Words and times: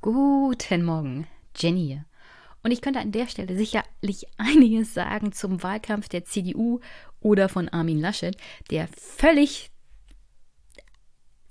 Guten 0.00 0.84
Morgen, 0.84 1.26
Jenny. 1.56 2.00
Und 2.62 2.70
ich 2.70 2.80
könnte 2.82 3.00
an 3.00 3.10
der 3.10 3.26
Stelle 3.26 3.56
sicherlich 3.56 4.28
einiges 4.38 4.94
sagen 4.94 5.32
zum 5.32 5.60
Wahlkampf 5.64 6.08
der 6.08 6.24
CDU 6.24 6.78
oder 7.20 7.48
von 7.48 7.68
Armin 7.68 8.00
Laschet, 8.00 8.36
der 8.70 8.86
völlig, 8.86 9.72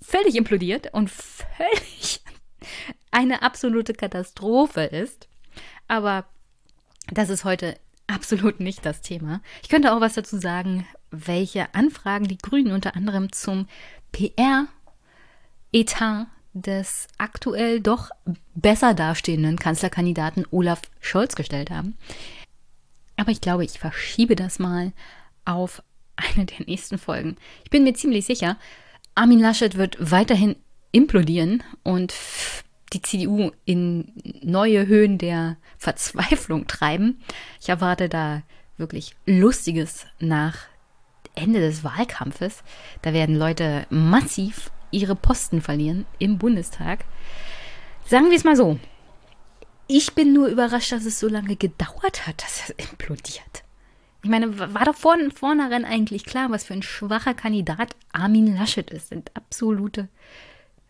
völlig 0.02 0.36
implodiert 0.36 0.94
und 0.94 1.10
völlig 1.12 2.22
eine 3.12 3.42
absolute 3.42 3.92
Katastrophe 3.94 4.84
ist. 4.84 5.28
Aber 5.90 6.24
das 7.12 7.30
ist 7.30 7.44
heute 7.44 7.78
absolut 8.08 8.62
nicht 8.62 8.86
das 8.86 9.02
Thema. 9.02 9.42
Ich 9.62 9.68
könnte 9.68 9.92
auch 9.92 10.00
was 10.00 10.14
dazu 10.14 10.38
sagen, 10.40 10.88
welche 11.12 11.76
Anfragen 11.76 12.30
die 12.30 12.38
Grünen 12.38 12.72
unter 12.72 12.96
anderem 12.96 13.34
zum 13.34 13.68
PR-Etat 14.14 14.68
des 16.54 17.08
aktuell 17.18 17.80
doch 17.80 18.10
besser 18.56 18.94
dastehenden 18.94 19.58
Kanzlerkandidaten 19.58 20.46
Olaf 20.52 20.82
Scholz 21.00 21.36
gestellt 21.36 21.70
haben. 21.70 21.98
Aber 23.16 23.32
ich 23.32 23.42
glaube, 23.42 23.66
ich 23.66 23.80
verschiebe 23.80 24.36
das 24.36 24.60
mal 24.60 24.94
auf 25.46 25.84
eine 26.16 26.46
der 26.46 26.66
nächsten 26.66 26.98
Folgen. 26.98 27.36
Ich 27.64 27.70
bin 27.70 27.84
mir 27.84 27.94
ziemlich 27.94 28.26
sicher, 28.26 28.58
Armin 29.16 29.40
Laschet 29.40 29.78
wird 29.78 29.98
weiterhin 30.00 30.56
implodieren 30.92 31.64
und 31.84 32.14
die 32.94 33.02
CDU 33.02 33.52
in 33.66 34.14
neue 34.42 34.88
Höhen 34.88 35.18
der 35.18 35.58
Verzweiflung 35.78 36.68
treiben. 36.68 37.22
Ich 37.60 37.70
erwarte 37.70 38.10
da 38.10 38.44
wirklich 38.78 39.16
Lustiges 39.26 40.06
nach 40.20 40.58
Ende 41.36 41.60
des 41.60 41.84
Wahlkampfes. 41.84 42.64
Da 43.02 43.14
werden 43.14 43.36
Leute 43.36 43.86
massiv 43.90 44.72
ihre 44.92 45.16
Posten 45.16 45.62
verlieren 45.62 46.06
im 46.20 46.38
Bundestag. 46.38 47.06
Sagen 48.06 48.30
wir 48.30 48.38
es 48.38 48.44
mal 48.44 48.56
so. 48.56 48.80
Ich 49.88 50.14
bin 50.14 50.34
nur 50.34 50.48
überrascht, 50.48 50.92
dass 50.92 51.06
es 51.06 51.20
so 51.20 51.28
lange 51.28 51.56
gedauert 51.56 52.28
hat, 52.28 52.44
dass 52.44 52.70
er 52.70 52.90
implodiert. 52.90 53.64
Ich 54.24 54.30
meine, 54.30 54.60
war 54.60 54.84
doch 54.86 54.96
von 54.96 55.32
vornherein 55.32 55.86
eigentlich 55.86 56.26
klar, 56.26 56.52
was 56.52 56.66
für 56.66 56.74
ein 56.74 56.84
schwacher 56.84 57.34
Kandidat 57.34 57.96
Armin 58.12 58.56
Laschet 58.56 58.90
ist. 58.90 59.10
Sind 59.10 59.32
absolute, 59.36 60.10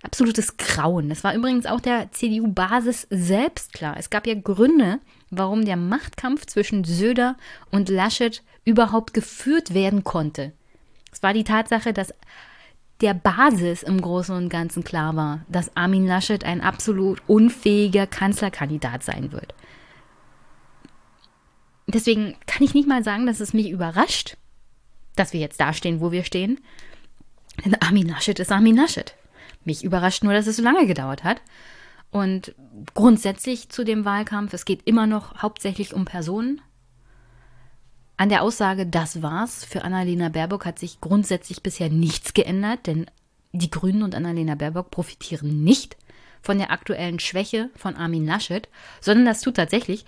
absolutes 0.01 0.57
Grauen. 0.57 1.09
Das 1.09 1.23
war 1.23 1.35
übrigens 1.35 1.65
auch 1.65 1.79
der 1.79 2.11
CDU-Basis 2.11 3.05
selbst 3.11 3.73
klar. 3.73 3.95
Es 3.97 4.09
gab 4.09 4.25
ja 4.25 4.33
Gründe, 4.33 4.99
warum 5.29 5.65
der 5.65 5.77
Machtkampf 5.77 6.45
zwischen 6.47 6.83
Söder 6.83 7.37
und 7.69 7.89
Laschet 7.89 8.41
überhaupt 8.65 9.13
geführt 9.13 9.73
werden 9.73 10.03
konnte. 10.03 10.53
Es 11.11 11.21
war 11.21 11.33
die 11.33 11.43
Tatsache, 11.43 11.93
dass 11.93 12.13
der 13.01 13.13
Basis 13.13 13.83
im 13.83 14.01
Großen 14.01 14.35
und 14.35 14.49
Ganzen 14.49 14.83
klar 14.83 15.15
war, 15.15 15.45
dass 15.47 15.75
Armin 15.75 16.07
Laschet 16.07 16.43
ein 16.43 16.61
absolut 16.61 17.21
unfähiger 17.27 18.07
Kanzlerkandidat 18.07 19.03
sein 19.03 19.31
wird. 19.31 19.53
Deswegen 21.87 22.35
kann 22.47 22.63
ich 22.63 22.73
nicht 22.73 22.87
mal 22.87 23.03
sagen, 23.03 23.25
dass 23.25 23.39
es 23.39 23.53
mich 23.53 23.69
überrascht, 23.69 24.35
dass 25.15 25.31
wir 25.31 25.39
jetzt 25.39 25.59
dastehen, 25.61 26.01
wo 26.01 26.11
wir 26.11 26.23
stehen. 26.23 26.59
Denn 27.63 27.75
Armin 27.75 28.07
Laschet 28.07 28.37
ist 28.39 28.51
Armin 28.51 28.75
Laschet. 28.75 29.15
Mich 29.63 29.83
überrascht 29.83 30.23
nur, 30.23 30.33
dass 30.33 30.47
es 30.47 30.57
so 30.57 30.63
lange 30.63 30.85
gedauert 30.85 31.23
hat. 31.23 31.41
Und 32.11 32.55
grundsätzlich 32.93 33.69
zu 33.69 33.83
dem 33.83 34.05
Wahlkampf, 34.05 34.53
es 34.53 34.65
geht 34.65 34.81
immer 34.85 35.07
noch 35.07 35.41
hauptsächlich 35.41 35.93
um 35.93 36.05
Personen. 36.05 36.61
An 38.19 38.29
der 38.29 38.41
Aussage, 38.41 38.87
das 38.87 39.21
war's, 39.21 39.63
für 39.63 39.83
Annalena 39.83 40.29
Baerbock 40.29 40.65
hat 40.65 40.79
sich 40.79 40.99
grundsätzlich 41.01 41.61
bisher 41.61 41.89
nichts 41.89 42.33
geändert, 42.33 42.87
denn 42.87 43.05
die 43.51 43.69
Grünen 43.69 44.01
und 44.01 44.15
Annalena 44.15 44.55
Baerbock 44.55 44.89
profitieren 44.89 45.63
nicht 45.63 45.97
von 46.41 46.57
der 46.57 46.71
aktuellen 46.71 47.19
Schwäche 47.19 47.69
von 47.75 47.95
Armin 47.95 48.25
Laschet, 48.25 48.67
sondern 49.01 49.25
das 49.25 49.41
tut 49.41 49.55
tatsächlich 49.55 50.03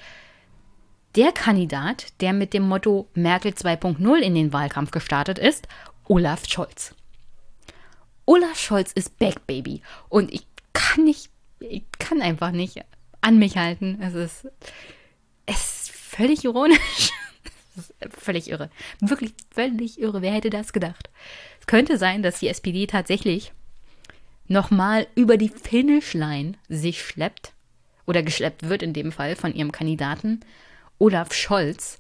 der 1.16 1.32
Kandidat, 1.32 2.08
der 2.22 2.34
mit 2.34 2.54
dem 2.54 2.68
Motto 2.68 3.08
Merkel 3.14 3.52
2.0 3.52 4.18
in 4.18 4.36
den 4.36 4.54
Wahlkampf 4.54 4.90
gestartet 4.90 5.38
ist, 5.38 5.68
Olaf 6.06 6.48
Scholz. 6.48 6.96
Olaf 8.26 8.60
Scholz 8.60 8.92
ist 8.92 9.20
Back 9.20 9.46
Baby 9.46 9.82
und 10.08 10.34
ich 10.34 10.48
kann 10.74 11.04
nicht, 11.04 11.30
ich 11.60 11.84
kann 12.00 12.22
einfach 12.22 12.52
nicht 12.52 12.84
an 13.22 13.38
mich 13.38 13.58
halten. 13.58 14.00
Es 14.02 14.14
ist, 14.16 14.48
es 15.46 15.56
ist 15.56 15.92
völlig 15.92 16.44
ironisch. 16.44 17.12
Ist 17.80 17.94
völlig 18.18 18.50
irre. 18.50 18.70
Wirklich 19.00 19.34
völlig 19.52 20.00
irre. 20.00 20.22
Wer 20.22 20.34
hätte 20.34 20.50
das 20.50 20.74
gedacht? 20.74 21.10
Es 21.60 21.68
könnte 21.68 21.98
sein, 21.98 22.24
dass 22.24 22.40
die 22.40 22.48
SPD 22.48 22.88
tatsächlich 22.88 23.54
nochmal 24.48 25.08
über 25.16 25.38
die 25.38 25.50
Finishline 25.50 26.54
sich 26.68 27.02
schleppt 27.02 27.54
oder 28.06 28.24
geschleppt 28.24 28.68
wird 28.68 28.84
in 28.84 28.94
dem 28.94 29.12
Fall 29.12 29.36
von 29.36 29.54
ihrem 29.54 29.72
Kandidaten 29.72 30.42
Olaf 30.98 31.34
Scholz. 31.34 32.00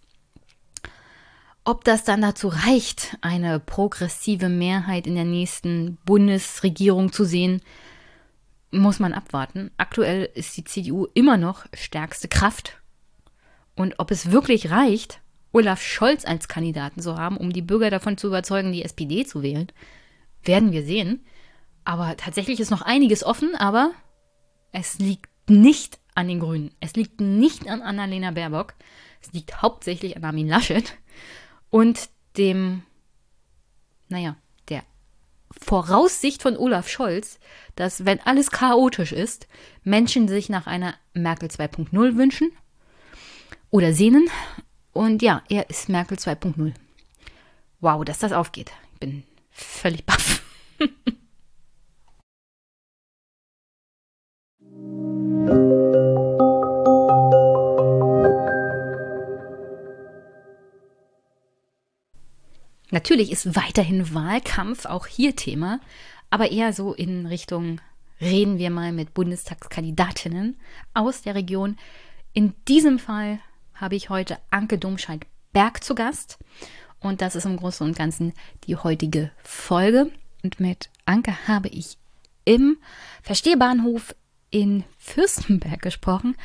Ob 1.63 1.83
das 1.83 2.03
dann 2.03 2.21
dazu 2.21 2.47
reicht, 2.47 3.17
eine 3.21 3.59
progressive 3.59 4.49
Mehrheit 4.49 5.05
in 5.05 5.15
der 5.15 5.25
nächsten 5.25 5.97
Bundesregierung 6.05 7.11
zu 7.11 7.25
sehen, 7.25 7.61
muss 8.71 8.99
man 8.99 9.13
abwarten. 9.13 9.71
Aktuell 9.77 10.29
ist 10.33 10.57
die 10.57 10.63
CDU 10.63 11.07
immer 11.13 11.37
noch 11.37 11.65
stärkste 11.73 12.27
Kraft. 12.27 12.77
Und 13.75 13.99
ob 13.99 14.11
es 14.11 14.31
wirklich 14.31 14.71
reicht, 14.71 15.21
Olaf 15.51 15.81
Scholz 15.81 16.25
als 16.25 16.47
Kandidaten 16.47 17.01
zu 17.01 17.15
haben, 17.17 17.37
um 17.37 17.51
die 17.51 17.61
Bürger 17.61 17.89
davon 17.89 18.17
zu 18.17 18.27
überzeugen, 18.27 18.71
die 18.71 18.83
SPD 18.83 19.25
zu 19.25 19.41
wählen. 19.41 19.71
Werden 20.43 20.71
wir 20.71 20.83
sehen. 20.83 21.25
Aber 21.83 22.15
tatsächlich 22.17 22.59
ist 22.59 22.69
noch 22.69 22.81
einiges 22.81 23.23
offen, 23.23 23.55
aber 23.55 23.91
es 24.71 24.99
liegt 24.99 25.49
nicht 25.49 25.99
an 26.13 26.27
den 26.27 26.39
Grünen. 26.39 26.71
Es 26.79 26.93
liegt 26.93 27.19
nicht 27.19 27.67
an 27.67 27.81
Annalena 27.81 28.31
Baerbock. 28.31 28.75
Es 29.21 29.31
liegt 29.33 29.61
hauptsächlich 29.61 30.15
an 30.15 30.23
Armin 30.23 30.47
Laschet 30.47 30.97
und 31.69 32.09
dem, 32.37 32.83
naja, 34.07 34.35
der 34.69 34.83
Voraussicht 35.51 36.41
von 36.41 36.57
Olaf 36.57 36.87
Scholz, 36.87 37.39
dass, 37.75 38.05
wenn 38.05 38.19
alles 38.21 38.51
chaotisch 38.51 39.11
ist, 39.11 39.47
Menschen 39.83 40.27
sich 40.27 40.49
nach 40.49 40.67
einer 40.67 40.93
Merkel 41.13 41.49
2.0 41.49 42.17
wünschen 42.17 42.51
oder 43.71 43.93
sehnen 43.93 44.29
und 44.93 45.21
ja, 45.21 45.43
er 45.49 45.69
ist 45.69 45.89
Merkel 45.89 46.17
2.0. 46.17 46.73
Wow, 47.79 48.03
dass 48.03 48.19
das 48.19 48.31
aufgeht. 48.31 48.71
Ich 48.93 48.99
bin 48.99 49.23
völlig 49.51 50.05
baff. 50.05 50.41
Natürlich 62.91 63.31
ist 63.31 63.55
weiterhin 63.55 64.13
Wahlkampf 64.13 64.85
auch 64.85 65.05
hier 65.05 65.35
Thema, 65.35 65.79
aber 66.31 66.51
eher 66.51 66.73
so 66.73 66.93
in 66.93 67.27
Richtung 67.27 67.79
reden 68.19 68.57
wir 68.57 68.71
mal 68.71 68.91
mit 68.91 69.13
Bundestagskandidatinnen 69.13 70.59
aus 70.93 71.21
der 71.21 71.35
Region. 71.35 71.77
In 72.33 72.53
diesem 72.67 72.99
Fall 72.99 73.39
habe 73.79 73.95
ich 73.95 74.09
heute 74.09 74.37
Anke 74.51 74.77
Domscheit-Berg 74.77 75.83
zu 75.83 75.95
Gast. 75.95 76.37
Und 76.99 77.21
das 77.21 77.35
ist 77.35 77.45
im 77.45 77.57
Großen 77.57 77.87
und 77.87 77.97
Ganzen 77.97 78.33
die 78.65 78.75
heutige 78.75 79.31
Folge. 79.41 80.11
Und 80.43 80.59
mit 80.59 80.89
Anke 81.05 81.47
habe 81.47 81.69
ich 81.69 81.97
im 82.45 82.77
Verstehbahnhof 83.21 84.15
in 84.51 84.83
Fürstenberg 84.97 85.81
gesprochen. 85.81 86.35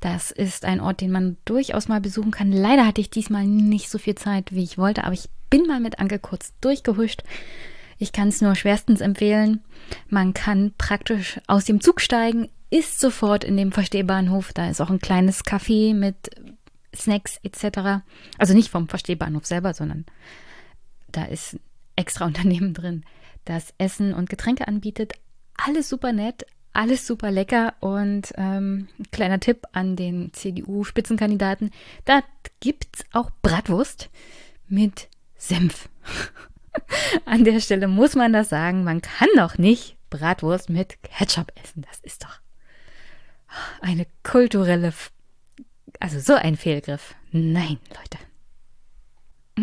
Das 0.00 0.30
ist 0.30 0.64
ein 0.64 0.80
Ort, 0.80 1.00
den 1.00 1.12
man 1.12 1.36
durchaus 1.44 1.86
mal 1.86 2.00
besuchen 2.00 2.30
kann. 2.30 2.50
Leider 2.50 2.86
hatte 2.86 3.00
ich 3.00 3.10
diesmal 3.10 3.46
nicht 3.46 3.88
so 3.88 3.98
viel 3.98 4.16
Zeit, 4.16 4.52
wie 4.52 4.64
ich 4.64 4.78
wollte, 4.78 5.04
aber 5.04 5.14
ich 5.14 5.28
bin 5.50 5.66
mal 5.66 5.80
mit 5.80 5.98
Anke 6.00 6.18
kurz 6.18 6.52
durchgehuscht. 6.60 7.22
Ich 7.98 8.12
kann 8.12 8.28
es 8.28 8.40
nur 8.40 8.56
schwerstens 8.56 9.00
empfehlen. 9.00 9.62
Man 10.08 10.34
kann 10.34 10.72
praktisch 10.76 11.40
aus 11.46 11.66
dem 11.66 11.80
Zug 11.80 12.00
steigen, 12.00 12.48
ist 12.70 12.98
sofort 12.98 13.44
in 13.44 13.56
dem 13.56 13.70
Verstehbahnhof. 13.70 14.52
Da 14.52 14.70
ist 14.70 14.80
auch 14.80 14.90
ein 14.90 14.98
kleines 14.98 15.44
Café 15.44 15.94
mit 15.94 16.30
Snacks 16.94 17.38
etc. 17.42 18.02
Also 18.38 18.54
nicht 18.54 18.70
vom 18.70 18.88
Verstehbahnhof 18.88 19.46
selber, 19.46 19.74
sondern 19.74 20.04
da 21.10 21.24
ist 21.24 21.58
extra 21.96 22.24
Unternehmen 22.26 22.74
drin, 22.74 23.04
das 23.44 23.74
Essen 23.78 24.14
und 24.14 24.30
Getränke 24.30 24.68
anbietet. 24.68 25.14
Alles 25.56 25.88
super 25.88 26.12
nett, 26.12 26.46
alles 26.72 27.06
super 27.06 27.30
lecker 27.30 27.74
und 27.80 28.32
ähm, 28.36 28.88
kleiner 29.10 29.40
Tipp 29.40 29.66
an 29.72 29.96
den 29.96 30.32
CDU-Spitzenkandidaten, 30.32 31.70
da 32.04 32.22
gibt's 32.60 33.04
auch 33.12 33.30
Bratwurst 33.42 34.10
mit 34.68 35.08
Senf. 35.36 35.88
an 37.26 37.44
der 37.44 37.60
Stelle 37.60 37.88
muss 37.88 38.14
man 38.14 38.32
das 38.32 38.48
sagen, 38.48 38.84
man 38.84 39.02
kann 39.02 39.28
doch 39.36 39.58
nicht 39.58 39.96
Bratwurst 40.08 40.70
mit 40.70 41.02
Ketchup 41.02 41.52
essen. 41.62 41.84
Das 41.88 42.00
ist 42.00 42.24
doch 42.24 42.40
eine 43.80 44.06
kulturelle 44.22 44.92
also 46.02 46.18
so 46.18 46.34
ein 46.34 46.56
Fehlgriff. 46.56 47.14
Nein, 47.30 47.78
Leute. 47.96 48.18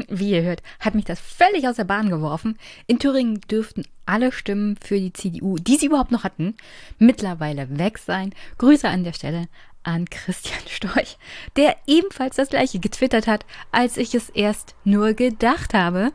wie 0.07 0.31
ihr 0.31 0.43
hört, 0.43 0.63
hat 0.79 0.95
mich 0.95 1.03
das 1.03 1.19
völlig 1.19 1.67
aus 1.67 1.75
der 1.75 1.83
Bahn 1.83 2.09
geworfen. 2.09 2.57
In 2.87 2.97
Thüringen 2.97 3.41
dürften 3.41 3.83
alle 4.05 4.31
Stimmen 4.31 4.77
für 4.77 4.97
die 4.97 5.11
CDU, 5.11 5.57
die 5.57 5.75
sie 5.75 5.87
überhaupt 5.87 6.11
noch 6.11 6.23
hatten, 6.23 6.55
mittlerweile 6.97 7.77
weg 7.77 7.97
sein. 7.97 8.33
Grüße 8.57 8.87
an 8.87 9.03
der 9.03 9.11
Stelle 9.11 9.49
an 9.83 10.09
Christian 10.09 10.61
Storch, 10.67 11.17
der 11.57 11.75
ebenfalls 11.87 12.37
das 12.37 12.49
gleiche 12.49 12.79
getwittert 12.79 13.27
hat, 13.27 13.45
als 13.73 13.97
ich 13.97 14.15
es 14.15 14.29
erst 14.29 14.75
nur 14.85 15.13
gedacht 15.15 15.73
habe. 15.73 16.13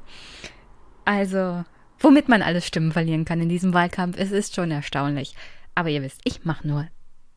Also, 1.04 1.64
womit 1.98 2.28
man 2.30 2.40
alles 2.40 2.66
Stimmen 2.66 2.92
verlieren 2.92 3.26
kann 3.26 3.42
in 3.42 3.50
diesem 3.50 3.74
Wahlkampf, 3.74 4.16
es 4.18 4.30
ist 4.30 4.54
schon 4.54 4.70
erstaunlich. 4.70 5.34
Aber 5.74 5.90
ihr 5.90 6.00
wisst, 6.00 6.22
ich 6.24 6.46
mache 6.46 6.66
nur 6.66 6.88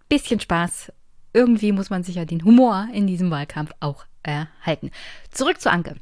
bisschen 0.09 0.39
Spaß. 0.39 0.91
Irgendwie 1.37 1.71
muss 1.71 1.89
man 1.91 2.01
sich 2.01 2.15
ja 2.15 2.25
den 2.25 2.43
Humor 2.43 2.87
in 2.91 3.05
diesem 3.05 3.29
Wahlkampf 3.29 3.69
auch 3.79 4.05
erhalten. 4.23 4.89
Zurück 5.29 5.61
zu 5.61 5.71
Anke. 5.71 5.97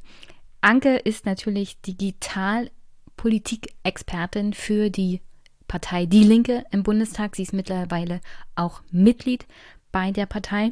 Anke 0.61 0.95
ist 0.95 1.25
natürlich 1.25 1.81
Digitalpolitik-Expertin 1.81 4.53
für 4.53 4.89
die 4.89 5.19
Partei 5.67 6.05
Die 6.05 6.23
Linke 6.23 6.63
im 6.71 6.83
Bundestag. 6.83 7.35
Sie 7.35 7.43
ist 7.43 7.51
mittlerweile 7.51 8.21
auch 8.55 8.81
Mitglied 8.91 9.45
bei 9.91 10.13
der 10.13 10.25
Partei 10.25 10.71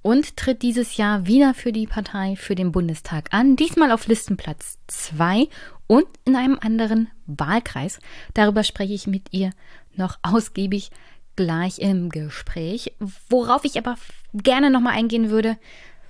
und 0.00 0.38
tritt 0.38 0.62
dieses 0.62 0.96
Jahr 0.96 1.26
wieder 1.26 1.52
für 1.52 1.72
die 1.72 1.86
Partei 1.86 2.36
für 2.36 2.54
den 2.54 2.72
Bundestag 2.72 3.34
an, 3.34 3.54
diesmal 3.54 3.92
auf 3.92 4.06
Listenplatz 4.06 4.78
2 4.86 5.46
und 5.86 6.06
in 6.24 6.36
einem 6.36 6.58
anderen 6.58 7.08
Wahlkreis. 7.26 8.00
Darüber 8.32 8.64
spreche 8.64 8.94
ich 8.94 9.06
mit 9.06 9.26
ihr 9.32 9.50
noch 9.94 10.18
ausgiebig 10.22 10.90
gleich 11.38 11.78
im 11.78 12.08
Gespräch. 12.08 12.92
Worauf 13.28 13.64
ich 13.64 13.78
aber 13.78 13.94
gerne 14.34 14.70
nochmal 14.70 14.94
eingehen 14.94 15.30
würde, 15.30 15.56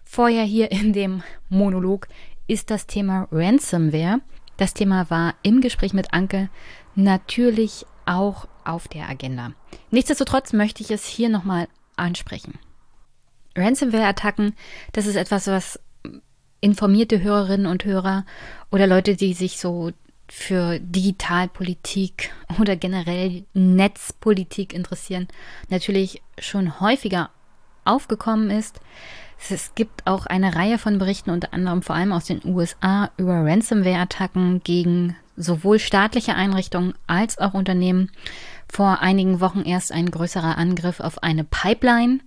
vorher 0.02 0.42
hier 0.42 0.72
in 0.72 0.94
dem 0.94 1.22
Monolog, 1.50 2.08
ist 2.46 2.70
das 2.70 2.86
Thema 2.86 3.28
Ransomware. 3.30 4.20
Das 4.56 4.72
Thema 4.72 5.10
war 5.10 5.34
im 5.42 5.60
Gespräch 5.60 5.92
mit 5.92 6.14
Anke 6.14 6.48
natürlich 6.94 7.84
auch 8.06 8.48
auf 8.64 8.88
der 8.88 9.06
Agenda. 9.06 9.52
Nichtsdestotrotz 9.90 10.54
möchte 10.54 10.82
ich 10.82 10.90
es 10.90 11.04
hier 11.04 11.28
nochmal 11.28 11.68
ansprechen. 11.96 12.58
Ransomware-Attacken, 13.54 14.54
das 14.92 15.04
ist 15.04 15.16
etwas, 15.16 15.46
was 15.46 15.78
informierte 16.62 17.22
Hörerinnen 17.22 17.66
und 17.66 17.84
Hörer 17.84 18.24
oder 18.70 18.86
Leute, 18.86 19.14
die 19.14 19.34
sich 19.34 19.60
so 19.60 19.92
für 20.28 20.78
Digitalpolitik 20.78 22.30
oder 22.60 22.76
generell 22.76 23.44
Netzpolitik 23.54 24.72
interessieren, 24.72 25.28
natürlich 25.70 26.22
schon 26.38 26.80
häufiger 26.80 27.30
aufgekommen 27.84 28.50
ist. 28.50 28.80
Es 29.50 29.74
gibt 29.74 30.06
auch 30.06 30.26
eine 30.26 30.56
Reihe 30.56 30.78
von 30.78 30.98
Berichten, 30.98 31.30
unter 31.30 31.54
anderem 31.54 31.82
vor 31.82 31.96
allem 31.96 32.12
aus 32.12 32.26
den 32.26 32.44
USA, 32.44 33.10
über 33.16 33.44
Ransomware-Attacken 33.44 34.62
gegen 34.62 35.16
sowohl 35.36 35.78
staatliche 35.78 36.34
Einrichtungen 36.34 36.94
als 37.06 37.38
auch 37.38 37.54
Unternehmen. 37.54 38.10
Vor 38.68 39.00
einigen 39.00 39.40
Wochen 39.40 39.62
erst 39.62 39.92
ein 39.92 40.10
größerer 40.10 40.58
Angriff 40.58 41.00
auf 41.00 41.22
eine 41.22 41.44
Pipeline. 41.44 42.20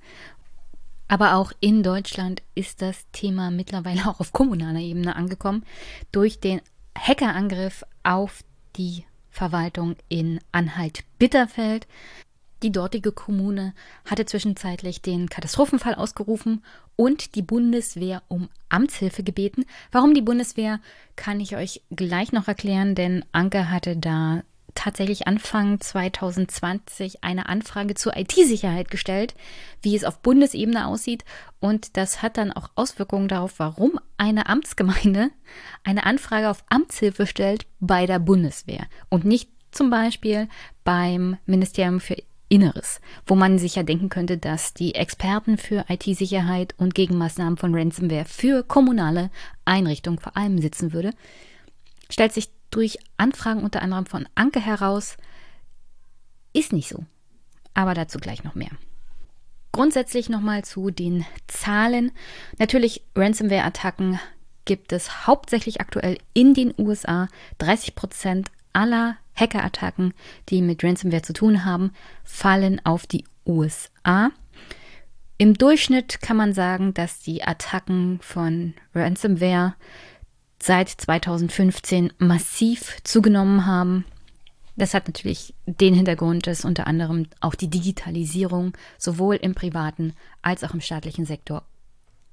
Aber 1.07 1.35
auch 1.35 1.51
in 1.59 1.83
Deutschland 1.83 2.41
ist 2.55 2.81
das 2.81 3.05
Thema 3.11 3.51
mittlerweile 3.51 4.01
auch 4.07 4.21
auf 4.21 4.31
kommunaler 4.31 4.79
Ebene 4.79 5.15
angekommen 5.15 5.63
durch 6.11 6.39
den 6.39 6.61
Hackerangriff 6.97 7.83
auf 8.03 8.43
die 8.75 9.05
Verwaltung 9.29 9.95
in 10.09 10.39
Anhalt-Bitterfeld. 10.51 11.87
Die 12.63 12.71
dortige 12.71 13.11
Kommune 13.11 13.73
hatte 14.05 14.25
zwischenzeitlich 14.25 15.01
den 15.01 15.29
Katastrophenfall 15.29 15.95
ausgerufen 15.95 16.63
und 16.95 17.33
die 17.35 17.41
Bundeswehr 17.41 18.21
um 18.27 18.49
Amtshilfe 18.69 19.23
gebeten. 19.23 19.65
Warum 19.91 20.13
die 20.13 20.21
Bundeswehr, 20.21 20.79
kann 21.15 21.39
ich 21.39 21.55
euch 21.55 21.81
gleich 21.89 22.31
noch 22.31 22.47
erklären, 22.47 22.93
denn 22.93 23.25
Anke 23.31 23.71
hatte 23.71 23.97
da 23.97 24.43
tatsächlich 24.75 25.27
Anfang 25.27 25.79
2020 25.79 27.23
eine 27.23 27.47
Anfrage 27.49 27.95
zur 27.95 28.15
IT-Sicherheit 28.15 28.89
gestellt, 28.89 29.35
wie 29.81 29.95
es 29.95 30.03
auf 30.03 30.19
Bundesebene 30.19 30.87
aussieht. 30.87 31.23
Und 31.59 31.97
das 31.97 32.21
hat 32.21 32.37
dann 32.37 32.51
auch 32.51 32.69
Auswirkungen 32.75 33.27
darauf, 33.27 33.53
warum 33.57 33.99
eine 34.17 34.47
Amtsgemeinde 34.47 35.29
eine 35.83 36.05
Anfrage 36.05 36.49
auf 36.49 36.63
Amtshilfe 36.69 37.27
stellt 37.27 37.65
bei 37.79 38.05
der 38.05 38.19
Bundeswehr 38.19 38.85
und 39.09 39.25
nicht 39.25 39.49
zum 39.71 39.89
Beispiel 39.89 40.47
beim 40.83 41.37
Ministerium 41.45 41.99
für 41.99 42.17
Inneres, 42.51 42.99
wo 43.25 43.35
man 43.35 43.57
sich 43.57 43.75
ja 43.75 43.83
denken 43.83 44.09
könnte, 44.09 44.37
dass 44.37 44.73
die 44.73 44.93
Experten 44.93 45.57
für 45.57 45.85
IT-Sicherheit 45.87 46.75
und 46.77 46.93
Gegenmaßnahmen 46.93 47.55
von 47.55 47.73
Ransomware 47.73 48.25
für 48.25 48.63
kommunale 48.63 49.31
Einrichtungen 49.63 50.19
vor 50.19 50.35
allem 50.35 50.59
sitzen 50.59 50.91
würde, 50.91 51.11
stellt 52.09 52.33
sich 52.33 52.49
durch 52.71 52.97
Anfragen 53.17 53.63
unter 53.63 53.81
anderem 53.81 54.05
von 54.05 54.27
Anke 54.35 54.59
heraus, 54.59 55.17
ist 56.53 56.73
nicht 56.73 56.89
so. 56.89 57.05
Aber 57.73 57.93
dazu 57.93 58.19
gleich 58.19 58.43
noch 58.43 58.55
mehr. 58.55 58.71
Grundsätzlich 59.71 60.27
nochmal 60.27 60.65
zu 60.65 60.89
den 60.89 61.25
Zahlen. 61.47 62.11
Natürlich, 62.57 63.03
Ransomware-Attacken 63.15 64.19
gibt 64.65 64.91
es 64.91 65.27
hauptsächlich 65.27 65.79
aktuell 65.79 66.17
in 66.33 66.53
den 66.53 66.73
USA. 66.77 67.27
30 67.59 67.95
Prozent 67.95 68.51
aller 68.73 69.15
Hacker-Attacken, 69.35 70.13
die 70.49 70.61
mit 70.61 70.83
Ransomware 70.83 71.21
zu 71.21 71.33
tun 71.33 71.63
haben, 71.63 71.93
fallen 72.23 72.85
auf 72.85 73.07
die 73.07 73.23
USA. 73.45 74.31
Im 75.37 75.55
Durchschnitt 75.55 76.21
kann 76.21 76.37
man 76.37 76.53
sagen, 76.53 76.93
dass 76.93 77.19
die 77.19 77.43
Attacken 77.43 78.19
von 78.21 78.73
Ransomware 78.93 79.75
seit 80.61 80.89
2015 80.89 82.13
massiv 82.17 82.97
zugenommen 83.03 83.65
haben. 83.65 84.05
Das 84.75 84.93
hat 84.93 85.07
natürlich 85.07 85.53
den 85.65 85.93
Hintergrund, 85.93 86.47
dass 86.47 86.65
unter 86.65 86.87
anderem 86.87 87.27
auch 87.39 87.55
die 87.55 87.69
Digitalisierung 87.69 88.73
sowohl 88.97 89.35
im 89.35 89.53
privaten 89.53 90.13
als 90.41 90.63
auch 90.63 90.73
im 90.73 90.81
staatlichen 90.81 91.25
Sektor 91.25 91.63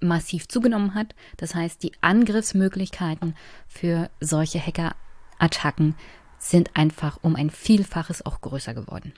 massiv 0.00 0.48
zugenommen 0.48 0.94
hat. 0.94 1.14
Das 1.36 1.54
heißt, 1.54 1.82
die 1.82 1.92
Angriffsmöglichkeiten 2.00 3.34
für 3.66 4.10
solche 4.20 4.60
Hackerattacken 4.60 5.94
sind 6.38 6.76
einfach 6.76 7.18
um 7.22 7.34
ein 7.34 7.50
Vielfaches 7.50 8.24
auch 8.24 8.40
größer 8.40 8.74
geworden. 8.74 9.12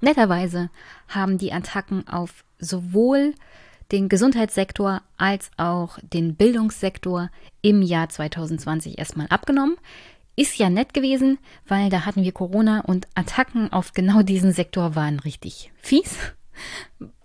Netterweise 0.00 0.70
haben 1.08 1.38
die 1.38 1.52
Attacken 1.52 2.06
auf 2.06 2.44
sowohl 2.58 3.34
den 3.92 4.08
Gesundheitssektor 4.08 5.02
als 5.16 5.50
auch 5.56 5.98
den 6.02 6.36
Bildungssektor 6.36 7.30
im 7.62 7.82
Jahr 7.82 8.08
2020 8.08 8.98
erstmal 8.98 9.26
abgenommen. 9.28 9.76
Ist 10.36 10.58
ja 10.58 10.70
nett 10.70 10.94
gewesen, 10.94 11.38
weil 11.66 11.90
da 11.90 12.04
hatten 12.04 12.22
wir 12.22 12.32
Corona 12.32 12.80
und 12.80 13.08
Attacken 13.14 13.72
auf 13.72 13.92
genau 13.92 14.22
diesen 14.22 14.52
Sektor 14.52 14.94
waren 14.94 15.18
richtig 15.20 15.72
fies. 15.78 16.16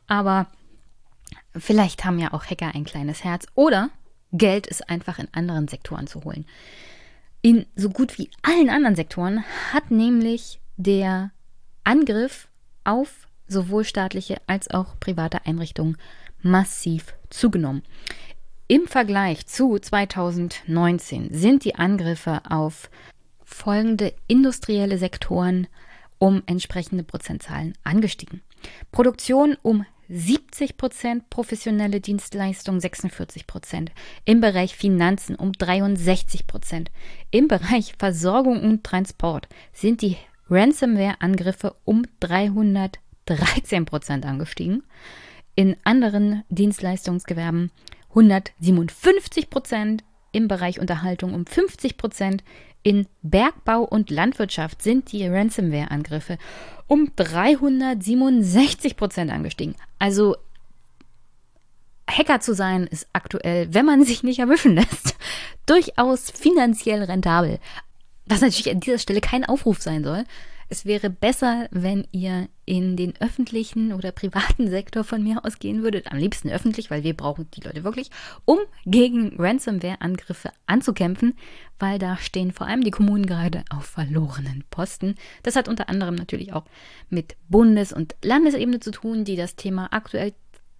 Aber 0.07 0.47
vielleicht 1.55 2.05
haben 2.05 2.19
ja 2.19 2.33
auch 2.33 2.45
Hacker 2.45 2.73
ein 2.73 2.85
kleines 2.85 3.23
Herz 3.23 3.45
oder 3.55 3.89
Geld 4.31 4.65
ist 4.65 4.89
einfach 4.89 5.19
in 5.19 5.27
anderen 5.31 5.67
Sektoren 5.67 6.07
zu 6.07 6.23
holen. 6.23 6.45
In 7.43 7.67
so 7.75 7.89
gut 7.89 8.17
wie 8.17 8.31
allen 8.41 8.69
anderen 8.69 8.95
Sektoren 8.95 9.43
hat 9.71 9.91
nämlich 9.91 10.59
der 10.75 11.31
Angriff 11.83 12.47
auf 12.83 13.27
sowohl 13.47 13.83
staatliche 13.83 14.41
als 14.47 14.71
auch 14.71 14.99
private 14.99 15.45
Einrichtungen 15.45 15.97
massiv 16.43 17.15
zugenommen. 17.29 17.83
Im 18.67 18.87
Vergleich 18.87 19.45
zu 19.47 19.77
2019 19.77 21.33
sind 21.33 21.65
die 21.65 21.75
Angriffe 21.75 22.41
auf 22.49 22.89
folgende 23.43 24.13
industrielle 24.27 24.97
Sektoren 24.97 25.67
um 26.17 26.43
entsprechende 26.45 27.03
Prozentzahlen 27.03 27.73
angestiegen. 27.83 28.41
Produktion 28.91 29.57
um 29.61 29.85
70 30.09 30.77
Prozent, 30.77 31.29
professionelle 31.29 31.99
Dienstleistungen 31.99 32.79
46 32.79 33.47
Prozent, 33.47 33.91
im 34.25 34.41
Bereich 34.41 34.75
Finanzen 34.75 35.35
um 35.35 35.53
63 35.53 36.47
Prozent, 36.47 36.91
im 37.31 37.47
Bereich 37.47 37.93
Versorgung 37.97 38.61
und 38.63 38.83
Transport 38.83 39.47
sind 39.73 40.01
die 40.01 40.17
Ransomware-Angriffe 40.49 41.75
um 41.83 42.03
313 42.19 43.85
Prozent 43.85 44.25
angestiegen 44.25 44.83
in 45.55 45.75
anderen 45.83 46.43
Dienstleistungsgewerben 46.49 47.71
157 48.09 49.49
Prozent, 49.49 50.03
im 50.31 50.47
Bereich 50.47 50.79
Unterhaltung 50.79 51.33
um 51.33 51.45
50 51.45 51.97
Prozent, 51.97 52.43
in 52.83 53.07
Bergbau 53.21 53.83
und 53.83 54.09
Landwirtschaft 54.09 54.81
sind 54.81 55.11
die 55.11 55.25
Ransomware-Angriffe 55.25 56.37
um 56.87 57.11
367 57.15 58.97
Prozent 58.97 59.31
angestiegen. 59.31 59.75
Also 59.99 60.35
Hacker 62.09 62.41
zu 62.41 62.53
sein 62.53 62.87
ist 62.87 63.07
aktuell, 63.13 63.73
wenn 63.73 63.85
man 63.85 64.03
sich 64.03 64.23
nicht 64.23 64.39
erwischen 64.39 64.75
lässt, 64.75 65.15
durchaus 65.65 66.29
finanziell 66.29 67.03
rentabel. 67.03 67.59
Was 68.25 68.41
natürlich 68.41 68.69
an 68.69 68.81
dieser 68.81 68.99
Stelle 68.99 69.21
kein 69.21 69.45
Aufruf 69.45 69.81
sein 69.81 70.03
soll. 70.03 70.25
Es 70.69 70.85
wäre 70.85 71.09
besser, 71.09 71.67
wenn 71.71 72.07
ihr 72.11 72.47
in 72.65 72.95
den 72.95 73.13
öffentlichen 73.19 73.93
oder 73.93 74.11
privaten 74.11 74.69
Sektor 74.69 75.03
von 75.03 75.23
mir 75.23 75.43
aus 75.43 75.59
gehen 75.59 75.83
würdet. 75.83 76.11
Am 76.11 76.17
liebsten 76.17 76.49
öffentlich, 76.49 76.89
weil 76.89 77.03
wir 77.03 77.15
brauchen 77.15 77.49
die 77.51 77.61
Leute 77.61 77.83
wirklich, 77.83 78.09
um 78.45 78.59
gegen 78.85 79.35
Ransomware-Angriffe 79.37 80.51
anzukämpfen, 80.65 81.35
weil 81.79 81.99
da 81.99 82.17
stehen 82.17 82.51
vor 82.51 82.67
allem 82.67 82.83
die 82.83 82.91
Kommunen 82.91 83.25
gerade 83.25 83.63
auf 83.69 83.85
verlorenen 83.85 84.63
Posten. 84.69 85.15
Das 85.43 85.55
hat 85.55 85.67
unter 85.67 85.89
anderem 85.89 86.15
natürlich 86.15 86.53
auch 86.53 86.65
mit 87.09 87.35
Bundes- 87.49 87.93
und 87.93 88.15
Landesebene 88.23 88.79
zu 88.79 88.91
tun, 88.91 89.25
die 89.25 89.35
das 89.35 89.55
Thema 89.55 89.91
aktuell 89.91 90.33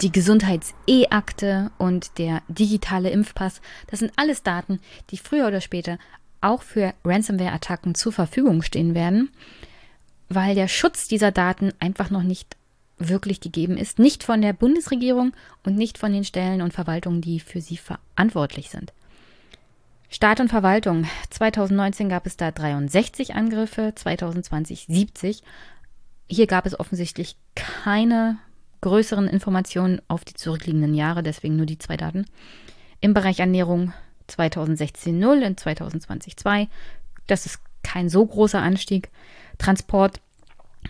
die 0.00 0.12
Gesundheits-E-Akte 0.12 1.70
und 1.78 2.18
der 2.18 2.42
digitale 2.48 3.10
Impfpass, 3.10 3.60
das 3.88 4.00
sind 4.00 4.12
alles 4.16 4.42
Daten, 4.42 4.80
die 5.10 5.18
früher 5.18 5.46
oder 5.46 5.60
später 5.60 5.98
auch 6.40 6.62
für 6.62 6.94
Ransomware-Attacken 7.04 7.94
zur 7.94 8.12
Verfügung 8.12 8.62
stehen 8.62 8.94
werden, 8.94 9.30
weil 10.28 10.54
der 10.54 10.68
Schutz 10.68 11.08
dieser 11.08 11.32
Daten 11.32 11.72
einfach 11.80 12.10
noch 12.10 12.22
nicht 12.22 12.56
wirklich 12.98 13.40
gegeben 13.40 13.76
ist, 13.76 13.98
nicht 13.98 14.24
von 14.24 14.42
der 14.42 14.52
Bundesregierung 14.52 15.32
und 15.64 15.76
nicht 15.76 15.98
von 15.98 16.12
den 16.12 16.24
Stellen 16.24 16.62
und 16.62 16.72
Verwaltungen, 16.72 17.20
die 17.20 17.40
für 17.40 17.60
sie 17.60 17.76
verantwortlich 17.76 18.70
sind. 18.70 18.92
Staat 20.10 20.40
und 20.40 20.48
Verwaltung. 20.48 21.06
2019 21.30 22.08
gab 22.08 22.26
es 22.26 22.36
da 22.36 22.50
63 22.50 23.34
Angriffe, 23.34 23.92
2020 23.94 24.86
70. 24.88 25.42
Hier 26.28 26.46
gab 26.46 26.66
es 26.66 26.78
offensichtlich 26.78 27.36
keine 27.54 28.38
größeren 28.80 29.28
Informationen 29.28 30.00
auf 30.08 30.24
die 30.24 30.34
zurückliegenden 30.34 30.94
Jahre, 30.94 31.22
deswegen 31.22 31.56
nur 31.56 31.66
die 31.66 31.78
zwei 31.78 31.96
Daten. 31.96 32.26
Im 33.00 33.14
Bereich 33.14 33.40
Ernährung 33.40 33.92
2016 34.26 35.18
0 35.18 35.42
und 35.42 35.60
2020 35.60 36.36
2. 36.36 36.68
Das 37.26 37.46
ist 37.46 37.60
kein 37.82 38.08
so 38.08 38.24
großer 38.24 38.60
Anstieg. 38.60 39.10
Transport 39.58 40.20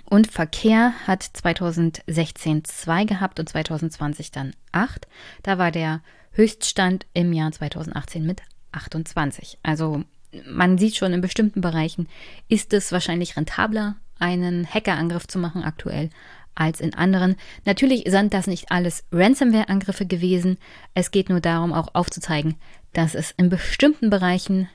und 0.05 0.31
Verkehr 0.31 0.93
hat 1.07 1.23
2016 1.23 2.65
2 2.65 3.05
gehabt 3.05 3.41
und 3.41 3.49
2020 3.49 4.31
dann 4.31 4.55
8. 4.73 5.07
Da 5.43 5.59
war 5.59 5.71
der 5.71 6.03
Höchststand 6.33 7.07
im 7.15 7.33
Jahr 7.33 7.53
2018 7.53 8.25
mit 8.25 8.43
28. 8.73 9.59
Also 9.63 10.05
man 10.47 10.79
sieht 10.79 10.97
schon, 10.97 11.13
in 11.13 11.21
bestimmten 11.21 11.61
Bereichen 11.61 12.09
ist 12.49 12.73
es 12.73 12.93
wahrscheinlich 12.93 13.37
rentabler, 13.37 13.97
einen 14.19 14.67
Hackerangriff 14.67 15.27
zu 15.27 15.39
machen 15.39 15.63
aktuell, 15.63 16.11
als 16.59 16.81
in 16.81 16.95
anderen. 16.95 17.37
Natürlich 17.65 18.05
sind 18.07 18.35
das 18.35 18.47
nicht 18.47 18.71
alles 18.71 19.05
Ransomware-Angriffe 19.13 20.07
gewesen. 20.07 20.59
Es 20.95 21.11
geht 21.11 21.29
nur 21.29 21.41
darum, 21.41 21.73
auch 21.73 21.95
aufzuzeigen, 21.95 22.57
dass 22.93 23.15
es 23.15 23.33
in 23.37 23.49
bestimmten 23.49 24.11
Bereichen 24.11 24.69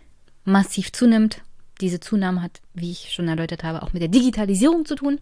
massiv 0.46 0.92
zunimmt. 0.92 1.42
Diese 1.82 2.00
Zunahme 2.00 2.42
hat, 2.42 2.62
wie 2.74 2.92
ich 2.92 3.12
schon 3.12 3.28
erläutert 3.28 3.64
habe, 3.64 3.84
auch 3.84 3.94
mit 3.94 4.02
der 4.02 4.10
Digitalisierung 4.10 4.86
zu 4.86 4.96
tun. 4.96 5.20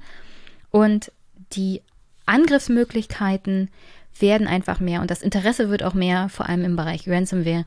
Und 0.69 1.11
die 1.53 1.81
Angriffsmöglichkeiten 2.25 3.69
werden 4.19 4.47
einfach 4.47 4.79
mehr 4.79 5.01
und 5.01 5.09
das 5.09 5.21
Interesse 5.21 5.69
wird 5.69 5.83
auch 5.83 5.93
mehr, 5.93 6.29
vor 6.29 6.47
allem 6.47 6.63
im 6.65 6.75
Bereich 6.75 7.07
Ransomware, 7.07 7.65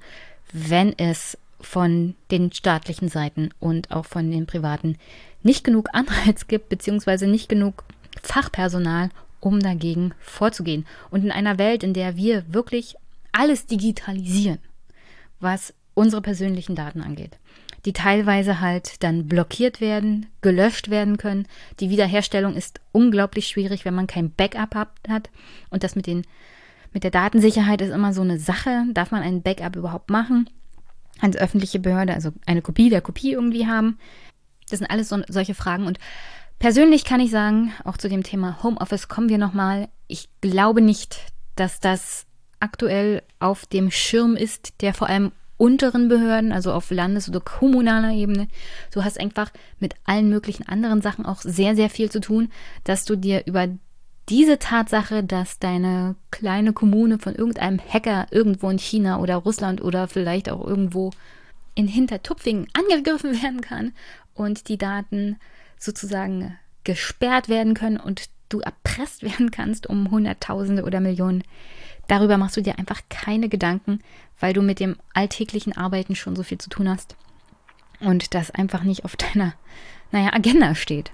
wenn 0.52 0.96
es 0.98 1.36
von 1.60 2.14
den 2.30 2.52
staatlichen 2.52 3.08
Seiten 3.08 3.50
und 3.58 3.90
auch 3.90 4.04
von 4.04 4.30
den 4.30 4.46
privaten 4.46 4.98
nicht 5.42 5.64
genug 5.64 5.88
Anreiz 5.92 6.46
gibt, 6.46 6.68
beziehungsweise 6.68 7.26
nicht 7.26 7.48
genug 7.48 7.84
Fachpersonal, 8.24 9.10
um 9.40 9.60
dagegen 9.60 10.14
vorzugehen. 10.20 10.86
Und 11.10 11.24
in 11.24 11.30
einer 11.30 11.58
Welt, 11.58 11.82
in 11.82 11.94
der 11.94 12.16
wir 12.16 12.52
wirklich 12.52 12.96
alles 13.32 13.66
digitalisieren, 13.66 14.58
was 15.40 15.74
unsere 15.94 16.22
persönlichen 16.22 16.74
Daten 16.74 17.02
angeht, 17.02 17.38
die 17.84 17.92
teilweise 17.92 18.60
halt 18.60 19.02
dann 19.02 19.28
blockiert 19.28 19.80
werden, 19.80 20.26
gelöscht 20.40 20.88
werden 20.88 21.18
können. 21.18 21.46
Die 21.80 21.90
Wiederherstellung 21.90 22.56
ist 22.56 22.80
unglaublich 22.92 23.46
schwierig, 23.46 23.84
wenn 23.84 23.94
man 23.94 24.06
kein 24.06 24.30
Backup 24.30 24.74
hat. 25.08 25.30
Und 25.68 25.84
das 25.84 25.94
mit, 25.94 26.06
den, 26.06 26.22
mit 26.92 27.04
der 27.04 27.10
Datensicherheit 27.10 27.82
ist 27.82 27.90
immer 27.90 28.14
so 28.14 28.22
eine 28.22 28.38
Sache. 28.38 28.84
Darf 28.94 29.10
man 29.10 29.22
ein 29.22 29.42
Backup 29.42 29.76
überhaupt 29.76 30.08
machen? 30.08 30.48
Als 31.20 31.36
öffentliche 31.36 31.78
Behörde, 31.78 32.14
also 32.14 32.32
eine 32.46 32.62
Kopie 32.62 32.88
der 32.88 33.02
Kopie 33.02 33.32
irgendwie 33.32 33.66
haben. 33.66 33.98
Das 34.70 34.78
sind 34.78 34.90
alles 34.90 35.10
so, 35.10 35.20
solche 35.28 35.54
Fragen. 35.54 35.86
Und 35.86 35.98
Persönlich 36.64 37.04
kann 37.04 37.20
ich 37.20 37.30
sagen, 37.30 37.74
auch 37.84 37.98
zu 37.98 38.08
dem 38.08 38.22
Thema 38.22 38.62
Homeoffice 38.62 39.08
kommen 39.08 39.28
wir 39.28 39.36
nochmal. 39.36 39.90
Ich 40.06 40.30
glaube 40.40 40.80
nicht, 40.80 41.20
dass 41.56 41.78
das 41.78 42.24
aktuell 42.58 43.22
auf 43.38 43.66
dem 43.66 43.90
Schirm 43.90 44.34
ist, 44.34 44.80
der 44.80 44.94
vor 44.94 45.10
allem 45.10 45.32
unteren 45.58 46.08
Behörden, 46.08 46.52
also 46.52 46.72
auf 46.72 46.90
Landes- 46.90 47.28
oder 47.28 47.40
kommunaler 47.40 48.12
Ebene. 48.12 48.48
Du 48.94 49.04
hast 49.04 49.20
einfach 49.20 49.50
mit 49.78 49.94
allen 50.06 50.30
möglichen 50.30 50.66
anderen 50.66 51.02
Sachen 51.02 51.26
auch 51.26 51.42
sehr, 51.42 51.76
sehr 51.76 51.90
viel 51.90 52.10
zu 52.10 52.18
tun, 52.18 52.50
dass 52.82 53.04
du 53.04 53.14
dir 53.14 53.42
über 53.44 53.68
diese 54.30 54.58
Tatsache, 54.58 55.22
dass 55.22 55.58
deine 55.58 56.16
kleine 56.30 56.72
Kommune 56.72 57.18
von 57.18 57.34
irgendeinem 57.34 57.78
Hacker 57.78 58.26
irgendwo 58.30 58.70
in 58.70 58.78
China 58.78 59.20
oder 59.20 59.36
Russland 59.36 59.82
oder 59.82 60.08
vielleicht 60.08 60.48
auch 60.48 60.66
irgendwo 60.66 61.10
in 61.74 61.88
Hintertupfingen 61.88 62.68
angegriffen 62.72 63.32
werden 63.42 63.60
kann 63.60 63.92
und 64.32 64.70
die 64.70 64.78
Daten 64.78 65.36
sozusagen 65.84 66.58
gesperrt 66.84 67.48
werden 67.48 67.74
können 67.74 67.98
und 67.98 68.28
du 68.48 68.60
erpresst 68.60 69.22
werden 69.22 69.50
kannst 69.50 69.86
um 69.86 70.10
Hunderttausende 70.10 70.84
oder 70.84 71.00
Millionen. 71.00 71.44
Darüber 72.06 72.36
machst 72.36 72.56
du 72.56 72.62
dir 72.62 72.78
einfach 72.78 73.00
keine 73.08 73.48
Gedanken, 73.48 74.00
weil 74.38 74.52
du 74.52 74.60
mit 74.60 74.80
dem 74.80 74.96
alltäglichen 75.14 75.76
Arbeiten 75.76 76.14
schon 76.14 76.36
so 76.36 76.42
viel 76.42 76.58
zu 76.58 76.68
tun 76.68 76.88
hast 76.88 77.16
und 78.00 78.34
das 78.34 78.50
einfach 78.50 78.82
nicht 78.82 79.04
auf 79.04 79.16
deiner, 79.16 79.54
naja, 80.12 80.32
Agenda 80.32 80.74
steht. 80.74 81.12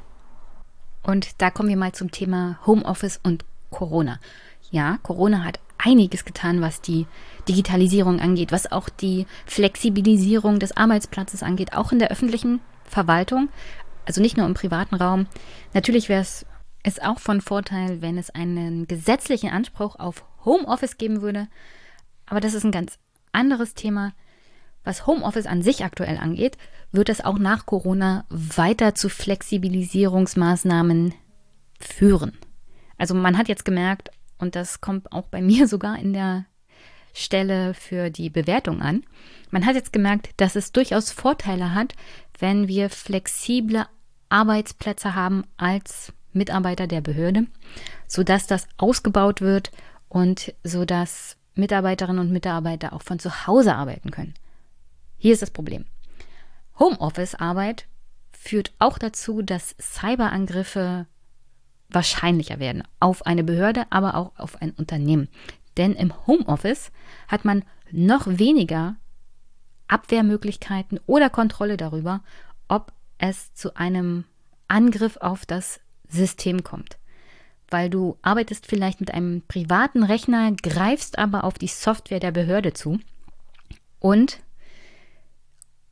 Und 1.03 1.41
da 1.41 1.51
kommen 1.51 1.69
wir 1.69 1.77
mal 1.77 1.93
zum 1.93 2.11
Thema 2.11 2.59
Homeoffice 2.67 3.21
und 3.23 3.45
Corona. 3.71 4.19
Ja, 4.71 4.99
Corona 5.03 5.45
hat 5.45 5.61
einiges 5.79 6.25
getan, 6.25 6.61
was 6.61 6.81
die 6.81 7.07
Digitalisierung 7.49 8.21
angeht, 8.21 8.53
was 8.53 8.71
auch 8.71 8.89
die 8.89 9.27
Flexibilisierung 9.47 10.59
des 10.59 10.77
Arbeitsplatzes 10.77 11.43
angeht, 11.43 11.73
auch 11.73 11.93
in 11.93 11.99
der 11.99 12.11
öffentlichen 12.11 12.61
Verwaltung, 12.85 13.49
also 14.07 14.21
nicht 14.21 14.37
nur 14.37 14.47
im 14.47 14.55
privaten 14.55 14.95
Raum. 14.95 15.27
Natürlich 15.75 16.09
wäre 16.09 16.23
es 16.23 16.47
auch 17.01 17.19
von 17.19 17.41
Vorteil, 17.41 18.03
wenn 18.03 18.19
es 18.19 18.31
einen 18.31 18.87
gesetzlichen 18.87 19.51
Anspruch 19.51 19.97
auf 19.97 20.25
Homeoffice 20.45 20.99
geben 20.99 21.23
würde. 21.23 21.49
Aber 22.27 22.41
das 22.41 22.55
ist 22.55 22.65
ein 22.65 22.73
ganz 22.73 22.99
anderes 23.33 23.75
Thema. 23.75 24.13
Was 24.83 25.07
Homeoffice 25.07 25.47
an 25.47 25.63
sich 25.63 25.85
aktuell 25.85 26.17
angeht, 26.17 26.57
wird 26.91 27.11
es 27.11 27.23
auch 27.23 27.39
nach 27.39 27.67
Corona 27.67 28.25
weiter 28.31 28.95
zu 28.95 29.09
Flexibilisierungsmaßnahmen 29.09 31.15
führen. 31.79 32.39
Also 32.97 33.15
man 33.15 33.37
hat 33.37 33.49
jetzt 33.49 33.65
gemerkt, 33.65 34.11
und 34.39 34.57
das 34.57 34.81
kommt 34.81 35.13
auch 35.13 35.27
bei 35.27 35.43
mir 35.43 35.69
sogar 35.69 35.99
in 35.99 36.13
der 36.13 36.47
Stelle 37.13 37.75
für 37.75 38.11
die 38.11 38.31
Bewertung 38.31 38.83
an, 38.83 39.03
man 39.51 39.67
hat 39.67 39.75
jetzt 39.75 39.93
gemerkt, 39.93 40.31
dass 40.37 40.57
es 40.57 40.73
durchaus 40.73 41.11
Vorteile 41.11 41.75
hat, 41.75 41.95
wenn 42.39 42.69
wir 42.69 42.89
flexible 42.89 43.87
Arbeitsplätze 44.29 45.15
haben 45.15 45.45
als 45.57 46.13
Mitarbeiter 46.33 46.87
der 46.87 47.01
Behörde, 47.01 47.47
sodass 48.07 48.47
das 48.47 48.69
ausgebaut 48.77 49.41
wird 49.41 49.73
und 50.09 50.55
sodass 50.63 51.37
Mitarbeiterinnen 51.55 52.21
und 52.21 52.33
Mitarbeiter 52.33 52.93
auch 52.93 53.03
von 53.03 53.19
zu 53.19 53.47
Hause 53.47 53.75
arbeiten 53.75 54.11
können. 54.11 54.35
Hier 55.19 55.33
ist 55.33 55.43
das 55.43 55.51
Problem. 55.51 55.85
Homeoffice-Arbeit 56.79 57.87
führt 58.33 58.73
auch 58.79 58.99
dazu, 58.99 59.43
dass 59.43 59.75
Cyberangriffe 59.79 61.07
wahrscheinlicher 61.91 62.59
werden 62.59 62.85
auf 63.01 63.27
eine 63.27 63.45
Behörde, 63.45 63.85
aber 63.91 64.15
auch 64.15 64.33
auf 64.39 64.63
ein 64.63 64.71
Unternehmen. 64.71 65.29
Denn 65.81 65.95
im 65.95 66.13
Homeoffice 66.27 66.93
hat 67.27 67.47
man 67.47 67.65
noch 67.91 68.27
weniger 68.27 68.97
Abwehrmöglichkeiten 69.89 71.01
oder 71.07 71.31
Kontrolle 71.31 71.79
darüber, 71.79 72.21
ob 72.69 72.93
es 73.17 73.55
zu 73.55 73.77
einem 73.77 74.25
Angriff 74.69 75.17
auf 75.17 75.47
das 75.47 75.81
System 76.07 76.65
kommt. 76.65 76.99
Weil 77.71 77.89
du 77.89 78.19
arbeitest 78.21 78.67
vielleicht 78.67 79.01
mit 79.01 79.15
einem 79.15 79.41
privaten 79.49 80.03
Rechner, 80.03 80.53
greifst 80.53 81.19
aber 81.19 81.45
auf 81.45 81.55
die 81.55 81.69
Software 81.69 82.21
der 82.21 82.33
Behörde 82.33 82.75
zu 82.75 83.01
und 84.01 84.41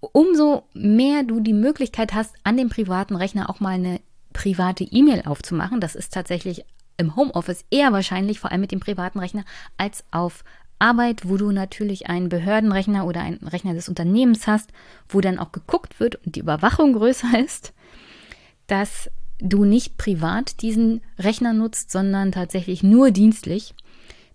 umso 0.01 0.65
mehr 0.75 1.23
du 1.23 1.41
die 1.41 1.55
Möglichkeit 1.55 2.13
hast, 2.13 2.35
an 2.45 2.59
dem 2.59 2.69
privaten 2.69 3.17
Rechner 3.17 3.49
auch 3.49 3.61
mal 3.61 3.71
eine 3.71 4.03
private 4.35 4.85
E-Mail 4.85 5.23
aufzumachen, 5.25 5.81
das 5.81 5.95
ist 5.95 6.13
tatsächlich 6.13 6.67
im 6.99 7.17
Homeoffice 7.17 7.65
eher 7.71 7.93
wahrscheinlich, 7.93 8.41
vor 8.41 8.53
allem 8.53 8.61
mit 8.61 8.73
dem 8.73 8.81
privaten 8.81 9.19
Rechner, 9.19 9.45
als 9.77 10.05
auf 10.11 10.45
Arbeit, 10.79 11.29
wo 11.29 11.37
du 11.37 11.51
natürlich 11.51 12.09
einen 12.09 12.29
Behördenrechner 12.29 13.07
oder 13.07 13.21
einen 13.21 13.47
Rechner 13.47 13.75
des 13.75 13.89
Unternehmens 13.89 14.47
hast, 14.47 14.71
wo 15.09 15.21
dann 15.21 15.39
auch 15.39 15.53
geguckt 15.53 15.99
wird 16.01 16.17
und 16.25 16.37
die 16.37 16.41
Überwachung 16.41 16.93
größer 16.95 17.39
ist, 17.39 17.73
dass 18.67 19.11
du 19.41 19.65
nicht 19.65 19.97
privat 19.97 20.63
diesen 20.63 21.01
Rechner 21.19 21.53
nutzt, 21.53 21.91
sondern 21.91 22.33
tatsächlich 22.33 22.83
nur 22.83 23.11
dienstlich. 23.11 23.75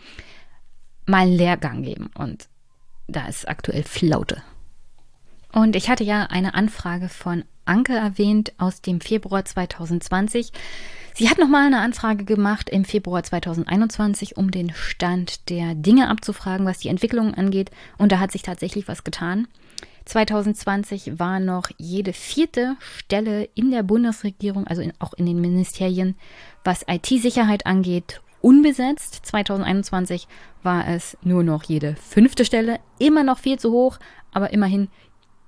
mal 1.06 1.22
einen 1.22 1.36
Lehrgang 1.36 1.82
geben. 1.82 2.10
Und 2.14 2.48
da 3.08 3.26
ist 3.26 3.48
aktuell 3.48 3.84
Flaute. 3.84 4.42
Und 5.52 5.76
ich 5.76 5.88
hatte 5.88 6.04
ja 6.04 6.24
eine 6.24 6.54
Anfrage 6.54 7.08
von 7.08 7.44
Anke 7.64 7.94
erwähnt 7.94 8.52
aus 8.58 8.82
dem 8.82 9.00
Februar 9.00 9.44
2020. 9.44 10.52
Sie 11.14 11.30
hat 11.30 11.38
nochmal 11.38 11.66
eine 11.66 11.80
Anfrage 11.80 12.24
gemacht 12.24 12.68
im 12.68 12.84
Februar 12.84 13.22
2021, 13.22 14.36
um 14.36 14.50
den 14.50 14.74
Stand 14.74 15.48
der 15.48 15.74
Dinge 15.74 16.10
abzufragen, 16.10 16.66
was 16.66 16.78
die 16.78 16.88
Entwicklung 16.88 17.32
angeht. 17.32 17.70
Und 17.96 18.12
da 18.12 18.18
hat 18.18 18.32
sich 18.32 18.42
tatsächlich 18.42 18.86
was 18.86 19.02
getan. 19.02 19.48
2020 20.06 21.18
war 21.18 21.40
noch 21.40 21.68
jede 21.78 22.12
vierte 22.12 22.76
Stelle 22.96 23.48
in 23.54 23.70
der 23.70 23.82
Bundesregierung, 23.82 24.66
also 24.66 24.80
in, 24.80 24.92
auch 24.98 25.12
in 25.14 25.26
den 25.26 25.40
Ministerien, 25.40 26.16
was 26.64 26.84
IT-Sicherheit 26.88 27.66
angeht, 27.66 28.22
unbesetzt. 28.40 29.26
2021 29.26 30.28
war 30.62 30.88
es 30.88 31.18
nur 31.22 31.42
noch 31.42 31.64
jede 31.64 31.96
fünfte 31.96 32.44
Stelle, 32.44 32.78
immer 32.98 33.24
noch 33.24 33.38
viel 33.38 33.58
zu 33.58 33.72
hoch, 33.72 33.98
aber 34.32 34.52
immerhin 34.52 34.88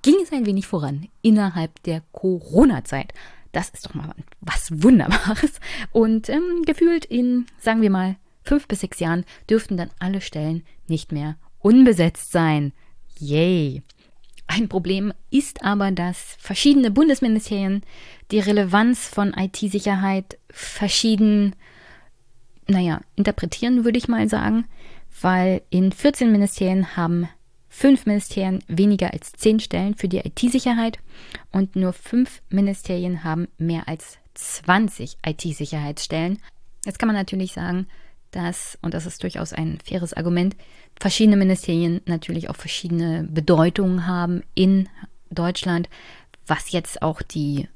ging 0.01 0.15
es 0.21 0.31
ein 0.31 0.45
wenig 0.45 0.67
voran 0.67 1.07
innerhalb 1.21 1.81
der 1.83 2.01
Corona-Zeit. 2.11 3.13
Das 3.51 3.69
ist 3.69 3.85
doch 3.85 3.93
mal 3.93 4.13
was 4.41 4.83
Wunderbares. 4.83 5.59
Und 5.91 6.29
ähm, 6.29 6.63
gefühlt 6.65 7.05
in, 7.05 7.47
sagen 7.59 7.81
wir 7.81 7.89
mal, 7.89 8.17
fünf 8.43 8.67
bis 8.67 8.81
sechs 8.81 8.99
Jahren 8.99 9.25
dürften 9.49 9.77
dann 9.77 9.89
alle 9.99 10.21
Stellen 10.21 10.63
nicht 10.87 11.11
mehr 11.11 11.37
unbesetzt 11.59 12.31
sein. 12.31 12.73
Yay! 13.17 13.83
Ein 14.51 14.67
Problem 14.67 15.13
ist 15.29 15.63
aber, 15.63 15.91
dass 15.91 16.35
verschiedene 16.39 16.89
Bundesministerien 16.89 17.83
die 18.31 18.39
Relevanz 18.39 19.07
von 19.07 19.31
IT-Sicherheit 19.35 20.39
verschieden, 20.49 21.55
naja, 22.67 23.01
interpretieren, 23.15 23.85
würde 23.85 23.99
ich 23.99 24.07
mal 24.07 24.27
sagen, 24.27 24.65
weil 25.21 25.61
in 25.69 25.91
14 25.91 26.31
Ministerien 26.31 26.97
haben 26.97 27.29
fünf 27.69 28.07
Ministerien 28.07 28.63
weniger 28.67 29.13
als 29.13 29.33
zehn 29.33 29.59
Stellen 29.59 29.93
für 29.93 30.07
die 30.07 30.17
IT-Sicherheit 30.17 30.97
und 31.51 31.75
nur 31.75 31.93
fünf 31.93 32.41
Ministerien 32.49 33.23
haben 33.23 33.49
mehr 33.59 33.87
als 33.87 34.17
20 34.33 35.17
IT-Sicherheitsstellen. 35.27 36.39
Jetzt 36.85 36.97
kann 36.97 37.07
man 37.07 37.15
natürlich 37.15 37.53
sagen, 37.53 37.85
dass, 38.31 38.79
und 38.81 38.95
das 38.95 39.05
ist 39.05 39.21
durchaus 39.21 39.53
ein 39.53 39.77
faires 39.85 40.13
Argument, 40.13 40.55
verschiedene 40.99 41.37
Ministerien 41.37 42.01
natürlich 42.05 42.49
auch 42.49 42.55
verschiedene 42.55 43.27
Bedeutungen 43.29 44.05
haben 44.07 44.43
in 44.55 44.89
Deutschland, 45.31 45.89
was 46.45 46.71
jetzt 46.71 47.01
auch 47.01 47.21
die 47.21 47.67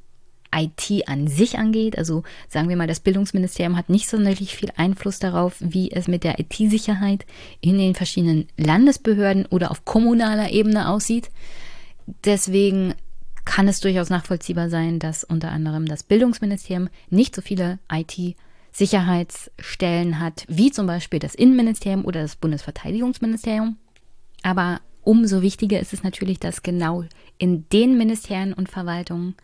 IT 0.55 1.07
an 1.07 1.27
sich 1.27 1.57
angeht. 1.57 1.97
Also 1.97 2.23
sagen 2.47 2.69
wir 2.69 2.75
mal, 2.75 2.87
das 2.87 2.99
Bildungsministerium 2.99 3.77
hat 3.77 3.89
nicht 3.89 4.07
sonderlich 4.07 4.55
viel 4.55 4.69
Einfluss 4.75 5.19
darauf, 5.19 5.55
wie 5.59 5.91
es 5.91 6.07
mit 6.07 6.23
der 6.23 6.39
IT-Sicherheit 6.39 7.25
in 7.61 7.77
den 7.77 7.95
verschiedenen 7.95 8.47
Landesbehörden 8.57 9.45
oder 9.47 9.71
auf 9.71 9.85
kommunaler 9.85 10.51
Ebene 10.51 10.89
aussieht. 10.89 11.31
Deswegen 12.25 12.93
kann 13.45 13.67
es 13.67 13.79
durchaus 13.79 14.09
nachvollziehbar 14.09 14.69
sein, 14.69 14.99
dass 14.99 15.23
unter 15.23 15.51
anderem 15.51 15.85
das 15.85 16.03
Bildungsministerium 16.03 16.89
nicht 17.09 17.35
so 17.35 17.41
viele 17.41 17.79
IT-Sicherheitsstellen 18.73 20.19
hat, 20.19 20.45
wie 20.47 20.71
zum 20.71 20.87
Beispiel 20.87 21.19
das 21.19 21.35
Innenministerium 21.35 22.05
oder 22.05 22.21
das 22.21 22.35
Bundesverteidigungsministerium. 22.35 23.77
Aber 24.41 24.81
umso 25.03 25.41
wichtiger 25.41 25.79
ist 25.79 25.93
es 25.93 26.03
natürlich, 26.03 26.39
dass 26.39 26.63
genau 26.63 27.05
in 27.37 27.69
den 27.69 27.97
Ministerien 27.97 28.53
und 28.53 28.69
Verwaltungen, 28.69 29.35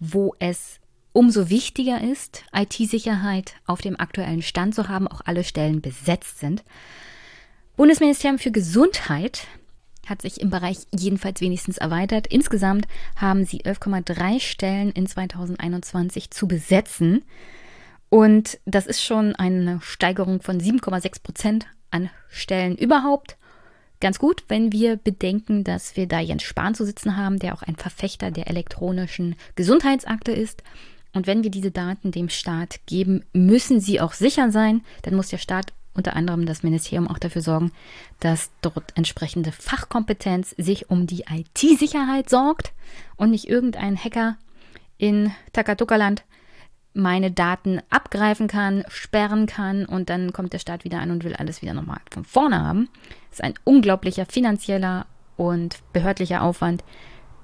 wo 0.00 0.34
es 0.38 0.80
umso 1.12 1.50
wichtiger 1.50 2.00
ist, 2.00 2.44
IT-Sicherheit 2.54 3.54
auf 3.66 3.82
dem 3.82 4.00
aktuellen 4.00 4.42
Stand 4.42 4.74
zu 4.74 4.88
haben, 4.88 5.06
auch 5.06 5.20
alle 5.24 5.44
Stellen 5.44 5.82
besetzt 5.82 6.38
sind. 6.38 6.64
Bundesministerium 7.76 8.38
für 8.38 8.50
Gesundheit 8.50 9.46
hat 10.06 10.22
sich 10.22 10.40
im 10.40 10.50
Bereich 10.50 10.78
jedenfalls 10.94 11.40
wenigstens 11.40 11.78
erweitert. 11.78 12.26
Insgesamt 12.26 12.88
haben 13.16 13.44
sie 13.44 13.62
11,3 13.62 14.40
Stellen 14.40 14.90
in 14.90 15.06
2021 15.06 16.30
zu 16.30 16.48
besetzen. 16.48 17.22
Und 18.12 18.58
das 18.66 18.86
ist 18.86 19.02
schon 19.02 19.34
eine 19.36 19.80
Steigerung 19.80 20.42
von 20.42 20.60
7,6 20.60 21.22
Prozent 21.22 21.66
an 21.90 22.10
Stellen 22.28 22.76
überhaupt. 22.76 23.38
Ganz 24.02 24.18
gut, 24.18 24.44
wenn 24.48 24.70
wir 24.70 24.96
bedenken, 24.96 25.64
dass 25.64 25.96
wir 25.96 26.06
da 26.06 26.20
Jens 26.20 26.42
Spahn 26.42 26.74
zu 26.74 26.84
sitzen 26.84 27.16
haben, 27.16 27.38
der 27.38 27.54
auch 27.54 27.62
ein 27.62 27.76
Verfechter 27.76 28.30
der 28.30 28.48
elektronischen 28.48 29.34
Gesundheitsakte 29.54 30.30
ist. 30.30 30.62
Und 31.14 31.26
wenn 31.26 31.42
wir 31.42 31.50
diese 31.50 31.70
Daten 31.70 32.10
dem 32.10 32.28
Staat 32.28 32.80
geben, 32.84 33.24
müssen 33.32 33.80
sie 33.80 33.98
auch 33.98 34.12
sicher 34.12 34.50
sein. 34.50 34.82
Dann 35.00 35.14
muss 35.14 35.28
der 35.28 35.38
Staat 35.38 35.72
unter 35.94 36.14
anderem 36.14 36.44
das 36.44 36.62
Ministerium 36.62 37.08
auch 37.08 37.18
dafür 37.18 37.40
sorgen, 37.40 37.72
dass 38.20 38.50
dort 38.60 38.94
entsprechende 38.94 39.52
Fachkompetenz 39.52 40.50
sich 40.58 40.90
um 40.90 41.06
die 41.06 41.24
IT-Sicherheit 41.30 42.28
sorgt 42.28 42.72
und 43.16 43.30
nicht 43.30 43.48
irgendein 43.48 43.96
Hacker 43.96 44.36
in 44.98 45.32
Takatuka-Land 45.54 46.24
meine 46.94 47.30
Daten 47.30 47.80
abgreifen 47.90 48.48
kann, 48.48 48.84
sperren 48.88 49.46
kann 49.46 49.86
und 49.86 50.10
dann 50.10 50.32
kommt 50.32 50.52
der 50.52 50.58
Staat 50.58 50.84
wieder 50.84 51.00
an 51.00 51.10
und 51.10 51.24
will 51.24 51.34
alles 51.34 51.62
wieder 51.62 51.74
nochmal 51.74 52.00
von 52.10 52.24
vorne 52.24 52.60
haben. 52.60 52.88
Das 53.30 53.38
ist 53.38 53.44
ein 53.44 53.54
unglaublicher 53.64 54.26
finanzieller 54.26 55.06
und 55.36 55.78
behördlicher 55.92 56.42
Aufwand, 56.42 56.84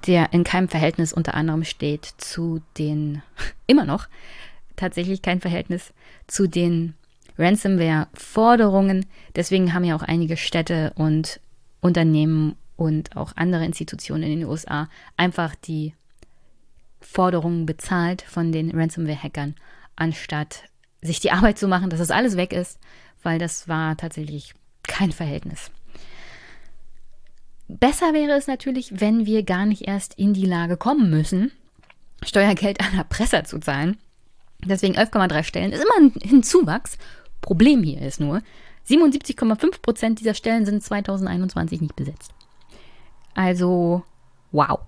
der 0.06 0.32
in 0.32 0.44
keinem 0.44 0.68
Verhältnis 0.68 1.12
unter 1.12 1.34
anderem 1.34 1.64
steht 1.64 2.04
zu 2.18 2.60
den, 2.76 3.22
immer 3.66 3.84
noch, 3.84 4.08
tatsächlich 4.76 5.22
kein 5.22 5.40
Verhältnis 5.40 5.92
zu 6.26 6.46
den 6.46 6.94
Ransomware-Forderungen. 7.38 9.06
Deswegen 9.34 9.72
haben 9.72 9.84
ja 9.84 9.96
auch 9.96 10.02
einige 10.02 10.36
Städte 10.36 10.92
und 10.96 11.40
Unternehmen 11.80 12.56
und 12.76 13.16
auch 13.16 13.32
andere 13.36 13.64
Institutionen 13.64 14.22
in 14.24 14.40
den 14.40 14.48
USA 14.48 14.88
einfach 15.16 15.54
die 15.54 15.94
Forderungen 17.10 17.66
bezahlt 17.66 18.22
von 18.22 18.52
den 18.52 18.70
Ransomware-Hackern, 18.70 19.54
anstatt 19.96 20.64
sich 21.00 21.20
die 21.20 21.30
Arbeit 21.32 21.58
zu 21.58 21.68
machen, 21.68 21.90
dass 21.90 22.00
das 22.00 22.10
alles 22.10 22.36
weg 22.36 22.52
ist, 22.52 22.78
weil 23.22 23.38
das 23.38 23.68
war 23.68 23.96
tatsächlich 23.96 24.54
kein 24.82 25.12
Verhältnis. 25.12 25.70
Besser 27.68 28.14
wäre 28.14 28.32
es 28.32 28.46
natürlich, 28.46 29.00
wenn 29.00 29.26
wir 29.26 29.42
gar 29.42 29.66
nicht 29.66 29.86
erst 29.86 30.14
in 30.14 30.32
die 30.32 30.46
Lage 30.46 30.76
kommen 30.76 31.10
müssen, 31.10 31.52
Steuergeld 32.24 32.80
an 32.80 32.96
Erpresser 32.96 33.44
zu 33.44 33.58
zahlen. 33.58 33.98
Deswegen 34.64 34.96
11,3 34.96 35.42
Stellen 35.44 35.72
ist 35.72 35.84
immer 35.84 36.10
ein 36.32 36.42
Zuwachs 36.42 36.98
Problem 37.40 37.82
hier 37.82 38.02
ist 38.02 38.20
nur, 38.20 38.42
77,5 38.88 39.80
Prozent 39.80 40.20
dieser 40.20 40.34
Stellen 40.34 40.64
sind 40.64 40.82
2021 40.82 41.80
nicht 41.80 41.96
besetzt. 41.96 42.32
Also, 43.34 44.02
wow. 44.50 44.80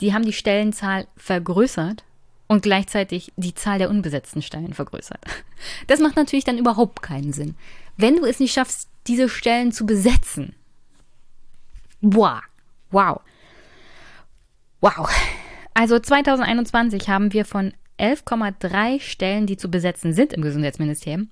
Die 0.00 0.12
haben 0.12 0.24
die 0.24 0.32
Stellenzahl 0.32 1.06
vergrößert 1.16 2.04
und 2.48 2.62
gleichzeitig 2.62 3.32
die 3.36 3.54
Zahl 3.54 3.78
der 3.78 3.90
unbesetzten 3.90 4.42
Stellen 4.42 4.74
vergrößert. 4.74 5.20
Das 5.86 6.00
macht 6.00 6.16
natürlich 6.16 6.44
dann 6.44 6.58
überhaupt 6.58 7.00
keinen 7.00 7.32
Sinn. 7.32 7.56
Wenn 7.96 8.16
du 8.16 8.26
es 8.26 8.40
nicht 8.40 8.52
schaffst, 8.52 8.90
diese 9.06 9.26
Stellen 9.28 9.72
zu 9.72 9.86
besetzen, 9.86 10.54
wow, 12.02 12.42
wow, 12.90 13.20
wow. 14.80 15.08
Also 15.72 15.98
2021 15.98 17.08
haben 17.08 17.32
wir 17.32 17.46
von 17.46 17.72
11,3 17.98 19.00
Stellen, 19.00 19.46
die 19.46 19.56
zu 19.56 19.70
besetzen 19.70 20.12
sind 20.12 20.34
im 20.34 20.42
Gesundheitsministerium, 20.42 21.30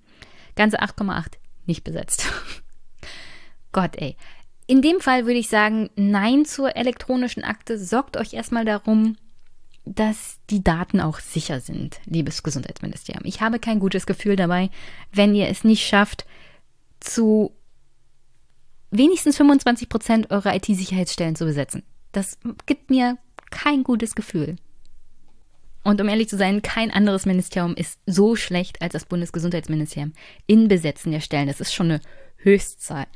ganze 0.57 0.81
8,8 0.81 1.35
nicht 1.67 1.85
besetzt. 1.85 2.27
Gott, 3.73 3.97
ey. 3.97 4.17
In 4.67 4.81
dem 4.81 5.01
Fall 5.01 5.27
würde 5.27 5.39
ich 5.39 5.49
sagen, 5.49 5.91
nein 5.95 6.45
zur 6.45 6.77
elektronischen 6.77 7.45
Akte. 7.45 7.79
Sorgt 7.79 8.17
euch 8.17 8.33
erstmal 8.33 8.65
darum, 8.65 9.17
dass 9.85 10.39
die 10.49 10.65
Daten 10.65 11.01
auch 11.01 11.21
sicher 11.21 11.61
sind, 11.61 12.01
liebes 12.07 12.43
Gesundheitsministerium. 12.43 13.25
Ich 13.27 13.43
habe 13.43 13.59
kein 13.59 13.79
gutes 13.79 14.07
Gefühl 14.07 14.37
dabei, 14.37 14.71
wenn 15.13 15.35
ihr 15.35 15.49
es 15.49 15.65
nicht 15.65 15.87
schafft, 15.87 16.25
zu 17.01 17.53
wenigstens 18.91 19.37
25 19.37 19.89
Prozent 19.89 20.31
eurer 20.31 20.55
IT-Sicherheitsstellen 20.55 21.37
zu 21.37 21.45
besetzen. 21.45 21.83
Das 22.13 22.39
gibt 22.65 22.89
mir 22.89 23.19
kein 23.51 23.85
gutes 23.85 24.15
Gefühl. 24.15 24.57
Und 25.83 26.01
um 26.01 26.09
ehrlich 26.09 26.31
zu 26.31 26.39
sein, 26.39 26.63
kein 26.63 26.91
anderes 26.91 27.27
Ministerium 27.27 27.75
ist 27.75 27.99
so 28.07 28.37
schlecht 28.37 28.81
als 28.81 28.95
das 28.95 29.05
Bundesgesundheitsministerium 29.05 30.15
in 30.47 30.69
Besetzen 30.69 31.13
der 31.13 31.21
Stellen. 31.21 31.49
Das 31.49 31.61
ist 31.61 31.75
schon 31.75 31.91
eine 31.91 32.01
Höchstzahl. 32.37 33.07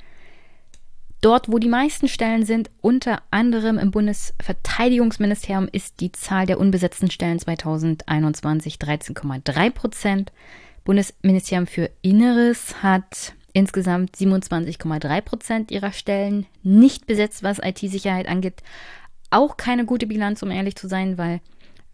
Dort, 1.21 1.51
wo 1.51 1.59
die 1.59 1.69
meisten 1.69 2.07
Stellen 2.07 2.45
sind, 2.45 2.71
unter 2.81 3.23
anderem 3.31 3.79
im 3.79 3.91
Bundesverteidigungsministerium, 3.91 5.69
ist 5.71 6.01
die 6.01 6.13
Zahl 6.13 6.47
der 6.47 6.61
unbesetzten 6.61 7.11
Stellen 7.11 7.41
2021 7.41 8.77
13,3 8.77 9.71
Prozent. 9.71 10.33
Bundesministerium 10.85 11.67
für 11.67 11.91
Inneres 12.03 12.83
hat 12.83 13.35
insgesamt 13.53 14.17
27,3 14.17 15.21
Prozent 15.23 15.71
ihrer 15.73 15.91
Stellen 15.91 16.47
nicht 16.63 17.07
besetzt, 17.07 17.43
was 17.43 17.59
IT-Sicherheit 17.59 18.29
angeht. 18.29 18.63
Auch 19.31 19.57
keine 19.57 19.85
gute 19.85 20.07
Bilanz, 20.07 20.43
um 20.43 20.53
ehrlich 20.53 20.77
zu 20.77 20.87
sein, 20.87 21.19
weil 21.19 21.41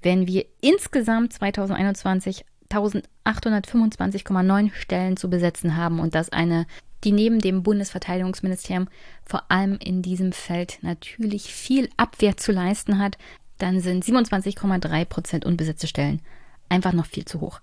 wenn 0.03 0.27
wir 0.27 0.45
insgesamt 0.61 1.33
2021 1.33 2.45
1825,9 2.71 4.75
Stellen 4.75 5.17
zu 5.17 5.31
besetzen 5.31 5.77
haben 5.77 6.01
und 6.01 6.15
das 6.15 6.31
eine, 6.31 6.67
die 7.05 7.13
neben 7.13 7.39
dem 7.39 7.63
Bundesverteidigungsministerium 7.63 8.89
vor 9.25 9.45
allem 9.51 9.79
in 9.79 10.03
diesem 10.03 10.33
Feld 10.33 10.79
natürlich 10.83 11.53
viel 11.53 11.89
Abwehr 11.97 12.37
zu 12.37 12.53
leisten 12.53 12.99
hat, 12.99 13.19
dann 13.59 13.81
sind 13.81 14.05
27,3 14.05 15.05
Prozent 15.05 15.45
unbesetzte 15.45 15.87
Stellen 15.87 16.21
einfach 16.69 16.93
noch 16.93 17.07
viel 17.07 17.25
zu 17.25 17.41
hoch. 17.41 17.61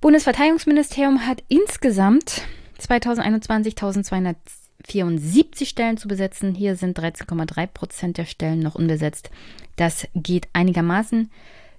Bundesverteidigungsministerium 0.00 1.26
hat 1.26 1.44
insgesamt 1.48 2.42
2021 2.78 3.74
1200 3.74 4.36
74 4.84 5.68
Stellen 5.68 5.96
zu 5.96 6.08
besetzen. 6.08 6.54
Hier 6.54 6.76
sind 6.76 6.98
13,3 6.98 7.66
Prozent 7.66 8.18
der 8.18 8.24
Stellen 8.24 8.60
noch 8.60 8.74
unbesetzt. 8.74 9.30
Das 9.76 10.06
geht 10.14 10.48
einigermaßen. 10.52 11.30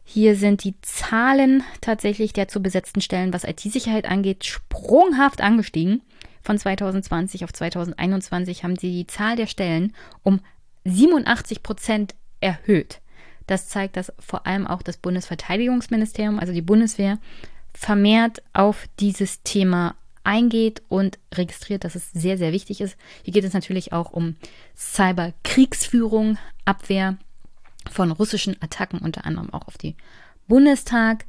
Hier 0.06 0.36
sind 0.36 0.64
die 0.64 0.76
Zahlen 0.82 1.64
tatsächlich 1.80 2.34
der 2.34 2.48
zu 2.48 2.62
besetzten 2.62 3.02
Stellen, 3.02 3.34
was 3.34 3.46
IT-Sicherheit 3.46 4.06
angeht, 4.06 4.46
sprunghaft 4.46 5.42
angestiegen. 5.42 6.02
Von 6.44 6.58
2020 6.58 7.44
auf 7.44 7.54
2021 7.54 8.64
haben 8.64 8.76
sie 8.76 8.92
die 8.92 9.08
Zahl 9.08 9.36
der 9.36 9.48
Stellen 9.48 9.94
um 10.24 10.42
87 10.86 11.64
Prozent 11.64 12.16
erhöht. 12.42 13.00
Das 13.48 13.68
zeigt, 13.70 13.98
dass 13.98 14.14
vor 14.20 14.46
allem 14.46 14.68
auch 14.68 14.82
das 14.82 14.98
Bundesverteidigungsministerium, 14.98 16.40
also 16.40 16.54
die 16.54 16.62
Bundeswehr, 16.62 17.18
vermehrt 17.74 18.44
auf 18.54 18.88
dieses 19.00 19.42
Thema 19.44 19.96
eingeht 20.24 20.82
und 20.88 21.20
registriert, 21.34 21.84
dass 21.84 21.96
es 21.96 22.12
sehr, 22.12 22.38
sehr 22.38 22.54
wichtig 22.54 22.82
ist. 22.82 22.98
Hier 23.24 23.34
geht 23.34 23.44
es 23.44 23.54
natürlich 23.54 23.92
auch 23.92 24.12
um 24.12 24.36
Cyberkriegsführung, 24.76 26.38
Abwehr 26.66 27.18
von 27.92 28.12
russischen 28.12 28.62
Attacken, 28.62 29.00
unter 29.00 29.26
anderem 29.26 29.54
auch 29.54 29.68
auf 29.68 29.78
die 29.78 29.96
Bundestag, 30.48 31.26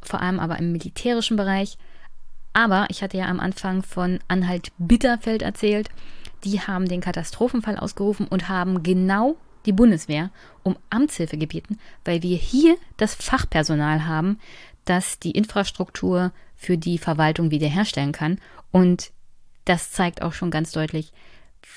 vor 0.00 0.20
allem 0.20 0.38
aber 0.38 0.58
im 0.58 0.72
militärischen 0.72 1.36
Bereich. 1.36 1.78
Aber 2.56 2.86
ich 2.88 3.02
hatte 3.02 3.18
ja 3.18 3.26
am 3.26 3.38
Anfang 3.38 3.82
von 3.82 4.18
Anhalt-Bitterfeld 4.28 5.42
erzählt. 5.42 5.90
Die 6.42 6.58
haben 6.58 6.88
den 6.88 7.02
Katastrophenfall 7.02 7.76
ausgerufen 7.76 8.26
und 8.26 8.48
haben 8.48 8.82
genau 8.82 9.36
die 9.66 9.74
Bundeswehr 9.74 10.30
um 10.62 10.78
Amtshilfe 10.88 11.36
gebeten, 11.36 11.78
weil 12.06 12.22
wir 12.22 12.38
hier 12.38 12.78
das 12.96 13.14
Fachpersonal 13.14 14.06
haben, 14.06 14.38
das 14.86 15.18
die 15.18 15.32
Infrastruktur 15.32 16.32
für 16.54 16.78
die 16.78 16.96
Verwaltung 16.96 17.50
wiederherstellen 17.50 18.12
kann. 18.12 18.38
Und 18.72 19.10
das 19.66 19.92
zeigt 19.92 20.22
auch 20.22 20.32
schon 20.32 20.50
ganz 20.50 20.72
deutlich, 20.72 21.12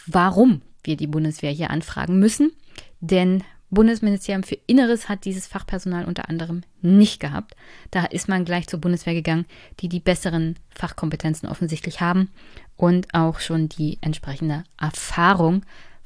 warum 0.08 0.62
wir 0.86 0.96
die 0.96 1.08
Bundeswehr 1.08 1.52
hier 1.52 1.72
anfragen 1.72 2.20
müssen. 2.20 2.54
Denn 3.02 3.44
Bundesministerium 3.71 4.43
für 4.43 4.58
Inneres 4.65 5.10
hat 5.10 5.25
dieses 5.25 5.47
Fachpersonal 5.47 6.05
unter 6.05 6.27
anderem 6.27 6.62
nicht 6.82 7.19
gehabt. 7.19 7.55
Da 7.91 8.05
ist 8.05 8.27
man 8.27 8.45
gleich 8.45 8.67
zur 8.67 8.82
Bundeswehr 8.82 9.13
gegangen, 9.13 9.45
die 9.79 9.89
die 9.89 9.99
besseren 9.99 10.55
Fachkompetenzen 10.69 11.47
offensichtlich 11.47 12.01
haben 12.01 12.29
und 12.77 13.13
auch 13.13 13.39
schon 13.39 13.69
die 13.69 13.99
entsprechende 14.01 14.63
Erfahrung, 14.79 15.63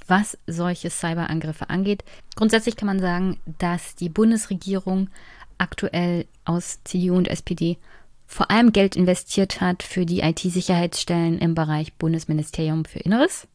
was 0.08 0.38
solche 0.48 0.90
Cyberangriffe 0.90 1.70
angeht. 1.70 2.04
Grundsätzlich 2.36 2.76
kann 2.76 2.88
man 2.88 3.00
sagen, 3.00 3.40
dass 3.60 3.96
die 3.96 4.10
Bundesregierung 4.10 5.10
aktuell 5.58 6.26
aus 6.44 6.80
CDU 6.84 7.16
und 7.16 7.30
SPD 7.30 7.78
vor 8.26 8.52
allem 8.52 8.74
Geld 8.74 8.96
investiert 8.96 9.62
hat 9.62 9.84
für 9.84 10.06
die 10.06 10.22
IT-Sicherheitsstellen 10.22 11.40
im 11.40 11.56
Bereich 11.56 11.94
Bundesministerium 11.94 12.84
für 12.84 13.00
Inneres 13.00 13.48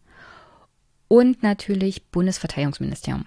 und 1.08 1.42
natürlich 1.42 2.06
Bundesverteidigungsministerium. 2.06 3.24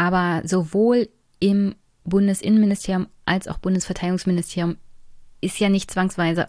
Aber 0.00 0.40
sowohl 0.48 1.10
im 1.40 1.74
Bundesinnenministerium 2.04 3.08
als 3.26 3.46
auch 3.48 3.58
Bundesverteidigungsministerium 3.58 4.78
ist 5.42 5.60
ja 5.60 5.68
nicht 5.68 5.90
zwangsweise 5.90 6.48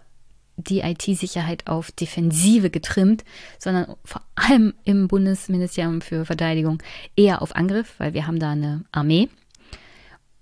die 0.55 0.79
IT-Sicherheit 0.79 1.67
auf 1.67 1.91
Defensive 1.91 2.69
getrimmt, 2.69 3.25
sondern 3.59 3.97
vor 4.05 4.21
allem 4.35 4.73
im 4.85 5.09
Bundesministerium 5.09 5.99
für 5.99 6.23
Verteidigung 6.23 6.81
eher 7.17 7.41
auf 7.41 7.53
Angriff, 7.53 7.95
weil 7.97 8.13
wir 8.13 8.25
haben 8.25 8.39
da 8.39 8.51
eine 8.51 8.85
Armee. 8.93 9.27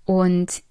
Und 0.04 0.62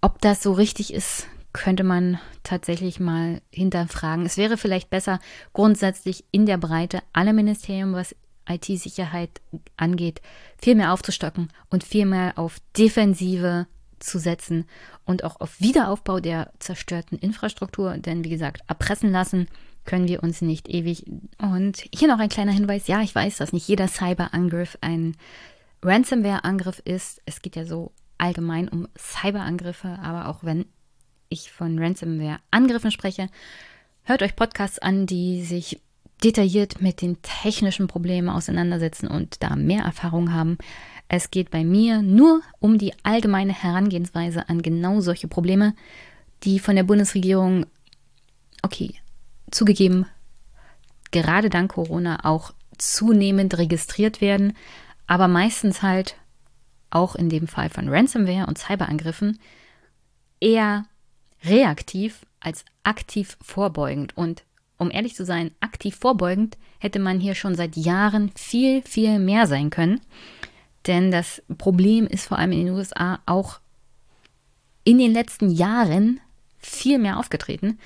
ob 0.00 0.22
das 0.22 0.42
so 0.42 0.52
richtig 0.52 0.94
ist, 0.94 1.26
könnte 1.52 1.84
man 1.84 2.18
tatsächlich 2.44 2.98
mal 2.98 3.42
hinterfragen. 3.50 4.24
Es 4.24 4.38
wäre 4.38 4.56
vielleicht 4.56 4.88
besser, 4.88 5.20
grundsätzlich 5.52 6.24
in 6.30 6.46
der 6.46 6.56
Breite 6.56 7.02
alle 7.12 7.34
Ministerien, 7.34 7.92
was 7.92 8.16
IT-Sicherheit 8.48 9.40
angeht, 9.76 10.20
viel 10.60 10.74
mehr 10.74 10.92
aufzustocken 10.92 11.52
und 11.70 11.84
viel 11.84 12.06
mehr 12.06 12.38
auf 12.38 12.58
Defensive 12.76 13.66
zu 13.98 14.18
setzen 14.18 14.66
und 15.04 15.24
auch 15.24 15.40
auf 15.40 15.60
Wiederaufbau 15.60 16.20
der 16.20 16.52
zerstörten 16.58 17.18
Infrastruktur. 17.18 17.96
Denn 17.98 18.24
wie 18.24 18.30
gesagt, 18.30 18.62
erpressen 18.68 19.10
lassen 19.10 19.48
können 19.84 20.08
wir 20.08 20.22
uns 20.22 20.40
nicht 20.40 20.68
ewig. 20.68 21.04
Und 21.38 21.84
hier 21.94 22.08
noch 22.08 22.18
ein 22.18 22.28
kleiner 22.28 22.52
Hinweis. 22.52 22.86
Ja, 22.86 23.02
ich 23.02 23.14
weiß, 23.14 23.36
dass 23.36 23.52
nicht 23.52 23.68
jeder 23.68 23.88
Cyberangriff 23.88 24.78
ein 24.80 25.16
Ransomware-Angriff 25.82 26.80
ist. 26.84 27.20
Es 27.26 27.42
geht 27.42 27.56
ja 27.56 27.66
so 27.66 27.92
allgemein 28.18 28.68
um 28.68 28.88
Cyberangriffe, 28.96 29.98
aber 30.02 30.28
auch 30.28 30.42
wenn 30.42 30.66
ich 31.28 31.52
von 31.52 31.78
Ransomware-Angriffen 31.78 32.90
spreche, 32.90 33.28
hört 34.02 34.22
euch 34.22 34.36
Podcasts 34.36 34.78
an, 34.78 35.06
die 35.06 35.42
sich 35.42 35.80
detailliert 36.22 36.80
mit 36.80 37.02
den 37.02 37.20
technischen 37.22 37.88
Problemen 37.88 38.28
auseinandersetzen 38.28 39.08
und 39.08 39.42
da 39.42 39.56
mehr 39.56 39.84
Erfahrung 39.84 40.32
haben. 40.32 40.58
Es 41.08 41.30
geht 41.30 41.50
bei 41.50 41.64
mir 41.64 42.02
nur 42.02 42.40
um 42.60 42.78
die 42.78 42.94
allgemeine 43.02 43.52
Herangehensweise 43.52 44.48
an 44.48 44.62
genau 44.62 45.00
solche 45.00 45.28
Probleme, 45.28 45.74
die 46.44 46.58
von 46.58 46.76
der 46.76 46.84
Bundesregierung, 46.84 47.66
okay, 48.62 48.94
zugegeben, 49.50 50.06
gerade 51.10 51.50
dank 51.50 51.72
Corona 51.72 52.24
auch 52.24 52.52
zunehmend 52.78 53.56
registriert 53.58 54.20
werden, 54.20 54.54
aber 55.06 55.28
meistens 55.28 55.82
halt 55.82 56.16
auch 56.90 57.14
in 57.14 57.28
dem 57.28 57.48
Fall 57.48 57.68
von 57.68 57.88
Ransomware 57.88 58.46
und 58.46 58.58
Cyberangriffen 58.58 59.38
eher 60.40 60.86
reaktiv 61.44 62.24
als 62.40 62.64
aktiv 62.82 63.36
vorbeugend 63.42 64.16
und 64.16 64.44
um 64.84 64.90
ehrlich 64.90 65.14
zu 65.14 65.24
sein, 65.24 65.50
aktiv 65.60 65.96
vorbeugend 65.96 66.56
hätte 66.78 66.98
man 66.98 67.18
hier 67.18 67.34
schon 67.34 67.54
seit 67.54 67.76
Jahren 67.76 68.30
viel, 68.36 68.82
viel 68.82 69.18
mehr 69.18 69.46
sein 69.46 69.70
können. 69.70 70.00
Denn 70.86 71.10
das 71.10 71.42
Problem 71.58 72.06
ist 72.06 72.26
vor 72.26 72.38
allem 72.38 72.52
in 72.52 72.66
den 72.66 72.74
USA 72.74 73.20
auch 73.26 73.60
in 74.84 74.98
den 74.98 75.12
letzten 75.12 75.50
Jahren 75.50 76.20
viel 76.58 76.98
mehr 76.98 77.18
aufgetreten. 77.18 77.78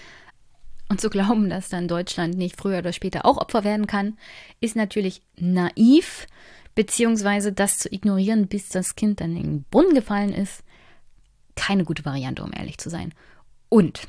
Und 0.88 1.00
zu 1.00 1.10
glauben, 1.10 1.50
dass 1.50 1.68
dann 1.68 1.86
Deutschland 1.86 2.36
nicht 2.36 2.56
früher 2.56 2.78
oder 2.78 2.92
später 2.92 3.24
auch 3.24 3.36
Opfer 3.36 3.62
werden 3.62 3.86
kann, 3.86 4.16
ist 4.60 4.74
natürlich 4.74 5.22
naiv, 5.36 6.26
beziehungsweise 6.74 7.52
das 7.52 7.78
zu 7.78 7.92
ignorieren, 7.92 8.48
bis 8.48 8.68
das 8.70 8.96
Kind 8.96 9.20
dann 9.20 9.36
in 9.36 9.42
den 9.42 9.64
Brunnen 9.70 9.94
gefallen 9.94 10.32
ist, 10.32 10.64
keine 11.56 11.84
gute 11.84 12.04
Variante, 12.04 12.42
um 12.42 12.52
ehrlich 12.52 12.78
zu 12.78 12.88
sein. 12.88 13.12
Und 13.68 14.08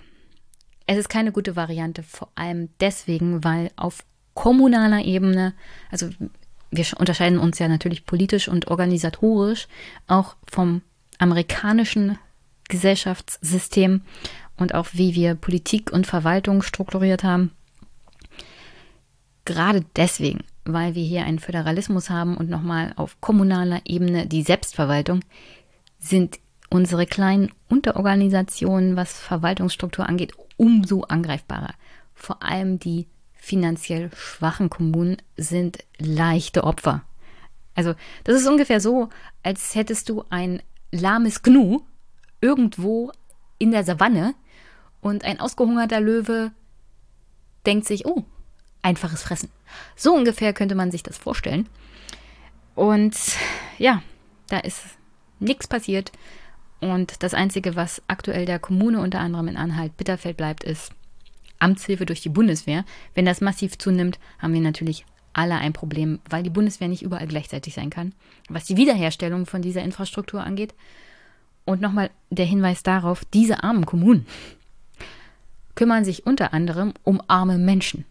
es 0.89 0.97
ist 0.97 1.09
keine 1.09 1.31
gute 1.31 1.55
Variante, 1.55 2.01
vor 2.01 2.29
allem 2.33 2.69
deswegen, 2.79 3.43
weil 3.43 3.69
auf 3.75 4.03
kommunaler 4.33 5.05
Ebene, 5.05 5.53
also 5.91 6.09
wir 6.71 6.85
unterscheiden 6.97 7.37
uns 7.37 7.59
ja 7.59 7.67
natürlich 7.67 8.07
politisch 8.07 8.47
und 8.47 8.69
organisatorisch 8.69 9.67
auch 10.07 10.35
vom 10.51 10.81
amerikanischen 11.19 12.17
Gesellschaftssystem 12.69 14.01
und 14.57 14.73
auch 14.73 14.87
wie 14.93 15.13
wir 15.13 15.35
Politik 15.35 15.91
und 15.91 16.07
Verwaltung 16.07 16.63
strukturiert 16.63 17.23
haben. 17.23 17.51
Gerade 19.45 19.85
deswegen, 19.95 20.39
weil 20.65 20.95
wir 20.95 21.03
hier 21.03 21.23
einen 21.23 21.37
Föderalismus 21.37 22.09
haben 22.09 22.35
und 22.35 22.49
nochmal 22.49 22.93
auf 22.95 23.21
kommunaler 23.21 23.81
Ebene 23.85 24.25
die 24.25 24.41
Selbstverwaltung, 24.41 25.19
sind 25.99 26.39
unsere 26.69 27.05
kleinen 27.05 27.51
Unterorganisationen, 27.67 28.95
was 28.95 29.19
Verwaltungsstruktur 29.19 30.07
angeht, 30.07 30.33
umso 30.57 31.03
angreifbarer. 31.03 31.73
Vor 32.13 32.43
allem 32.43 32.79
die 32.79 33.07
finanziell 33.33 34.11
schwachen 34.15 34.69
Kommunen 34.69 35.17
sind 35.37 35.83
leichte 35.97 36.63
Opfer. 36.63 37.03
Also 37.75 37.95
das 38.25 38.41
ist 38.41 38.47
ungefähr 38.47 38.81
so, 38.81 39.09
als 39.41 39.73
hättest 39.73 40.09
du 40.09 40.23
ein 40.29 40.61
lahmes 40.91 41.41
Gnu 41.43 41.79
irgendwo 42.41 43.11
in 43.57 43.71
der 43.71 43.83
Savanne 43.83 44.35
und 45.01 45.23
ein 45.23 45.39
ausgehungerter 45.39 46.01
Löwe 46.01 46.51
denkt 47.65 47.87
sich, 47.87 48.05
oh, 48.05 48.25
einfaches 48.81 49.23
Fressen. 49.23 49.49
So 49.95 50.13
ungefähr 50.13 50.53
könnte 50.53 50.75
man 50.75 50.91
sich 50.91 51.03
das 51.03 51.17
vorstellen. 51.17 51.67
Und 52.75 53.15
ja, 53.77 54.01
da 54.47 54.59
ist 54.59 54.81
nichts 55.39 55.67
passiert. 55.67 56.11
Und 56.79 57.23
das 57.23 57.33
Einzige, 57.33 57.75
was 57.75 58.01
aktuell 58.07 58.45
der 58.45 58.59
Kommune 58.59 59.01
unter 59.01 59.19
anderem 59.19 59.47
in 59.49 59.57
Anhalt-Bitterfeld 59.57 60.37
bleibt, 60.37 60.63
ist 60.63 60.91
Amtshilfe 61.59 62.05
durch 62.05 62.21
die 62.21 62.29
Bundeswehr. 62.29 62.85
Wenn 63.15 63.25
das 63.25 63.41
massiv 63.41 63.77
zunimmt, 63.77 64.19
haben 64.39 64.53
wir 64.53 64.61
natürlich 64.61 65.05
alle 65.33 65.55
ein 65.55 65.73
Problem, 65.73 66.19
weil 66.29 66.43
die 66.43 66.49
Bundeswehr 66.49 66.87
nicht 66.87 67.01
überall 67.01 67.27
gleichzeitig 67.27 67.73
sein 67.73 67.89
kann, 67.89 68.13
was 68.49 68.65
die 68.65 68.77
Wiederherstellung 68.77 69.45
von 69.45 69.61
dieser 69.61 69.83
Infrastruktur 69.83 70.43
angeht. 70.43 70.73
Und 71.65 71.81
nochmal 71.81 72.09
der 72.29 72.45
Hinweis 72.45 72.81
darauf, 72.81 73.25
diese 73.25 73.63
armen 73.63 73.85
Kommunen 73.85 74.25
kümmern 75.75 76.03
sich 76.03 76.25
unter 76.25 76.53
anderem 76.53 76.93
um 77.03 77.21
arme 77.27 77.57
Menschen, 77.57 78.05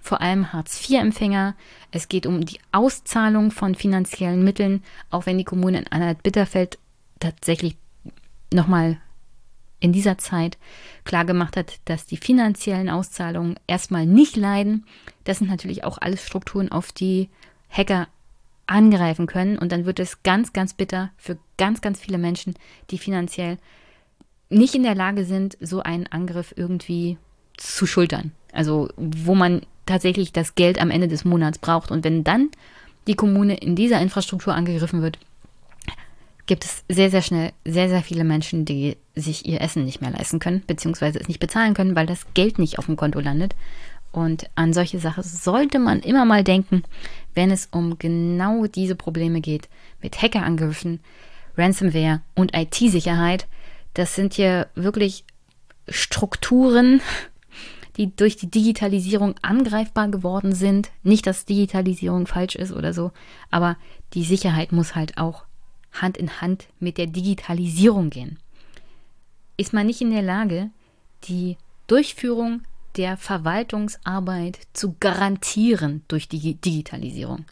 vor 0.00 0.20
allem 0.20 0.52
Hartz-IV-Empfänger. 0.52 1.54
Es 1.92 2.08
geht 2.08 2.26
um 2.26 2.44
die 2.44 2.58
Auszahlung 2.72 3.50
von 3.50 3.74
finanziellen 3.74 4.42
Mitteln, 4.42 4.82
auch 5.10 5.26
wenn 5.26 5.38
die 5.38 5.44
Kommune 5.44 5.78
in 5.78 5.88
Anhalt-Bitterfeld 5.88 6.78
tatsächlich 7.20 7.76
nochmal 8.54 8.98
in 9.80 9.92
dieser 9.92 10.16
Zeit 10.16 10.56
klargemacht 11.04 11.56
hat, 11.56 11.74
dass 11.84 12.06
die 12.06 12.16
finanziellen 12.16 12.88
Auszahlungen 12.88 13.56
erstmal 13.66 14.06
nicht 14.06 14.36
leiden. 14.36 14.86
Das 15.24 15.38
sind 15.38 15.50
natürlich 15.50 15.84
auch 15.84 15.98
alles 15.98 16.26
Strukturen, 16.26 16.72
auf 16.72 16.90
die 16.90 17.28
Hacker 17.68 18.08
angreifen 18.66 19.26
können. 19.26 19.58
Und 19.58 19.72
dann 19.72 19.84
wird 19.84 20.00
es 20.00 20.22
ganz, 20.22 20.52
ganz 20.54 20.72
bitter 20.72 21.10
für 21.18 21.36
ganz, 21.58 21.82
ganz 21.82 22.00
viele 22.00 22.16
Menschen, 22.16 22.54
die 22.90 22.98
finanziell 22.98 23.58
nicht 24.48 24.74
in 24.74 24.84
der 24.84 24.94
Lage 24.94 25.24
sind, 25.24 25.58
so 25.60 25.80
einen 25.80 26.06
Angriff 26.06 26.54
irgendwie 26.56 27.18
zu 27.56 27.86
schultern. 27.86 28.32
Also 28.52 28.88
wo 28.96 29.34
man 29.34 29.62
tatsächlich 29.86 30.32
das 30.32 30.54
Geld 30.54 30.80
am 30.80 30.90
Ende 30.90 31.08
des 31.08 31.24
Monats 31.24 31.58
braucht. 31.58 31.90
Und 31.90 32.04
wenn 32.04 32.24
dann 32.24 32.50
die 33.06 33.16
Kommune 33.16 33.56
in 33.56 33.76
dieser 33.76 34.00
Infrastruktur 34.00 34.54
angegriffen 34.54 35.02
wird, 35.02 35.18
gibt 36.46 36.64
es 36.64 36.84
sehr, 36.88 37.10
sehr 37.10 37.22
schnell 37.22 37.52
sehr, 37.64 37.88
sehr 37.88 38.02
viele 38.02 38.24
Menschen, 38.24 38.64
die 38.64 38.96
sich 39.14 39.46
ihr 39.46 39.60
Essen 39.60 39.84
nicht 39.84 40.00
mehr 40.00 40.10
leisten 40.10 40.38
können, 40.38 40.62
beziehungsweise 40.66 41.18
es 41.18 41.28
nicht 41.28 41.40
bezahlen 41.40 41.74
können, 41.74 41.96
weil 41.96 42.06
das 42.06 42.26
Geld 42.34 42.58
nicht 42.58 42.78
auf 42.78 42.86
dem 42.86 42.96
Konto 42.96 43.20
landet. 43.20 43.54
Und 44.12 44.48
an 44.54 44.72
solche 44.72 45.00
Sachen 45.00 45.22
sollte 45.22 45.78
man 45.78 46.00
immer 46.00 46.24
mal 46.24 46.44
denken, 46.44 46.84
wenn 47.34 47.50
es 47.50 47.68
um 47.72 47.98
genau 47.98 48.66
diese 48.66 48.94
Probleme 48.94 49.40
geht, 49.40 49.68
mit 50.00 50.20
Hackerangriffen, 50.20 51.00
Ransomware 51.56 52.20
und 52.34 52.54
IT-Sicherheit. 52.56 53.46
Das 53.94 54.14
sind 54.14 54.34
hier 54.34 54.68
wirklich 54.74 55.24
Strukturen, 55.88 57.00
die 57.96 58.14
durch 58.14 58.36
die 58.36 58.50
Digitalisierung 58.50 59.34
angreifbar 59.42 60.08
geworden 60.08 60.54
sind. 60.54 60.90
Nicht, 61.02 61.26
dass 61.26 61.44
Digitalisierung 61.44 62.26
falsch 62.26 62.56
ist 62.56 62.72
oder 62.72 62.92
so, 62.92 63.12
aber 63.50 63.76
die 64.14 64.24
Sicherheit 64.24 64.72
muss 64.72 64.94
halt 64.94 65.18
auch 65.18 65.43
Hand 65.94 66.16
in 66.16 66.40
Hand 66.40 66.66
mit 66.80 66.98
der 66.98 67.06
Digitalisierung 67.06 68.10
gehen. 68.10 68.38
Ist 69.56 69.72
man 69.72 69.86
nicht 69.86 70.00
in 70.00 70.10
der 70.10 70.22
Lage, 70.22 70.70
die 71.24 71.56
Durchführung 71.86 72.62
der 72.96 73.16
Verwaltungsarbeit 73.16 74.58
zu 74.72 74.96
garantieren 74.98 76.02
durch 76.08 76.28
die 76.28 76.54
Digitalisierung? 76.54 77.44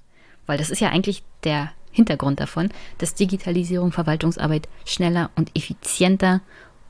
Weil 0.47 0.59
das 0.59 0.71
ist 0.71 0.81
ja 0.81 0.91
eigentlich 0.91 1.23
der 1.45 1.73
Hintergrund 1.93 2.41
davon, 2.41 2.71
dass 2.99 3.15
Digitalisierung 3.15 3.93
Verwaltungsarbeit 3.93 4.69
schneller 4.85 5.31
und 5.37 5.57
effizienter 5.57 6.41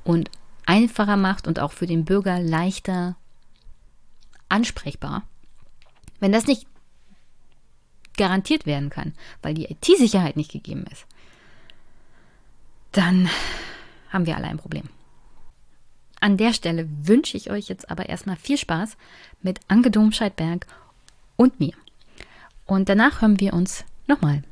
und 0.05 0.31
einfacher 0.65 1.17
macht 1.17 1.47
und 1.47 1.59
auch 1.59 1.73
für 1.73 1.87
den 1.87 2.05
Bürger 2.05 2.41
leichter 2.41 3.17
ansprechbar. 4.49 5.25
Wenn 6.21 6.33
das 6.33 6.47
nicht 6.47 6.67
garantiert 8.17 8.67
werden 8.67 8.91
kann, 8.91 9.15
weil 9.43 9.55
die 9.55 9.65
IT-Sicherheit 9.65 10.37
nicht 10.37 10.53
gegeben 10.53 10.85
ist, 10.91 11.07
dann 12.92 13.28
haben 14.11 14.26
wir 14.26 14.37
alle 14.37 14.46
ein 14.46 14.59
Problem. 14.59 14.85
An 16.20 16.37
der 16.37 16.52
Stelle 16.52 16.88
wünsche 17.02 17.37
ich 17.37 17.50
euch 17.50 17.68
jetzt 17.68 17.90
aber 17.90 18.09
erstmal 18.09 18.37
viel 18.37 18.57
Spaß 18.57 18.96
mit 19.40 19.59
Anke 19.66 19.90
Domscheit-Berg 19.90 20.66
und 21.37 21.59
mir. 21.59 21.72
Und 22.66 22.88
danach 22.88 23.22
hören 23.22 23.40
wir 23.40 23.55
uns 23.55 23.85
nochmal. 24.07 24.42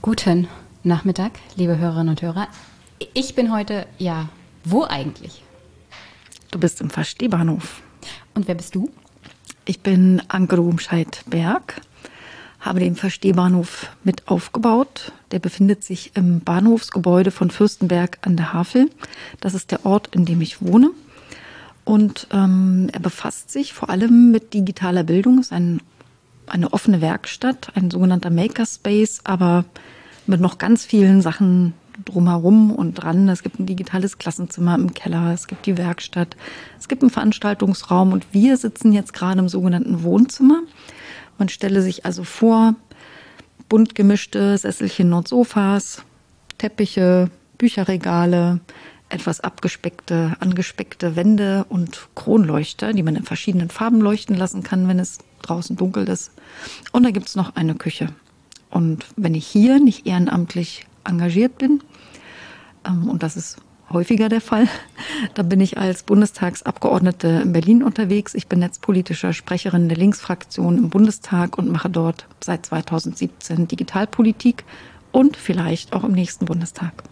Guten 0.00 0.48
Nachmittag, 0.84 1.32
liebe 1.56 1.78
Hörerinnen 1.78 2.10
und 2.10 2.22
Hörer. 2.22 2.48
Ich 3.14 3.34
bin 3.34 3.52
heute, 3.52 3.86
ja, 3.98 4.28
wo 4.64 4.84
eigentlich? 4.84 5.42
Du 6.52 6.58
bist 6.58 6.82
im 6.82 6.90
Verstehbahnhof. 6.90 7.80
Und 8.34 8.46
wer 8.46 8.54
bist 8.54 8.74
du? 8.74 8.90
Ich 9.64 9.80
bin 9.80 10.20
Anke 10.28 10.56
Rumscheid-Berg, 10.56 11.80
habe 12.60 12.80
den 12.80 12.94
Verstehbahnhof 12.94 13.88
mit 14.04 14.28
aufgebaut. 14.28 15.12
Der 15.30 15.38
befindet 15.38 15.82
sich 15.82 16.14
im 16.14 16.40
Bahnhofsgebäude 16.40 17.30
von 17.30 17.50
Fürstenberg 17.50 18.18
an 18.20 18.36
der 18.36 18.52
Havel. 18.52 18.90
Das 19.40 19.54
ist 19.54 19.70
der 19.70 19.86
Ort, 19.86 20.14
in 20.14 20.26
dem 20.26 20.42
ich 20.42 20.60
wohne. 20.60 20.90
Und 21.86 22.26
ähm, 22.32 22.90
er 22.92 23.00
befasst 23.00 23.50
sich 23.50 23.72
vor 23.72 23.88
allem 23.88 24.30
mit 24.30 24.52
digitaler 24.52 25.04
Bildung. 25.04 25.38
Es 25.38 25.46
ist 25.46 25.52
ein, 25.52 25.80
eine 26.46 26.70
offene 26.74 27.00
Werkstatt, 27.00 27.72
ein 27.76 27.90
sogenannter 27.90 28.30
Makerspace, 28.30 29.22
aber 29.24 29.64
mit 30.26 30.42
noch 30.42 30.58
ganz 30.58 30.84
vielen 30.84 31.22
Sachen 31.22 31.72
drumherum 32.04 32.70
und 32.70 32.94
dran. 32.94 33.28
Es 33.28 33.42
gibt 33.42 33.58
ein 33.58 33.66
digitales 33.66 34.18
Klassenzimmer 34.18 34.74
im 34.74 34.94
Keller, 34.94 35.32
es 35.32 35.46
gibt 35.46 35.66
die 35.66 35.76
Werkstatt, 35.76 36.36
es 36.78 36.88
gibt 36.88 37.02
einen 37.02 37.10
Veranstaltungsraum 37.10 38.12
und 38.12 38.26
wir 38.32 38.56
sitzen 38.56 38.92
jetzt 38.92 39.12
gerade 39.12 39.38
im 39.38 39.48
sogenannten 39.48 40.02
Wohnzimmer. 40.02 40.60
Man 41.38 41.48
stelle 41.48 41.82
sich 41.82 42.04
also 42.04 42.24
vor, 42.24 42.74
bunt 43.68 43.94
gemischte 43.94 44.56
Sesselchen 44.58 45.12
und 45.12 45.28
Sofas, 45.28 46.02
Teppiche, 46.58 47.30
Bücherregale, 47.58 48.60
etwas 49.08 49.40
abgespeckte, 49.40 50.36
angespeckte 50.40 51.16
Wände 51.16 51.66
und 51.68 52.08
Kronleuchter, 52.14 52.92
die 52.92 53.02
man 53.02 53.16
in 53.16 53.24
verschiedenen 53.24 53.68
Farben 53.68 54.00
leuchten 54.00 54.36
lassen 54.36 54.62
kann, 54.62 54.88
wenn 54.88 54.98
es 54.98 55.18
draußen 55.42 55.76
dunkel 55.76 56.08
ist. 56.08 56.32
Und 56.92 57.02
da 57.02 57.10
gibt 57.10 57.28
es 57.28 57.36
noch 57.36 57.56
eine 57.56 57.74
Küche. 57.74 58.08
Und 58.70 59.06
wenn 59.16 59.34
ich 59.34 59.46
hier 59.46 59.80
nicht 59.80 60.06
ehrenamtlich 60.06 60.86
engagiert 61.04 61.58
bin, 61.58 61.82
ähm, 62.86 63.08
und 63.08 63.22
das 63.22 63.36
ist 63.36 63.58
häufiger 63.90 64.28
der 64.28 64.40
Fall. 64.40 64.68
Da 65.34 65.42
bin 65.42 65.60
ich 65.60 65.78
als 65.78 66.02
Bundestagsabgeordnete 66.02 67.28
in 67.44 67.52
Berlin 67.52 67.82
unterwegs. 67.82 68.34
Ich 68.34 68.48
bin 68.48 68.58
netzpolitischer 68.58 69.32
Sprecherin 69.32 69.88
der 69.88 69.96
Linksfraktion 69.96 70.76
im 70.78 70.90
Bundestag 70.90 71.58
und 71.58 71.70
mache 71.70 71.88
dort 71.88 72.26
seit 72.42 72.66
2017 72.66 73.68
Digitalpolitik 73.68 74.64
und 75.12 75.36
vielleicht 75.36 75.92
auch 75.92 76.04
im 76.04 76.12
nächsten 76.12 76.44
Bundestag. 76.44 77.04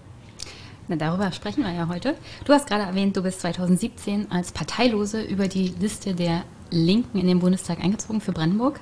Na, 0.89 0.97
darüber 0.97 1.31
sprechen 1.31 1.63
wir 1.63 1.73
ja 1.73 1.89
heute. 1.89 2.17
Du 2.45 2.53
hast 2.53 2.67
gerade 2.67 2.83
erwähnt, 2.83 3.17
du 3.17 3.23
bist 3.23 3.41
2017 3.41 4.31
als 4.33 4.51
Parteilose 4.51 5.23
über 5.23 5.47
die 5.47 5.73
Liste 5.79 6.15
der 6.15 6.43
Linken 6.71 7.19
in 7.19 7.27
den 7.27 7.41
Bundestag 7.41 7.81
eingezogen 7.81 8.21
für 8.21 8.33
Brandenburg. 8.33 8.81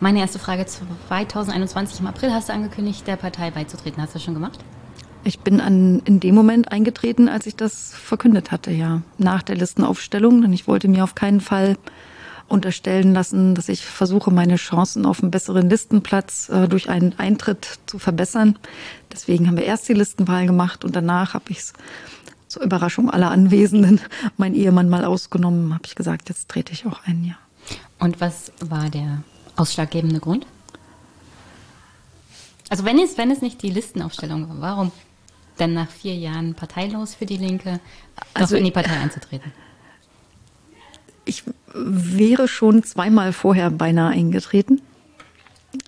Meine 0.00 0.20
erste 0.20 0.38
Frage, 0.38 0.66
2021 0.66 2.00
im 2.00 2.06
April 2.06 2.32
hast 2.32 2.48
du 2.48 2.52
angekündigt, 2.52 3.06
der 3.06 3.16
Partei 3.16 3.50
beizutreten. 3.50 4.02
Hast 4.02 4.14
du 4.14 4.18
das 4.18 4.24
schon 4.24 4.34
gemacht? 4.34 4.58
Ich 5.24 5.40
bin 5.40 5.60
an, 5.60 6.00
in 6.04 6.20
dem 6.20 6.34
Moment 6.34 6.70
eingetreten, 6.70 7.28
als 7.28 7.46
ich 7.46 7.56
das 7.56 7.92
verkündet 7.94 8.52
hatte, 8.52 8.70
ja. 8.70 9.02
Nach 9.18 9.42
der 9.42 9.56
Listenaufstellung, 9.56 10.42
denn 10.42 10.52
ich 10.52 10.68
wollte 10.68 10.86
mir 10.88 11.02
auf 11.02 11.14
keinen 11.14 11.40
Fall 11.40 11.76
unterstellen 12.48 13.12
lassen, 13.12 13.54
dass 13.54 13.68
ich 13.68 13.84
versuche, 13.84 14.30
meine 14.30 14.56
Chancen 14.56 15.04
auf 15.04 15.20
einen 15.20 15.32
besseren 15.32 15.68
Listenplatz 15.68 16.48
äh, 16.48 16.68
durch 16.68 16.88
einen 16.88 17.18
Eintritt 17.18 17.80
zu 17.86 17.98
verbessern. 17.98 18.58
Deswegen 19.12 19.48
haben 19.48 19.56
wir 19.56 19.64
erst 19.64 19.88
die 19.88 19.94
Listenwahl 19.94 20.46
gemacht 20.46 20.84
und 20.84 20.94
danach 20.94 21.34
habe 21.34 21.46
ich 21.48 21.58
es 21.58 21.72
zur 22.56 22.64
Überraschung 22.64 23.10
aller 23.10 23.30
Anwesenden, 23.30 24.00
mein 24.38 24.54
Ehemann 24.54 24.88
mal 24.88 25.04
ausgenommen, 25.04 25.74
habe 25.74 25.84
ich 25.84 25.94
gesagt, 25.94 26.30
jetzt 26.30 26.48
trete 26.48 26.72
ich 26.72 26.86
auch 26.86 27.02
ein, 27.04 27.24
ja. 27.24 27.34
Und 27.98 28.20
was 28.20 28.50
war 28.60 28.88
der 28.88 29.22
ausschlaggebende 29.56 30.20
Grund? 30.20 30.46
Also 32.70 32.84
wenn 32.84 32.98
es, 32.98 33.18
wenn 33.18 33.30
es 33.30 33.42
nicht 33.42 33.62
die 33.62 33.70
Listenaufstellung 33.70 34.48
war, 34.48 34.60
warum 34.60 34.92
dann 35.58 35.74
nach 35.74 35.90
vier 35.90 36.14
Jahren 36.14 36.54
parteilos 36.54 37.14
für 37.14 37.26
die 37.26 37.36
Linke 37.36 37.80
also 38.34 38.56
in 38.56 38.64
die 38.64 38.70
Partei 38.70 38.98
einzutreten? 38.98 39.52
Ich 41.24 41.44
wäre 41.74 42.48
schon 42.48 42.82
zweimal 42.84 43.32
vorher 43.32 43.70
beinahe 43.70 44.12
eingetreten. 44.12 44.80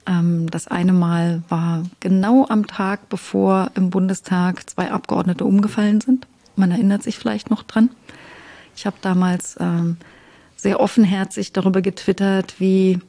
Ähm, 0.06 0.50
das 0.50 0.68
eine 0.68 0.92
Mal 0.92 1.42
war 1.48 1.84
genau 2.00 2.46
am 2.48 2.66
Tag, 2.66 3.08
bevor 3.08 3.70
im 3.74 3.90
Bundestag 3.90 4.68
zwei 4.68 4.90
Abgeordnete 4.90 5.44
umgefallen 5.44 6.00
sind. 6.00 6.26
Man 6.58 6.70
erinnert 6.70 7.02
sich 7.02 7.18
vielleicht 7.18 7.50
noch 7.50 7.62
dran. 7.62 7.90
Ich 8.76 8.86
habe 8.86 8.96
damals 9.00 9.56
ähm, 9.60 9.96
sehr 10.56 10.80
offenherzig 10.80 11.52
darüber 11.52 11.82
getwittert, 11.82 12.56
wie 12.58 13.00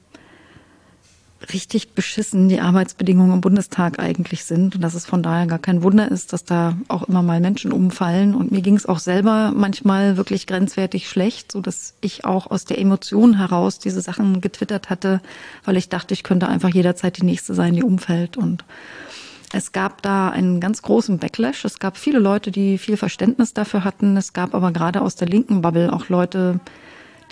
richtig 1.53 1.93
beschissen 1.93 2.49
die 2.49 2.59
Arbeitsbedingungen 2.59 3.33
im 3.33 3.41
Bundestag 3.41 3.99
eigentlich 3.99 4.43
sind 4.43 4.75
und 4.75 4.81
dass 4.81 4.93
es 4.93 5.05
von 5.05 5.23
daher 5.23 5.47
gar 5.47 5.59
kein 5.59 5.83
Wunder 5.83 6.09
ist, 6.09 6.33
dass 6.33 6.43
da 6.43 6.77
auch 6.89 7.03
immer 7.03 7.23
mal 7.23 7.39
Menschen 7.39 7.71
umfallen. 7.71 8.35
Und 8.35 8.51
mir 8.51 8.61
ging 8.61 8.75
es 8.75 8.85
auch 8.85 8.99
selber 8.99 9.53
manchmal 9.55 10.17
wirklich 10.17 10.47
grenzwertig 10.47 11.07
schlecht, 11.09 11.51
so 11.51 11.61
dass 11.61 11.93
ich 12.01 12.25
auch 12.25 12.51
aus 12.51 12.65
der 12.65 12.79
Emotion 12.79 13.37
heraus 13.37 13.79
diese 13.79 14.01
Sachen 14.01 14.41
getwittert 14.41 14.89
hatte, 14.89 15.21
weil 15.63 15.77
ich 15.77 15.89
dachte, 15.89 16.13
ich 16.13 16.23
könnte 16.23 16.47
einfach 16.47 16.69
jederzeit 16.69 17.17
die 17.17 17.25
nächste 17.25 17.53
sein, 17.53 17.73
die 17.73 17.83
umfällt. 17.83 18.35
Und 18.35 18.65
es 19.51 19.71
gab 19.71 20.01
da 20.01 20.29
einen 20.29 20.59
ganz 20.59 20.81
großen 20.81 21.17
Backlash. 21.17 21.65
Es 21.65 21.79
gab 21.79 21.97
viele 21.97 22.19
Leute, 22.19 22.51
die 22.51 22.77
viel 22.77 22.97
Verständnis 22.97 23.53
dafür 23.53 23.83
hatten. 23.83 24.15
Es 24.15 24.33
gab 24.33 24.53
aber 24.53 24.71
gerade 24.71 25.01
aus 25.01 25.15
der 25.15 25.27
linken 25.27 25.61
Bubble 25.61 25.91
auch 25.91 26.09
Leute, 26.09 26.59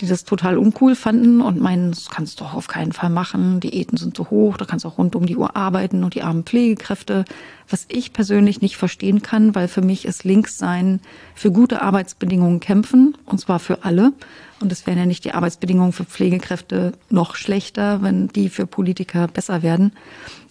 die 0.00 0.06
das 0.06 0.24
total 0.24 0.58
uncool 0.58 0.94
fanden 0.94 1.40
und 1.40 1.60
meinen, 1.60 1.90
das 1.90 2.08
kannst 2.08 2.38
du 2.38 2.44
doch 2.44 2.54
auf 2.54 2.68
keinen 2.68 2.92
Fall 2.92 3.10
machen, 3.10 3.60
Diäten 3.60 3.96
sind 3.96 4.16
zu 4.16 4.30
hoch, 4.30 4.56
da 4.56 4.64
kannst 4.64 4.84
du 4.84 4.88
auch 4.88 4.98
rund 4.98 5.16
um 5.16 5.26
die 5.26 5.36
Uhr 5.36 5.56
arbeiten 5.56 6.04
und 6.04 6.14
die 6.14 6.22
armen 6.22 6.44
Pflegekräfte, 6.44 7.24
was 7.68 7.86
ich 7.88 8.12
persönlich 8.12 8.60
nicht 8.60 8.76
verstehen 8.76 9.22
kann, 9.22 9.54
weil 9.54 9.66
für 9.66 9.82
mich 9.82 10.04
ist 10.04 10.24
Linkssein 10.24 11.00
für 11.34 11.50
gute 11.50 11.82
Arbeitsbedingungen 11.82 12.60
kämpfen, 12.60 13.16
und 13.24 13.38
zwar 13.40 13.58
für 13.58 13.84
alle. 13.84 14.12
Und 14.60 14.72
es 14.72 14.86
wären 14.86 14.98
ja 14.98 15.06
nicht 15.06 15.24
die 15.24 15.32
Arbeitsbedingungen 15.32 15.92
für 15.92 16.04
Pflegekräfte 16.04 16.92
noch 17.10 17.36
schlechter, 17.36 18.02
wenn 18.02 18.28
die 18.28 18.48
für 18.48 18.66
Politiker 18.66 19.28
besser 19.28 19.62
werden. 19.62 19.92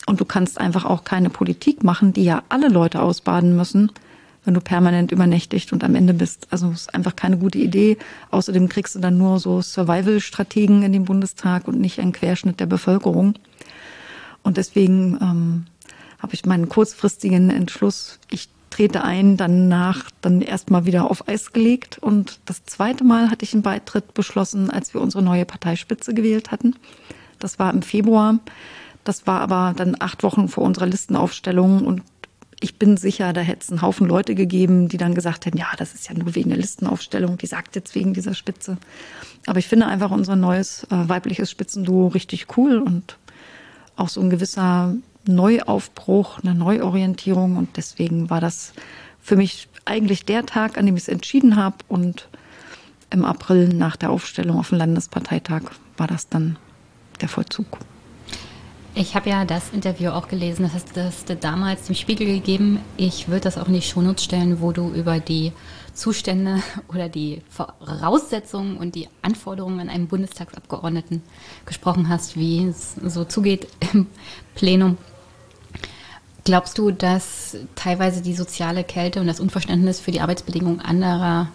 Und 0.07 0.21
du 0.21 0.25
kannst 0.25 0.59
einfach 0.59 0.85
auch 0.85 1.03
keine 1.03 1.29
Politik 1.29 1.83
machen, 1.83 2.13
die 2.13 2.23
ja 2.23 2.41
alle 2.47 2.69
Leute 2.69 3.01
ausbaden 3.01 3.57
müssen, 3.57 3.91
wenn 4.45 4.53
du 4.53 4.61
permanent 4.61 5.11
übernächtigt 5.11 5.73
und 5.73 5.83
am 5.83 5.95
Ende 5.95 6.13
bist. 6.13 6.47
Also 6.49 6.69
es 6.69 6.81
ist 6.83 6.95
einfach 6.95 7.17
keine 7.17 7.37
gute 7.37 7.57
Idee. 7.57 7.97
Außerdem 8.31 8.69
kriegst 8.69 8.95
du 8.95 8.99
dann 8.99 9.17
nur 9.17 9.39
so 9.39 9.61
Survival-Strategen 9.61 10.81
in 10.81 10.93
den 10.93 11.03
Bundestag 11.03 11.67
und 11.67 11.81
nicht 11.81 11.99
einen 11.99 12.13
Querschnitt 12.13 12.61
der 12.61 12.67
Bevölkerung. 12.67 13.33
Und 14.43 14.55
deswegen 14.55 15.17
ähm, 15.21 15.65
habe 16.19 16.33
ich 16.33 16.45
meinen 16.45 16.69
kurzfristigen 16.69 17.49
Entschluss, 17.49 18.19
ich 18.31 18.47
trete 18.69 19.03
ein, 19.03 19.35
danach 19.35 20.09
dann 20.21 20.41
erstmal 20.41 20.85
wieder 20.85 21.11
auf 21.11 21.27
Eis 21.27 21.51
gelegt. 21.51 21.97
Und 21.97 22.39
das 22.45 22.63
zweite 22.63 23.03
Mal 23.03 23.29
hatte 23.29 23.43
ich 23.43 23.53
einen 23.53 23.61
Beitritt 23.61 24.13
beschlossen, 24.13 24.69
als 24.71 24.93
wir 24.93 25.01
unsere 25.01 25.21
neue 25.21 25.43
Parteispitze 25.43 26.13
gewählt 26.13 26.51
hatten. 26.51 26.77
Das 27.39 27.59
war 27.59 27.73
im 27.73 27.81
Februar. 27.81 28.39
Das 29.07 29.25
war 29.25 29.39
aber 29.39 29.73
dann 29.73 29.95
acht 29.99 30.21
Wochen 30.23 30.49
vor 30.49 30.65
unserer 30.65 30.85
Listenaufstellung 30.85 31.85
und 31.85 32.01
ich 32.59 32.77
bin 32.77 32.97
sicher, 32.97 33.31
da 33.31 33.39
hätte 33.39 33.61
es 33.61 33.69
einen 33.69 33.81
Haufen 33.81 34.05
Leute 34.05 34.35
gegeben, 34.35 34.89
die 34.89 34.97
dann 34.97 35.15
gesagt 35.15 35.45
hätten, 35.45 35.57
ja, 35.57 35.67
das 35.77 35.93
ist 35.93 36.09
ja 36.09 36.13
nur 36.13 36.35
wegen 36.35 36.49
der 36.49 36.59
Listenaufstellung, 36.59 37.37
die 37.37 37.45
sagt 37.45 37.77
jetzt 37.77 37.95
wegen 37.95 38.13
dieser 38.13 38.33
Spitze. 38.33 38.77
Aber 39.45 39.59
ich 39.59 39.67
finde 39.69 39.85
einfach 39.85 40.11
unser 40.11 40.35
neues 40.35 40.83
äh, 40.85 41.07
weibliches 41.07 41.49
Spitzenduo 41.49 42.07
richtig 42.07 42.57
cool 42.57 42.79
und 42.79 43.17
auch 43.95 44.09
so 44.09 44.19
ein 44.19 44.29
gewisser 44.29 44.93
Neuaufbruch, 45.25 46.39
eine 46.39 46.53
Neuorientierung. 46.53 47.55
Und 47.55 47.77
deswegen 47.77 48.29
war 48.29 48.41
das 48.41 48.73
für 49.21 49.37
mich 49.37 49.69
eigentlich 49.85 50.25
der 50.25 50.45
Tag, 50.45 50.77
an 50.77 50.85
dem 50.85 50.97
ich 50.97 51.03
es 51.03 51.09
entschieden 51.09 51.55
habe. 51.55 51.77
Und 51.87 52.27
im 53.09 53.23
April 53.23 53.69
nach 53.69 53.95
der 53.95 54.09
Aufstellung 54.09 54.59
auf 54.59 54.69
dem 54.69 54.79
Landesparteitag 54.79 55.61
war 55.95 56.07
das 56.07 56.27
dann 56.27 56.57
der 57.21 57.29
Vollzug. 57.29 57.79
Ich 58.99 59.15
habe 59.15 59.29
ja 59.29 59.45
das 59.45 59.69
Interview 59.73 60.09
auch 60.09 60.27
gelesen, 60.27 60.63
das 60.63 60.73
hast, 60.73 61.29
du 61.29 61.35
damals 61.35 61.85
dem 61.85 61.93
Spiegel 61.93 62.25
gegeben. 62.25 62.79
Ich 62.97 63.27
würde 63.27 63.41
das 63.41 63.59
auch 63.59 63.67
in 63.67 63.75
die 63.75 63.83
Shownotes 63.83 64.23
stellen, 64.23 64.59
wo 64.59 64.71
du 64.71 64.89
über 64.89 65.19
die 65.19 65.51
Zustände 65.93 66.63
oder 66.87 67.07
die 67.07 67.43
Voraussetzungen 67.47 68.75
und 68.75 68.95
die 68.95 69.07
Anforderungen 69.21 69.81
an 69.81 69.89
einen 69.89 70.07
Bundestagsabgeordneten 70.07 71.21
gesprochen 71.67 72.09
hast, 72.09 72.37
wie 72.37 72.65
es 72.65 72.95
so 72.95 73.23
zugeht 73.23 73.67
im 73.93 74.07
Plenum. 74.55 74.97
Glaubst 76.43 76.79
du, 76.79 76.89
dass 76.89 77.55
teilweise 77.75 78.23
die 78.23 78.33
soziale 78.33 78.83
Kälte 78.83 79.21
und 79.21 79.27
das 79.27 79.39
Unverständnis 79.39 79.99
für 79.99 80.11
die 80.11 80.21
Arbeitsbedingungen 80.21 80.81
anderer 80.81 81.49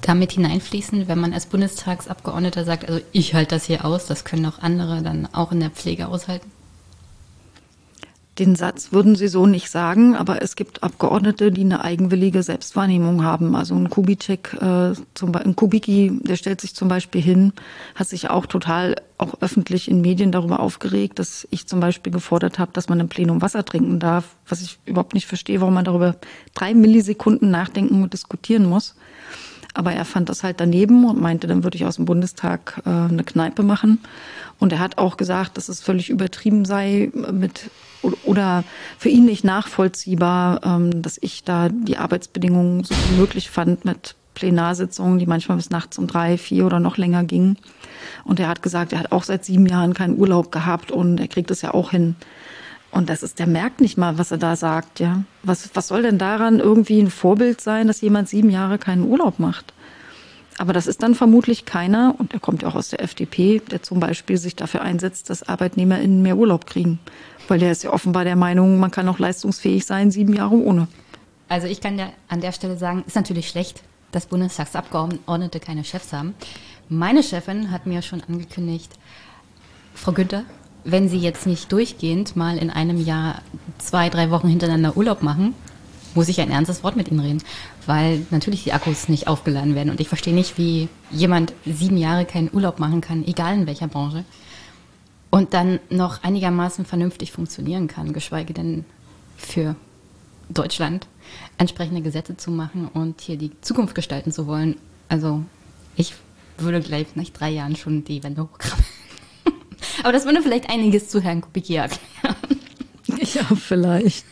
damit 0.00 0.32
hineinfließen, 0.32 1.08
wenn 1.08 1.18
man 1.18 1.32
als 1.32 1.46
Bundestagsabgeordneter 1.46 2.64
sagt, 2.64 2.88
also 2.88 3.00
ich 3.12 3.34
halte 3.34 3.56
das 3.56 3.64
hier 3.64 3.84
aus, 3.84 4.06
das 4.06 4.24
können 4.24 4.46
auch 4.46 4.60
andere 4.60 5.02
dann 5.02 5.28
auch 5.32 5.52
in 5.52 5.60
der 5.60 5.70
Pflege 5.70 6.08
aushalten? 6.08 6.50
Den 8.38 8.56
Satz 8.56 8.90
würden 8.90 9.16
Sie 9.16 9.28
so 9.28 9.44
nicht 9.44 9.68
sagen, 9.68 10.16
aber 10.16 10.40
es 10.40 10.56
gibt 10.56 10.82
Abgeordnete, 10.82 11.52
die 11.52 11.60
eine 11.60 11.84
eigenwillige 11.84 12.42
Selbstwahrnehmung 12.42 13.22
haben. 13.22 13.54
Also 13.54 13.74
ein 13.74 13.90
Kubitschek, 13.90 14.54
äh, 14.54 14.94
zum, 15.12 15.34
ein 15.34 15.56
Kubicki, 15.56 16.18
der 16.22 16.36
stellt 16.36 16.62
sich 16.62 16.74
zum 16.74 16.88
Beispiel 16.88 17.20
hin, 17.20 17.52
hat 17.94 18.08
sich 18.08 18.30
auch 18.30 18.46
total 18.46 18.96
auch 19.18 19.34
öffentlich 19.42 19.90
in 19.90 20.00
Medien 20.00 20.32
darüber 20.32 20.60
aufgeregt, 20.60 21.18
dass 21.18 21.46
ich 21.50 21.66
zum 21.66 21.80
Beispiel 21.80 22.12
gefordert 22.12 22.58
habe, 22.58 22.72
dass 22.72 22.88
man 22.88 23.00
im 23.00 23.10
Plenum 23.10 23.42
Wasser 23.42 23.62
trinken 23.62 23.98
darf, 23.98 24.36
was 24.48 24.62
ich 24.62 24.78
überhaupt 24.86 25.12
nicht 25.12 25.26
verstehe, 25.26 25.60
warum 25.60 25.74
man 25.74 25.84
darüber 25.84 26.16
drei 26.54 26.72
Millisekunden 26.72 27.50
nachdenken 27.50 28.02
und 28.02 28.14
diskutieren 28.14 28.64
muss. 28.64 28.94
Aber 29.74 29.92
er 29.92 30.04
fand 30.04 30.28
das 30.28 30.42
halt 30.42 30.60
daneben 30.60 31.04
und 31.04 31.20
meinte, 31.20 31.46
dann 31.46 31.62
würde 31.62 31.76
ich 31.76 31.84
aus 31.84 31.96
dem 31.96 32.04
Bundestag 32.04 32.82
äh, 32.84 32.90
eine 32.90 33.24
Kneipe 33.24 33.62
machen. 33.62 34.00
Und 34.58 34.72
er 34.72 34.78
hat 34.80 34.98
auch 34.98 35.16
gesagt, 35.16 35.56
dass 35.56 35.68
es 35.68 35.80
völlig 35.80 36.10
übertrieben 36.10 36.64
sei 36.64 37.10
mit 37.32 37.70
oder 38.24 38.64
für 38.98 39.10
ihn 39.10 39.26
nicht 39.26 39.44
nachvollziehbar, 39.44 40.60
ähm, 40.64 41.02
dass 41.02 41.18
ich 41.20 41.44
da 41.44 41.68
die 41.68 41.98
Arbeitsbedingungen 41.98 42.84
so 42.84 42.94
wie 42.94 43.20
möglich 43.20 43.50
fand 43.50 43.84
mit 43.84 44.14
Plenarsitzungen, 44.34 45.18
die 45.18 45.26
manchmal 45.26 45.58
bis 45.58 45.70
nachts 45.70 45.98
um 45.98 46.06
drei, 46.06 46.38
vier 46.38 46.64
oder 46.64 46.80
noch 46.80 46.96
länger 46.96 47.24
gingen. 47.24 47.58
Und 48.24 48.40
er 48.40 48.48
hat 48.48 48.62
gesagt, 48.62 48.92
er 48.92 49.00
hat 49.00 49.12
auch 49.12 49.24
seit 49.24 49.44
sieben 49.44 49.66
Jahren 49.66 49.94
keinen 49.94 50.18
Urlaub 50.18 50.50
gehabt 50.50 50.90
und 50.90 51.20
er 51.20 51.28
kriegt 51.28 51.50
es 51.50 51.62
ja 51.62 51.74
auch 51.74 51.90
hin. 51.90 52.16
Und 52.90 53.08
das 53.08 53.22
ist, 53.22 53.38
der 53.38 53.46
merkt 53.46 53.80
nicht 53.80 53.96
mal, 53.96 54.18
was 54.18 54.30
er 54.30 54.38
da 54.38 54.56
sagt, 54.56 55.00
ja. 55.00 55.22
Was, 55.42 55.70
was 55.74 55.88
soll 55.88 56.02
denn 56.02 56.18
daran 56.18 56.58
irgendwie 56.58 57.00
ein 57.00 57.10
Vorbild 57.10 57.60
sein, 57.60 57.86
dass 57.86 58.00
jemand 58.00 58.28
sieben 58.28 58.50
Jahre 58.50 58.78
keinen 58.78 59.04
Urlaub 59.04 59.38
macht? 59.38 59.72
Aber 60.58 60.72
das 60.72 60.86
ist 60.86 61.02
dann 61.02 61.14
vermutlich 61.14 61.64
keiner, 61.64 62.14
und 62.18 62.34
er 62.34 62.40
kommt 62.40 62.62
ja 62.62 62.68
auch 62.68 62.74
aus 62.74 62.90
der 62.90 63.00
FDP, 63.00 63.62
der 63.70 63.82
zum 63.82 64.00
Beispiel 64.00 64.36
sich 64.36 64.56
dafür 64.56 64.82
einsetzt, 64.82 65.30
dass 65.30 65.48
ArbeitnehmerInnen 65.48 66.20
mehr 66.20 66.36
Urlaub 66.36 66.66
kriegen. 66.66 66.98
Weil 67.48 67.60
der 67.60 67.72
ist 67.72 67.82
ja 67.82 67.92
offenbar 67.92 68.24
der 68.24 68.36
Meinung, 68.36 68.78
man 68.78 68.90
kann 68.90 69.08
auch 69.08 69.18
leistungsfähig 69.18 69.86
sein, 69.86 70.10
sieben 70.10 70.34
Jahre 70.34 70.56
ohne. 70.56 70.88
Also 71.48 71.66
ich 71.66 71.80
kann 71.80 71.98
ja 71.98 72.10
an 72.28 72.40
der 72.40 72.52
Stelle 72.52 72.76
sagen, 72.76 73.04
ist 73.06 73.16
natürlich 73.16 73.48
schlecht, 73.48 73.82
dass 74.12 74.26
Bundestagsabgeordnete 74.26 75.60
keine 75.60 75.82
Chefs 75.82 76.12
haben. 76.12 76.34
Meine 76.88 77.22
Chefin 77.22 77.70
hat 77.70 77.86
mir 77.86 78.02
schon 78.02 78.22
angekündigt, 78.22 78.92
Frau 79.94 80.12
Günther, 80.12 80.44
wenn 80.84 81.08
Sie 81.08 81.18
jetzt 81.18 81.46
nicht 81.46 81.70
durchgehend 81.72 82.36
mal 82.36 82.58
in 82.58 82.70
einem 82.70 83.04
Jahr 83.04 83.42
zwei, 83.78 84.08
drei 84.08 84.30
Wochen 84.30 84.48
hintereinander 84.48 84.96
Urlaub 84.96 85.22
machen, 85.22 85.54
muss 86.14 86.28
ich 86.28 86.40
ein 86.40 86.50
ernstes 86.50 86.82
Wort 86.82 86.96
mit 86.96 87.10
Ihnen 87.10 87.20
reden, 87.20 87.42
weil 87.86 88.26
natürlich 88.30 88.64
die 88.64 88.72
Akkus 88.72 89.08
nicht 89.08 89.28
aufgeladen 89.28 89.74
werden. 89.74 89.90
Und 89.90 90.00
ich 90.00 90.08
verstehe 90.08 90.34
nicht, 90.34 90.58
wie 90.58 90.88
jemand 91.10 91.52
sieben 91.64 91.96
Jahre 91.96 92.24
keinen 92.24 92.50
Urlaub 92.52 92.78
machen 92.78 93.00
kann, 93.00 93.24
egal 93.24 93.54
in 93.54 93.66
welcher 93.66 93.88
Branche, 93.88 94.24
und 95.30 95.54
dann 95.54 95.78
noch 95.90 96.24
einigermaßen 96.24 96.84
vernünftig 96.84 97.30
funktionieren 97.30 97.86
kann, 97.86 98.12
geschweige 98.12 98.52
denn 98.52 98.84
für 99.36 99.76
Deutschland 100.48 101.06
entsprechende 101.58 102.02
Gesetze 102.02 102.36
zu 102.36 102.50
machen 102.50 102.88
und 102.88 103.20
hier 103.20 103.36
die 103.36 103.52
Zukunft 103.60 103.94
gestalten 103.94 104.32
zu 104.32 104.48
wollen. 104.48 104.76
Also 105.08 105.44
ich 105.94 106.14
würde 106.58 106.80
gleich 106.80 107.14
nach 107.14 107.28
drei 107.30 107.50
Jahren 107.50 107.76
schon 107.76 108.04
die 108.04 108.22
Wende 108.22 108.42
hochkrabbeln. 108.42 108.86
Aber 110.02 110.12
das 110.12 110.24
würde 110.24 110.42
vielleicht 110.42 110.70
einiges 110.70 111.08
zu 111.08 111.20
Herrn 111.20 111.40
Kubicki 111.40 111.76
erklären. 111.76 112.00
Ja, 113.34 113.42
vielleicht. 113.54 114.24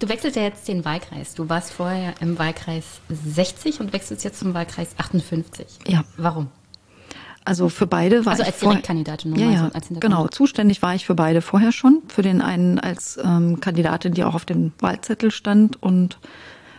Du 0.00 0.08
wechselst 0.08 0.36
ja 0.36 0.42
jetzt 0.42 0.66
den 0.66 0.84
Wahlkreis. 0.84 1.34
Du 1.34 1.48
warst 1.48 1.72
vorher 1.72 2.14
im 2.20 2.38
Wahlkreis 2.38 2.84
60 3.08 3.80
und 3.80 3.92
wechselst 3.92 4.24
jetzt 4.24 4.40
zum 4.40 4.54
Wahlkreis 4.54 4.90
58. 4.98 5.66
Ja. 5.86 6.04
Warum? 6.16 6.48
Also 7.44 7.68
für 7.68 7.86
beide 7.86 8.24
war 8.24 8.32
also 8.32 8.42
ich 8.42 8.48
als 8.48 8.60
Direktkandidatin 8.60 9.36
ja, 9.36 9.50
ja, 9.50 9.68
so 9.68 9.74
als 9.74 9.88
genau. 10.00 10.28
Zuständig 10.28 10.80
war 10.80 10.94
ich 10.94 11.04
für 11.04 11.14
beide 11.14 11.42
vorher 11.42 11.72
schon. 11.72 12.02
Für 12.08 12.22
den 12.22 12.40
einen 12.40 12.78
als 12.80 13.18
ähm, 13.22 13.60
Kandidatin, 13.60 14.14
die 14.14 14.24
auch 14.24 14.34
auf 14.34 14.46
dem 14.46 14.72
Wahlzettel 14.80 15.30
stand 15.30 15.82
und 15.82 16.18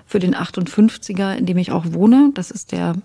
für 0.08 0.20
den 0.20 0.36
58er, 0.36 1.36
in 1.36 1.46
dem 1.46 1.58
ich 1.58 1.72
auch 1.72 1.86
wohne. 1.90 2.32
Das 2.34 2.50
ist 2.50 2.72
der 2.72 2.96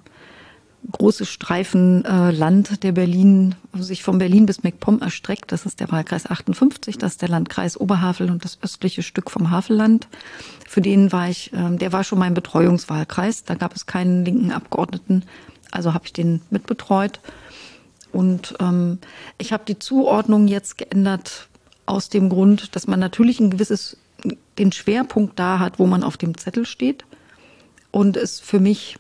große 0.91 1.27
Streifen 1.27 2.05
äh, 2.05 2.31
Land, 2.31 2.83
der 2.83 2.93
Berlin, 2.93 3.55
sich 3.75 4.03
von 4.03 4.19
Berlin 4.19 4.47
bis 4.47 4.63
MacPom 4.63 5.01
erstreckt. 5.01 5.53
Das 5.53 5.67
ist 5.67 5.81
der 5.81 5.91
Wahlkreis 5.93 6.27
58, 6.27 6.99
das 6.99 7.13
ist 7.13 7.23
der 7.23 7.29
Landkreis 7.29 7.79
Oberhavel 7.79 8.31
und 8.31 8.45
das 8.45 8.59
östliche 8.63 9.03
Stück 9.03 9.31
vom 9.31 9.51
Havelland. 9.51 10.09
Für 10.67 10.81
den 10.81 11.13
war 11.13 11.29
ich, 11.29 11.53
äh, 11.53 11.77
der 11.77 11.93
war 11.93 12.05
schon 12.05 12.19
mein 12.19 12.35
Betreuungswahlkreis. 12.35 13.45
Da 13.45 13.55
gab 13.55 13.77
es 13.77 13.87
keinen 13.87 14.25
linken 14.25 14.53
Abgeordneten, 14.53 15.25
also 15.71 15.95
habe 15.95 16.07
ich 16.07 16.13
den 16.13 16.41
mitbetreut. 16.51 17.21
Und 18.13 18.57
ähm, 18.61 18.99
ich 19.39 19.53
habe 19.53 19.65
die 19.67 19.79
Zuordnung 19.79 20.49
jetzt 20.49 20.79
geändert 20.79 21.49
aus 21.87 22.09
dem 22.09 22.29
Grund, 22.29 22.75
dass 22.75 22.87
man 22.87 23.01
natürlich 23.01 23.41
ein 23.41 23.51
gewisses, 23.51 23.97
den 24.59 24.73
Schwerpunkt 24.73 25.39
da 25.39 25.59
hat, 25.59 25.79
wo 25.79 25.87
man 25.87 26.03
auf 26.03 26.17
dem 26.17 26.37
Zettel 26.37 26.67
steht. 26.67 27.05
Und 27.93 28.17
es 28.17 28.41
für 28.41 28.61
mich 28.61 28.97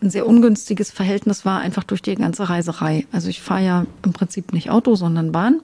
ein 0.00 0.10
sehr 0.10 0.26
ungünstiges 0.26 0.90
Verhältnis 0.90 1.44
war, 1.44 1.60
einfach 1.60 1.84
durch 1.84 2.02
die 2.02 2.14
ganze 2.14 2.48
Reiserei. 2.48 3.06
Also 3.12 3.28
ich 3.28 3.40
fahre 3.40 3.64
ja 3.64 3.86
im 4.04 4.12
Prinzip 4.12 4.52
nicht 4.52 4.70
Auto, 4.70 4.94
sondern 4.94 5.32
Bahn. 5.32 5.60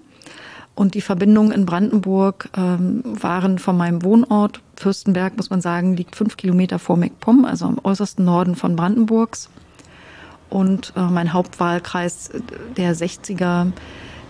Und 0.75 0.95
die 0.95 1.01
Verbindungen 1.01 1.53
in 1.53 1.67
Brandenburg 1.67 2.49
ähm, 2.57 3.03
waren 3.05 3.61
von 3.61 3.77
meinem 3.77 4.03
Wohnort, 4.03 4.61
Fürstenberg, 4.75 5.37
muss 5.37 5.51
man 5.51 5.61
sagen, 5.61 5.97
liegt 5.97 6.17
fünf 6.17 6.37
Kilometer 6.37 6.81
vor 6.81 6.97
MacPom, 6.97 7.45
also 7.45 7.67
am 7.67 7.79
äußersten 7.83 8.25
Norden 8.25 8.57
von 8.57 8.75
Brandenburgs. 8.75 9.51
Und 10.51 10.93
äh, 10.97 11.01
mein 11.01 11.33
Hauptwahlkreis, 11.33 12.31
der 12.77 12.97
60er, 12.97 13.71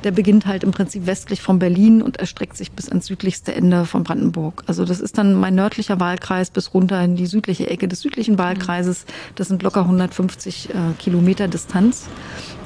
der 0.05 0.11
beginnt 0.11 0.47
halt 0.47 0.63
im 0.63 0.71
Prinzip 0.71 1.07
westlich 1.07 1.41
von 1.41 1.59
Berlin 1.59 2.03
und 2.03 2.19
erstreckt 2.19 2.57
sich 2.57 2.73
bis 2.73 2.89
ans 2.89 3.07
südlichste 3.07 3.55
Ende 3.55 3.87
von 3.87 4.05
Brandenburg. 4.05 4.63
Also 4.67 4.85
das 4.85 5.01
ist 5.01 5.17
dann 5.17 5.35
mein 5.35 5.55
nördlicher 5.55 5.99
Wahlkreis 5.99 6.51
bis 6.51 6.75
runter 6.75 7.03
in 7.03 7.17
die 7.17 7.27
südliche 7.27 7.71
Ecke 7.71 7.89
des 7.89 8.01
südlichen 8.01 8.39
Wahlkreises. 8.39 9.07
Das 9.35 9.49
sind 9.49 9.63
locker 9.63 9.81
150 9.81 10.71
äh, 10.71 10.73
Kilometer 10.99 11.49
Distanz. 11.49 12.07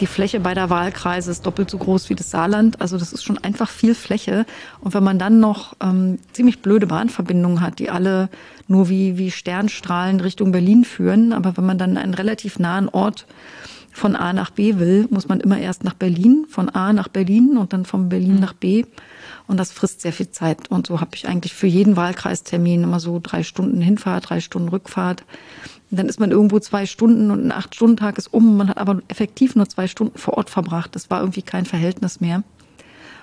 Die 0.01 0.07
Fläche 0.07 0.41
beider 0.41 0.68
Wahlkreise 0.68 1.30
ist 1.30 1.47
doppelt 1.47 1.70
so 1.70 1.78
groß 1.78 2.11
wie 2.11 2.16
das 2.16 2.30
Saarland. 2.30 2.80
Also 2.80 2.99
das 2.99 3.12
ist 3.12 3.22
schon 3.22 3.39
einfach 3.39 3.70
viel 3.70 3.95
Fläche. 3.95 4.45
Und 4.80 4.95
wenn 4.95 5.05
man 5.05 5.20
dann 5.20 5.39
noch 5.39 5.76
ähm, 5.80 6.18
ziemlich 6.32 6.61
blöde 6.61 6.89
Bahnverbindungen 6.89 7.61
hat, 7.61 7.78
die 7.78 7.89
alle 7.89 8.28
nur 8.66 8.89
wie, 8.89 9.16
wie 9.16 9.30
Sternstrahlen 9.30 10.20
Richtung 10.20 10.51
Berlin 10.51 10.84
führen, 10.84 11.32
aber 11.32 11.57
wenn 11.57 11.64
man 11.64 11.78
dann 11.78 11.97
einen 11.97 12.14
relativ 12.14 12.59
nahen 12.59 12.89
Ort 12.89 13.26
von 13.93 14.16
A 14.16 14.32
nach 14.32 14.51
B 14.51 14.78
will, 14.78 15.07
muss 15.11 15.28
man 15.28 15.41
immer 15.41 15.59
erst 15.59 15.84
nach 15.84 15.95
Berlin, 15.95 16.47
von 16.49 16.68
A 16.68 16.93
nach 16.93 17.09
Berlin 17.09 17.57
und 17.57 17.72
dann 17.72 17.84
von 17.84 18.09
Berlin 18.09 18.34
mhm. 18.34 18.41
nach 18.41 18.53
B. 18.53 18.84
Und 19.47 19.57
das 19.57 19.72
frisst 19.72 20.03
sehr 20.03 20.12
viel 20.12 20.30
Zeit. 20.30 20.70
Und 20.70 20.86
so 20.86 21.01
habe 21.01 21.12
ich 21.14 21.26
eigentlich 21.26 21.55
für 21.55 21.66
jeden 21.66 21.97
Wahlkreistermin 21.97 22.82
immer 22.82 23.01
so 23.01 23.18
drei 23.22 23.43
Stunden 23.43 23.80
Hinfahrt, 23.80 24.30
drei 24.30 24.41
Stunden 24.41 24.68
Rückfahrt. 24.68 25.24
Und 25.91 25.99
dann 25.99 26.09
ist 26.09 26.20
man 26.20 26.30
irgendwo 26.30 26.59
zwei 26.59 26.84
Stunden 26.84 27.30
und 27.30 27.47
ein 27.47 27.53
Acht-Stunden-Tag 27.53 28.18
ist 28.18 28.32
um. 28.32 28.59
Man 28.59 28.68
hat 28.68 28.78
aber 28.78 29.01
effektiv 29.09 29.57
nur 29.57 29.68
zwei 29.68 29.89
Stunden 29.89 30.18
vor 30.18 30.36
Ort 30.36 30.51
verbracht. 30.51 30.95
Das 30.95 31.11
war 31.11 31.20
irgendwie 31.20 31.43
kein 31.43 31.64
Verhältnis 31.64 32.20
mehr. 32.20 32.43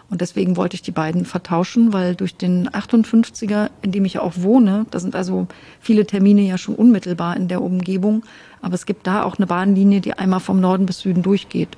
Und 0.10 0.22
deswegen 0.22 0.56
wollte 0.56 0.76
ich 0.76 0.82
die 0.82 0.92
beiden 0.92 1.26
vertauschen, 1.26 1.92
weil 1.92 2.16
durch 2.16 2.36
den 2.36 2.70
58er, 2.70 3.70
in 3.82 3.92
dem 3.92 4.06
ich 4.06 4.20
auch 4.20 4.34
wohne, 4.38 4.86
da 4.92 5.00
sind 5.00 5.16
also 5.16 5.48
viele 5.80 6.06
Termine 6.06 6.42
ja 6.42 6.58
schon 6.58 6.76
unmittelbar 6.76 7.36
in 7.36 7.48
der 7.48 7.62
Umgebung, 7.62 8.24
aber 8.62 8.76
es 8.76 8.86
gibt 8.86 9.08
da 9.08 9.24
auch 9.24 9.38
eine 9.38 9.48
Bahnlinie, 9.48 10.02
die 10.02 10.14
einmal 10.14 10.40
vom 10.40 10.60
Norden 10.60 10.86
bis 10.86 11.00
Süden 11.00 11.24
durchgeht. 11.24 11.70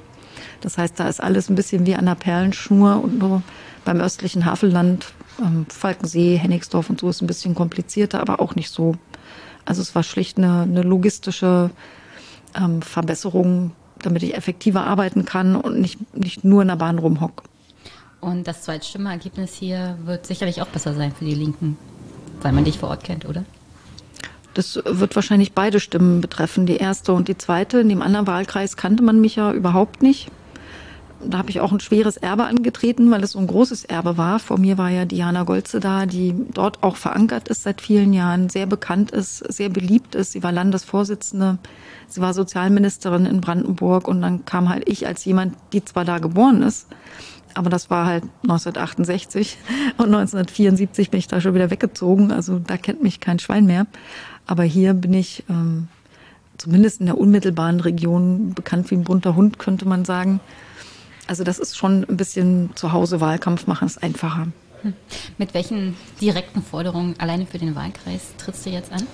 Das 0.61 0.77
heißt, 0.77 0.99
da 0.99 1.07
ist 1.07 1.23
alles 1.23 1.49
ein 1.49 1.55
bisschen 1.55 1.85
wie 1.85 1.95
an 1.95 2.05
der 2.05 2.15
Perlenschnur 2.15 3.01
und 3.01 3.17
nur 3.19 3.43
beim 3.85 4.01
östlichen 4.01 4.45
Havelland, 4.45 5.13
ähm, 5.41 5.65
Falkensee, 5.69 6.35
Hennigsdorf 6.35 6.89
und 6.89 6.99
so 6.99 7.09
ist 7.09 7.21
ein 7.21 7.27
bisschen 7.27 7.55
komplizierter, 7.55 8.19
aber 8.19 8.41
auch 8.41 8.55
nicht 8.55 8.71
so. 8.71 8.95
Also 9.65 9.81
es 9.81 9.95
war 9.95 10.03
schlicht 10.03 10.37
eine, 10.37 10.61
eine 10.61 10.81
logistische 10.81 11.69
ähm, 12.55 12.81
Verbesserung, 12.81 13.71
damit 14.01 14.23
ich 14.23 14.35
effektiver 14.35 14.85
arbeiten 14.85 15.25
kann 15.25 15.55
und 15.55 15.79
nicht, 15.79 16.13
nicht 16.15 16.43
nur 16.43 16.61
in 16.61 16.67
der 16.67 16.75
Bahn 16.75 16.99
rumhock. 16.99 17.43
Und 18.19 18.47
das 18.47 18.63
Zweitstimmenergebnis 18.63 19.53
hier 19.53 19.97
wird 20.05 20.25
sicherlich 20.25 20.61
auch 20.61 20.67
besser 20.67 20.93
sein 20.93 21.11
für 21.13 21.25
die 21.25 21.35
Linken, 21.35 21.77
weil 22.41 22.51
man 22.51 22.65
dich 22.65 22.79
vor 22.79 22.89
Ort 22.89 23.03
kennt, 23.03 23.25
oder? 23.25 23.45
Das 24.53 24.79
wird 24.83 25.15
wahrscheinlich 25.15 25.53
beide 25.53 25.79
Stimmen 25.79 26.19
betreffen, 26.19 26.65
die 26.65 26.77
erste 26.77 27.13
und 27.13 27.27
die 27.27 27.37
zweite. 27.37 27.79
In 27.79 27.89
dem 27.89 28.01
anderen 28.01 28.25
Wahlkreis 28.25 28.75
kannte 28.75 29.03
man 29.03 29.21
mich 29.21 29.35
ja 29.35 29.53
überhaupt 29.53 30.01
nicht. 30.01 30.31
da 31.23 31.37
habe 31.39 31.49
ich 31.49 31.59
auch 31.59 31.71
ein 31.71 31.79
schweres 31.79 32.17
Erbe 32.17 32.45
angetreten, 32.45 33.09
weil 33.11 33.23
es 33.23 33.31
so 33.31 33.39
ein 33.39 33.47
großes 33.47 33.85
Erbe 33.85 34.17
war. 34.17 34.39
Vor 34.39 34.57
mir 34.57 34.77
war 34.77 34.89
ja 34.89 35.05
Diana 35.05 35.43
Golze 35.43 35.79
da, 35.79 36.05
die 36.05 36.33
dort 36.53 36.83
auch 36.83 36.95
verankert 36.95 37.47
ist 37.47 37.63
seit 37.63 37.81
vielen 37.81 38.13
Jahren, 38.13 38.49
sehr 38.49 38.65
bekannt 38.65 39.11
ist, 39.11 39.39
sehr 39.51 39.69
beliebt 39.69 40.15
ist. 40.15 40.31
Sie 40.31 40.43
war 40.43 40.51
Landesvorsitzende, 40.51 41.57
sie 42.07 42.21
war 42.21 42.33
Sozialministerin 42.33 43.25
in 43.25 43.41
Brandenburg 43.41 44.07
und 44.07 44.21
dann 44.21 44.45
kam 44.45 44.69
halt 44.69 44.87
ich 44.87 45.07
als 45.07 45.25
jemand, 45.25 45.55
die 45.73 45.83
zwar 45.83 46.05
da 46.05 46.19
geboren 46.19 46.61
ist, 46.61 46.87
aber 47.57 47.69
das 47.69 47.89
war 47.89 48.05
halt 48.05 48.23
1968 48.43 49.57
und 49.97 50.05
1974 50.05 51.09
bin 51.09 51.19
ich 51.19 51.27
da 51.27 51.41
schon 51.41 51.55
wieder 51.55 51.71
weggezogen. 51.71 52.31
Also 52.31 52.59
da 52.59 52.77
kennt 52.77 53.03
mich 53.03 53.19
kein 53.19 53.39
Schwein 53.39 53.65
mehr. 53.65 53.87
Aber 54.45 54.63
hier 54.63 54.93
bin 54.93 55.13
ich 55.13 55.43
ähm, 55.49 55.87
zumindest 56.57 56.99
in 56.99 57.07
der 57.07 57.17
unmittelbaren 57.17 57.79
Region 57.79 58.53
bekannt 58.53 58.91
wie 58.91 58.95
ein 58.95 59.03
bunter 59.03 59.35
Hund, 59.35 59.59
könnte 59.59 59.87
man 59.87 60.05
sagen. 60.05 60.39
Also 61.27 61.43
das 61.43 61.59
ist 61.59 61.77
schon 61.77 62.05
ein 62.07 62.17
bisschen 62.17 62.69
zu 62.75 62.93
Hause 62.93 63.19
Wahlkampf 63.19 63.67
machen, 63.67 63.85
ist 63.85 64.01
einfacher. 64.01 64.47
Hm. 64.83 64.93
Mit 65.37 65.53
welchen 65.53 65.97
direkten 66.21 66.61
Forderungen 66.61 67.15
alleine 67.19 67.45
für 67.45 67.57
den 67.57 67.75
Wahlkreis 67.75 68.33
trittst 68.37 68.65
du 68.65 68.69
jetzt 68.69 68.91
an? 68.91 69.05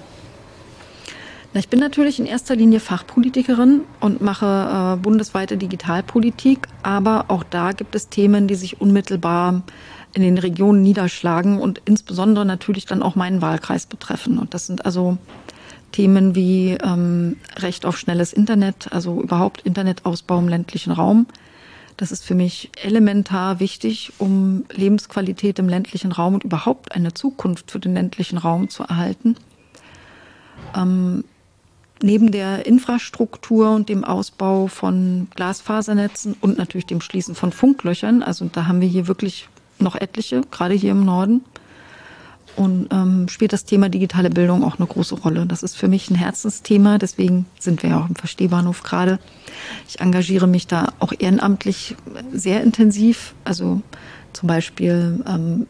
Ich 1.55 1.69
bin 1.69 1.79
natürlich 1.79 2.19
in 2.19 2.25
erster 2.25 2.55
Linie 2.55 2.79
Fachpolitikerin 2.79 3.81
und 3.99 4.21
mache 4.21 4.95
äh, 4.95 5.01
bundesweite 5.01 5.55
Digitalpolitik, 5.55 6.67
aber 6.81 7.25
auch 7.27 7.43
da 7.43 7.73
gibt 7.73 7.93
es 7.93 8.09
Themen, 8.09 8.47
die 8.47 8.55
sich 8.55 8.81
unmittelbar 8.81 9.61
in 10.15 10.23
den 10.23 10.39
Regionen 10.39 10.81
niederschlagen 10.81 11.59
und 11.59 11.79
insbesondere 11.85 12.43
natürlich 12.43 12.87
dann 12.87 13.03
auch 13.03 13.15
meinen 13.15 13.43
Wahlkreis 13.43 13.85
betreffen. 13.85 14.39
Und 14.39 14.55
das 14.55 14.65
sind 14.65 14.85
also 14.85 15.19
Themen 15.91 16.33
wie 16.33 16.71
ähm, 16.83 17.37
Recht 17.57 17.85
auf 17.85 17.99
schnelles 17.99 18.33
Internet, 18.33 18.91
also 18.91 19.21
überhaupt 19.21 19.61
Internetausbau 19.61 20.39
im 20.39 20.47
ländlichen 20.47 20.91
Raum. 20.91 21.27
Das 21.97 22.11
ist 22.11 22.25
für 22.25 22.33
mich 22.33 22.71
elementar 22.81 23.59
wichtig, 23.59 24.13
um 24.17 24.65
Lebensqualität 24.71 25.59
im 25.59 25.69
ländlichen 25.69 26.11
Raum 26.11 26.33
und 26.33 26.43
überhaupt 26.43 26.95
eine 26.95 27.13
Zukunft 27.13 27.69
für 27.69 27.79
den 27.79 27.93
ländlichen 27.93 28.39
Raum 28.39 28.69
zu 28.69 28.81
erhalten. 28.81 29.35
Ähm, 30.75 31.23
neben 32.03 32.31
der 32.31 32.65
Infrastruktur 32.65 33.71
und 33.71 33.87
dem 33.87 34.03
Ausbau 34.03 34.67
von 34.67 35.27
Glasfasernetzen 35.35 36.35
und 36.41 36.57
natürlich 36.57 36.85
dem 36.85 36.99
Schließen 36.99 37.33
von 37.33 37.53
Funklöchern, 37.53 38.21
also 38.21 38.49
da 38.51 38.67
haben 38.67 38.81
wir 38.81 38.87
hier 38.87 39.07
wirklich 39.07 39.47
noch 39.79 39.95
etliche, 39.95 40.41
gerade 40.51 40.73
hier 40.73 40.91
im 40.91 41.05
Norden, 41.05 41.41
und 42.55 42.89
ähm, 42.91 43.27
spielt 43.29 43.53
das 43.53 43.65
Thema 43.65 43.89
digitale 43.89 44.29
Bildung 44.29 44.63
auch 44.63 44.77
eine 44.77 44.85
große 44.85 45.15
Rolle. 45.15 45.47
Das 45.47 45.63
ist 45.63 45.75
für 45.75 45.87
mich 45.87 46.11
ein 46.11 46.15
Herzensthema, 46.15 46.99
deswegen 46.99 47.47
sind 47.57 47.81
wir 47.81 47.91
ja 47.91 48.01
auch 48.01 48.09
im 48.09 48.15
Verstehbahnhof 48.15 48.83
gerade. 48.83 49.17
Ich 49.87 50.01
engagiere 50.01 50.45
mich 50.45 50.67
da 50.67 50.89
auch 50.99 51.13
ehrenamtlich 51.17 51.95
sehr 52.31 52.61
intensiv. 52.61 53.33
Also 53.43 53.81
zum 54.33 54.47
Beispiel, 54.47 55.23
ähm, 55.25 55.67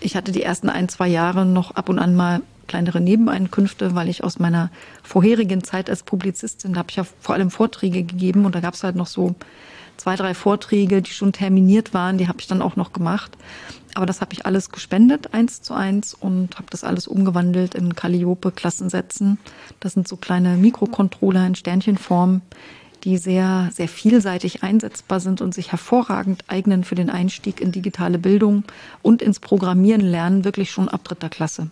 ich 0.00 0.16
hatte 0.16 0.32
die 0.32 0.42
ersten 0.42 0.70
ein, 0.70 0.88
zwei 0.88 1.08
Jahre 1.08 1.44
noch 1.44 1.72
ab 1.72 1.88
und 1.88 1.98
an 1.98 2.14
mal 2.14 2.40
kleinere 2.64 3.00
Nebeneinkünfte, 3.00 3.94
weil 3.94 4.08
ich 4.08 4.24
aus 4.24 4.38
meiner 4.38 4.70
vorherigen 5.02 5.62
Zeit 5.62 5.88
als 5.90 6.02
Publizistin, 6.02 6.74
da 6.74 6.80
habe 6.80 6.90
ich 6.90 6.96
ja 6.96 7.04
vor 7.20 7.34
allem 7.34 7.50
Vorträge 7.50 8.02
gegeben 8.02 8.44
und 8.46 8.54
da 8.54 8.60
gab 8.60 8.74
es 8.74 8.84
halt 8.84 8.96
noch 8.96 9.06
so 9.06 9.34
zwei, 9.96 10.16
drei 10.16 10.34
Vorträge, 10.34 11.02
die 11.02 11.10
schon 11.10 11.32
terminiert 11.32 11.94
waren, 11.94 12.18
die 12.18 12.28
habe 12.28 12.40
ich 12.40 12.46
dann 12.46 12.62
auch 12.62 12.76
noch 12.76 12.92
gemacht. 12.92 13.36
Aber 13.94 14.06
das 14.06 14.20
habe 14.20 14.32
ich 14.32 14.44
alles 14.44 14.70
gespendet, 14.70 15.34
eins 15.34 15.62
zu 15.62 15.72
eins, 15.72 16.14
und 16.14 16.56
habe 16.56 16.66
das 16.70 16.82
alles 16.82 17.06
umgewandelt 17.06 17.76
in 17.76 17.94
Calliope-Klassensätzen. 17.94 19.38
Das 19.78 19.92
sind 19.92 20.08
so 20.08 20.16
kleine 20.16 20.56
Mikrocontroller 20.56 21.46
in 21.46 21.54
Sternchenform, 21.54 22.40
die 23.04 23.18
sehr, 23.18 23.70
sehr 23.72 23.86
vielseitig 23.86 24.62
einsetzbar 24.62 25.20
sind 25.20 25.40
und 25.40 25.54
sich 25.54 25.70
hervorragend 25.70 26.44
eignen 26.48 26.84
für 26.84 26.94
den 26.94 27.10
Einstieg 27.10 27.60
in 27.60 27.70
digitale 27.70 28.18
Bildung 28.18 28.64
und 29.02 29.22
ins 29.22 29.40
Programmieren 29.40 30.00
lernen, 30.00 30.44
wirklich 30.44 30.70
schon 30.70 30.88
ab 30.88 31.04
dritter 31.04 31.28
Klasse. 31.28 31.68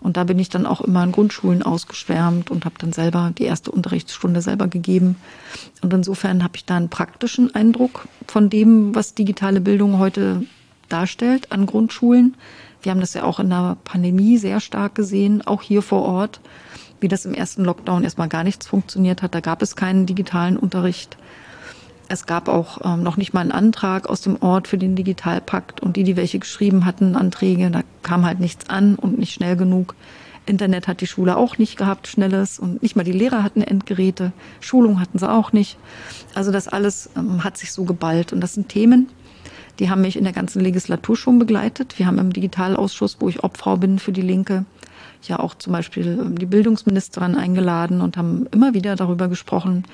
Und 0.00 0.16
da 0.16 0.24
bin 0.24 0.38
ich 0.38 0.48
dann 0.48 0.66
auch 0.66 0.80
immer 0.80 1.04
in 1.04 1.12
Grundschulen 1.12 1.62
ausgeschwärmt 1.62 2.50
und 2.50 2.64
habe 2.64 2.76
dann 2.78 2.92
selber 2.92 3.32
die 3.36 3.44
erste 3.44 3.70
Unterrichtsstunde 3.70 4.40
selber 4.40 4.66
gegeben. 4.66 5.16
Und 5.82 5.92
insofern 5.92 6.42
habe 6.42 6.56
ich 6.56 6.64
da 6.64 6.76
einen 6.76 6.88
praktischen 6.88 7.54
Eindruck 7.54 8.08
von 8.26 8.48
dem, 8.48 8.94
was 8.94 9.14
digitale 9.14 9.60
Bildung 9.60 9.98
heute 9.98 10.44
darstellt 10.88 11.52
an 11.52 11.66
Grundschulen. 11.66 12.36
Wir 12.82 12.90
haben 12.90 13.00
das 13.00 13.14
ja 13.14 13.24
auch 13.24 13.40
in 13.40 13.50
der 13.50 13.76
Pandemie 13.84 14.38
sehr 14.38 14.60
stark 14.60 14.94
gesehen, 14.94 15.42
auch 15.46 15.62
hier 15.62 15.82
vor 15.82 16.02
Ort, 16.02 16.40
wie 17.00 17.08
das 17.08 17.26
im 17.26 17.34
ersten 17.34 17.64
Lockdown 17.64 18.04
erstmal 18.04 18.28
gar 18.28 18.44
nichts 18.44 18.66
funktioniert 18.66 19.22
hat. 19.22 19.34
Da 19.34 19.40
gab 19.40 19.62
es 19.62 19.76
keinen 19.76 20.06
digitalen 20.06 20.56
Unterricht. 20.56 21.16
Es 22.12 22.26
gab 22.26 22.48
auch 22.48 22.80
ähm, 22.82 23.04
noch 23.04 23.16
nicht 23.16 23.34
mal 23.34 23.42
einen 23.42 23.52
Antrag 23.52 24.08
aus 24.08 24.20
dem 24.20 24.42
Ort 24.42 24.66
für 24.66 24.78
den 24.78 24.96
Digitalpakt 24.96 25.80
und 25.80 25.94
die, 25.94 26.02
die 26.02 26.16
welche 26.16 26.40
geschrieben 26.40 26.84
hatten, 26.84 27.14
Anträge, 27.14 27.70
da 27.70 27.82
kam 28.02 28.26
halt 28.26 28.40
nichts 28.40 28.68
an 28.68 28.96
und 28.96 29.16
nicht 29.16 29.32
schnell 29.32 29.54
genug. 29.54 29.94
Internet 30.44 30.88
hat 30.88 31.02
die 31.02 31.06
Schule 31.06 31.36
auch 31.36 31.56
nicht 31.56 31.76
gehabt, 31.76 32.08
schnelles 32.08 32.58
und 32.58 32.82
nicht 32.82 32.96
mal 32.96 33.04
die 33.04 33.12
Lehrer 33.12 33.44
hatten 33.44 33.62
Endgeräte, 33.62 34.32
Schulung 34.58 34.98
hatten 34.98 35.20
sie 35.20 35.30
auch 35.30 35.52
nicht. 35.52 35.78
Also 36.34 36.50
das 36.50 36.66
alles 36.66 37.10
ähm, 37.16 37.44
hat 37.44 37.56
sich 37.56 37.70
so 37.70 37.84
geballt 37.84 38.32
und 38.32 38.40
das 38.40 38.54
sind 38.54 38.68
Themen, 38.68 39.08
die 39.78 39.88
haben 39.88 40.00
mich 40.00 40.16
in 40.16 40.24
der 40.24 40.32
ganzen 40.32 40.60
Legislatur 40.60 41.16
schon 41.16 41.38
begleitet. 41.38 41.96
Wir 42.00 42.06
haben 42.06 42.18
im 42.18 42.32
Digitalausschuss, 42.32 43.18
wo 43.20 43.28
ich 43.28 43.44
Obfrau 43.44 43.76
bin 43.76 44.00
für 44.00 44.10
die 44.10 44.22
Linke, 44.22 44.64
ja 45.28 45.38
auch 45.38 45.54
zum 45.54 45.72
Beispiel 45.72 46.18
ähm, 46.20 46.38
die 46.38 46.46
Bildungsministerin 46.46 47.36
eingeladen 47.36 48.00
und 48.00 48.16
haben 48.16 48.46
immer 48.50 48.74
wieder 48.74 48.96
darüber 48.96 49.28
gesprochen, 49.28 49.84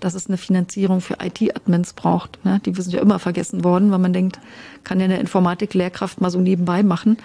dass 0.00 0.14
es 0.14 0.28
eine 0.28 0.36
Finanzierung 0.36 1.00
für 1.00 1.18
IT-Admins 1.22 1.92
braucht. 1.92 2.44
Ne? 2.44 2.60
Die 2.64 2.74
sind 2.74 2.92
ja 2.92 3.00
immer 3.00 3.18
vergessen 3.18 3.64
worden, 3.64 3.90
weil 3.90 3.98
man 3.98 4.12
denkt, 4.12 4.38
kann 4.82 5.00
ja 5.00 5.04
eine 5.04 5.18
Informatik-Lehrkraft 5.18 6.20
mal 6.20 6.30
so 6.30 6.40
nebenbei 6.40 6.82
machen, 6.82 7.18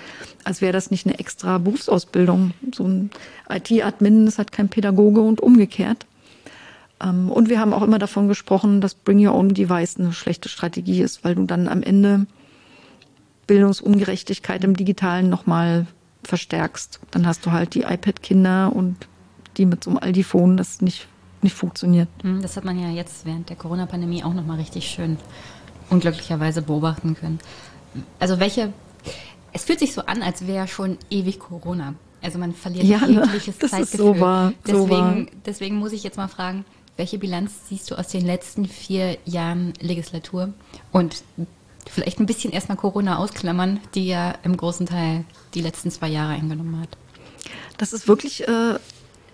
als 0.44 0.62
wäre 0.62 0.74
das 0.74 0.92
nicht 0.92 1.06
eine 1.06 1.20
extra 1.20 1.58
Berufsausbildung. 1.58 2.54
So 2.74 2.86
ein 2.86 3.12
IT-Admin 3.50 4.28
ist 4.28 4.38
halt 4.38 4.52
kein 4.52 4.70
Pädagoge 4.70 5.22
und 5.22 5.42
umgekehrt. 5.42 6.06
Ähm, 7.02 7.30
und 7.32 7.50
wir 7.50 7.60
haben 7.60 7.74
auch 7.74 7.84
immer 7.84 8.00
davon 8.00 8.28
gesprochen, 8.28 8.82
dass 8.82 8.94
Bring 8.94 9.26
Your 9.26 9.36
Own 9.36 9.54
Device 9.54 9.98
eine 9.98 10.14
schlechte 10.14 10.50
Strategie 10.50 11.02
ist, 11.02 11.24
weil 11.24 11.36
du 11.36 11.46
dann 11.46 11.68
am 11.68 11.84
Ende 11.84 12.26
Bildungsungerechtigkeit 13.48 14.64
im 14.64 14.76
Digitalen 14.76 15.30
nochmal 15.30 15.88
verstärkst. 16.24 17.00
Dann 17.12 17.26
hast 17.26 17.46
du 17.46 17.52
halt 17.52 17.74
die 17.74 17.82
iPad-Kinder 17.82 18.72
und 18.76 19.08
die 19.58 19.66
mit 19.66 19.84
so 19.84 19.90
einem 19.90 20.00
Aldi-Phone, 20.00 20.58
das 20.58 20.82
nicht 20.82 21.08
nicht 21.44 21.56
funktioniert. 21.56 22.08
Hm, 22.22 22.42
das 22.42 22.58
hat 22.58 22.66
man 22.66 22.80
ja 22.80 22.90
jetzt 22.90 23.26
während 23.26 23.50
der 23.50 23.56
Corona-Pandemie 23.56 24.24
auch 24.24 24.34
nochmal 24.34 24.58
richtig 24.58 24.90
schön 24.90 25.18
unglücklicherweise 25.90 26.62
beobachten 26.62 27.16
können. 27.16 27.40
Also 28.20 28.40
welche, 28.40 28.74
es 29.54 29.64
fühlt 29.64 29.80
sich 29.80 29.94
so 29.94 30.02
an, 30.02 30.22
als 30.22 30.46
wäre 30.48 30.68
schon 30.68 30.98
ewig 31.10 31.40
Corona. 31.40 31.96
Also 32.22 32.38
man 32.38 32.54
verliert 32.54 32.86
ja, 32.86 33.00
ne? 33.00 33.24
jegliches 33.24 33.58
das 33.58 33.72
Zeitgefühl. 33.72 34.12
Ist 34.12 34.16
so 34.16 34.20
wahr, 34.20 34.54
deswegen, 34.66 34.88
so 34.88 34.90
wahr. 34.90 35.26
deswegen 35.46 35.76
muss 35.78 35.94
ich 35.94 36.04
jetzt 36.04 36.18
mal 36.18 36.28
fragen, 36.28 36.66
welche 36.98 37.18
Bilanz 37.18 37.52
siehst 37.70 37.90
du 37.90 37.96
aus 37.96 38.10
den 38.10 38.26
letzten 38.26 38.66
vier 38.66 39.18
Jahren 39.24 39.74
Legislatur? 39.80 40.54
Und 40.92 41.24
vielleicht 41.90 42.20
ein 42.20 42.26
bisschen 42.26 42.52
erstmal 42.52 42.78
Corona 42.78 43.18
ausklammern, 43.18 43.80
die 43.96 44.08
ja 44.08 44.36
im 44.44 44.58
großen 44.58 44.86
Teil 44.86 45.24
die 45.54 45.62
letzten 45.62 45.92
zwei 45.92 46.10
Jahre 46.10 46.34
eingenommen 46.34 46.80
hat. 46.82 46.98
Das 47.78 47.94
ist 47.94 48.10
wirklich 48.10 48.46
äh, 48.48 48.76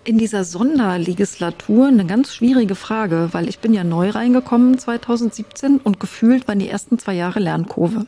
in 0.06 0.18
dieser 0.18 0.44
Sonderlegislatur 0.44 1.88
eine 1.88 2.06
ganz 2.06 2.32
schwierige 2.32 2.76
Frage, 2.76 3.30
weil 3.32 3.48
ich 3.48 3.58
bin 3.58 3.74
ja 3.74 3.82
neu 3.82 4.10
reingekommen 4.10 4.78
2017 4.78 5.78
und 5.78 5.98
gefühlt 5.98 6.46
waren 6.46 6.60
die 6.60 6.68
ersten 6.68 7.00
zwei 7.00 7.14
Jahre 7.14 7.40
Lernkurve. 7.40 8.06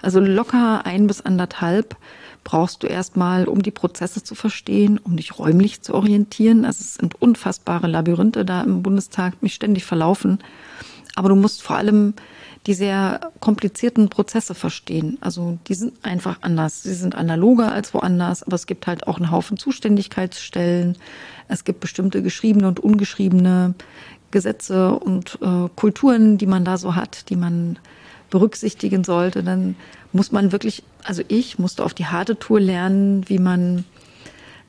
Also 0.00 0.20
locker 0.20 0.86
ein 0.86 1.08
bis 1.08 1.22
anderthalb 1.22 1.96
brauchst 2.44 2.82
du 2.82 2.86
erstmal, 2.86 3.48
um 3.48 3.62
die 3.62 3.72
Prozesse 3.72 4.22
zu 4.22 4.36
verstehen, 4.36 4.98
um 4.98 5.16
dich 5.16 5.36
räumlich 5.36 5.82
zu 5.82 5.94
orientieren. 5.94 6.64
Also 6.64 6.82
es 6.82 6.94
sind 6.94 7.20
unfassbare 7.20 7.88
Labyrinthe 7.88 8.44
da 8.44 8.62
im 8.62 8.82
Bundestag, 8.82 9.42
mich 9.42 9.54
ständig 9.54 9.84
verlaufen. 9.84 10.38
Aber 11.16 11.30
du 11.30 11.34
musst 11.34 11.62
vor 11.62 11.76
allem 11.76 12.14
die 12.66 12.74
sehr 12.74 13.32
komplizierten 13.40 14.08
Prozesse 14.08 14.54
verstehen. 14.54 15.18
Also 15.20 15.58
die 15.68 15.74
sind 15.74 16.04
einfach 16.04 16.38
anders. 16.40 16.82
Sie 16.82 16.94
sind 16.94 17.14
analoger 17.14 17.72
als 17.72 17.92
woanders, 17.92 18.42
aber 18.42 18.54
es 18.54 18.66
gibt 18.66 18.86
halt 18.86 19.06
auch 19.06 19.18
einen 19.18 19.30
Haufen 19.30 19.56
Zuständigkeitsstellen. 19.56 20.96
Es 21.48 21.64
gibt 21.64 21.80
bestimmte 21.80 22.22
geschriebene 22.22 22.66
und 22.66 22.80
ungeschriebene 22.80 23.74
Gesetze 24.30 24.94
und 24.94 25.38
äh, 25.42 25.68
Kulturen, 25.76 26.38
die 26.38 26.46
man 26.46 26.64
da 26.64 26.78
so 26.78 26.94
hat, 26.94 27.28
die 27.28 27.36
man 27.36 27.78
berücksichtigen 28.30 29.04
sollte. 29.04 29.42
Dann 29.42 29.76
muss 30.12 30.32
man 30.32 30.50
wirklich, 30.50 30.82
also 31.04 31.22
ich 31.28 31.58
musste 31.58 31.84
auf 31.84 31.92
die 31.92 32.06
harte 32.06 32.38
Tour 32.38 32.60
lernen, 32.60 33.28
wie 33.28 33.38
man 33.38 33.84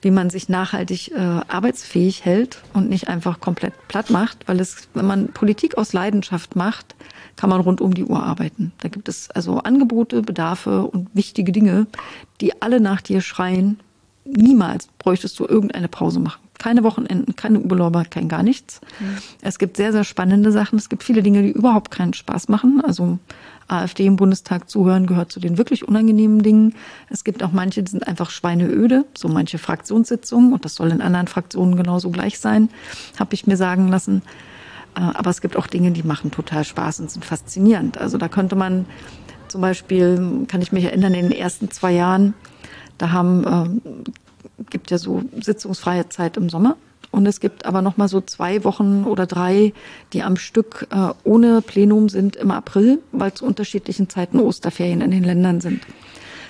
wie 0.01 0.11
man 0.11 0.29
sich 0.29 0.49
nachhaltig 0.49 1.13
äh, 1.13 1.19
arbeitsfähig 1.19 2.25
hält 2.25 2.61
und 2.73 2.89
nicht 2.89 3.07
einfach 3.07 3.39
komplett 3.39 3.73
platt 3.87 4.11
macht, 4.11 4.47
weil 4.47 4.59
es, 4.59 4.87
wenn 4.93 5.07
man 5.07 5.29
Politik 5.29 5.79
aus 5.79 5.93
Leidenschaft 5.93 6.55
macht, 6.55 6.93
kann 7.35 7.49
man 7.49 7.61
rund 7.61 7.81
um 7.81 7.93
die 7.93 8.05
Uhr 8.05 8.23
arbeiten. 8.23 8.71
Da 8.79 8.89
gibt 8.89 9.09
es 9.09 9.29
also 9.31 9.59
Angebote, 9.59 10.21
Bedarfe 10.21 10.83
und 10.83 11.09
wichtige 11.13 11.51
Dinge, 11.51 11.87
die 12.41 12.61
alle 12.61 12.79
nach 12.79 13.01
dir 13.01 13.21
schreien. 13.21 13.79
Niemals 14.25 14.87
bräuchtest 14.99 15.39
du 15.39 15.45
irgendeine 15.45 15.87
Pause 15.87 16.19
machen. 16.19 16.41
keine 16.57 16.83
Wochenenden, 16.83 17.35
keine 17.35 17.59
Urlauber, 17.59 18.05
kein 18.05 18.29
gar 18.29 18.41
nichts. 18.41 18.79
Mhm. 18.99 19.17
Es 19.41 19.59
gibt 19.59 19.77
sehr, 19.77 19.91
sehr 19.91 20.03
spannende 20.03 20.51
Sachen. 20.51 20.79
Es 20.79 20.89
gibt 20.89 21.03
viele 21.03 21.21
Dinge, 21.21 21.43
die 21.43 21.51
überhaupt 21.51 21.91
keinen 21.91 22.13
Spaß 22.13 22.47
machen. 22.47 22.81
Also 22.83 23.19
AfD 23.67 24.05
im 24.05 24.15
Bundestag 24.15 24.69
zuhören 24.69 25.05
gehört 25.05 25.31
zu 25.31 25.39
den 25.39 25.57
wirklich 25.57 25.87
unangenehmen 25.87 26.41
Dingen. 26.43 26.75
Es 27.09 27.23
gibt 27.23 27.43
auch 27.43 27.51
manche, 27.51 27.83
die 27.83 27.91
sind 27.91 28.07
einfach 28.07 28.29
schweineöde, 28.29 29.05
so 29.17 29.27
manche 29.27 29.57
Fraktionssitzungen. 29.57 30.53
Und 30.53 30.65
das 30.65 30.75
soll 30.75 30.91
in 30.91 31.01
anderen 31.01 31.27
Fraktionen 31.27 31.75
genauso 31.75 32.09
gleich 32.09 32.39
sein, 32.39 32.69
habe 33.19 33.33
ich 33.33 33.47
mir 33.47 33.57
sagen 33.57 33.87
lassen. 33.87 34.21
Äh, 34.95 35.01
aber 35.01 35.29
es 35.29 35.41
gibt 35.41 35.57
auch 35.57 35.67
Dinge, 35.67 35.91
die 35.91 36.03
machen 36.03 36.31
total 36.31 36.63
Spaß 36.63 36.99
und 37.01 37.11
sind 37.11 37.25
faszinierend. 37.25 37.97
Also 37.97 38.17
da 38.17 38.27
könnte 38.27 38.55
man 38.55 38.85
zum 39.47 39.61
Beispiel, 39.61 40.45
kann 40.47 40.61
ich 40.61 40.71
mich 40.71 40.85
erinnern, 40.85 41.13
in 41.13 41.29
den 41.29 41.37
ersten 41.37 41.71
zwei 41.71 41.91
Jahren, 41.91 42.33
da 42.97 43.11
haben, 43.11 43.81
äh, 43.87 44.63
gibt 44.69 44.91
ja 44.91 44.97
so 44.97 45.23
sitzungsfreie 45.39 46.09
Zeit 46.09 46.37
im 46.37 46.49
Sommer. 46.49 46.77
Und 47.11 47.25
es 47.27 47.39
gibt 47.39 47.65
aber 47.65 47.81
noch 47.81 47.95
mal 47.95 48.09
so 48.09 48.19
zwei 48.19 48.63
Wochen 48.65 49.05
oder 49.05 49.25
drei, 49.25 49.73
die 50.11 50.23
am 50.23 50.35
Stück 50.35 50.87
äh, 50.91 51.13
ohne 51.23 51.61
Plenum 51.61 52.09
sind 52.09 52.35
im 52.35 52.51
April, 52.51 52.99
weil 53.11 53.33
zu 53.33 53.45
unterschiedlichen 53.45 54.09
Zeiten 54.09 54.39
Osterferien 54.39 55.01
in 55.01 55.11
den 55.11 55.23
Ländern 55.23 55.61
sind 55.61 55.81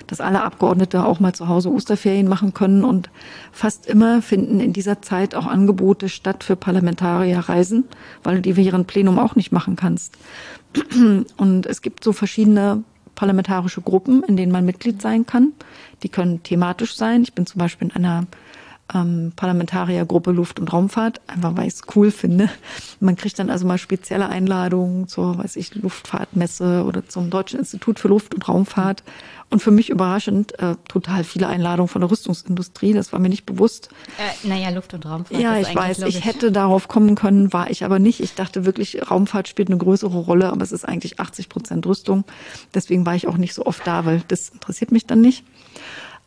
dass 0.06 0.20
alle 0.20 0.42
Abgeordnete 0.42 1.04
auch 1.04 1.20
mal 1.20 1.34
zu 1.34 1.48
Hause 1.48 1.70
Osterferien 1.70 2.28
machen 2.28 2.54
können. 2.54 2.84
Und 2.84 3.10
fast 3.52 3.86
immer 3.86 4.22
finden 4.22 4.60
in 4.60 4.72
dieser 4.72 5.02
Zeit 5.02 5.34
auch 5.34 5.46
Angebote 5.46 6.08
statt 6.08 6.44
für 6.44 6.56
Parlamentarierreisen, 6.56 7.84
weil 8.22 8.36
du 8.36 8.42
die 8.42 8.56
während 8.56 8.86
Plenum 8.86 9.18
auch 9.18 9.36
nicht 9.36 9.52
machen 9.52 9.76
kannst. 9.76 10.14
Und 11.36 11.66
es 11.66 11.82
gibt 11.82 12.04
so 12.04 12.12
verschiedene 12.12 12.84
parlamentarische 13.14 13.80
Gruppen, 13.80 14.22
in 14.22 14.36
denen 14.36 14.52
man 14.52 14.64
Mitglied 14.64 15.02
sein 15.02 15.26
kann. 15.26 15.52
Die 16.02 16.08
können 16.08 16.42
thematisch 16.42 16.96
sein. 16.96 17.22
Ich 17.22 17.32
bin 17.32 17.46
zum 17.46 17.58
Beispiel 17.58 17.88
in 17.88 17.96
einer 17.96 18.26
ähm, 18.94 19.32
Parlamentariergruppe 19.34 20.30
Luft- 20.30 20.60
und 20.60 20.72
Raumfahrt, 20.72 21.20
einfach 21.26 21.56
weil 21.56 21.66
ich 21.66 21.74
es 21.74 21.82
cool 21.96 22.10
finde. 22.10 22.48
Man 23.00 23.16
kriegt 23.16 23.38
dann 23.38 23.50
also 23.50 23.66
mal 23.66 23.78
spezielle 23.78 24.28
Einladungen 24.28 25.08
zur, 25.08 25.38
weiß 25.38 25.56
ich, 25.56 25.74
Luftfahrtmesse 25.74 26.84
oder 26.84 27.06
zum 27.08 27.30
Deutschen 27.30 27.58
Institut 27.58 27.98
für 27.98 28.08
Luft- 28.08 28.34
und 28.34 28.48
Raumfahrt. 28.48 29.02
Und 29.48 29.62
für 29.62 29.70
mich 29.70 29.90
überraschend 29.90 30.58
äh, 30.58 30.74
total 30.88 31.22
viele 31.22 31.46
Einladungen 31.46 31.88
von 31.88 32.00
der 32.00 32.10
Rüstungsindustrie. 32.10 32.92
Das 32.92 33.12
war 33.12 33.20
mir 33.20 33.28
nicht 33.28 33.46
bewusst. 33.46 33.90
Äh, 34.18 34.48
naja, 34.48 34.70
Luft- 34.70 34.92
und 34.92 35.06
Raumfahrt. 35.06 35.40
Ja, 35.40 35.56
ich 35.58 35.72
weiß, 35.72 35.98
logisch. 35.98 36.16
ich 36.16 36.24
hätte 36.24 36.50
darauf 36.50 36.88
kommen 36.88 37.14
können, 37.14 37.52
war 37.52 37.70
ich 37.70 37.84
aber 37.84 38.00
nicht. 38.00 38.18
Ich 38.18 38.34
dachte 38.34 38.64
wirklich, 38.64 39.08
Raumfahrt 39.08 39.46
spielt 39.46 39.68
eine 39.68 39.78
größere 39.78 40.18
Rolle, 40.18 40.50
aber 40.50 40.62
es 40.62 40.72
ist 40.72 40.84
eigentlich 40.84 41.20
80 41.20 41.48
Prozent 41.48 41.86
Rüstung. 41.86 42.24
Deswegen 42.74 43.06
war 43.06 43.14
ich 43.14 43.28
auch 43.28 43.36
nicht 43.36 43.54
so 43.54 43.66
oft 43.66 43.86
da, 43.86 44.04
weil 44.04 44.22
das 44.26 44.48
interessiert 44.48 44.90
mich 44.90 45.06
dann 45.06 45.20
nicht. 45.20 45.44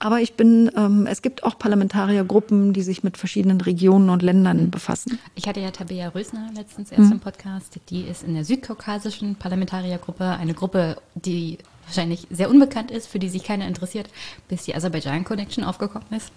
Aber 0.02 0.22
ich 0.22 0.36
bin, 0.36 0.72
ähm, 0.78 1.06
es 1.08 1.22
gibt 1.22 1.43
auch 1.43 1.60
Parlamentariergruppen, 1.60 2.72
die 2.72 2.84
sich 2.84 3.04
mit 3.04 3.18
verschiedenen 3.18 3.60
Regionen 3.60 4.10
und 4.10 4.22
Ländern 4.22 4.72
befassen. 4.72 5.20
Ich 5.36 5.47
hatte 5.47 5.60
ja 5.60 5.72
Tabea 5.72 6.08
Rösner 6.10 6.50
letztens 6.56 6.91
erst 6.91 7.04
hm. 7.04 7.12
im 7.14 7.20
Podcast. 7.20 7.78
Die 7.89 8.04
ist 8.04 8.24
in 8.24 8.34
der 8.34 8.45
südkaukasischen 8.45 9.36
Parlamentariergruppe, 9.36 10.24
eine 10.24 10.54
Gruppe, 10.54 10.97
die 11.16 11.58
wahrscheinlich 11.86 12.28
sehr 12.30 12.50
unbekannt 12.50 12.91
ist, 12.91 13.08
für 13.08 13.20
die 13.20 13.28
sich 13.28 13.43
keiner 13.43 13.68
interessiert, 13.68 14.10
bis 14.47 14.64
die 14.64 14.74
Aserbaidschan 14.74 15.26
Connection 15.26 15.66
aufgekommen 15.66 16.08
ist. 16.16 16.32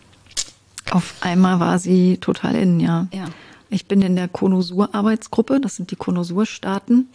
Auf 0.91 1.15
einmal 1.21 1.61
war 1.61 1.79
sie 1.79 2.19
total 2.19 2.57
in, 2.57 2.81
ja. 2.81 3.07
ja. 3.15 3.27
Ich 3.71 3.87
bin 3.87 4.03
in 4.03 4.17
der 4.17 4.29
Konosur-Arbeitsgruppe, 4.29 5.61
das 5.61 5.77
sind 5.77 5.91
die 5.93 5.97
Konosur-Staaten. 5.97 7.09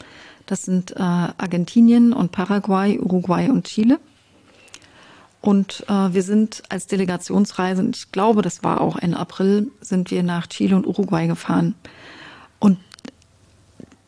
Das 0.45 0.63
sind 0.63 0.91
äh, 0.91 0.99
Argentinien 1.01 2.13
und 2.13 2.31
Paraguay, 2.31 2.97
Uruguay 2.97 3.49
und 3.49 3.65
Chile. 3.65 3.99
Und 5.47 5.85
äh, 5.87 6.13
wir 6.13 6.23
sind 6.23 6.61
als 6.67 6.87
Delegationsreise, 6.87 7.81
und 7.81 7.95
ich 7.95 8.11
glaube, 8.11 8.41
das 8.41 8.65
war 8.65 8.81
auch 8.81 8.97
Ende 8.97 9.15
April, 9.15 9.71
sind 9.79 10.11
wir 10.11 10.21
nach 10.21 10.47
Chile 10.47 10.75
und 10.75 10.85
Uruguay 10.85 11.25
gefahren. 11.25 11.73
Und 12.59 12.77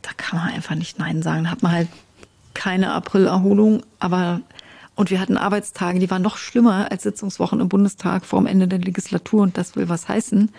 da 0.01 0.09
kann 0.17 0.37
man 0.37 0.49
einfach 0.49 0.75
nicht 0.75 0.99
Nein 0.99 1.21
sagen. 1.21 1.45
Da 1.45 1.51
hat 1.51 1.63
man 1.63 1.71
halt 1.71 1.87
keine 2.53 2.91
Aprilerholung, 2.91 3.83
aber 3.99 4.41
und 4.95 5.11
wir 5.11 5.21
hatten 5.21 5.37
Arbeitstage, 5.37 5.99
die 5.99 6.11
waren 6.11 6.21
noch 6.21 6.35
schlimmer 6.35 6.91
als 6.91 7.03
Sitzungswochen 7.03 7.61
im 7.61 7.69
Bundestag 7.69 8.25
vor 8.25 8.41
dem 8.41 8.45
Ende 8.45 8.67
der 8.67 8.79
Legislatur 8.79 9.43
und 9.43 9.57
das 9.57 9.77
will 9.77 9.87
was 9.87 10.09
heißen. 10.09 10.51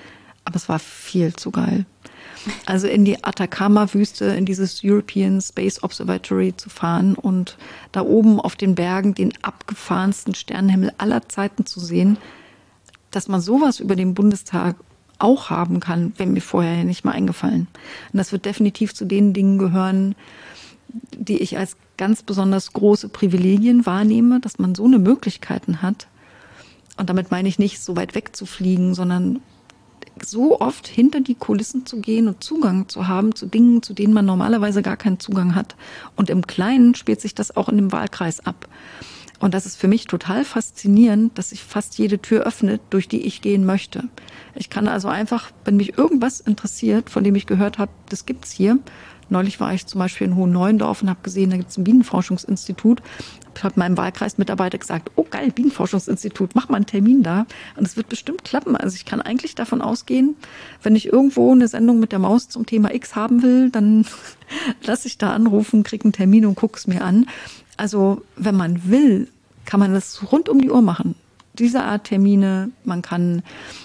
Aber 0.47 0.57
es 0.57 0.71
war 0.71 0.79
viel 0.79 1.37
zu 1.37 1.51
geil. 1.51 1.85
Also 2.67 2.87
in 2.87 3.05
die 3.05 3.23
Atacama-Wüste, 3.23 4.27
in 4.27 4.47
dieses 4.47 4.81
European 4.83 5.41
Space 5.41 5.83
Observatory 5.83 6.57
zu 6.57 6.71
fahren 6.71 7.15
und 7.15 7.59
da 7.93 8.03
oben 8.03 8.41
auf 8.41 8.57
den 8.57 8.75
Bergen 8.75 9.15
den 9.15 9.33
abgefahrensten 9.43 10.35
Sternenhimmel 10.35 10.93
aller 10.99 11.29
Zeiten 11.29 11.67
zu 11.67 11.81
sehen, 11.81 12.19
dass 13.11 13.29
man 13.29 13.41
sowas 13.41 13.81
über 13.81 13.97
den 13.97 14.15
Bundestag 14.15 14.77
auch 15.19 15.51
haben 15.51 15.81
kann, 15.81 16.15
wäre 16.17 16.29
mir 16.29 16.41
vorher 16.41 16.85
nicht 16.85 17.05
mal 17.05 17.13
eingefallen. 17.13 17.69
Und 18.13 18.17
das 18.17 18.33
wird 18.33 18.47
definitiv 18.47 18.95
zu 18.95 19.05
den 19.05 19.33
Dingen 19.33 19.59
gehören, 19.59 20.15
die 21.13 21.39
ich 21.39 21.59
als 21.59 21.77
ganz 21.97 22.23
besonders 22.23 22.73
große 22.73 23.11
Privilegien 23.11 23.85
wahrnehme, 23.85 24.41
dass 24.41 24.59
man 24.59 24.75
so 24.75 24.85
eine 24.85 24.99
Möglichkeiten 24.99 25.83
hat. 25.83 26.09
Und 26.97 27.11
damit 27.11 27.31
meine 27.31 27.49
ich 27.49 27.59
nicht 27.59 27.81
so 27.81 27.97
weit 27.97 28.15
weg 28.15 28.35
zu 28.35 28.47
fliegen, 28.47 28.95
sondern 28.95 29.41
so 30.25 30.61
oft 30.61 30.87
hinter 30.87 31.21
die 31.21 31.35
Kulissen 31.35 31.87
zu 31.87 32.01
gehen 32.01 32.29
und 32.29 32.43
Zugang 32.43 32.89
zu 32.89 33.09
haben 33.09 33.35
zu 33.35 33.47
Dingen, 33.47 33.83
zu 33.83 33.95
denen 33.95 34.13
man 34.13 34.27
normalerweise 34.27 34.83
gar 34.83 34.97
keinen 34.97 35.21
Zugang 35.21 35.55
hat. 35.55 35.77
Und 36.17 36.31
im 36.31 36.47
Kleinen 36.47 36.95
spielt 36.95 37.21
sich 37.21 37.35
das 37.35 37.57
auch 37.57 37.69
in 37.69 37.77
dem 37.77 37.93
Wahlkreis 37.93 38.41
ab. 38.41 38.69
Und 39.41 39.55
das 39.55 39.65
ist 39.65 39.77
für 39.77 39.89
mich 39.89 40.05
total 40.05 40.45
faszinierend, 40.45 41.37
dass 41.39 41.51
sich 41.51 41.65
fast 41.65 41.97
jede 41.99 42.21
Tür 42.21 42.43
öffnet, 42.43 42.83
durch 42.91 43.09
die 43.09 43.23
ich 43.23 43.41
gehen 43.41 43.65
möchte. 43.65 44.05
Ich 44.55 44.69
kann 44.69 44.87
also 44.87 45.09
einfach, 45.09 45.51
wenn 45.65 45.77
mich 45.77 45.97
irgendwas 45.97 46.41
interessiert, 46.41 47.09
von 47.09 47.25
dem 47.25 47.35
ich 47.35 47.47
gehört 47.47 47.79
habe, 47.79 47.91
das 48.11 48.27
gibt's 48.27 48.53
hier. 48.53 48.79
Neulich 49.31 49.59
war 49.61 49.73
ich 49.73 49.87
zum 49.87 50.01
Beispiel 50.01 50.27
in 50.27 50.37
Hohen 50.37 50.53
Neuendorf 50.53 51.03
und 51.03 51.09
habe 51.09 51.21
gesehen, 51.23 51.51
da 51.51 51.57
gibt's 51.57 51.79
ein 51.79 51.85
Bienenforschungsinstitut. 51.85 53.01
Ich 53.61 53.65
habe 53.65 53.79
meinem 53.79 53.99
Wahlkreismitarbeiter 53.99 54.79
gesagt, 54.79 55.11
oh 55.17 55.27
geil, 55.29 55.51
Bienenforschungsinstitut, 55.55 56.55
mach 56.55 56.71
mal 56.71 56.77
einen 56.77 56.87
Termin 56.87 57.23
da. 57.23 57.45
Und 57.77 57.87
es 57.87 57.95
wird 57.95 58.09
bestimmt 58.09 58.43
klappen. 58.43 58.75
Also 58.75 58.95
ich 58.95 59.05
kann 59.05 59.21
eigentlich 59.21 59.55
davon 59.55 59.83
ausgehen, 59.83 60.35
wenn 60.83 60.97
ich 60.97 61.13
irgendwo 61.13 61.53
eine 61.53 61.69
Sendung 61.69 62.01
mit 62.01 62.11
der 62.11 62.21
Maus 62.21 62.49
zum 62.49 62.65
Thema 62.65 62.95
X 62.95 63.17
haben 63.17 63.43
will, 63.43 63.69
dann 63.69 64.07
lasse 64.83 65.09
ich 65.09 65.19
da 65.19 65.35
anrufen, 65.35 65.83
kriege 65.83 66.05
einen 66.05 66.15
Termin 66.15 66.47
und 66.47 66.55
guck's 66.55 66.87
mir 66.87 67.05
an. 67.05 67.27
Also 67.77 68.23
wenn 68.35 68.57
man 68.57 68.91
will, 68.91 69.29
kann 69.67 69.79
man 69.79 69.93
das 69.93 70.33
rund 70.33 70.49
um 70.49 70.63
die 70.63 70.71
Uhr 70.71 70.81
machen 70.81 71.17
diese 71.61 71.85
Art 71.85 72.05
Termine. 72.05 72.71
Man 72.85 73.03
kann 73.03 73.43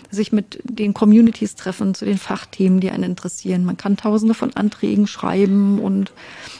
sich 0.09 0.31
mit 0.31 0.59
den 0.63 0.93
Communities 0.93 1.55
treffen 1.55 1.93
zu 1.93 2.05
den 2.05 2.17
Fachthemen, 2.17 2.79
die 2.79 2.89
einen 2.89 3.03
interessieren. 3.03 3.65
Man 3.65 3.77
kann 3.77 3.97
tausende 3.97 4.33
von 4.33 4.55
Anträgen 4.55 5.07
schreiben 5.07 5.79
und 5.79 6.11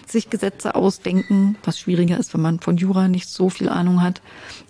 sich 0.06 0.30
Gesetze 0.30 0.76
ausdenken, 0.76 1.58
was 1.64 1.80
schwieriger 1.80 2.18
ist, 2.18 2.34
wenn 2.34 2.42
man 2.42 2.60
von 2.60 2.78
Jura 2.78 3.08
nicht 3.08 3.30
so 3.30 3.50
viel 3.50 3.70
Ahnung 3.70 4.02
hat. 4.02 4.22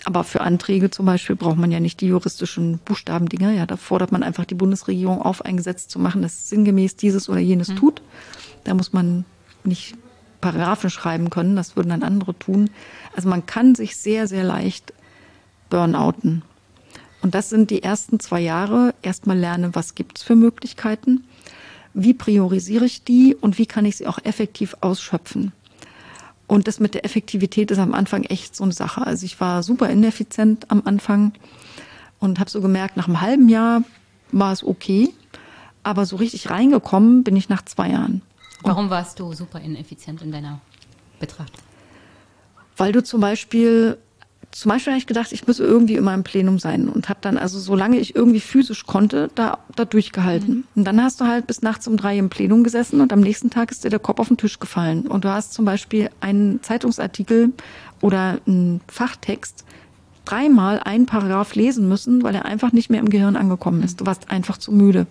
Aber 0.06 0.24
für 0.24 0.42
Anträge 0.42 0.92
zum 0.92 1.06
Beispiel 1.06 1.36
braucht 1.36 1.58
man 1.58 1.72
ja 1.72 1.80
nicht 1.80 2.00
die 2.00 2.08
juristischen 2.08 2.80
Buchstabendinger. 2.86 3.52
Ja, 3.52 3.66
da 3.66 3.76
fordert 3.76 4.12
man 4.12 4.24
einfach 4.24 4.46
die 4.46 4.56
Bundesregierung 4.56 5.22
auf, 5.22 5.44
ein 5.44 5.58
Gesetz 5.58 5.88
zu 5.88 6.00
machen, 6.00 6.22
das 6.22 6.50
sinngemäß 6.50 6.96
dieses 6.96 7.28
oder 7.28 7.40
jenes 7.40 7.70
mhm. 7.70 7.76
tut. 7.78 8.02
Da 8.64 8.74
muss 8.74 8.94
man 8.94 9.26
nicht 9.64 9.96
Paragraphen 10.46 10.92
schreiben 10.92 11.32
können, 11.32 11.56
das 11.56 11.76
würden 11.76 11.90
dann 11.90 12.04
andere 12.04 12.38
tun. 12.38 12.70
Also 13.16 13.30
man 13.30 13.48
kann 13.48 13.74
sich 13.74 13.98
sehr, 13.98 14.28
sehr 14.28 14.44
leicht 14.44 14.94
burnouten. 15.70 16.44
Und 17.22 17.34
das 17.34 17.50
sind 17.50 17.72
die 17.72 17.82
ersten 17.84 18.20
zwei 18.20 18.40
Jahre. 18.40 18.94
Erstmal 19.02 19.38
lernen, 19.38 19.74
was 19.74 19.96
gibt 19.96 20.20
es 20.20 20.24
für 20.24 20.36
Möglichkeiten, 20.36 21.24
wie 21.94 22.14
priorisiere 22.14 22.86
ich 22.86 23.04
die 23.04 23.36
und 23.36 23.58
wie 23.58 23.66
kann 23.66 23.86
ich 23.86 23.98
sie 23.98 24.08
auch 24.08 24.20
effektiv 24.24 24.76
ausschöpfen. 24.82 25.52
Und 26.48 26.68
das 26.68 26.80
mit 26.80 26.94
der 26.94 27.06
Effektivität 27.06 27.72
ist 27.72 27.80
am 27.80 27.94
Anfang 27.94 28.24
echt 28.24 28.56
so 28.56 28.64
eine 28.64 28.74
Sache. 28.74 29.06
Also 29.06 29.26
ich 29.26 29.40
war 29.40 29.64
super 29.64 29.90
ineffizient 29.90 30.70
am 30.70 30.84
Anfang 30.86 31.34
und 32.20 32.40
habe 32.40 32.50
so 32.50 32.62
gemerkt, 32.62 32.98
nach 32.98 33.08
einem 33.08 33.22
halben 33.22 33.50
Jahr 33.50 33.84
war 34.32 34.52
es 34.52 34.64
okay, 34.64 35.10
aber 35.84 36.06
so 36.06 36.18
richtig 36.18 36.50
reingekommen 36.50 37.24
bin 37.24 37.36
ich 37.36 37.50
nach 37.50 37.64
zwei 37.66 37.90
Jahren. 37.90 38.22
Und 38.62 38.72
Warum 38.72 38.90
warst 38.90 39.20
du 39.20 39.34
super 39.34 39.60
ineffizient 39.60 40.22
in 40.22 40.32
deiner 40.32 40.62
Betrachtung? 41.20 41.64
Weil 42.78 42.92
du 42.92 43.04
zum 43.04 43.22
Beispiel 43.22 43.98
zum 44.56 44.70
Beispiel 44.70 44.94
habe 44.94 45.00
ich 45.00 45.06
gedacht, 45.06 45.34
ich 45.34 45.48
müsse 45.48 45.66
irgendwie 45.66 45.96
immer 45.96 46.14
im 46.14 46.24
Plenum 46.24 46.60
sein 46.60 46.88
und 46.88 47.10
habe 47.10 47.20
dann 47.22 47.38
also, 47.38 47.60
solange 47.60 47.98
ich 47.98 48.16
irgendwie 48.16 48.40
physisch 48.40 48.86
konnte, 48.86 49.30
da, 49.36 49.58
da 49.76 49.84
durchgehalten. 49.84 50.56
Mhm. 50.56 50.64
Und 50.76 50.86
dann 50.86 51.04
hast 51.04 51.20
du 51.20 51.26
halt 51.26 51.46
bis 51.46 51.62
nachts 51.62 51.90
um 51.90 51.98
drei 51.98 52.18
im 52.18 52.30
Plenum 52.30 52.64
gesessen 52.64 53.02
und 53.02 53.12
am 53.12 53.20
nächsten 53.20 53.50
Tag 53.50 53.70
ist 53.70 53.84
dir 53.84 53.90
der 53.90 54.00
Kopf 54.00 54.22
auf 54.22 54.30
den 54.30 54.38
Tisch 54.38 54.58
gefallen. 54.60 55.08
Und 55.08 55.26
du 55.26 55.30
hast 55.30 55.54
zum 55.54 55.66
Beispiel 55.66 56.10
einen 56.22 56.64
Zeitungsartikel 56.64 57.52
oder 58.00 58.40
einen 58.48 58.80
Fachtext 58.88 59.66
dreimal 60.24 60.80
einen 60.80 61.06
Paragraph 61.06 61.54
lesen 61.56 61.90
müssen, 61.90 62.24
weil 62.24 62.34
er 62.34 62.46
einfach 62.46 62.72
nicht 62.72 62.90
mehr 62.90 63.02
im 63.02 63.10
Gehirn 63.10 63.36
angekommen 63.36 63.84
ist. 63.84 64.00
Du 64.00 64.06
warst 64.06 64.32
einfach 64.32 64.58
zu 64.58 64.72
müde. 64.72 65.06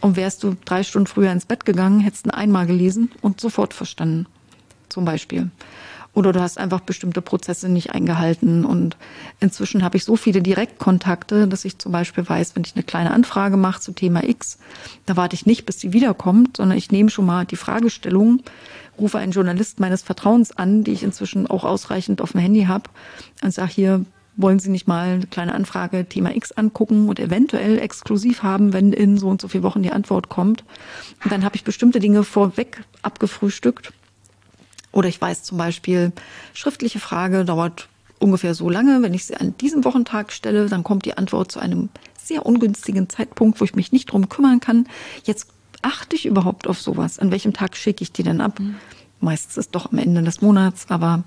Und 0.00 0.16
wärst 0.16 0.42
du 0.42 0.56
drei 0.64 0.82
Stunden 0.82 1.06
früher 1.06 1.30
ins 1.30 1.46
Bett 1.46 1.64
gegangen, 1.64 2.00
hättest 2.00 2.26
du 2.26 2.30
ihn 2.30 2.34
einmal 2.34 2.66
gelesen 2.66 3.12
und 3.22 3.40
sofort 3.40 3.72
verstanden. 3.72 4.26
Zum 4.88 5.04
Beispiel. 5.04 5.52
Oder 6.14 6.32
du 6.32 6.40
hast 6.40 6.58
einfach 6.58 6.80
bestimmte 6.80 7.20
Prozesse 7.20 7.68
nicht 7.68 7.90
eingehalten. 7.90 8.64
Und 8.64 8.96
inzwischen 9.40 9.82
habe 9.82 9.96
ich 9.96 10.04
so 10.04 10.16
viele 10.16 10.40
Direktkontakte, 10.42 11.48
dass 11.48 11.64
ich 11.64 11.78
zum 11.78 11.92
Beispiel 11.92 12.28
weiß, 12.28 12.54
wenn 12.54 12.64
ich 12.64 12.74
eine 12.76 12.84
kleine 12.84 13.10
Anfrage 13.10 13.56
mache 13.56 13.80
zu 13.80 13.92
Thema 13.92 14.24
X, 14.24 14.58
da 15.06 15.16
warte 15.16 15.34
ich 15.34 15.46
nicht, 15.46 15.66
bis 15.66 15.80
sie 15.80 15.92
wiederkommt, 15.92 16.56
sondern 16.56 16.78
ich 16.78 16.90
nehme 16.92 17.10
schon 17.10 17.26
mal 17.26 17.44
die 17.44 17.56
Fragestellung, 17.56 18.42
rufe 18.98 19.18
einen 19.18 19.32
Journalist 19.32 19.80
meines 19.80 20.02
Vertrauens 20.02 20.52
an, 20.52 20.84
die 20.84 20.92
ich 20.92 21.02
inzwischen 21.02 21.48
auch 21.48 21.64
ausreichend 21.64 22.20
auf 22.20 22.32
dem 22.32 22.40
Handy 22.40 22.64
habe, 22.66 22.90
und 23.42 23.52
sage 23.52 23.72
hier, 23.72 24.04
wollen 24.36 24.58
Sie 24.58 24.70
nicht 24.70 24.88
mal 24.88 25.14
eine 25.14 25.26
kleine 25.26 25.54
Anfrage 25.54 26.06
Thema 26.06 26.34
X 26.34 26.52
angucken 26.52 27.08
und 27.08 27.20
eventuell 27.20 27.78
exklusiv 27.78 28.42
haben, 28.42 28.72
wenn 28.72 28.92
in 28.92 29.16
so 29.16 29.28
und 29.28 29.40
so 29.40 29.48
vier 29.48 29.62
Wochen 29.62 29.82
die 29.82 29.92
Antwort 29.92 30.28
kommt. 30.28 30.64
Und 31.22 31.30
dann 31.30 31.44
habe 31.44 31.56
ich 31.56 31.64
bestimmte 31.64 32.00
Dinge 32.00 32.24
vorweg 32.24 32.82
abgefrühstückt. 33.02 33.92
Oder 34.94 35.08
ich 35.08 35.20
weiß 35.20 35.42
zum 35.42 35.58
Beispiel, 35.58 36.12
schriftliche 36.54 37.00
Frage 37.00 37.44
dauert 37.44 37.88
ungefähr 38.20 38.54
so 38.54 38.70
lange. 38.70 39.02
Wenn 39.02 39.12
ich 39.12 39.26
sie 39.26 39.36
an 39.36 39.56
diesem 39.58 39.84
Wochentag 39.84 40.32
stelle, 40.32 40.68
dann 40.68 40.84
kommt 40.84 41.04
die 41.04 41.18
Antwort 41.18 41.50
zu 41.50 41.58
einem 41.58 41.88
sehr 42.16 42.46
ungünstigen 42.46 43.08
Zeitpunkt, 43.08 43.60
wo 43.60 43.64
ich 43.64 43.74
mich 43.74 43.92
nicht 43.92 44.12
drum 44.12 44.28
kümmern 44.28 44.60
kann. 44.60 44.86
Jetzt 45.24 45.48
achte 45.82 46.16
ich 46.16 46.26
überhaupt 46.26 46.68
auf 46.68 46.80
sowas? 46.80 47.18
An 47.18 47.32
welchem 47.32 47.52
Tag 47.52 47.76
schicke 47.76 48.02
ich 48.02 48.12
die 48.12 48.22
denn 48.22 48.40
ab? 48.40 48.60
Mhm. 48.60 48.76
Meistens 49.20 49.56
ist 49.56 49.74
doch 49.74 49.90
am 49.90 49.98
Ende 49.98 50.22
des 50.22 50.40
Monats, 50.40 50.86
aber 50.88 51.24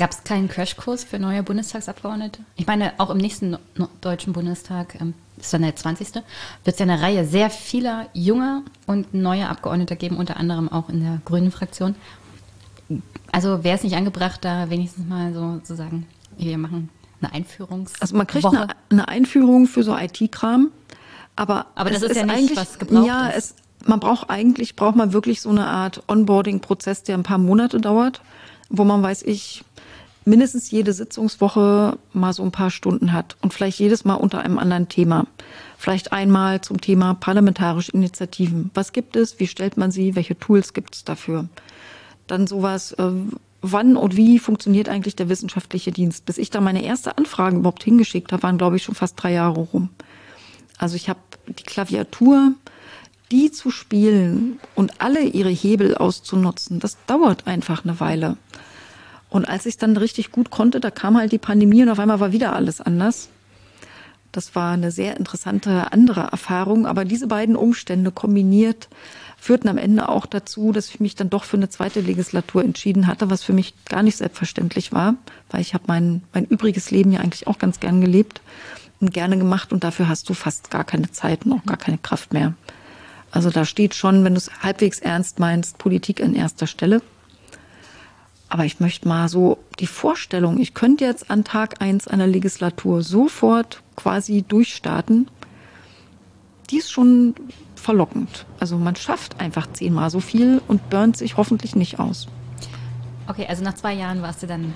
Gab 0.00 0.12
es 0.12 0.24
keinen 0.24 0.48
Crashkurs 0.48 1.04
für 1.04 1.18
neue 1.18 1.42
Bundestagsabgeordnete? 1.42 2.40
Ich 2.56 2.66
meine, 2.66 2.94
auch 2.98 3.10
im 3.10 3.18
nächsten 3.18 3.58
Deutschen 4.00 4.32
Bundestag, 4.32 4.98
ähm, 4.98 5.12
ist 5.36 5.52
dann 5.52 5.60
der 5.60 5.76
20. 5.76 6.14
wird 6.14 6.24
es 6.64 6.78
ja 6.78 6.84
eine 6.84 7.02
Reihe 7.02 7.26
sehr 7.26 7.50
vieler 7.50 8.08
junger 8.14 8.62
und 8.86 9.12
neuer 9.12 9.50
Abgeordneter 9.50 9.96
geben, 9.96 10.16
unter 10.16 10.38
anderem 10.38 10.70
auch 10.70 10.88
in 10.88 11.02
der 11.02 11.20
Grünen 11.26 11.50
Fraktion. 11.50 11.96
Also 13.32 13.64
wäre 13.64 13.76
es 13.76 13.84
nicht 13.84 13.96
angebracht, 13.96 14.44
da 14.44 14.70
wenigstens 14.70 15.06
mal 15.06 15.32
so 15.32 15.58
zu 15.62 15.76
sagen, 15.76 16.06
wir 16.36 16.58
machen 16.58 16.88
eine 17.20 17.32
Einführungs. 17.32 17.92
Also 18.00 18.16
man 18.16 18.26
kriegt 18.26 18.46
eine, 18.46 18.68
eine, 18.90 19.08
Einführung 19.08 19.66
für 19.66 19.82
so 19.82 19.96
IT-Kram, 19.96 20.70
aber 21.36 21.66
aber 21.74 21.90
das 21.90 22.02
ist, 22.02 22.12
ist 22.12 22.16
ja 22.16 22.26
nicht 22.26 22.56
was 22.56 22.78
gebraucht 22.78 23.06
ja, 23.06 23.28
ist. 23.28 23.56
Es, 23.80 23.88
man 23.88 24.00
braucht 24.00 24.30
eigentlich 24.30 24.76
braucht 24.76 24.96
man 24.96 25.12
wirklich 25.12 25.40
so 25.40 25.50
eine 25.50 25.66
Art 25.66 26.02
Onboarding-Prozess, 26.08 27.02
der 27.02 27.16
ein 27.16 27.22
paar 27.22 27.38
Monate 27.38 27.80
dauert, 27.80 28.20
wo 28.68 28.84
man 28.84 29.02
weiß 29.02 29.22
ich 29.22 29.64
mindestens 30.24 30.70
jede 30.70 30.92
Sitzungswoche 30.92 31.98
mal 32.12 32.32
so 32.32 32.42
ein 32.42 32.52
paar 32.52 32.70
Stunden 32.70 33.12
hat 33.12 33.36
und 33.40 33.54
vielleicht 33.54 33.78
jedes 33.78 34.04
Mal 34.04 34.14
unter 34.14 34.40
einem 34.40 34.58
anderen 34.58 34.88
Thema. 34.88 35.26
Vielleicht 35.78 36.12
einmal 36.12 36.60
zum 36.60 36.80
Thema 36.80 37.14
parlamentarische 37.14 37.92
Initiativen. 37.92 38.70
Was 38.74 38.92
gibt 38.92 39.16
es? 39.16 39.40
Wie 39.40 39.46
stellt 39.46 39.76
man 39.76 39.90
sie? 39.90 40.14
Welche 40.14 40.38
Tools 40.38 40.74
gibt 40.74 40.94
es 40.94 41.04
dafür? 41.04 41.48
Dann 42.30 42.46
sowas, 42.46 42.92
äh, 42.92 43.10
wann 43.60 43.96
und 43.96 44.16
wie 44.16 44.38
funktioniert 44.38 44.88
eigentlich 44.88 45.16
der 45.16 45.28
wissenschaftliche 45.28 45.90
Dienst? 45.90 46.26
Bis 46.26 46.38
ich 46.38 46.50
da 46.50 46.60
meine 46.60 46.84
erste 46.84 47.18
Anfrage 47.18 47.56
überhaupt 47.56 47.82
hingeschickt 47.82 48.32
habe, 48.32 48.44
waren, 48.44 48.56
glaube 48.56 48.76
ich, 48.76 48.84
schon 48.84 48.94
fast 48.94 49.20
drei 49.20 49.32
Jahre 49.32 49.60
rum. 49.60 49.88
Also 50.78 50.94
ich 50.94 51.08
habe 51.08 51.18
die 51.48 51.64
Klaviatur, 51.64 52.52
die 53.32 53.50
zu 53.50 53.70
spielen 53.70 54.60
und 54.76 55.00
alle 55.00 55.22
ihre 55.22 55.50
Hebel 55.50 55.96
auszunutzen, 55.96 56.78
das 56.78 56.98
dauert 57.06 57.48
einfach 57.48 57.84
eine 57.84 57.98
Weile. 57.98 58.36
Und 59.28 59.48
als 59.48 59.66
ich 59.66 59.76
dann 59.76 59.96
richtig 59.96 60.30
gut 60.30 60.50
konnte, 60.50 60.78
da 60.78 60.90
kam 60.90 61.16
halt 61.16 61.32
die 61.32 61.38
Pandemie 61.38 61.82
und 61.82 61.88
auf 61.88 61.98
einmal 61.98 62.20
war 62.20 62.32
wieder 62.32 62.54
alles 62.54 62.80
anders. 62.80 63.28
Das 64.32 64.54
war 64.54 64.72
eine 64.72 64.92
sehr 64.92 65.16
interessante 65.16 65.92
andere 65.92 66.22
Erfahrung. 66.22 66.86
Aber 66.86 67.04
diese 67.04 67.26
beiden 67.26 67.56
Umstände 67.56 68.10
kombiniert 68.10 68.88
führten 69.40 69.68
am 69.68 69.78
Ende 69.78 70.10
auch 70.10 70.26
dazu, 70.26 70.70
dass 70.70 70.90
ich 70.90 71.00
mich 71.00 71.14
dann 71.14 71.30
doch 71.30 71.44
für 71.44 71.56
eine 71.56 71.70
zweite 71.70 72.00
Legislatur 72.00 72.62
entschieden 72.62 73.06
hatte, 73.06 73.30
was 73.30 73.42
für 73.42 73.54
mich 73.54 73.74
gar 73.86 74.02
nicht 74.02 74.18
selbstverständlich 74.18 74.92
war, 74.92 75.14
weil 75.50 75.62
ich 75.62 75.72
habe 75.72 75.84
mein, 75.86 76.22
mein 76.34 76.44
übriges 76.44 76.90
Leben 76.90 77.10
ja 77.10 77.20
eigentlich 77.20 77.46
auch 77.46 77.58
ganz 77.58 77.80
gern 77.80 78.02
gelebt 78.02 78.42
und 79.00 79.14
gerne 79.14 79.38
gemacht 79.38 79.72
und 79.72 79.82
dafür 79.82 80.08
hast 80.08 80.28
du 80.28 80.34
fast 80.34 80.70
gar 80.70 80.84
keine 80.84 81.10
Zeit 81.10 81.46
und 81.46 81.54
auch 81.54 81.64
gar 81.64 81.78
keine 81.78 81.96
Kraft 81.96 82.34
mehr. 82.34 82.52
Also 83.30 83.48
da 83.48 83.64
steht 83.64 83.94
schon, 83.94 84.24
wenn 84.24 84.34
du 84.34 84.38
es 84.38 84.50
halbwegs 84.62 84.98
ernst 84.98 85.38
meinst, 85.38 85.78
Politik 85.78 86.22
an 86.22 86.34
erster 86.34 86.66
Stelle. 86.66 87.00
Aber 88.50 88.66
ich 88.66 88.78
möchte 88.78 89.08
mal 89.08 89.28
so 89.28 89.58
die 89.78 89.86
Vorstellung, 89.86 90.58
ich 90.58 90.74
könnte 90.74 91.06
jetzt 91.06 91.30
an 91.30 91.44
Tag 91.44 91.80
eins 91.80 92.08
einer 92.08 92.26
Legislatur 92.26 93.02
sofort 93.02 93.82
quasi 93.96 94.42
durchstarten, 94.42 95.30
die 96.68 96.78
ist 96.78 96.92
schon 96.92 97.34
verlockend. 97.80 98.46
Also 98.58 98.76
man 98.76 98.96
schafft 98.96 99.40
einfach 99.40 99.66
zehnmal 99.72 100.10
so 100.10 100.20
viel 100.20 100.60
und 100.68 100.90
burnt 100.90 101.16
sich 101.16 101.36
hoffentlich 101.36 101.74
nicht 101.74 101.98
aus. 101.98 102.28
Okay, 103.26 103.46
also 103.48 103.62
nach 103.62 103.74
zwei 103.74 103.94
Jahren 103.94 104.22
warst 104.22 104.42
du 104.42 104.46
dann 104.46 104.74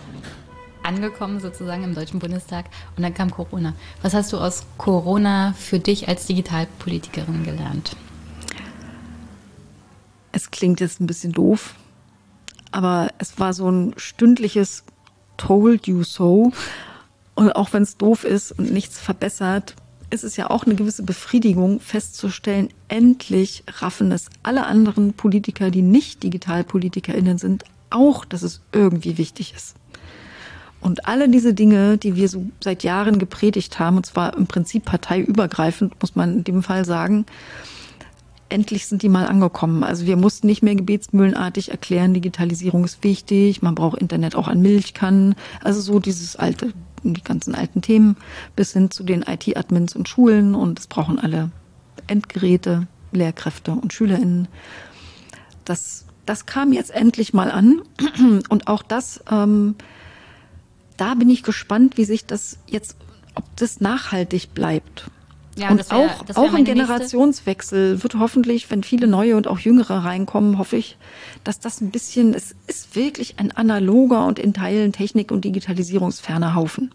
angekommen 0.82 1.40
sozusagen 1.40 1.82
im 1.82 1.94
Deutschen 1.94 2.18
Bundestag 2.18 2.66
und 2.96 3.02
dann 3.02 3.14
kam 3.14 3.30
Corona. 3.30 3.74
Was 4.02 4.14
hast 4.14 4.32
du 4.32 4.38
aus 4.38 4.64
Corona 4.78 5.54
für 5.58 5.78
dich 5.78 6.08
als 6.08 6.26
Digitalpolitikerin 6.26 7.44
gelernt? 7.44 7.96
Es 10.32 10.50
klingt 10.50 10.80
jetzt 10.80 11.00
ein 11.00 11.06
bisschen 11.06 11.32
doof, 11.32 11.74
aber 12.70 13.08
es 13.18 13.38
war 13.38 13.52
so 13.52 13.70
ein 13.70 13.94
stündliches 13.96 14.84
Told 15.36 15.86
you 15.86 16.02
so. 16.04 16.52
Und 17.34 17.52
auch 17.56 17.72
wenn 17.72 17.82
es 17.82 17.96
doof 17.96 18.24
ist 18.24 18.52
und 18.52 18.72
nichts 18.72 19.00
verbessert, 19.00 19.74
ist 20.14 20.24
es 20.24 20.36
ja 20.36 20.48
auch 20.48 20.64
eine 20.64 20.76
gewisse 20.76 21.02
Befriedigung 21.02 21.80
festzustellen, 21.80 22.68
endlich 22.88 23.64
raffen 23.68 24.12
es 24.12 24.30
alle 24.42 24.66
anderen 24.66 25.12
Politiker, 25.12 25.70
die 25.70 25.82
nicht 25.82 26.22
DigitalpolitikerInnen 26.22 27.36
sind, 27.36 27.64
auch, 27.90 28.24
dass 28.24 28.42
es 28.42 28.62
irgendwie 28.72 29.18
wichtig 29.18 29.52
ist. 29.54 29.74
Und 30.80 31.06
alle 31.06 31.28
diese 31.28 31.54
Dinge, 31.54 31.96
die 31.96 32.14
wir 32.14 32.28
so 32.28 32.46
seit 32.62 32.82
Jahren 32.82 33.18
gepredigt 33.18 33.78
haben, 33.78 33.96
und 33.96 34.06
zwar 34.06 34.36
im 34.36 34.46
Prinzip 34.46 34.84
parteiübergreifend, 34.84 36.00
muss 36.00 36.14
man 36.14 36.38
in 36.38 36.44
dem 36.44 36.62
Fall 36.62 36.84
sagen, 36.84 37.24
endlich 38.50 38.86
sind 38.86 39.02
die 39.02 39.08
mal 39.08 39.26
angekommen. 39.26 39.82
Also 39.82 40.06
wir 40.06 40.16
mussten 40.16 40.46
nicht 40.46 40.62
mehr 40.62 40.74
gebetsmühlenartig 40.74 41.70
erklären, 41.70 42.14
Digitalisierung 42.14 42.84
ist 42.84 43.02
wichtig, 43.02 43.62
man 43.62 43.74
braucht 43.74 43.98
Internet 43.98 44.36
auch 44.36 44.46
an 44.46 44.60
Milchkannen. 44.60 45.34
Also 45.62 45.80
so 45.80 45.98
dieses 45.98 46.36
alte, 46.36 46.72
die 47.12 47.22
ganzen 47.22 47.54
alten 47.54 47.82
Themen 47.82 48.16
bis 48.56 48.72
hin 48.72 48.90
zu 48.90 49.04
den 49.04 49.22
IT-Admins 49.22 49.94
und 49.94 50.08
Schulen 50.08 50.54
und 50.54 50.78
es 50.78 50.86
brauchen 50.86 51.18
alle 51.18 51.50
Endgeräte, 52.06 52.86
Lehrkräfte 53.12 53.72
und 53.72 53.92
SchülerInnen. 53.92 54.48
Das, 55.64 56.06
das 56.24 56.46
kam 56.46 56.72
jetzt 56.72 56.90
endlich 56.90 57.34
mal 57.34 57.50
an 57.50 57.82
und 58.48 58.68
auch 58.68 58.82
das, 58.82 59.22
ähm, 59.30 59.74
da 60.96 61.14
bin 61.14 61.28
ich 61.28 61.42
gespannt, 61.42 61.98
wie 61.98 62.04
sich 62.04 62.24
das 62.24 62.58
jetzt, 62.66 62.96
ob 63.34 63.44
das 63.56 63.80
nachhaltig 63.80 64.54
bleibt. 64.54 65.10
Ja, 65.56 65.70
und 65.70 65.90
wär, 65.90 65.96
auch, 65.96 66.36
auch 66.36 66.54
ein 66.54 66.64
Generationswechsel 66.64 67.90
nächste. 67.92 68.02
wird 68.02 68.14
hoffentlich, 68.18 68.70
wenn 68.70 68.82
viele 68.82 69.06
neue 69.06 69.36
und 69.36 69.46
auch 69.46 69.58
jüngere 69.58 70.04
reinkommen, 70.04 70.58
hoffe 70.58 70.76
ich, 70.76 70.96
dass 71.44 71.60
das 71.60 71.80
ein 71.80 71.90
bisschen, 71.90 72.34
es 72.34 72.54
ist 72.66 72.96
wirklich 72.96 73.38
ein 73.38 73.52
analoger 73.52 74.26
und 74.26 74.38
in 74.38 74.52
Teilen 74.52 74.92
Technik- 74.92 75.30
und 75.30 75.44
Digitalisierungsferner 75.44 76.54
Haufen. 76.54 76.90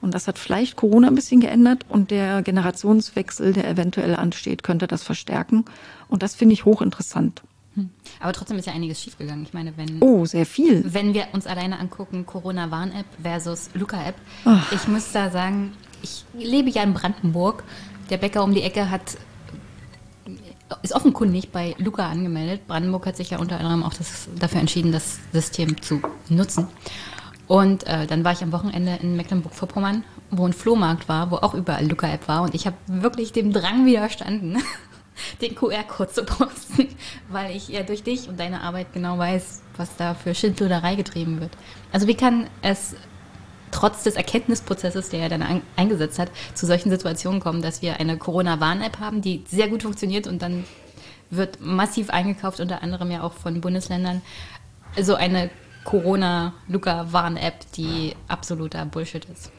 Und 0.00 0.14
das 0.14 0.28
hat 0.28 0.38
vielleicht 0.38 0.76
Corona 0.76 1.08
ein 1.08 1.14
bisschen 1.14 1.40
geändert 1.40 1.84
und 1.88 2.10
der 2.10 2.42
Generationswechsel, 2.42 3.52
der 3.52 3.68
eventuell 3.68 4.14
ansteht, 4.14 4.62
könnte 4.62 4.86
das 4.86 5.02
verstärken. 5.02 5.64
Und 6.08 6.22
das 6.22 6.34
finde 6.34 6.54
ich 6.54 6.64
hochinteressant. 6.64 7.42
Hm. 7.74 7.90
Aber 8.18 8.32
trotzdem 8.32 8.58
ist 8.58 8.66
ja 8.66 8.72
einiges 8.72 9.00
schiefgegangen. 9.00 9.44
Ich 9.44 9.52
meine, 9.52 9.76
wenn. 9.76 10.00
Oh, 10.00 10.24
sehr 10.24 10.46
viel. 10.46 10.82
Wenn 10.86 11.14
wir 11.14 11.28
uns 11.32 11.46
alleine 11.46 11.78
angucken, 11.78 12.26
Corona-Warn-App 12.26 13.06
versus 13.22 13.70
Luca-App. 13.74 14.16
Ich 14.72 14.88
muss 14.88 15.12
da 15.12 15.30
sagen, 15.30 15.72
ich 16.02 16.24
lebe 16.34 16.70
ja 16.70 16.82
in 16.82 16.94
Brandenburg. 16.94 17.64
Der 18.10 18.16
Bäcker 18.16 18.42
um 18.42 18.54
die 18.54 18.62
Ecke 18.62 18.90
hat 18.90 19.16
ist 20.82 20.94
offenkundig 20.94 21.50
bei 21.50 21.74
Luca 21.78 22.08
angemeldet. 22.08 22.66
Brandenburg 22.66 23.06
hat 23.06 23.16
sich 23.16 23.30
ja 23.30 23.38
unter 23.38 23.58
anderem 23.58 23.82
auch 23.82 23.94
das, 23.94 24.28
dafür 24.38 24.60
entschieden, 24.60 24.92
das 24.92 25.18
System 25.32 25.80
zu 25.82 26.00
nutzen. 26.28 26.68
Und 27.48 27.86
äh, 27.86 28.06
dann 28.06 28.22
war 28.24 28.32
ich 28.32 28.42
am 28.42 28.52
Wochenende 28.52 28.98
in 29.02 29.16
Mecklenburg-Vorpommern, 29.16 30.04
wo 30.30 30.46
ein 30.46 30.52
Flohmarkt 30.52 31.08
war, 31.08 31.32
wo 31.32 31.36
auch 31.36 31.54
überall 31.54 31.84
Luca-App 31.84 32.28
war. 32.28 32.42
Und 32.42 32.54
ich 32.54 32.66
habe 32.66 32.76
wirklich 32.86 33.32
dem 33.32 33.52
Drang 33.52 33.86
widerstanden, 33.86 34.62
den 35.40 35.56
QR-Code 35.56 36.12
zu 36.12 36.24
posten, 36.24 36.88
weil 37.28 37.56
ich 37.56 37.68
ja 37.68 37.82
durch 37.82 38.04
dich 38.04 38.28
und 38.28 38.38
deine 38.38 38.60
Arbeit 38.62 38.92
genau 38.92 39.18
weiß, 39.18 39.62
was 39.76 39.96
da 39.96 40.14
für 40.14 40.34
Schindluderei 40.34 40.94
getrieben 40.94 41.40
wird. 41.40 41.50
Also 41.90 42.06
wie 42.06 42.14
kann 42.14 42.46
es 42.62 42.94
trotz 43.70 44.02
des 44.02 44.14
Erkenntnisprozesses, 44.16 45.08
der 45.10 45.20
er 45.20 45.28
dann 45.28 45.42
ein, 45.42 45.62
eingesetzt 45.76 46.18
hat, 46.18 46.30
zu 46.54 46.66
solchen 46.66 46.90
Situationen 46.90 47.40
kommen, 47.40 47.62
dass 47.62 47.82
wir 47.82 48.00
eine 48.00 48.16
Corona-Warn-App 48.18 48.98
haben, 48.98 49.22
die 49.22 49.44
sehr 49.48 49.68
gut 49.68 49.82
funktioniert 49.82 50.26
und 50.26 50.42
dann 50.42 50.64
wird 51.30 51.60
massiv 51.60 52.10
eingekauft, 52.10 52.60
unter 52.60 52.82
anderem 52.82 53.10
ja 53.10 53.22
auch 53.22 53.34
von 53.34 53.60
Bundesländern. 53.60 54.20
So 55.00 55.14
eine 55.14 55.50
Corona-Luca-Warn-App, 55.84 57.72
die 57.76 58.14
absoluter 58.28 58.84
Bullshit 58.84 59.24
ist. 59.26 59.52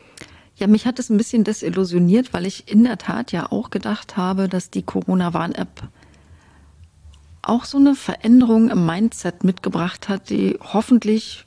Ja, 0.56 0.68
mich 0.68 0.86
hat 0.86 1.00
es 1.00 1.10
ein 1.10 1.18
bisschen 1.18 1.44
desillusioniert, 1.44 2.34
weil 2.34 2.46
ich 2.46 2.72
in 2.72 2.84
der 2.84 2.98
Tat 2.98 3.32
ja 3.32 3.52
auch 3.52 3.70
gedacht 3.70 4.18
habe, 4.18 4.48
dass 4.48 4.70
die 4.70 4.84
Corona-Warn-App 4.84 5.88
auch 7.42 7.66
so 7.66 7.78
eine 7.78 7.96
Veränderung 7.96 8.70
im 8.70 8.86
Mindset 8.86 9.44
mitgebracht 9.44 10.10
hat, 10.10 10.30
die 10.30 10.60
hoffentlich 10.62 11.46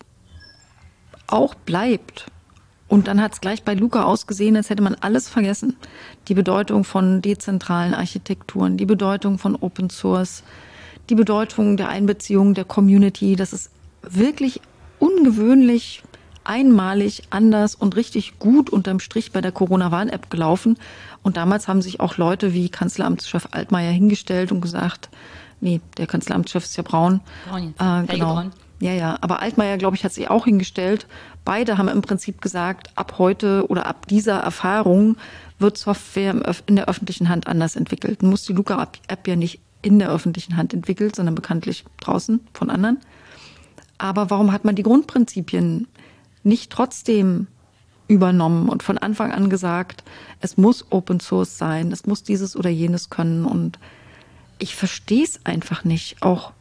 auch 1.27 1.55
bleibt, 1.55 2.27
und 2.89 3.09
dann 3.09 3.21
hat 3.21 3.33
es 3.33 3.41
gleich 3.41 3.63
bei 3.63 3.75
Luca 3.75 4.05
ausgesehen, 4.05 4.57
als 4.57 4.71
hätte 4.71 4.83
man 4.83 4.95
alles 4.95 5.29
vergessen. 5.29 5.77
Die 6.29 6.35
Bedeutung 6.35 6.85
von 6.85 7.23
dezentralen 7.23 7.95
Architekturen, 7.95 8.77
die 8.77 8.87
Bedeutung 8.87 9.39
von 9.39 9.57
Open 9.57 9.91
Source, 9.91 10.43
die 11.09 11.15
Bedeutung 11.15 11.77
der 11.77 11.89
Einbeziehung 11.89 12.55
der 12.55 12.65
Community. 12.65 13.37
Das 13.37 13.53
ist 13.53 13.71
wirklich 14.03 14.61
ungewöhnlich, 14.99 16.03
einmalig, 16.45 17.23
anders 17.31 17.75
und 17.75 17.97
richtig 17.97 18.39
gut 18.39 18.69
unterm 18.69 19.01
Strich 19.01 19.33
bei 19.33 19.41
der 19.41 19.53
Corona-Warn-App 19.53 20.29
gelaufen. 20.29 20.79
Und 21.23 21.39
damals 21.39 21.69
haben 21.69 21.81
sich 21.81 22.01
auch 22.01 22.19
Leute 22.19 22.53
wie 22.53 22.69
Kanzleramtschef 22.69 23.49
Altmaier 23.51 23.93
hingestellt 23.93 24.53
und 24.53 24.61
gesagt, 24.61 25.09
nee, 25.61 25.81
der 25.97 26.07
Kanzleramtschef 26.07 26.65
ist 26.65 26.77
ja 26.77 26.83
braun. 26.83 27.21
Braun, 27.49 27.75
äh, 27.79 28.07
genau. 28.07 28.35
Braun. 28.35 28.53
Ja, 28.85 28.93
ja. 28.93 29.17
Aber 29.23 29.41
Altmaier, 29.41 29.79
glaube 29.79 29.97
ich, 29.97 30.05
hat 30.05 30.13
sich 30.13 30.29
auch 30.29 30.45
hingestellt. 30.45 31.07
Beide 31.47 31.79
haben 31.79 31.89
im 31.89 32.03
Prinzip 32.03 32.43
gesagt, 32.43 32.91
ab 32.97 33.15
heute 33.17 33.65
oder 33.69 33.87
ab 33.87 34.07
dieser 34.09 34.41
Erfahrung 34.41 35.17
wird 35.59 35.79
Software 35.79 36.35
in 36.67 36.77
der 36.77 36.87
öffentlichen 36.87 37.31
Hand 37.31 37.47
anders 37.47 37.77
entwickelt. 37.77 38.21
Nun 38.21 38.33
muss 38.33 38.43
die 38.43 38.53
Luca-App 38.53 39.27
ja 39.27 39.37
nicht 39.37 39.61
in 39.81 39.99
der 40.01 40.11
öffentlichen 40.11 40.59
Hand 40.59 40.75
entwickelt, 40.75 41.17
sondern 41.17 41.35
bekanntlich 41.35 41.87
draußen 42.01 42.41
von 42.53 42.69
anderen. 42.69 42.99
Aber 43.97 44.29
warum 44.29 44.53
hat 44.53 44.67
man 44.67 44.75
die 44.75 44.83
Grundprinzipien 44.83 45.89
nicht 46.43 46.71
trotzdem 46.71 47.47
übernommen 48.07 48.69
und 48.69 48.83
von 48.83 48.99
Anfang 48.99 49.33
an 49.33 49.49
gesagt, 49.49 50.05
es 50.43 50.59
muss 50.59 50.93
Open 50.93 51.21
Source 51.21 51.57
sein, 51.57 51.91
es 51.91 52.05
muss 52.05 52.23
dieses 52.23 52.55
oder 52.55 52.69
jenes 52.69 53.09
können 53.09 53.47
und 53.47 53.79
ich 54.59 54.77
verstehe 54.77 55.25
es 55.25 55.41
einfach 55.47 55.85
nicht. 55.85 56.23
Auch 56.23 56.53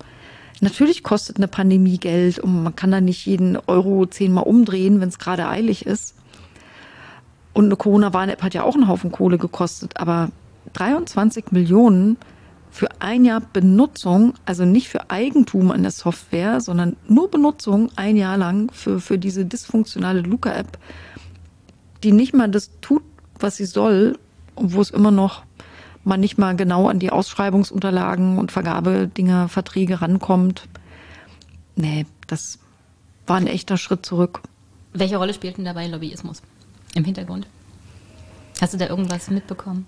Natürlich 0.62 1.04
kostet 1.04 1.38
eine 1.38 1.48
Pandemie 1.48 1.98
Geld 1.98 2.40
und 2.40 2.64
man 2.64 2.76
kann 2.76 2.92
da 2.92 3.02
nicht 3.02 3.26
jeden 3.26 3.58
Euro 3.68 4.06
zehnmal 4.06 4.46
umdrehen, 4.46 5.02
wenn 5.02 5.10
es 5.10 5.20
gerade 5.20 5.48
eilig 5.48 5.86
ist. 5.86 6.16
Und 7.54 7.66
eine 7.66 7.76
Corona-Warn-App 7.76 8.42
hat 8.42 8.54
ja 8.54 8.64
auch 8.64 8.76
einen 8.76 8.88
Haufen 8.88 9.12
Kohle 9.12 9.38
gekostet, 9.38 9.98
aber 9.98 10.30
23 10.74 11.52
Millionen 11.52 12.18
für 12.72 12.90
ein 13.00 13.24
Jahr 13.24 13.42
Benutzung, 13.42 14.34
also 14.46 14.66
nicht 14.66 14.90
für 14.90 15.12
Eigentum 15.12 15.72
an 15.72 15.84
der 15.84 15.92
Software, 15.92 16.60
sondern 16.60 16.98
nur 17.08 17.30
Benutzung 17.30 17.92
ein 17.96 18.18
Jahr 18.18 18.38
lang 18.38 18.72
für, 18.72 19.00
für 19.00 19.20
diese 19.20 19.46
dysfunktionale 19.46 20.22
Luca-App, 20.22 20.80
die 22.04 22.12
nicht 22.12 22.34
mal 22.34 22.50
das 22.50 22.72
tut, 22.82 23.04
was 23.40 23.58
sie 23.58 23.66
soll 23.66 24.18
und 24.56 24.74
wo 24.74 24.82
es 24.82 24.90
immer 24.90 25.12
noch 25.12 25.44
man 26.04 26.20
nicht 26.20 26.38
mal 26.38 26.56
genau 26.56 26.88
an 26.88 27.00
die 27.00 27.12
Ausschreibungsunterlagen 27.12 28.38
und 28.38 28.52
Vergabedinger, 28.52 29.48
Verträge 29.50 30.02
rankommt. 30.02 30.68
Nee, 31.76 32.06
das 32.28 32.60
war 33.26 33.38
ein 33.38 33.48
echter 33.48 33.78
Schritt 33.78 34.06
zurück. 34.06 34.42
Welche 34.94 35.18
Rolle 35.18 35.34
spielt 35.34 35.58
denn 35.58 35.66
dabei 35.66 35.88
Lobbyismus 35.88 36.42
im 36.94 37.04
Hintergrund? 37.04 37.48
Hast 38.62 38.74
du 38.74 38.78
da 38.78 38.88
irgendwas 38.88 39.30
mitbekommen? 39.30 39.88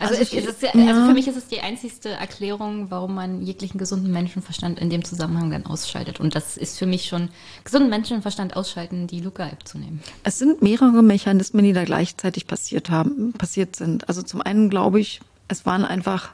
Also, 0.00 0.14
also, 0.14 0.36
ich, 0.36 0.48
also 0.48 0.66
ja. 0.78 1.06
für 1.06 1.12
mich 1.12 1.28
ist 1.28 1.36
es 1.36 1.46
die 1.46 1.60
einzigste 1.60 2.08
Erklärung, 2.08 2.90
warum 2.90 3.14
man 3.14 3.42
jeglichen 3.42 3.78
gesunden 3.78 4.10
Menschenverstand 4.10 4.78
in 4.78 4.88
dem 4.88 5.04
Zusammenhang 5.04 5.50
dann 5.50 5.66
ausschaltet. 5.66 6.20
Und 6.20 6.34
das 6.34 6.56
ist 6.56 6.78
für 6.78 6.86
mich 6.86 7.06
schon 7.06 7.28
gesunden 7.64 7.90
Menschenverstand 7.90 8.56
ausschalten, 8.56 9.06
die 9.06 9.20
Luca-App 9.20 9.68
zu 9.68 9.78
nehmen. 9.78 10.02
Es 10.24 10.38
sind 10.38 10.62
mehrere 10.62 11.02
Mechanismen, 11.02 11.64
die 11.64 11.74
da 11.74 11.84
gleichzeitig 11.84 12.46
passiert 12.46 12.88
haben, 12.88 13.34
passiert 13.34 13.76
sind. 13.76 14.08
Also 14.08 14.22
zum 14.22 14.40
einen 14.40 14.70
glaube 14.70 15.00
ich, 15.00 15.20
es 15.48 15.66
waren 15.66 15.84
einfach, 15.84 16.30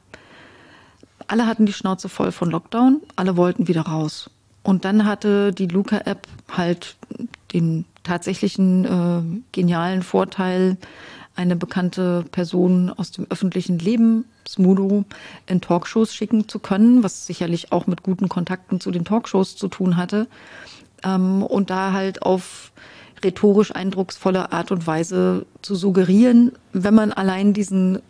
alle 1.26 1.46
hatten 1.46 1.66
die 1.66 1.72
Schnauze 1.72 2.08
voll 2.08 2.30
von 2.30 2.50
Lockdown, 2.50 3.00
alle 3.16 3.36
wollten 3.36 3.66
wieder 3.66 3.82
raus. 3.82 4.30
Und 4.62 4.84
dann 4.84 5.04
hatte 5.06 5.52
die 5.52 5.66
Luca-App 5.66 6.28
halt 6.56 6.96
den 7.52 7.84
tatsächlichen 8.04 8.84
äh, 8.84 9.42
genialen 9.52 10.02
Vorteil, 10.02 10.76
eine 11.36 11.56
bekannte 11.56 12.24
Person 12.32 12.90
aus 12.90 13.10
dem 13.10 13.26
öffentlichen 13.30 13.78
Leben, 13.78 14.24
Smudo, 14.48 15.04
in 15.46 15.60
Talkshows 15.60 16.14
schicken 16.14 16.48
zu 16.48 16.58
können, 16.58 17.02
was 17.02 17.26
sicherlich 17.26 17.72
auch 17.72 17.86
mit 17.86 18.02
guten 18.02 18.28
Kontakten 18.28 18.80
zu 18.80 18.90
den 18.90 19.04
Talkshows 19.04 19.56
zu 19.56 19.68
tun 19.68 19.96
hatte. 19.96 20.26
Ähm, 21.04 21.42
und 21.42 21.70
da 21.70 21.92
halt 21.92 22.22
auf 22.22 22.72
rhetorisch 23.24 23.74
eindrucksvolle 23.74 24.52
Art 24.52 24.70
und 24.70 24.86
Weise 24.86 25.46
zu 25.62 25.74
suggerieren, 25.74 26.52
wenn 26.72 26.94
man 26.94 27.12
allein 27.12 27.52
diesen 27.52 28.00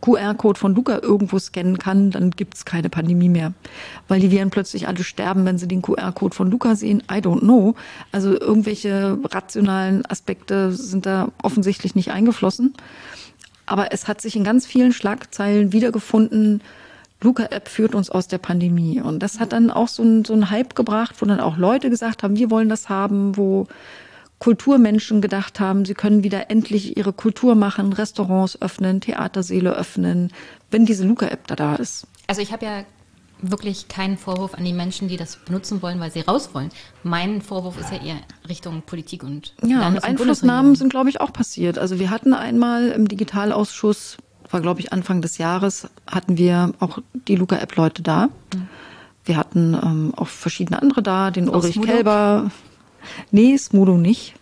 QR-Code 0.00 0.58
von 0.58 0.74
Luca 0.74 0.98
irgendwo 1.02 1.38
scannen 1.38 1.78
kann, 1.78 2.10
dann 2.10 2.30
gibt 2.30 2.54
es 2.54 2.64
keine 2.64 2.88
Pandemie 2.88 3.28
mehr. 3.28 3.52
Weil 4.06 4.20
die 4.20 4.30
Viren 4.30 4.50
plötzlich 4.50 4.86
alle 4.86 5.02
sterben, 5.02 5.44
wenn 5.44 5.58
sie 5.58 5.68
den 5.68 5.82
QR-Code 5.82 6.34
von 6.34 6.50
Luca 6.50 6.76
sehen. 6.76 7.02
I 7.10 7.16
don't 7.16 7.40
know. 7.40 7.74
Also 8.12 8.38
irgendwelche 8.38 9.18
rationalen 9.24 10.06
Aspekte 10.06 10.72
sind 10.72 11.06
da 11.06 11.28
offensichtlich 11.42 11.94
nicht 11.94 12.10
eingeflossen. 12.10 12.74
Aber 13.66 13.92
es 13.92 14.08
hat 14.08 14.20
sich 14.20 14.36
in 14.36 14.44
ganz 14.44 14.66
vielen 14.66 14.92
Schlagzeilen 14.92 15.72
wiedergefunden, 15.72 16.62
Luca-App 17.20 17.68
führt 17.68 17.94
uns 17.94 18.10
aus 18.10 18.28
der 18.28 18.38
Pandemie. 18.38 19.00
Und 19.00 19.22
das 19.22 19.40
hat 19.40 19.52
dann 19.52 19.70
auch 19.70 19.88
so 19.88 20.02
einen, 20.02 20.24
so 20.24 20.32
einen 20.32 20.50
Hype 20.50 20.74
gebracht, 20.74 21.16
wo 21.18 21.26
dann 21.26 21.40
auch 21.40 21.56
Leute 21.56 21.90
gesagt 21.90 22.22
haben, 22.22 22.36
wir 22.36 22.50
wollen 22.50 22.68
das 22.68 22.88
haben, 22.88 23.36
wo 23.36 23.66
Kulturmenschen 24.38 25.20
gedacht 25.20 25.58
haben, 25.58 25.84
sie 25.84 25.94
können 25.94 26.22
wieder 26.22 26.50
endlich 26.50 26.96
ihre 26.96 27.12
Kultur 27.12 27.54
machen, 27.54 27.92
Restaurants 27.92 28.60
öffnen, 28.60 29.00
Theaterseele 29.00 29.72
öffnen, 29.72 30.32
wenn 30.70 30.86
diese 30.86 31.04
Luca-App 31.04 31.46
da 31.48 31.56
da 31.56 31.74
ist. 31.74 32.06
Also 32.28 32.40
ich 32.40 32.52
habe 32.52 32.64
ja 32.64 32.84
wirklich 33.40 33.88
keinen 33.88 34.16
Vorwurf 34.16 34.54
an 34.54 34.64
die 34.64 34.72
Menschen, 34.72 35.08
die 35.08 35.16
das 35.16 35.36
benutzen 35.36 35.82
wollen, 35.82 36.00
weil 36.00 36.10
sie 36.10 36.20
raus 36.20 36.50
wollen. 36.52 36.70
Mein 37.02 37.40
Vorwurf 37.40 37.78
ist 37.78 37.90
ja 37.90 38.02
eher 38.02 38.16
Richtung 38.48 38.82
Politik 38.82 39.22
und 39.22 39.54
ja, 39.62 39.86
und 39.86 40.02
Einflussnahmen 40.02 40.74
sind, 40.74 40.90
glaube 40.90 41.08
ich, 41.08 41.20
auch 41.20 41.32
passiert. 41.32 41.78
Also 41.78 41.98
wir 41.98 42.10
hatten 42.10 42.34
einmal 42.34 42.88
im 42.88 43.08
Digitalausschuss, 43.08 44.18
war 44.50 44.60
glaube 44.60 44.80
ich 44.80 44.92
Anfang 44.92 45.22
des 45.22 45.38
Jahres, 45.38 45.88
hatten 46.06 46.36
wir 46.36 46.72
auch 46.80 46.98
die 47.12 47.36
Luca-App-Leute 47.36 48.02
da. 48.02 48.26
Mhm. 48.54 48.68
Wir 49.24 49.36
hatten 49.36 49.74
ähm, 49.74 50.12
auch 50.16 50.28
verschiedene 50.28 50.80
andere 50.80 51.02
da, 51.02 51.30
den 51.30 51.48
Ulrich 51.48 51.74
Smudo? 51.74 52.50
Nee, 53.30 53.56
Smudo 53.56 53.96
nicht. 53.96 54.34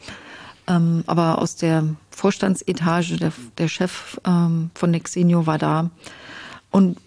Ähm, 0.66 1.04
aber 1.06 1.38
aus 1.40 1.56
der 1.56 1.84
Vorstandsetage, 2.10 3.16
der, 3.16 3.32
der 3.58 3.68
Chef 3.68 4.18
ähm, 4.26 4.70
von 4.74 4.90
Nexenio 4.90 5.46
war 5.46 5.58
da. 5.58 5.90
Und 6.70 6.98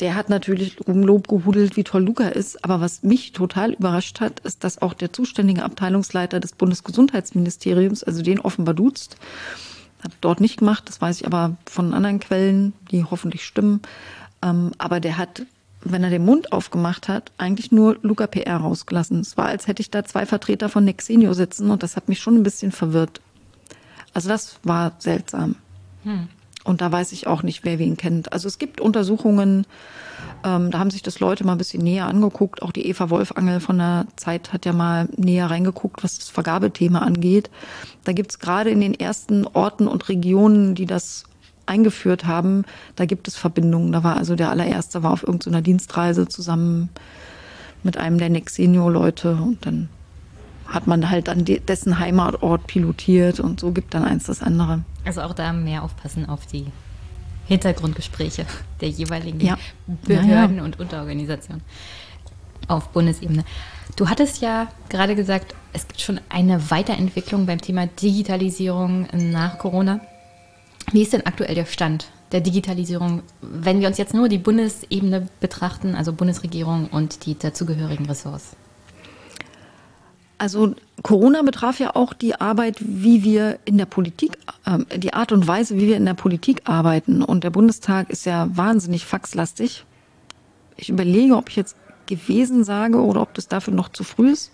der 0.00 0.14
hat 0.14 0.28
natürlich 0.28 0.86
um 0.86 1.02
Lob 1.02 1.26
gehudelt, 1.28 1.76
wie 1.76 1.84
toll 1.84 2.04
Luca 2.04 2.28
ist. 2.28 2.64
Aber 2.64 2.80
was 2.80 3.02
mich 3.02 3.32
total 3.32 3.72
überrascht 3.72 4.20
hat, 4.20 4.40
ist, 4.40 4.62
dass 4.62 4.80
auch 4.80 4.94
der 4.94 5.12
zuständige 5.12 5.64
Abteilungsleiter 5.64 6.38
des 6.38 6.52
Bundesgesundheitsministeriums, 6.52 8.04
also 8.04 8.22
den 8.22 8.40
offenbar 8.40 8.74
duzt, 8.74 9.16
hat 10.02 10.12
dort 10.20 10.40
nicht 10.40 10.58
gemacht, 10.58 10.84
das 10.86 11.00
weiß 11.00 11.20
ich 11.20 11.26
aber 11.26 11.56
von 11.66 11.92
anderen 11.92 12.20
Quellen, 12.20 12.72
die 12.92 13.04
hoffentlich 13.04 13.44
stimmen. 13.44 13.80
Ähm, 14.42 14.70
aber 14.78 15.00
der 15.00 15.18
hat 15.18 15.42
wenn 15.82 16.04
er 16.04 16.10
den 16.10 16.24
Mund 16.24 16.52
aufgemacht 16.52 17.08
hat, 17.08 17.32
eigentlich 17.38 17.72
nur 17.72 17.98
Luca 18.02 18.26
PR 18.26 18.56
rausgelassen. 18.56 19.20
Es 19.20 19.36
war, 19.36 19.46
als 19.46 19.66
hätte 19.66 19.80
ich 19.80 19.90
da 19.90 20.04
zwei 20.04 20.26
Vertreter 20.26 20.68
von 20.68 20.84
Nexenio 20.84 21.32
sitzen 21.34 21.70
und 21.70 21.82
das 21.82 21.96
hat 21.96 22.08
mich 22.08 22.20
schon 22.20 22.36
ein 22.36 22.42
bisschen 22.42 22.72
verwirrt. 22.72 23.20
Also 24.12 24.28
das 24.28 24.58
war 24.64 24.92
seltsam. 24.98 25.56
Hm. 26.04 26.28
Und 26.64 26.80
da 26.80 26.92
weiß 26.92 27.12
ich 27.12 27.26
auch 27.26 27.42
nicht, 27.42 27.64
wer 27.64 27.78
wen 27.78 27.96
kennt. 27.96 28.32
Also 28.32 28.48
es 28.48 28.58
gibt 28.58 28.80
Untersuchungen, 28.80 29.66
ähm, 30.44 30.70
da 30.70 30.78
haben 30.78 30.90
sich 30.90 31.02
das 31.02 31.20
Leute 31.20 31.44
mal 31.44 31.52
ein 31.52 31.58
bisschen 31.58 31.82
näher 31.82 32.06
angeguckt. 32.06 32.62
Auch 32.62 32.72
die 32.72 32.86
Eva 32.86 33.10
Wolfangel 33.10 33.60
von 33.60 33.78
der 33.78 34.06
Zeit 34.16 34.52
hat 34.52 34.66
ja 34.66 34.72
mal 34.72 35.08
näher 35.16 35.50
reingeguckt, 35.50 36.02
was 36.04 36.18
das 36.18 36.28
Vergabethema 36.28 36.98
angeht. 36.98 37.50
Da 38.04 38.12
gibt 38.12 38.32
es 38.32 38.38
gerade 38.38 38.70
in 38.70 38.80
den 38.80 38.94
ersten 38.94 39.46
Orten 39.46 39.88
und 39.88 40.08
Regionen, 40.08 40.74
die 40.74 40.86
das 40.86 41.24
eingeführt 41.68 42.26
haben, 42.26 42.64
da 42.96 43.04
gibt 43.04 43.28
es 43.28 43.36
Verbindungen. 43.36 43.92
Da 43.92 44.02
war 44.02 44.16
also 44.16 44.34
der 44.34 44.50
allererste 44.50 45.02
war 45.02 45.12
auf 45.12 45.22
irgendeiner 45.22 45.62
Dienstreise 45.62 46.28
zusammen 46.28 46.88
mit 47.82 47.96
einem 47.96 48.18
der 48.18 48.30
Nexenio-Leute 48.30 49.36
und 49.36 49.64
dann 49.64 49.88
hat 50.66 50.86
man 50.86 51.08
halt 51.08 51.28
an 51.28 51.44
dessen 51.44 51.98
Heimatort 51.98 52.66
pilotiert 52.66 53.40
und 53.40 53.58
so 53.58 53.72
gibt 53.72 53.94
dann 53.94 54.04
eins 54.04 54.24
das 54.24 54.42
andere. 54.42 54.84
Also 55.04 55.22
auch 55.22 55.32
da 55.32 55.52
mehr 55.52 55.82
aufpassen 55.82 56.28
auf 56.28 56.44
die 56.46 56.66
Hintergrundgespräche 57.46 58.44
der 58.80 58.90
jeweiligen 58.90 59.40
ja. 59.40 59.56
Behörden 60.04 60.30
ja, 60.30 60.46
ja. 60.50 60.62
und 60.62 60.78
Unterorganisationen 60.78 61.62
auf 62.66 62.90
Bundesebene. 62.90 63.44
Du 63.96 64.08
hattest 64.08 64.42
ja 64.42 64.68
gerade 64.90 65.16
gesagt, 65.16 65.54
es 65.72 65.88
gibt 65.88 66.00
schon 66.00 66.20
eine 66.28 66.70
Weiterentwicklung 66.70 67.46
beim 67.46 67.60
Thema 67.60 67.86
Digitalisierung 67.86 69.08
nach 69.12 69.58
Corona. 69.58 70.00
Wie 70.92 71.02
ist 71.02 71.12
denn 71.12 71.26
aktuell 71.26 71.54
der 71.54 71.66
Stand 71.66 72.10
der 72.32 72.40
Digitalisierung, 72.40 73.22
wenn 73.40 73.80
wir 73.80 73.88
uns 73.88 73.98
jetzt 73.98 74.14
nur 74.14 74.28
die 74.28 74.38
Bundesebene 74.38 75.28
betrachten, 75.40 75.94
also 75.94 76.12
Bundesregierung 76.12 76.88
und 76.88 77.26
die 77.26 77.38
dazugehörigen 77.38 78.06
Ressorts? 78.06 78.56
Also 80.38 80.74
Corona 81.02 81.42
betraf 81.42 81.80
ja 81.80 81.96
auch 81.96 82.12
die 82.12 82.40
Arbeit, 82.40 82.76
wie 82.78 83.24
wir 83.24 83.58
in 83.64 83.76
der 83.76 83.86
Politik, 83.86 84.38
äh, 84.64 84.98
die 84.98 85.12
Art 85.12 85.32
und 85.32 85.48
Weise, 85.48 85.76
wie 85.76 85.88
wir 85.88 85.96
in 85.96 86.06
der 86.06 86.14
Politik 86.14 86.62
arbeiten. 86.64 87.22
Und 87.22 87.42
der 87.42 87.50
Bundestag 87.50 88.08
ist 88.10 88.24
ja 88.24 88.48
wahnsinnig 88.56 89.04
faxlastig. 89.04 89.84
Ich 90.76 90.90
überlege, 90.90 91.36
ob 91.36 91.48
ich 91.48 91.56
jetzt 91.56 91.74
gewesen 92.08 92.64
sage 92.64 93.00
oder 93.00 93.22
ob 93.22 93.34
das 93.34 93.46
dafür 93.46 93.72
noch 93.72 93.90
zu 93.90 94.02
früh 94.02 94.32
ist. 94.32 94.50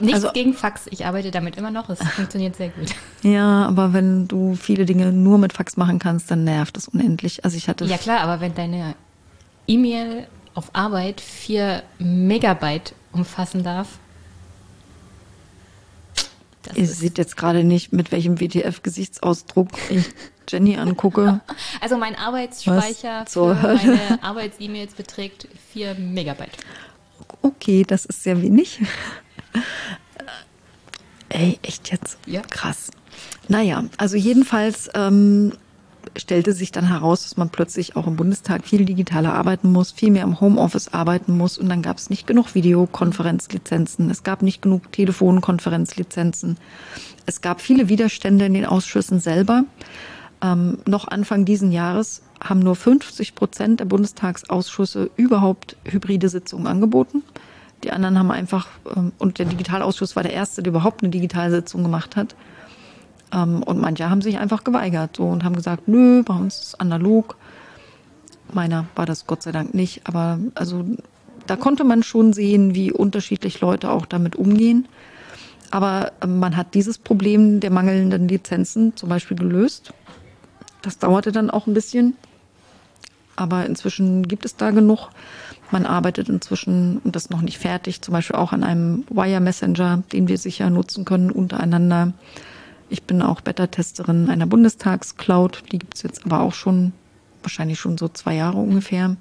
Nichts 0.00 0.16
also, 0.16 0.32
gegen 0.32 0.52
Fax, 0.52 0.86
ich 0.90 1.06
arbeite 1.06 1.30
damit 1.30 1.56
immer 1.56 1.70
noch, 1.70 1.88
es 1.88 1.98
funktioniert 2.00 2.56
sehr 2.56 2.68
gut. 2.68 2.90
Ja, 3.22 3.66
aber 3.66 3.94
wenn 3.94 4.28
du 4.28 4.54
viele 4.54 4.84
Dinge 4.84 5.12
nur 5.12 5.38
mit 5.38 5.54
Fax 5.54 5.78
machen 5.78 5.98
kannst, 5.98 6.30
dann 6.30 6.44
nervt 6.44 6.76
das 6.76 6.88
unendlich. 6.88 7.44
Also 7.44 7.56
ich 7.56 7.68
hatte 7.68 7.86
Ja 7.86 7.96
klar, 7.96 8.20
aber 8.20 8.40
wenn 8.40 8.54
deine 8.54 8.94
E-Mail 9.66 10.26
auf 10.54 10.70
Arbeit 10.74 11.20
4 11.20 11.82
Megabyte 11.98 12.94
umfassen 13.12 13.62
darf, 13.62 13.98
Ihr 16.74 16.86
seht 16.86 17.16
jetzt 17.16 17.36
gerade 17.36 17.62
nicht, 17.62 17.92
mit 17.92 18.10
welchem 18.10 18.40
WTF-Gesichtsausdruck 18.40 19.68
ich 19.88 20.04
Jenny 20.48 20.76
angucke. 20.76 21.40
Also 21.80 21.96
mein 21.96 22.16
Arbeitsspeicher 22.16 23.24
für 23.26 23.54
meine 23.54 24.22
Arbeits-E-Mails 24.22 24.94
beträgt 24.94 25.48
4 25.72 25.94
Megabyte. 25.94 26.56
Okay, 27.42 27.84
das 27.86 28.04
ist 28.04 28.22
sehr 28.22 28.40
wenig. 28.42 28.80
Ey, 31.28 31.58
echt 31.62 31.90
jetzt? 31.90 32.18
Ja. 32.26 32.42
Krass. 32.42 32.90
Naja, 33.48 33.84
also 33.96 34.16
jedenfalls 34.16 34.88
ähm, 34.94 35.52
stellte 36.16 36.52
sich 36.52 36.72
dann 36.72 36.88
heraus, 36.88 37.22
dass 37.22 37.36
man 37.36 37.50
plötzlich 37.50 37.96
auch 37.96 38.06
im 38.06 38.16
Bundestag 38.16 38.64
viel 38.64 38.84
digitaler 38.84 39.34
arbeiten 39.34 39.72
muss, 39.72 39.92
viel 39.92 40.10
mehr 40.10 40.22
im 40.22 40.40
Homeoffice 40.40 40.92
arbeiten 40.92 41.36
muss 41.36 41.58
und 41.58 41.68
dann 41.68 41.82
gab 41.82 41.98
es 41.98 42.10
nicht 42.10 42.26
genug 42.26 42.54
Videokonferenzlizenzen, 42.54 44.10
es 44.10 44.22
gab 44.22 44.42
nicht 44.42 44.62
genug 44.62 44.90
Telefonkonferenzlizenzen, 44.92 46.56
es 47.26 47.40
gab 47.40 47.60
viele 47.60 47.88
Widerstände 47.88 48.46
in 48.46 48.54
den 48.54 48.66
Ausschüssen 48.66 49.20
selber. 49.20 49.64
Ähm, 50.42 50.78
noch 50.86 51.08
Anfang 51.08 51.44
diesen 51.44 51.72
Jahres 51.72 52.22
haben 52.42 52.60
nur 52.60 52.76
50 52.76 53.34
Prozent 53.34 53.80
der 53.80 53.86
Bundestagsausschüsse 53.86 55.10
überhaupt 55.16 55.76
hybride 55.84 56.28
Sitzungen 56.28 56.66
angeboten. 56.66 57.22
Die 57.84 57.92
anderen 57.92 58.18
haben 58.18 58.30
einfach, 58.30 58.68
ähm, 58.94 59.12
und 59.18 59.38
der 59.38 59.46
Digitalausschuss 59.46 60.16
war 60.16 60.22
der 60.22 60.32
erste, 60.32 60.62
der 60.62 60.70
überhaupt 60.70 61.02
eine 61.02 61.10
Digitalsitzung 61.10 61.82
gemacht 61.82 62.16
hat. 62.16 62.34
Ähm, 63.32 63.62
und 63.62 63.80
manche 63.80 64.10
haben 64.10 64.22
sich 64.22 64.38
einfach 64.38 64.64
geweigert 64.64 65.16
so, 65.16 65.24
und 65.24 65.44
haben 65.44 65.56
gesagt, 65.56 65.88
nö, 65.88 66.22
bei 66.22 66.34
uns 66.34 66.56
ist 66.56 66.66
es 66.68 66.74
analog. 66.74 67.36
Meiner 68.52 68.86
war 68.94 69.06
das 69.06 69.26
Gott 69.26 69.42
sei 69.42 69.52
Dank 69.52 69.74
nicht. 69.74 70.02
Aber 70.04 70.38
also 70.54 70.84
da 71.46 71.56
konnte 71.56 71.84
man 71.84 72.02
schon 72.02 72.32
sehen, 72.32 72.74
wie 72.74 72.92
unterschiedlich 72.92 73.60
Leute 73.60 73.90
auch 73.90 74.06
damit 74.06 74.36
umgehen. 74.36 74.86
Aber 75.70 76.12
ähm, 76.22 76.38
man 76.38 76.56
hat 76.56 76.74
dieses 76.74 76.98
Problem 76.98 77.60
der 77.60 77.70
mangelnden 77.70 78.28
Lizenzen 78.28 78.96
zum 78.96 79.08
Beispiel 79.08 79.36
gelöst. 79.36 79.92
Das 80.86 80.98
dauerte 80.98 81.32
dann 81.32 81.50
auch 81.50 81.66
ein 81.66 81.74
bisschen. 81.74 82.14
Aber 83.34 83.66
inzwischen 83.66 84.28
gibt 84.28 84.44
es 84.44 84.54
da 84.54 84.70
genug. 84.70 85.08
Man 85.72 85.84
arbeitet 85.84 86.28
inzwischen, 86.28 86.98
und 86.98 87.16
das 87.16 87.24
ist 87.24 87.30
noch 87.30 87.42
nicht 87.42 87.58
fertig, 87.58 88.02
zum 88.02 88.12
Beispiel 88.12 88.36
auch 88.36 88.52
an 88.52 88.62
einem 88.62 89.04
Wire 89.10 89.40
Messenger, 89.40 90.04
den 90.12 90.28
wir 90.28 90.38
sicher 90.38 90.70
nutzen 90.70 91.04
können 91.04 91.32
untereinander. 91.32 92.12
Ich 92.88 93.02
bin 93.02 93.20
auch 93.20 93.40
Beta-Testerin 93.40 94.30
einer 94.30 94.46
Bundestagscloud. 94.46 95.64
Die 95.72 95.80
gibt 95.80 95.96
es 95.96 96.04
jetzt 96.04 96.24
aber 96.24 96.40
auch 96.40 96.54
schon, 96.54 96.92
wahrscheinlich 97.42 97.80
schon 97.80 97.98
so 97.98 98.06
zwei 98.06 98.36
Jahre 98.36 98.58
ungefähr. 98.58 99.16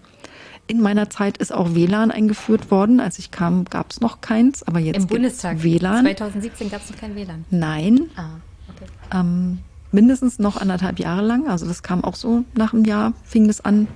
In 0.67 0.81
meiner 0.81 1.09
Zeit 1.09 1.39
ist 1.39 1.51
auch 1.51 1.73
WLAN 1.73 2.11
eingeführt 2.11 2.69
worden. 2.69 2.99
Als 2.99 3.17
ich 3.17 3.31
kam, 3.31 3.65
gab 3.65 3.89
es 3.89 4.01
noch 4.01 4.21
keins, 4.21 4.61
aber 4.61 4.77
jetzt 4.77 4.97
Im 4.97 5.07
Bundestag 5.07 5.63
WLAN. 5.63 6.05
2017 6.05 6.69
gab 6.69 6.83
es 6.83 6.91
noch 6.91 6.97
kein 6.97 7.15
WLAN. 7.15 7.43
Nein. 7.49 8.01
Ah, 8.15 8.35
okay. 8.69 8.85
Ähm, 9.11 9.59
mindestens 9.95 10.37
noch 10.37 10.57
anderthalb 10.57 10.99
Jahre 10.99 11.21
lang. 11.21 11.47
Also 11.47 11.65
das 11.65 11.81
kam 11.81 12.03
auch 12.03 12.15
so 12.15 12.43
nach 12.53 12.73
einem 12.73 12.85
Jahr, 12.85 13.13
fing 13.23 13.47
das 13.47 13.61
an, 13.61 13.87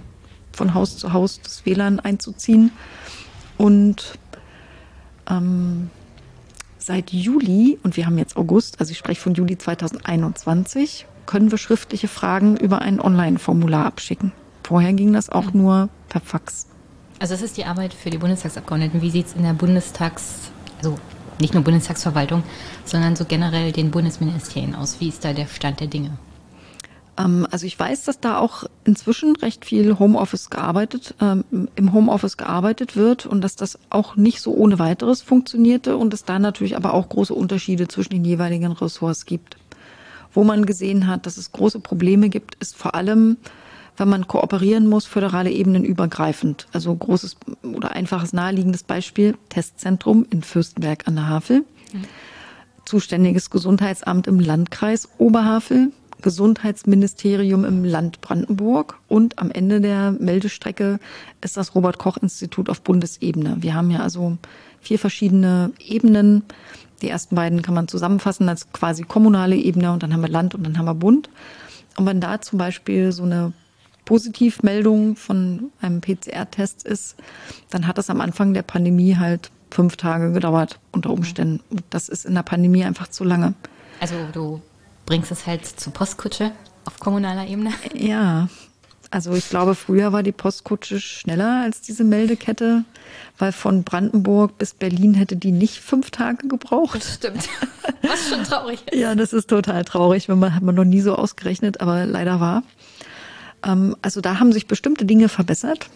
von 0.52 0.74
Haus 0.74 0.98
zu 0.98 1.14
Haus 1.14 1.40
das 1.44 1.66
WLAN 1.66 2.00
einzuziehen. 2.00 2.72
Und 3.58 4.18
ähm, 5.30 5.92
seit 6.78 7.12
Juli, 7.12 7.78
und 7.84 7.98
wir 7.98 8.08
haben 8.08 8.18
jetzt 8.18 8.38
August, 8.38 8.80
also 8.80 8.92
ich 8.92 8.98
spreche 8.98 9.22
von 9.22 9.36
Juli 9.36 9.58
2021, 9.58 11.06
können 11.28 11.52
wir 11.52 11.60
schriftliche 11.60 12.08
Fragen 12.08 12.58
über 12.58 12.82
ein 12.82 13.00
Online-Formular 13.00 13.86
abschicken. 13.86 14.32
Vorher 14.64 14.94
ging 14.94 15.14
das 15.14 15.30
auch 15.30 15.54
nur 15.54 15.90
per 16.08 16.22
Fax. 16.22 16.68
Also 17.20 17.34
das 17.34 17.42
ist 17.42 17.58
die 17.58 17.66
Arbeit 17.66 17.94
für 17.94 18.10
die 18.10 18.18
Bundestagsabgeordneten. 18.18 19.02
Wie 19.02 19.12
sieht 19.12 19.28
es 19.28 19.34
in 19.34 19.44
der 19.44 19.54
Bundestags, 19.54 20.52
also 20.78 20.98
nicht 21.40 21.54
nur 21.54 21.64
Bundestagsverwaltung, 21.64 22.44
sondern 22.86 23.16
so 23.16 23.26
generell 23.26 23.72
den 23.72 23.92
Bundesministerien 23.92 24.76
aus? 24.76 25.00
Wie 25.00 25.10
ist 25.10 25.24
da 25.26 25.34
der 25.34 25.48
Stand 25.48 25.80
der 25.80 25.88
Dinge? 25.88 26.18
Ähm, 27.20 27.46
also 27.52 27.66
ich 27.66 27.78
weiß, 27.78 28.06
dass 28.06 28.20
da 28.20 28.40
auch 28.40 28.64
inzwischen 28.86 29.36
recht 29.36 29.66
viel 29.66 30.00
Homeoffice 30.00 30.50
gearbeitet, 30.50 31.16
ähm, 31.22 31.44
im 31.76 31.94
Homeoffice 31.94 32.38
gearbeitet 32.38 32.96
wird 32.96 33.26
und 33.26 33.42
dass 33.42 33.56
das 33.56 33.78
auch 33.90 34.16
nicht 34.16 34.42
so 34.42 34.54
ohne 34.54 34.80
weiteres 34.80 35.22
funktionierte 35.22 35.98
und 35.98 36.14
es 36.14 36.24
da 36.24 36.40
natürlich 36.40 36.76
aber 36.76 36.94
auch 36.94 37.10
große 37.10 37.34
Unterschiede 37.34 37.88
zwischen 37.88 38.14
den 38.14 38.26
jeweiligen 38.26 38.72
Ressorts 38.72 39.26
gibt. 39.26 39.58
Wo 40.34 40.44
man 40.44 40.66
gesehen 40.66 41.08
hat, 41.08 41.26
dass 41.26 41.38
es 41.38 41.52
große 41.52 41.80
Probleme 41.80 42.30
gibt, 42.30 42.56
ist 42.56 42.76
vor 42.76 42.96
allem, 42.96 43.38
wenn 44.00 44.10
man 44.10 44.28
kooperieren 44.28 44.88
muss, 44.88 45.06
föderale 45.06 45.52
Ebenen 45.52 45.84
übergreifend. 45.84 46.68
Also 46.72 46.96
großes 46.96 47.38
oder 47.64 47.92
einfaches 47.92 48.34
naheliegendes 48.34 48.84
Beispiel, 48.84 49.38
Testzentrum 49.50 50.26
in 50.30 50.42
Fürstenberg 50.42 51.08
an 51.08 51.16
der 51.16 51.28
Havel. 51.28 51.66
Zuständiges 52.86 53.50
Gesundheitsamt 53.50 54.28
im 54.28 54.40
Landkreis 54.40 55.10
Oberhavel, 55.18 55.92
Gesundheitsministerium 56.22 57.64
im 57.64 57.84
Land 57.86 58.22
Brandenburg 58.22 58.98
und 59.08 59.40
am 59.40 59.52
Ende 59.52 59.80
der 59.80 60.12
Meldestrecke 60.12 61.00
ist 61.42 61.56
das 61.56 61.76
Robert 61.76 61.98
Koch 61.98 62.18
Institut 62.18 62.70
auf 62.70 62.82
Bundesebene. 62.82 63.58
Wir 63.60 63.74
haben 63.74 63.92
ja 63.92 64.00
also 64.00 64.38
vier 64.82 65.00
verschiedene 65.00 65.72
Ebenen. 65.80 66.44
Die 67.02 67.10
ersten 67.10 67.36
beiden 67.36 67.62
kann 67.62 67.74
man 67.74 67.88
zusammenfassen 67.88 68.50
als 68.50 68.72
quasi 68.74 69.04
kommunale 69.04 69.56
Ebene 69.56 69.94
und 69.94 70.04
dann 70.04 70.14
haben 70.14 70.22
wir 70.22 70.30
Land 70.30 70.56
und 70.56 70.64
dann 70.64 70.78
haben 70.78 70.86
wir 70.86 70.96
Bund. 70.96 71.30
Und 71.96 72.06
wenn 72.06 72.20
da 72.20 72.42
zum 72.42 72.60
Beispiel 72.60 73.12
so 73.12 73.24
eine 73.24 73.54
Positivmeldung 74.10 75.16
von 75.16 75.70
einem 75.82 76.02
PCR-Test 76.02 76.82
ist, 76.82 77.16
dann 77.70 77.86
hat 77.86 78.00
das 78.00 78.10
am 78.10 78.22
Anfang 78.22 78.56
der 78.56 78.64
Pandemie 78.64 79.18
halt 79.18 79.52
fünf 79.70 79.98
Tage 79.98 80.32
gedauert 80.32 80.80
unter 80.92 81.12
Umständen. 81.12 81.62
Und 81.70 81.84
das 81.92 82.10
ist 82.10 82.26
in 82.26 82.34
der 82.34 82.42
Pandemie 82.42 82.84
einfach 82.84 83.10
zu 83.10 83.24
lange. 83.24 83.54
Also 84.00 84.16
du 84.34 84.64
bringst 85.06 85.32
es 85.32 85.46
halt 85.46 85.64
zur 85.64 85.94
Postkutsche 85.94 86.54
auf 86.86 87.00
kommunaler 87.00 87.46
Ebene? 87.46 87.72
Ja, 87.94 88.50
also 89.12 89.34
ich 89.34 89.48
glaube, 89.48 89.76
früher 89.76 90.12
war 90.12 90.24
die 90.24 90.32
Postkutsche 90.32 91.00
schneller 91.00 91.62
als 91.64 91.82
diese 91.82 92.04
Meldekette, 92.04 92.86
weil 93.38 93.52
von 93.52 93.84
Brandenburg 93.84 94.58
bis 94.58 94.74
Berlin 94.74 95.14
hätte 95.14 95.36
die 95.36 95.52
nicht 95.52 95.80
fünf 95.80 96.10
Tage 96.10 96.48
gebraucht. 96.48 96.96
Das 96.96 97.16
stimmt. 97.16 97.48
Was 98.02 98.30
schon 98.30 98.44
traurig 98.44 98.80
ist. 98.92 99.00
ja, 99.00 99.14
das 99.14 99.34
ist 99.34 99.50
total 99.50 99.84
traurig, 99.86 100.30
wenn 100.30 100.40
man 100.40 100.56
hat 100.56 100.64
man 100.64 100.74
noch 100.74 100.84
nie 100.84 101.02
so 101.02 101.14
ausgerechnet, 101.16 101.82
aber 101.82 102.08
leider 102.08 102.40
war. 102.40 102.64
Ähm, 103.64 103.96
also 104.02 104.22
da 104.22 104.40
haben 104.40 104.52
sich 104.52 104.68
bestimmte 104.68 105.06
Dinge 105.06 105.30
verbessert, 105.30 105.90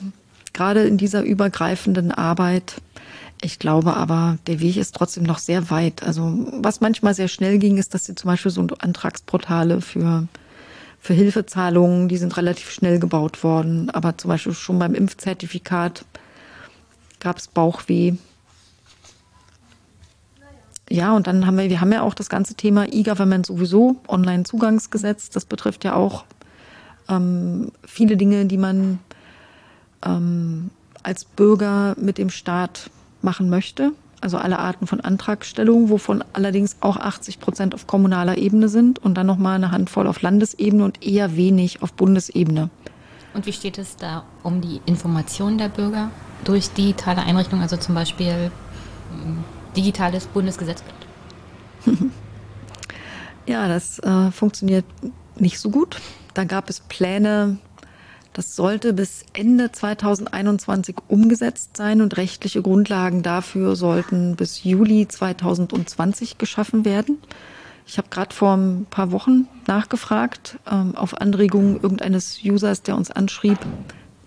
gerade 0.53 0.84
in 0.84 0.97
dieser 0.97 1.24
übergreifenden 1.24 2.11
Arbeit 2.11 2.82
ich 3.43 3.59
glaube 3.59 3.93
aber, 3.95 4.38
der 4.47 4.61
Weg 4.61 4.78
ist 4.78 4.95
trotzdem 4.95 5.24
noch 5.24 5.38
sehr 5.38 5.70
weit. 5.70 6.01
Also 6.01 6.47
was 6.61 6.80
manchmal 6.80 7.14
sehr 7.14 7.28
schnell 7.28 7.57
ging, 7.57 7.78
ist, 7.78 7.93
dass 7.93 8.05
sie 8.05 8.16
zum 8.16 8.30
Beispiel 8.30 8.51
so 8.51 8.66
Antragsportale 8.80 9.82
für, 9.82 10.30
für 11.01 11.14
Hilfezahlungen, 11.14 12.07
die 12.07 12.16
sind 12.16 12.38
relativ 12.38 12.72
schnell 12.72 12.99
gebaut 12.99 13.43
worden. 13.43 13.89
Aber 13.89 14.18
zum 14.18 14.30
Beispiel 14.30 14.53
schon 14.53 14.80
beim 14.80 14.93
Impfzertifikat 14.93 16.05
gab 17.20 17.38
es 17.38 17.49
Bauchweh. 17.49 18.14
Ja, 20.89 21.14
und 21.14 21.28
dann 21.28 21.45
haben 21.45 21.57
wir, 21.57 21.70
wir 21.70 21.82
haben 21.82 21.91
ja 21.91 22.01
auch 22.01 22.14
das 22.14 22.30
ganze 22.30 22.55
Thema 22.55 22.86
E-Government 22.89 23.45
sowieso, 23.45 23.97
Online-Zugangsgesetz. 24.07 25.32
Das 25.32 25.43
betrifft 25.43 25.84
ja 25.84 25.95
auch 25.95 26.24
ähm, 27.09 27.71
viele 27.85 28.17
Dinge, 28.17 28.45
die 28.45 28.57
man 28.57 28.99
ähm, 30.05 30.69
als 31.03 31.25
Bürger 31.25 31.95
mit 31.99 32.17
dem 32.17 32.29
Staat 32.29 32.89
machen 33.21 33.49
möchte. 33.49 33.91
Also 34.21 34.37
alle 34.37 34.57
Arten 34.59 34.87
von 34.87 35.01
Antragstellungen, 35.01 35.89
wovon 35.89 36.23
allerdings 36.31 36.77
auch 36.79 36.95
80 36.95 37.41
Prozent 37.41 37.75
auf 37.75 37.87
kommunaler 37.87 38.37
Ebene 38.37 38.69
sind 38.69 38.99
und 38.99 39.15
dann 39.15 39.27
nochmal 39.27 39.55
eine 39.55 39.71
Handvoll 39.71 40.07
auf 40.07 40.21
Landesebene 40.21 40.85
und 40.85 41.05
eher 41.05 41.35
wenig 41.35 41.81
auf 41.81 41.91
Bundesebene. 41.91 42.69
Und 43.33 43.45
wie 43.45 43.51
steht 43.51 43.77
es 43.77 43.97
da 43.97 44.23
um 44.43 44.61
die 44.61 44.79
Information 44.85 45.57
der 45.57 45.67
Bürger 45.67 46.09
durch 46.45 46.69
digitale 46.69 47.21
Einrichtungen, 47.21 47.63
also 47.63 47.75
zum 47.75 47.95
Beispiel 47.95 48.51
hm, 49.11 49.43
digitales 49.75 50.27
Bundesgesetzblatt? 50.27 50.95
ja, 53.45 53.67
das 53.67 53.99
äh, 53.99 54.31
funktioniert 54.31 54.85
nicht 55.35 55.59
so 55.59 55.69
gut. 55.69 55.97
Da 56.34 56.45
gab 56.45 56.69
es 56.69 56.79
Pläne, 56.79 57.57
das 58.34 58.55
sollte 58.55 58.93
bis 58.93 59.23
Ende 59.34 59.71
2021 59.71 60.95
umgesetzt 61.07 61.77
sein 61.77 62.01
und 62.01 62.17
rechtliche 62.17 62.63
Grundlagen 62.63 63.21
dafür 63.21 63.75
sollten 63.75 64.36
bis 64.36 64.63
Juli 64.63 65.07
2020 65.07 66.39
geschaffen 66.39 66.84
werden. 66.84 67.19
Ich 67.86 67.97
habe 67.97 68.07
gerade 68.09 68.34
vor 68.34 68.55
ein 68.55 68.88
paar 68.89 69.11
Wochen 69.11 69.47
nachgefragt, 69.67 70.57
ähm, 70.71 70.95
auf 70.95 71.19
Anregung 71.21 71.79
irgendeines 71.81 72.39
Users, 72.43 72.81
der 72.81 72.95
uns 72.95 73.11
anschrieb, 73.11 73.59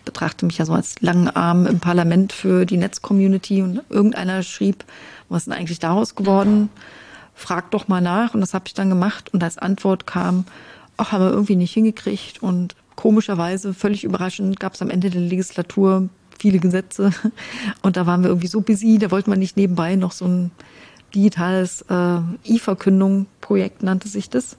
betrachte 0.04 0.46
mich 0.46 0.59
ja 0.59 0.66
so 0.66 0.74
als 0.74 1.00
langen 1.00 1.28
Arm 1.28 1.66
im 1.66 1.80
Parlament 1.80 2.32
für 2.32 2.64
die 2.64 2.76
Netzcommunity 2.76 3.62
und 3.62 3.82
irgendeiner 3.88 4.42
schrieb, 4.44 4.84
was 5.28 5.42
ist 5.42 5.46
denn 5.46 5.54
eigentlich 5.54 5.80
daraus 5.80 6.14
geworden? 6.14 6.68
Frag 7.34 7.72
doch 7.72 7.88
mal 7.88 8.00
nach 8.00 8.34
und 8.34 8.40
das 8.40 8.54
habe 8.54 8.64
ich 8.68 8.74
dann 8.74 8.88
gemacht 8.88 9.34
und 9.34 9.42
als 9.42 9.59
Antwort 9.59 10.07
kam, 10.07 10.44
ach, 10.97 11.12
haben 11.12 11.24
wir 11.24 11.30
irgendwie 11.30 11.57
nicht 11.57 11.72
hingekriegt. 11.72 12.42
Und 12.42 12.74
komischerweise, 12.94 13.74
völlig 13.74 14.05
überraschend, 14.05 14.59
gab 14.61 14.74
es 14.74 14.82
am 14.82 14.90
Ende 14.90 15.11
der 15.11 15.20
Legislatur 15.20 16.09
viele 16.38 16.59
Gesetze. 16.59 17.11
Und 17.82 17.97
da 17.97 18.07
waren 18.07 18.22
wir 18.22 18.28
irgendwie 18.28 18.49
so 18.49 18.61
busy, 18.61 18.99
da 18.99 19.11
wollte 19.11 19.30
man 19.30 19.38
nicht 19.38 19.57
nebenbei 19.57 19.97
noch 19.97 20.12
so 20.12 20.26
ein 20.26 20.51
digitales 21.14 21.82
äh, 21.88 22.18
E-Verkündung-Projekt 22.44 23.82
nannte 23.82 24.09
sich 24.09 24.28
das 24.28 24.57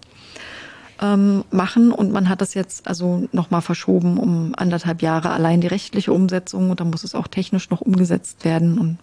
ähm, 1.02 1.44
machen. 1.52 1.92
Und 1.92 2.12
man 2.12 2.30
hat 2.30 2.42
das 2.42 2.54
jetzt 2.54 2.88
also 2.88 3.28
nochmal 3.32 3.62
verschoben 3.62 4.18
um 4.18 4.54
anderthalb 4.56 5.02
Jahre 5.02 5.32
allein 5.32 5.62
die 5.62 5.68
rechtliche 5.68 6.14
Umsetzung. 6.14 6.70
Und 6.70 6.80
dann 6.80 6.90
muss 6.90 7.04
es 7.04 7.16
auch 7.16 7.28
technisch 7.28 7.70
noch 7.70 7.82
umgesetzt 7.82 8.46
werden. 8.46 8.80
Und 8.80 8.98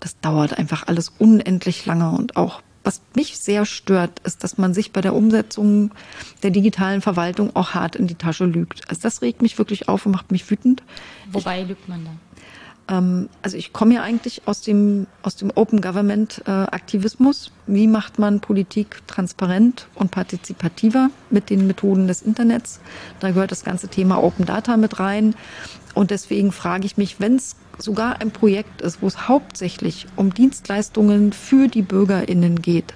das 0.00 0.18
dauert 0.20 0.58
einfach 0.58 0.86
alles 0.86 1.12
unendlich 1.18 1.86
lange 1.86 2.10
und 2.10 2.36
auch 2.36 2.62
was 2.86 3.02
mich 3.14 3.38
sehr 3.38 3.66
stört, 3.66 4.20
ist, 4.20 4.44
dass 4.44 4.56
man 4.56 4.72
sich 4.72 4.92
bei 4.92 5.00
der 5.00 5.14
Umsetzung 5.14 5.90
der 6.42 6.50
digitalen 6.50 7.02
Verwaltung 7.02 7.54
auch 7.54 7.74
hart 7.74 7.96
in 7.96 8.06
die 8.06 8.14
Tasche 8.14 8.44
lügt. 8.44 8.88
Also 8.88 9.02
das 9.02 9.20
regt 9.22 9.42
mich 9.42 9.58
wirklich 9.58 9.88
auf 9.88 10.06
und 10.06 10.12
macht 10.12 10.30
mich 10.30 10.48
wütend. 10.50 10.82
Wobei 11.32 11.62
ich, 11.62 11.68
lügt 11.68 11.88
man 11.88 12.04
da? 12.04 12.96
Ähm, 12.96 13.28
also 13.42 13.56
ich 13.56 13.72
komme 13.72 13.94
ja 13.94 14.02
eigentlich 14.02 14.42
aus 14.46 14.60
dem, 14.60 15.06
aus 15.22 15.36
dem 15.36 15.50
Open 15.54 15.80
Government 15.80 16.42
äh, 16.46 16.50
Aktivismus. 16.50 17.50
Wie 17.66 17.88
macht 17.88 18.18
man 18.18 18.40
Politik 18.40 19.02
transparent 19.08 19.88
und 19.96 20.12
partizipativer 20.12 21.10
mit 21.30 21.50
den 21.50 21.66
Methoden 21.66 22.06
des 22.06 22.22
Internets? 22.22 22.80
Da 23.20 23.30
gehört 23.30 23.50
das 23.50 23.64
ganze 23.64 23.88
Thema 23.88 24.22
Open 24.22 24.46
Data 24.46 24.76
mit 24.76 25.00
rein. 25.00 25.34
Und 25.94 26.10
deswegen 26.10 26.52
frage 26.52 26.86
ich 26.86 26.96
mich, 26.96 27.20
wenn 27.20 27.36
es 27.36 27.56
sogar 27.78 28.20
ein 28.20 28.30
Projekt 28.30 28.80
ist, 28.82 29.02
wo 29.02 29.06
es 29.06 29.28
hauptsächlich 29.28 30.06
um 30.16 30.32
Dienstleistungen 30.32 31.32
für 31.32 31.68
die 31.68 31.82
BürgerInnen 31.82 32.62
geht, 32.62 32.94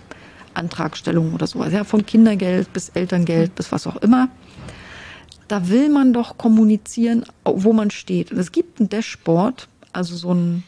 Antragstellung 0.54 1.34
oder 1.34 1.46
sowas, 1.46 1.72
ja, 1.72 1.84
von 1.84 2.04
Kindergeld 2.04 2.72
bis 2.72 2.88
Elterngeld 2.90 3.54
bis 3.54 3.72
was 3.72 3.86
auch 3.86 3.96
immer, 3.96 4.28
da 5.48 5.68
will 5.68 5.88
man 5.88 6.12
doch 6.12 6.38
kommunizieren, 6.38 7.24
wo 7.44 7.72
man 7.72 7.90
steht. 7.90 8.30
Und 8.30 8.38
es 8.38 8.52
gibt 8.52 8.80
ein 8.80 8.88
Dashboard, 8.88 9.68
also 9.92 10.14
so 10.14 10.32
ein, 10.32 10.62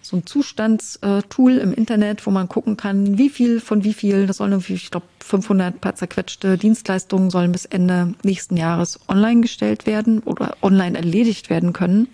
so 0.00 0.16
ein 0.16 0.26
Zustandstool 0.26 1.58
im 1.58 1.72
Internet, 1.72 2.24
wo 2.26 2.30
man 2.30 2.48
gucken 2.48 2.76
kann, 2.76 3.18
wie 3.18 3.28
viel 3.28 3.60
von 3.60 3.82
wie 3.82 3.92
viel, 3.92 4.26
das 4.26 4.36
sollen 4.36 4.52
irgendwie, 4.52 4.74
ich 4.74 4.90
glaube, 4.90 5.06
500 5.20 5.80
paar 5.80 5.96
zerquetschte 5.96 6.58
Dienstleistungen 6.58 7.30
sollen 7.30 7.52
bis 7.52 7.64
Ende 7.64 8.14
nächsten 8.22 8.56
Jahres 8.56 9.00
online 9.08 9.40
gestellt 9.40 9.86
werden 9.86 10.20
oder 10.20 10.56
online 10.62 10.96
erledigt 10.96 11.50
werden 11.50 11.72
können. 11.72 12.08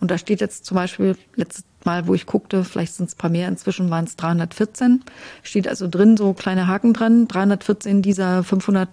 Und 0.00 0.10
da 0.10 0.18
steht 0.18 0.40
jetzt 0.40 0.64
zum 0.64 0.76
Beispiel, 0.76 1.16
letztes 1.34 1.64
Mal, 1.84 2.06
wo 2.06 2.14
ich 2.14 2.26
guckte, 2.26 2.64
vielleicht 2.64 2.94
sind 2.94 3.08
es 3.08 3.14
ein 3.14 3.18
paar 3.18 3.30
mehr, 3.30 3.48
inzwischen 3.48 3.90
waren 3.90 4.04
es 4.04 4.16
314, 4.16 5.04
steht 5.42 5.68
also 5.68 5.88
drin 5.88 6.16
so 6.16 6.32
kleine 6.32 6.66
Haken 6.66 6.92
dran, 6.92 7.28
314 7.28 8.02
dieser 8.02 8.42
500 8.42 8.88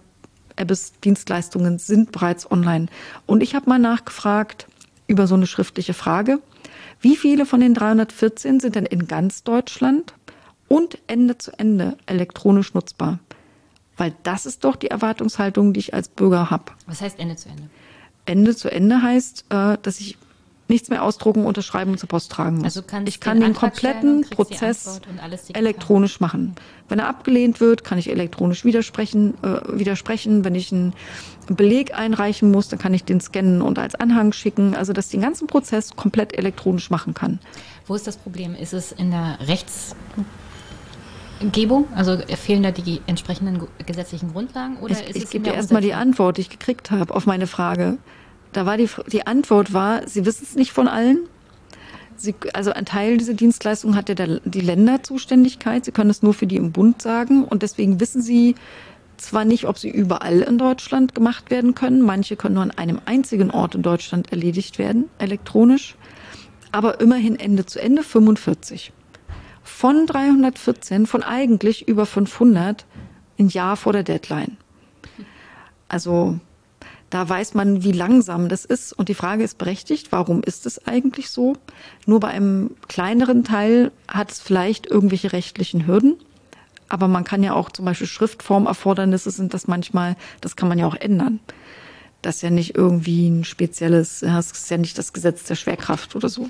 Abyss-Dienstleistungen 0.58 1.80
sind 1.80 2.12
bereits 2.12 2.50
online. 2.50 2.88
Und 3.26 3.42
ich 3.42 3.56
habe 3.56 3.70
mal 3.70 3.80
nachgefragt, 3.80 4.68
über 5.08 5.28
so 5.28 5.36
eine 5.36 5.48
schriftliche 5.48 5.94
Frage. 5.94 6.40
Wie 7.02 7.16
viele 7.16 7.46
von 7.46 7.60
den 7.60 7.74
314 7.74 8.60
sind 8.60 8.76
denn 8.76 8.86
in 8.86 9.08
ganz 9.08 9.44
Deutschland 9.44 10.14
und 10.68 11.00
Ende 11.08 11.38
zu 11.38 11.52
Ende 11.58 11.98
elektronisch 12.06 12.74
nutzbar? 12.74 13.20
Weil 13.98 14.14
das 14.24 14.46
ist 14.46 14.64
doch 14.64 14.76
die 14.76 14.90
Erwartungshaltung, 14.90 15.74
die 15.74 15.80
ich 15.80 15.94
als 15.94 16.08
Bürger 16.08 16.50
habe. 16.50 16.72
Was 16.88 17.02
heißt 17.02 17.20
Ende 17.20 17.36
zu 17.36 17.50
Ende? 17.50 17.70
Ende 18.26 18.56
zu 18.56 18.72
Ende 18.72 19.02
heißt, 19.02 19.46
äh, 19.50 19.78
dass 19.82 20.00
ich 20.00 20.18
nichts 20.72 20.90
mehr 20.90 21.04
ausdrucken, 21.04 21.46
unterschreiben 21.46 21.92
und 21.92 21.98
zur 22.00 22.10
Post 22.10 22.32
tragen 22.32 22.58
muss. 22.58 22.64
Also 22.66 22.82
ich 23.06 23.20
kann 23.20 23.40
den, 23.40 23.50
den 23.50 23.54
kompletten 23.54 24.22
Prozess 24.30 25.02
elektronisch 25.54 26.20
machen. 26.20 26.56
Wenn 26.90 27.00
er 27.00 27.08
abgelehnt 27.08 27.60
wird, 27.60 27.84
kann 27.84 27.98
ich 27.98 28.10
elektronisch 28.10 28.66
widersprechen. 28.66 29.36
Äh, 29.44 29.78
widersprechen. 29.78 30.44
Wenn 30.44 30.56
ich 30.56 30.72
einen 30.72 30.94
Beleg 31.48 31.94
einreichen 31.98 32.52
muss, 32.52 32.70
dann 32.70 32.80
kann 32.80 32.94
ich 32.94 33.04
den 33.04 33.22
scannen 33.22 33.62
und 33.62 33.78
als 33.78 33.96
Anhang 33.96 34.34
schicken. 34.34 34.76
Also 34.76 34.94
dass 34.94 35.06
ich 35.06 35.12
den 35.12 35.22
ganzen 35.22 35.48
Prozess 35.48 35.96
komplett 35.96 36.38
elektronisch 36.38 36.90
machen 36.90 37.14
kann. 37.14 37.40
Wo 37.86 37.96
ist 37.96 38.08
das 38.08 38.18
Problem? 38.18 38.56
Ist 38.56 38.74
es 38.74 38.92
in 38.92 39.12
der 39.12 39.38
Rechts 39.42 39.96
Gebung? 41.52 41.88
Also 41.96 42.18
fehlen 42.38 42.64
da 42.64 42.72
die 42.72 43.02
entsprechenden 43.08 43.68
gesetzlichen 43.86 44.32
Grundlagen? 44.32 44.78
Oder 44.78 44.94
ich, 44.94 45.16
ich 45.16 45.30
gebe 45.30 45.44
dir 45.44 45.54
erstmal 45.54 45.82
die 45.82 45.94
Antwort, 45.94 46.38
die 46.38 46.42
ich 46.42 46.50
gekriegt 46.50 46.92
habe 46.92 47.14
auf 47.14 47.26
meine 47.26 47.48
Frage. 47.48 47.98
Da 48.54 48.66
war 48.66 48.78
die, 48.78 48.90
die 49.08 49.26
Antwort 49.26 49.74
war, 49.74 50.08
sie 50.08 50.26
wissen 50.26 50.44
es 50.44 50.56
nicht 50.56 50.72
von 50.72 50.88
allen. 50.88 51.28
Sie, 52.18 52.36
also 52.54 52.72
ein 52.72 52.86
Teil 52.86 53.18
dieser 53.18 53.34
Dienstleistung 53.34 53.96
hat 53.96 54.10
ja 54.10 54.16
der, 54.16 54.42
die 54.46 54.62
Länderzuständigkeit. 54.62 55.86
Sie 55.86 55.92
können 55.92 56.10
es 56.10 56.22
nur 56.22 56.34
für 56.34 56.48
die 56.48 56.58
im 56.58 56.72
Bund 56.72 57.02
sagen. 57.02 57.46
Und 57.46 57.64
deswegen 57.64 58.00
wissen 58.00 58.22
sie 58.22 58.56
zwar 59.18 59.46
nicht, 59.46 59.66
ob 59.66 59.78
sie 59.78 59.90
überall 59.90 60.42
in 60.42 60.58
Deutschland 60.58 61.16
gemacht 61.16 61.50
werden 61.50 61.74
können. 61.74 62.02
Manche 62.02 62.36
können 62.36 62.56
nur 62.56 62.64
an 62.64 62.72
einem 62.72 63.00
einzigen 63.06 63.52
Ort 63.52 63.76
in 63.76 63.82
Deutschland 63.82 64.32
erledigt 64.32 64.78
werden, 64.78 65.10
elektronisch. 65.18 65.96
Aber 66.72 67.02
immerhin 67.02 67.40
Ende 67.40 67.66
zu 67.66 67.82
Ende 67.82 68.04
45. 68.04 68.94
Von 69.64 70.06
314, 70.06 71.06
von 71.06 71.24
eigentlich 71.24 71.88
über 71.88 72.06
500, 72.06 72.86
ein 73.40 73.48
Jahr 73.50 73.78
vor 73.78 73.94
der 73.94 74.04
Deadline. 74.04 74.58
Also 75.88 76.40
da 77.12 77.28
weiß 77.28 77.54
man, 77.54 77.84
wie 77.84 77.92
langsam 77.92 78.50
das 78.50 78.66
ist. 78.66 78.94
Und 78.94 79.10
die 79.10 79.14
Frage 79.14 79.44
ist 79.44 79.58
berechtigt, 79.58 80.12
warum 80.12 80.42
ist 80.42 80.66
es 80.66 80.88
eigentlich 80.88 81.30
so? 81.30 81.58
Nur 82.06 82.22
bei 82.22 82.30
einem 82.30 82.72
kleineren 82.88 83.44
Teil 83.44 83.92
hat 84.08 84.32
es 84.32 84.40
vielleicht 84.40 84.88
irgendwelche 84.88 85.34
rechtlichen 85.34 85.86
Hürden. 85.86 86.16
Aber 86.88 87.10
man 87.10 87.26
kann 87.26 87.44
ja 87.44 87.54
auch 87.54 87.70
zum 87.70 87.86
Beispiel 87.86 88.08
Schriftformerfordernisse 88.08 89.30
sind 89.30 89.54
das 89.54 89.68
manchmal, 89.68 90.16
das 90.40 90.56
kann 90.56 90.70
man 90.70 90.80
ja 90.80 90.88
auch 90.88 90.96
ändern. 90.96 91.42
Das 92.22 92.38
ist 92.38 92.42
ja 92.44 92.50
nicht 92.50 92.76
irgendwie 92.76 93.30
ein 93.30 93.44
spezielles, 93.44 94.22
das 94.22 94.52
ist 94.52 94.72
ja 94.72 94.78
nicht 94.78 94.98
das 94.98 95.12
Gesetz 95.12 95.44
der 95.44 95.56
Schwerkraft 95.56 96.16
oder 96.16 96.30
so. 96.30 96.50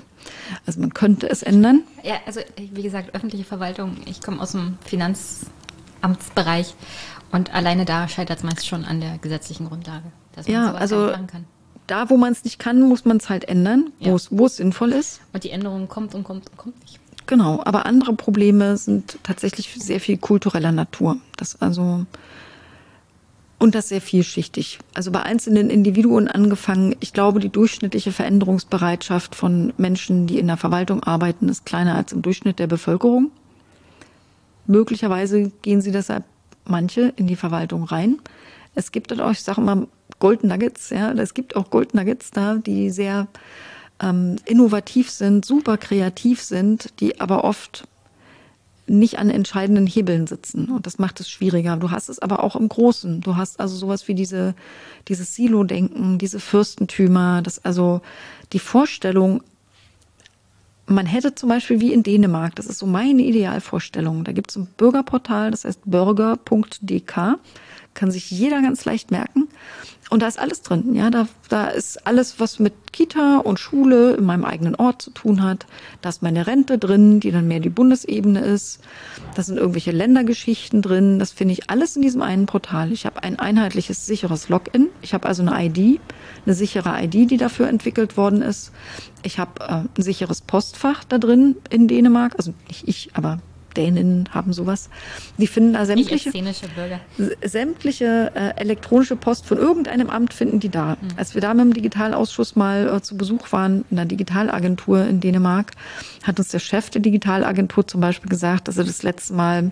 Also 0.64 0.80
man 0.80 0.94
könnte 0.94 1.28
es 1.28 1.42
ändern. 1.42 1.82
Ja, 2.04 2.16
also 2.26 2.40
wie 2.56 2.82
gesagt, 2.82 3.14
öffentliche 3.14 3.44
Verwaltung, 3.44 3.96
ich 4.04 4.20
komme 4.20 4.40
aus 4.40 4.52
dem 4.52 4.78
Finanzamtsbereich 4.84 6.74
und 7.32 7.52
alleine 7.52 7.84
da 7.84 8.06
scheitert 8.06 8.38
es 8.38 8.44
meist 8.44 8.66
schon 8.66 8.84
an 8.84 9.00
der 9.00 9.18
gesetzlichen 9.18 9.66
Grundlage 9.66 10.12
dass 10.34 10.46
man 10.46 10.54
ja, 10.54 10.74
also 10.74 11.12
kann. 11.26 11.44
Da, 11.86 12.10
wo 12.10 12.16
man 12.16 12.32
es 12.32 12.44
nicht 12.44 12.58
kann, 12.58 12.80
muss 12.80 13.04
man 13.04 13.16
es 13.16 13.28
halt 13.28 13.44
ändern, 13.44 13.92
ja. 13.98 14.16
wo 14.30 14.46
es 14.46 14.56
sinnvoll 14.56 14.92
ist. 14.92 15.20
Und 15.32 15.44
die 15.44 15.50
Änderung 15.50 15.88
kommt 15.88 16.14
und 16.14 16.24
kommt 16.24 16.48
und 16.48 16.56
kommt 16.56 16.80
nicht. 16.80 17.00
Genau, 17.26 17.62
aber 17.64 17.86
andere 17.86 18.14
Probleme 18.14 18.76
sind 18.76 19.18
tatsächlich 19.22 19.72
sehr 19.78 20.00
viel 20.00 20.18
kultureller 20.18 20.72
Natur. 20.72 21.16
Das 21.36 21.60
also 21.60 22.06
und 23.62 23.76
das 23.76 23.90
sehr 23.90 24.00
vielschichtig. 24.00 24.80
Also 24.92 25.12
bei 25.12 25.22
einzelnen 25.22 25.70
Individuen 25.70 26.26
angefangen. 26.26 26.96
Ich 26.98 27.12
glaube, 27.12 27.38
die 27.38 27.48
durchschnittliche 27.48 28.10
Veränderungsbereitschaft 28.10 29.36
von 29.36 29.72
Menschen, 29.76 30.26
die 30.26 30.40
in 30.40 30.48
der 30.48 30.56
Verwaltung 30.56 31.04
arbeiten, 31.04 31.48
ist 31.48 31.64
kleiner 31.64 31.94
als 31.94 32.12
im 32.12 32.22
Durchschnitt 32.22 32.58
der 32.58 32.66
Bevölkerung. 32.66 33.30
Möglicherweise 34.66 35.52
gehen 35.62 35.80
sie 35.80 35.92
deshalb 35.92 36.24
manche 36.64 37.12
in 37.14 37.28
die 37.28 37.36
Verwaltung 37.36 37.84
rein. 37.84 38.18
Es 38.74 38.90
gibt 38.90 39.16
auch, 39.20 39.30
ich 39.30 39.42
sage 39.44 39.60
mal, 39.60 39.86
Gold 40.22 40.44
Nuggets, 40.44 40.90
ja, 40.90 41.10
es 41.10 41.34
gibt 41.34 41.56
auch 41.56 41.68
Gold 41.68 41.94
Nuggets 41.94 42.30
da, 42.30 42.54
die 42.54 42.90
sehr 42.90 43.26
ähm, 44.00 44.36
innovativ 44.44 45.10
sind, 45.10 45.44
super 45.44 45.76
kreativ 45.76 46.40
sind, 46.40 47.00
die 47.00 47.20
aber 47.20 47.42
oft 47.42 47.88
nicht 48.86 49.18
an 49.18 49.30
entscheidenden 49.30 49.88
Hebeln 49.88 50.28
sitzen. 50.28 50.70
Und 50.70 50.86
das 50.86 51.00
macht 51.00 51.18
es 51.18 51.28
schwieriger. 51.28 51.76
Du 51.76 51.90
hast 51.90 52.08
es 52.08 52.20
aber 52.20 52.44
auch 52.44 52.54
im 52.54 52.68
Großen. 52.68 53.20
Du 53.20 53.34
hast 53.34 53.58
also 53.58 53.74
sowas 53.74 54.06
wie 54.06 54.14
diese, 54.14 54.54
dieses 55.08 55.34
Silo-Denken, 55.34 56.18
diese 56.18 56.38
Fürstentümer, 56.38 57.42
das 57.42 57.64
also 57.64 58.00
die 58.52 58.60
Vorstellung, 58.60 59.42
man 60.86 61.06
hätte 61.06 61.34
zum 61.34 61.48
Beispiel 61.48 61.80
wie 61.80 61.92
in 61.92 62.04
Dänemark, 62.04 62.54
das 62.54 62.66
ist 62.66 62.78
so 62.78 62.86
meine 62.86 63.22
Idealvorstellung, 63.22 64.22
da 64.22 64.30
gibt 64.30 64.50
es 64.50 64.56
ein 64.56 64.68
Bürgerportal, 64.76 65.50
das 65.50 65.64
heißt 65.64 65.80
bürger.dk 65.84 67.38
kann 67.94 68.10
sich 68.10 68.30
jeder 68.30 68.62
ganz 68.62 68.84
leicht 68.84 69.10
merken. 69.10 69.48
Und 70.12 70.20
da 70.20 70.28
ist 70.28 70.38
alles 70.38 70.60
drin. 70.60 70.94
Ja, 70.94 71.08
da, 71.08 71.26
da 71.48 71.68
ist 71.68 72.06
alles, 72.06 72.38
was 72.38 72.58
mit 72.58 72.92
Kita 72.92 73.38
und 73.38 73.58
Schule 73.58 74.12
in 74.12 74.24
meinem 74.24 74.44
eigenen 74.44 74.74
Ort 74.74 75.00
zu 75.00 75.10
tun 75.10 75.42
hat. 75.42 75.64
Da 76.02 76.10
ist 76.10 76.22
meine 76.22 76.46
Rente 76.46 76.76
drin, 76.76 77.18
die 77.18 77.30
dann 77.30 77.48
mehr 77.48 77.60
die 77.60 77.70
Bundesebene 77.70 78.40
ist. 78.40 78.80
Da 79.34 79.42
sind 79.42 79.56
irgendwelche 79.56 79.90
Ländergeschichten 79.90 80.82
drin. 80.82 81.18
Das 81.18 81.32
finde 81.32 81.54
ich 81.54 81.70
alles 81.70 81.96
in 81.96 82.02
diesem 82.02 82.20
einen 82.20 82.44
Portal. 82.44 82.92
Ich 82.92 83.06
habe 83.06 83.22
ein 83.22 83.38
einheitliches, 83.38 84.04
sicheres 84.04 84.50
Login. 84.50 84.88
Ich 85.00 85.14
habe 85.14 85.26
also 85.26 85.42
eine 85.42 85.64
ID, 85.64 85.98
eine 86.44 86.54
sichere 86.54 87.02
ID, 87.02 87.30
die 87.30 87.38
dafür 87.38 87.68
entwickelt 87.68 88.18
worden 88.18 88.42
ist. 88.42 88.72
Ich 89.22 89.38
habe 89.38 89.60
äh, 89.60 89.72
ein 89.72 90.02
sicheres 90.02 90.42
Postfach 90.42 91.04
da 91.04 91.16
drin 91.16 91.56
in 91.70 91.88
Dänemark. 91.88 92.34
Also 92.36 92.52
nicht 92.68 92.86
ich, 92.86 93.10
aber 93.14 93.38
Däninnen 93.72 94.28
haben 94.32 94.52
sowas. 94.52 94.88
Die 95.38 95.46
finden 95.46 95.74
da 95.74 95.86
sämtliche, 95.86 96.30
sämtliche 97.44 98.32
äh, 98.34 98.60
elektronische 98.60 99.16
Post 99.16 99.46
von 99.46 99.58
irgendeinem 99.58 100.10
Amt 100.10 100.34
finden 100.34 100.60
die 100.60 100.68
da. 100.68 100.96
Mhm. 101.00 101.08
Als 101.16 101.34
wir 101.34 101.40
da 101.40 101.54
mit 101.54 101.64
dem 101.64 101.74
Digitalausschuss 101.74 102.56
mal 102.56 102.88
äh, 102.88 103.02
zu 103.02 103.16
Besuch 103.16 103.52
waren 103.52 103.84
in 103.90 103.96
der 103.96 104.06
Digitalagentur 104.06 105.06
in 105.06 105.20
Dänemark, 105.20 105.72
hat 106.22 106.38
uns 106.38 106.48
der 106.48 106.58
Chef 106.58 106.90
der 106.90 107.02
Digitalagentur 107.02 107.86
zum 107.86 108.00
Beispiel 108.00 108.28
gesagt, 108.28 108.68
dass 108.68 108.78
er 108.78 108.84
das 108.84 109.02
letzte 109.02 109.34
Mal, 109.34 109.70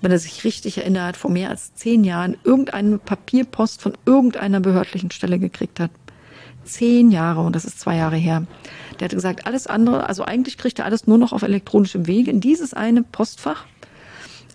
wenn 0.00 0.10
er 0.10 0.18
sich 0.18 0.44
richtig 0.44 0.78
erinnert, 0.78 1.16
vor 1.16 1.30
mehr 1.30 1.50
als 1.50 1.74
zehn 1.74 2.04
Jahren 2.04 2.36
irgendeine 2.44 2.98
Papierpost 2.98 3.80
von 3.80 3.92
irgendeiner 4.06 4.60
behördlichen 4.60 5.10
Stelle 5.10 5.38
gekriegt 5.38 5.80
hat. 5.80 5.90
Zehn 6.64 7.10
Jahre 7.10 7.40
und 7.40 7.56
das 7.56 7.64
ist 7.64 7.80
zwei 7.80 7.96
Jahre 7.96 8.16
her. 8.16 8.46
Der 8.98 9.06
hatte 9.06 9.16
gesagt, 9.16 9.46
alles 9.46 9.66
andere, 9.66 10.08
also 10.08 10.24
eigentlich 10.24 10.58
kriegt 10.58 10.78
er 10.78 10.84
alles 10.84 11.06
nur 11.06 11.18
noch 11.18 11.32
auf 11.32 11.42
elektronischem 11.42 12.06
Wege 12.06 12.30
in 12.30 12.40
dieses 12.40 12.74
eine 12.74 13.02
Postfach. 13.02 13.64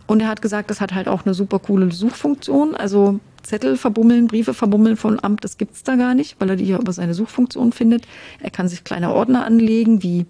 Und 0.06 0.22
er 0.22 0.30
hat 0.30 0.42
gesagt, 0.42 0.70
das 0.70 0.80
hat 0.80 0.94
halt 0.94 1.08
auch 1.08 1.26
eine 1.26 1.34
super 1.34 1.60
coole 1.60 1.92
Suchfunktion. 1.92 2.76
Also 2.76 3.20
Zettel 3.44 3.78
verbummeln, 3.78 4.28
Briefe 4.28 4.54
verbummeln 4.54 4.98
von 4.98 5.22
Amt, 5.24 5.44
das 5.44 5.58
gibt's 5.58 5.84
da 5.84 5.96
gar 5.96 6.14
nicht, 6.14 6.38
weil 6.40 6.50
er 6.50 6.56
die 6.56 6.66
ja 6.66 6.78
über 6.78 6.94
seine 6.94 7.14
Suchfunktion 7.14 7.72
findet. 7.72 8.08
Er 8.42 8.52
kann 8.52 8.68
sich 8.68 8.84
kleine 8.84 9.14
Ordner 9.14 9.46
anlegen, 9.46 10.02
wie 10.04 10.26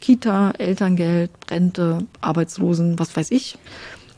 Kita, 0.00 0.52
Elterngeld, 0.58 1.30
Rente, 1.50 1.98
Arbeitslosen, 2.20 2.98
was 2.98 3.16
weiß 3.16 3.30
ich. 3.30 3.58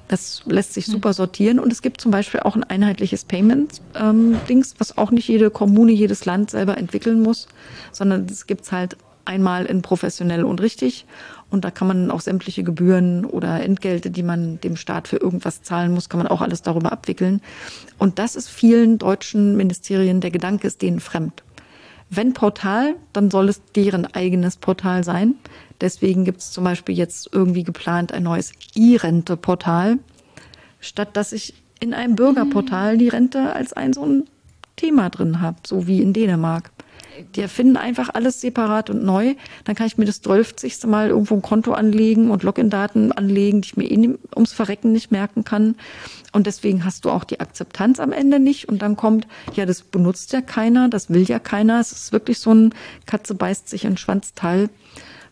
Das 0.08 0.42
lässt 0.46 0.74
sich 0.74 0.86
hm. 0.86 0.94
super 0.94 1.12
sortieren 1.12 1.58
und 1.58 1.72
es 1.72 1.82
gibt 1.82 2.00
zum 2.00 2.10
Beispiel 2.10 2.40
auch 2.40 2.56
ein 2.56 2.64
einheitliches 2.64 3.24
Payment-Dings, 3.24 4.70
ähm, 4.72 4.76
was 4.78 4.98
auch 4.98 5.10
nicht 5.10 5.28
jede 5.28 5.50
Kommune, 5.50 5.92
jedes 5.92 6.24
Land 6.24 6.50
selber 6.50 6.78
entwickeln 6.78 7.22
muss, 7.22 7.46
sondern 7.92 8.26
es 8.26 8.46
gibt's 8.46 8.72
halt 8.72 8.96
einmal 9.24 9.66
in 9.66 9.82
professionell 9.82 10.42
und 10.42 10.62
richtig 10.62 11.04
und 11.50 11.64
da 11.64 11.70
kann 11.70 11.88
man 11.88 12.10
auch 12.10 12.20
sämtliche 12.20 12.62
Gebühren 12.62 13.24
oder 13.24 13.62
Entgelte, 13.62 14.10
die 14.10 14.22
man 14.22 14.60
dem 14.60 14.76
Staat 14.76 15.08
für 15.08 15.16
irgendwas 15.16 15.62
zahlen 15.62 15.92
muss, 15.92 16.08
kann 16.08 16.18
man 16.18 16.26
auch 16.26 16.42
alles 16.42 16.62
darüber 16.62 16.92
abwickeln. 16.92 17.40
Und 17.98 18.18
das 18.18 18.36
ist 18.36 18.48
vielen 18.48 18.98
deutschen 18.98 19.56
Ministerien, 19.56 20.20
der 20.20 20.30
Gedanke 20.30 20.66
ist 20.66 20.82
denen 20.82 21.00
fremd. 21.00 21.42
Wenn 22.10 22.32
Portal, 22.32 22.96
dann 23.12 23.30
soll 23.30 23.48
es 23.48 23.62
deren 23.76 24.06
eigenes 24.06 24.56
Portal 24.56 25.04
sein. 25.04 25.34
Deswegen 25.80 26.24
gibt 26.24 26.40
es 26.40 26.50
zum 26.50 26.64
Beispiel 26.64 26.96
jetzt 26.96 27.30
irgendwie 27.32 27.62
geplant 27.62 28.12
ein 28.12 28.24
neues 28.24 28.52
E-Rente-Portal, 28.74 29.98
statt 30.80 31.16
dass 31.16 31.32
ich 31.32 31.54
in 31.80 31.94
einem 31.94 32.16
Bürgerportal 32.16 32.98
die 32.98 33.08
Rente 33.08 33.52
als 33.52 33.72
ein 33.72 33.92
so 33.92 34.04
ein 34.04 34.24
Thema 34.76 35.10
drin 35.10 35.40
habe, 35.40 35.58
so 35.66 35.86
wie 35.86 36.02
in 36.02 36.12
Dänemark. 36.12 36.70
Die 37.34 37.40
erfinden 37.40 37.76
einfach 37.76 38.10
alles 38.14 38.40
separat 38.40 38.90
und 38.90 39.04
neu. 39.04 39.34
Dann 39.64 39.74
kann 39.74 39.88
ich 39.88 39.98
mir 39.98 40.04
das 40.04 40.22
12. 40.22 40.86
Mal 40.86 41.08
irgendwo 41.08 41.34
ein 41.34 41.42
Konto 41.42 41.72
anlegen 41.72 42.30
und 42.30 42.44
Login-Daten 42.44 43.10
anlegen, 43.10 43.60
die 43.60 43.68
ich 43.70 43.76
mir 43.76 43.90
eh 43.90 44.14
ums 44.36 44.52
Verrecken 44.52 44.92
nicht 44.92 45.10
merken 45.10 45.42
kann. 45.42 45.74
Und 46.32 46.46
deswegen 46.46 46.84
hast 46.84 47.04
du 47.04 47.10
auch 47.10 47.24
die 47.24 47.40
Akzeptanz 47.40 47.98
am 47.98 48.12
Ende 48.12 48.38
nicht. 48.38 48.68
Und 48.68 48.82
dann 48.82 48.96
kommt, 48.96 49.26
ja, 49.54 49.66
das 49.66 49.82
benutzt 49.82 50.32
ja 50.32 50.40
keiner, 50.40 50.88
das 50.88 51.10
will 51.10 51.24
ja 51.24 51.40
keiner. 51.40 51.80
Es 51.80 51.90
ist 51.90 52.12
wirklich 52.12 52.38
so 52.38 52.54
ein 52.54 52.74
Katze 53.06 53.34
beißt 53.34 53.68
sich 53.68 53.84
in 53.84 53.96
Schwanzteil 53.96 54.68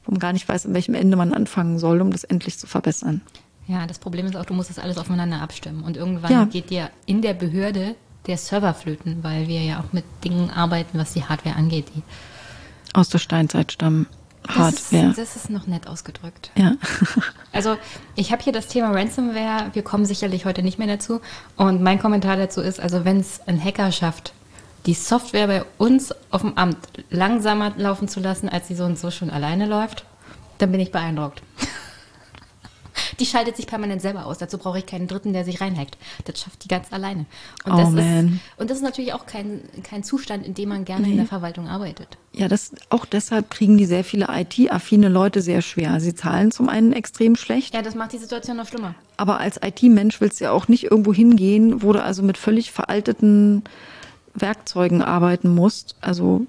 wo 0.07 0.12
man 0.12 0.20
gar 0.20 0.33
nicht 0.33 0.49
weiß, 0.49 0.66
an 0.66 0.74
welchem 0.74 0.95
Ende 0.95 1.16
man 1.16 1.33
anfangen 1.33 1.78
soll, 1.78 2.01
um 2.01 2.11
das 2.11 2.24
endlich 2.24 2.59
zu 2.59 2.66
verbessern. 2.66 3.20
Ja, 3.66 3.87
das 3.87 3.99
Problem 3.99 4.27
ist 4.27 4.37
auch, 4.37 4.45
du 4.45 4.55
musst 4.55 4.70
das 4.70 4.78
alles 4.78 4.97
aufeinander 4.97 5.41
abstimmen. 5.41 5.83
Und 5.83 5.97
irgendwann 5.97 6.33
ja. 6.33 6.45
geht 6.45 6.70
dir 6.70 6.91
in 7.05 7.20
der 7.20 7.35
Behörde 7.35 7.97
der 8.27 8.39
Server 8.39 8.74
flöten, 8.74 9.23
weil 9.23 9.49
wir 9.49 9.62
ja 9.62 9.81
auch 9.81 9.93
mit 9.93 10.05
Dingen 10.24 10.51
arbeiten, 10.51 10.99
was 10.99 11.12
die 11.12 11.24
Hardware 11.24 11.57
angeht, 11.57 11.87
die 11.95 12.03
aus 12.93 13.09
der 13.09 13.19
Steinzeit 13.19 13.73
stammen. 13.73 14.07
Hardware. 14.49 15.09
Das 15.09 15.19
ist, 15.19 15.19
das 15.19 15.37
ist 15.37 15.51
noch 15.51 15.66
nett 15.66 15.89
ausgedrückt. 15.89 16.53
Ja. 16.57 16.77
also 17.53 17.77
ich 18.15 18.31
habe 18.31 18.43
hier 18.43 18.53
das 18.53 18.69
Thema 18.69 18.93
Ransomware. 18.93 19.70
Wir 19.73 19.83
kommen 19.83 20.07
sicherlich 20.07 20.45
heute 20.45 20.62
nicht 20.62 20.78
mehr 20.78 20.87
dazu. 20.87 21.20
Und 21.57 21.83
mein 21.83 21.99
Kommentar 21.99 22.37
dazu 22.37 22.61
ist, 22.61 22.78
also 22.78 23.05
wenn 23.05 23.19
es 23.19 23.41
ein 23.47 23.62
Hacker 23.62 23.91
schafft, 23.91 24.33
die 24.86 24.94
Software 24.94 25.48
bei 25.48 25.64
uns 25.78 26.14
auf 26.30 26.42
dem 26.42 26.56
Amt 26.56 26.78
langsamer 27.10 27.72
laufen 27.76 28.08
zu 28.08 28.20
lassen, 28.20 28.48
als 28.48 28.68
sie 28.68 28.74
so 28.74 28.84
und 28.84 28.98
so 28.98 29.10
schon 29.10 29.30
alleine 29.30 29.66
läuft, 29.66 30.04
dann 30.58 30.70
bin 30.70 30.80
ich 30.80 30.92
beeindruckt. 30.92 31.42
Die 33.20 33.26
schaltet 33.26 33.56
sich 33.56 33.66
permanent 33.66 34.02
selber 34.02 34.26
aus. 34.26 34.38
Dazu 34.38 34.58
brauche 34.58 34.78
ich 34.78 34.86
keinen 34.86 35.06
Dritten, 35.06 35.32
der 35.32 35.44
sich 35.44 35.60
reinhackt. 35.60 35.96
Das 36.24 36.40
schafft 36.40 36.64
die 36.64 36.68
ganz 36.68 36.92
alleine. 36.92 37.24
Und, 37.64 37.72
oh, 37.72 37.76
das, 37.76 37.90
man. 37.90 38.28
Ist, 38.34 38.40
und 38.58 38.70
das 38.70 38.78
ist 38.78 38.82
natürlich 38.82 39.14
auch 39.14 39.26
kein, 39.26 39.62
kein 39.82 40.02
Zustand, 40.02 40.46
in 40.46 40.54
dem 40.54 40.68
man 40.68 40.84
gerne 40.84 41.06
nee. 41.06 41.12
in 41.12 41.16
der 41.18 41.26
Verwaltung 41.26 41.66
arbeitet. 41.68 42.08
Ja, 42.32 42.48
das, 42.48 42.72
auch 42.90 43.06
deshalb 43.06 43.50
kriegen 43.50 43.78
die 43.78 43.86
sehr 43.86 44.04
viele 44.04 44.28
IT-affine 44.30 45.08
Leute 45.08 45.40
sehr 45.40 45.62
schwer. 45.62 45.98
Sie 46.00 46.14
zahlen 46.14 46.50
zum 46.50 46.68
einen 46.68 46.92
extrem 46.92 47.36
schlecht. 47.36 47.74
Ja, 47.74 47.82
das 47.82 47.94
macht 47.94 48.12
die 48.12 48.18
Situation 48.18 48.56
noch 48.56 48.66
schlimmer. 48.66 48.94
Aber 49.16 49.38
als 49.38 49.60
IT-Mensch 49.62 50.20
willst 50.20 50.40
du 50.40 50.44
ja 50.44 50.50
auch 50.50 50.68
nicht 50.68 50.84
irgendwo 50.84 51.14
hingehen, 51.14 51.82
wo 51.82 51.92
du 51.92 52.02
also 52.02 52.22
mit 52.22 52.36
völlig 52.36 52.70
veralteten 52.72 53.62
Werkzeugen 54.36 55.02
arbeiten 55.02 55.54
musst. 55.54 55.96
Also 56.00 56.46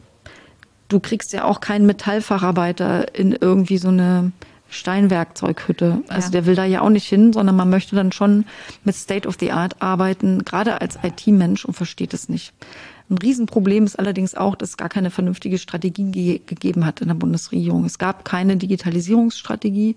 du 0.89 0.99
kriegst 0.99 1.33
ja 1.33 1.45
auch 1.45 1.59
keinen 1.59 1.85
Metallfacharbeiter 1.85 3.15
in 3.15 3.31
irgendwie 3.33 3.77
so 3.77 3.89
eine 3.89 4.31
Steinwerkzeughütte. 4.69 6.03
Also 6.07 6.27
ja. 6.27 6.31
der 6.31 6.45
will 6.45 6.55
da 6.55 6.65
ja 6.65 6.81
auch 6.81 6.89
nicht 6.89 7.07
hin, 7.07 7.31
sondern 7.33 7.55
man 7.55 7.69
möchte 7.69 7.95
dann 7.95 8.11
schon 8.11 8.45
mit 8.83 8.95
State 8.95 9.27
of 9.27 9.37
the 9.39 9.51
Art 9.51 9.81
arbeiten, 9.81 10.43
gerade 10.43 10.81
als 10.81 10.99
IT-Mensch 11.01 11.65
und 11.65 11.73
versteht 11.73 12.13
es 12.13 12.29
nicht. 12.29 12.53
Ein 13.09 13.17
Riesenproblem 13.17 13.85
ist 13.85 13.97
allerdings 13.97 14.35
auch, 14.35 14.55
dass 14.55 14.71
es 14.71 14.77
gar 14.77 14.89
keine 14.89 15.11
vernünftige 15.11 15.57
Strategie 15.57 16.11
ge 16.11 16.41
gegeben 16.45 16.85
hat 16.85 16.99
in 16.99 17.07
der 17.07 17.15
Bundesregierung. 17.15 17.85
Es 17.85 17.99
gab 17.99 18.25
keine 18.25 18.57
Digitalisierungsstrategie. 18.57 19.95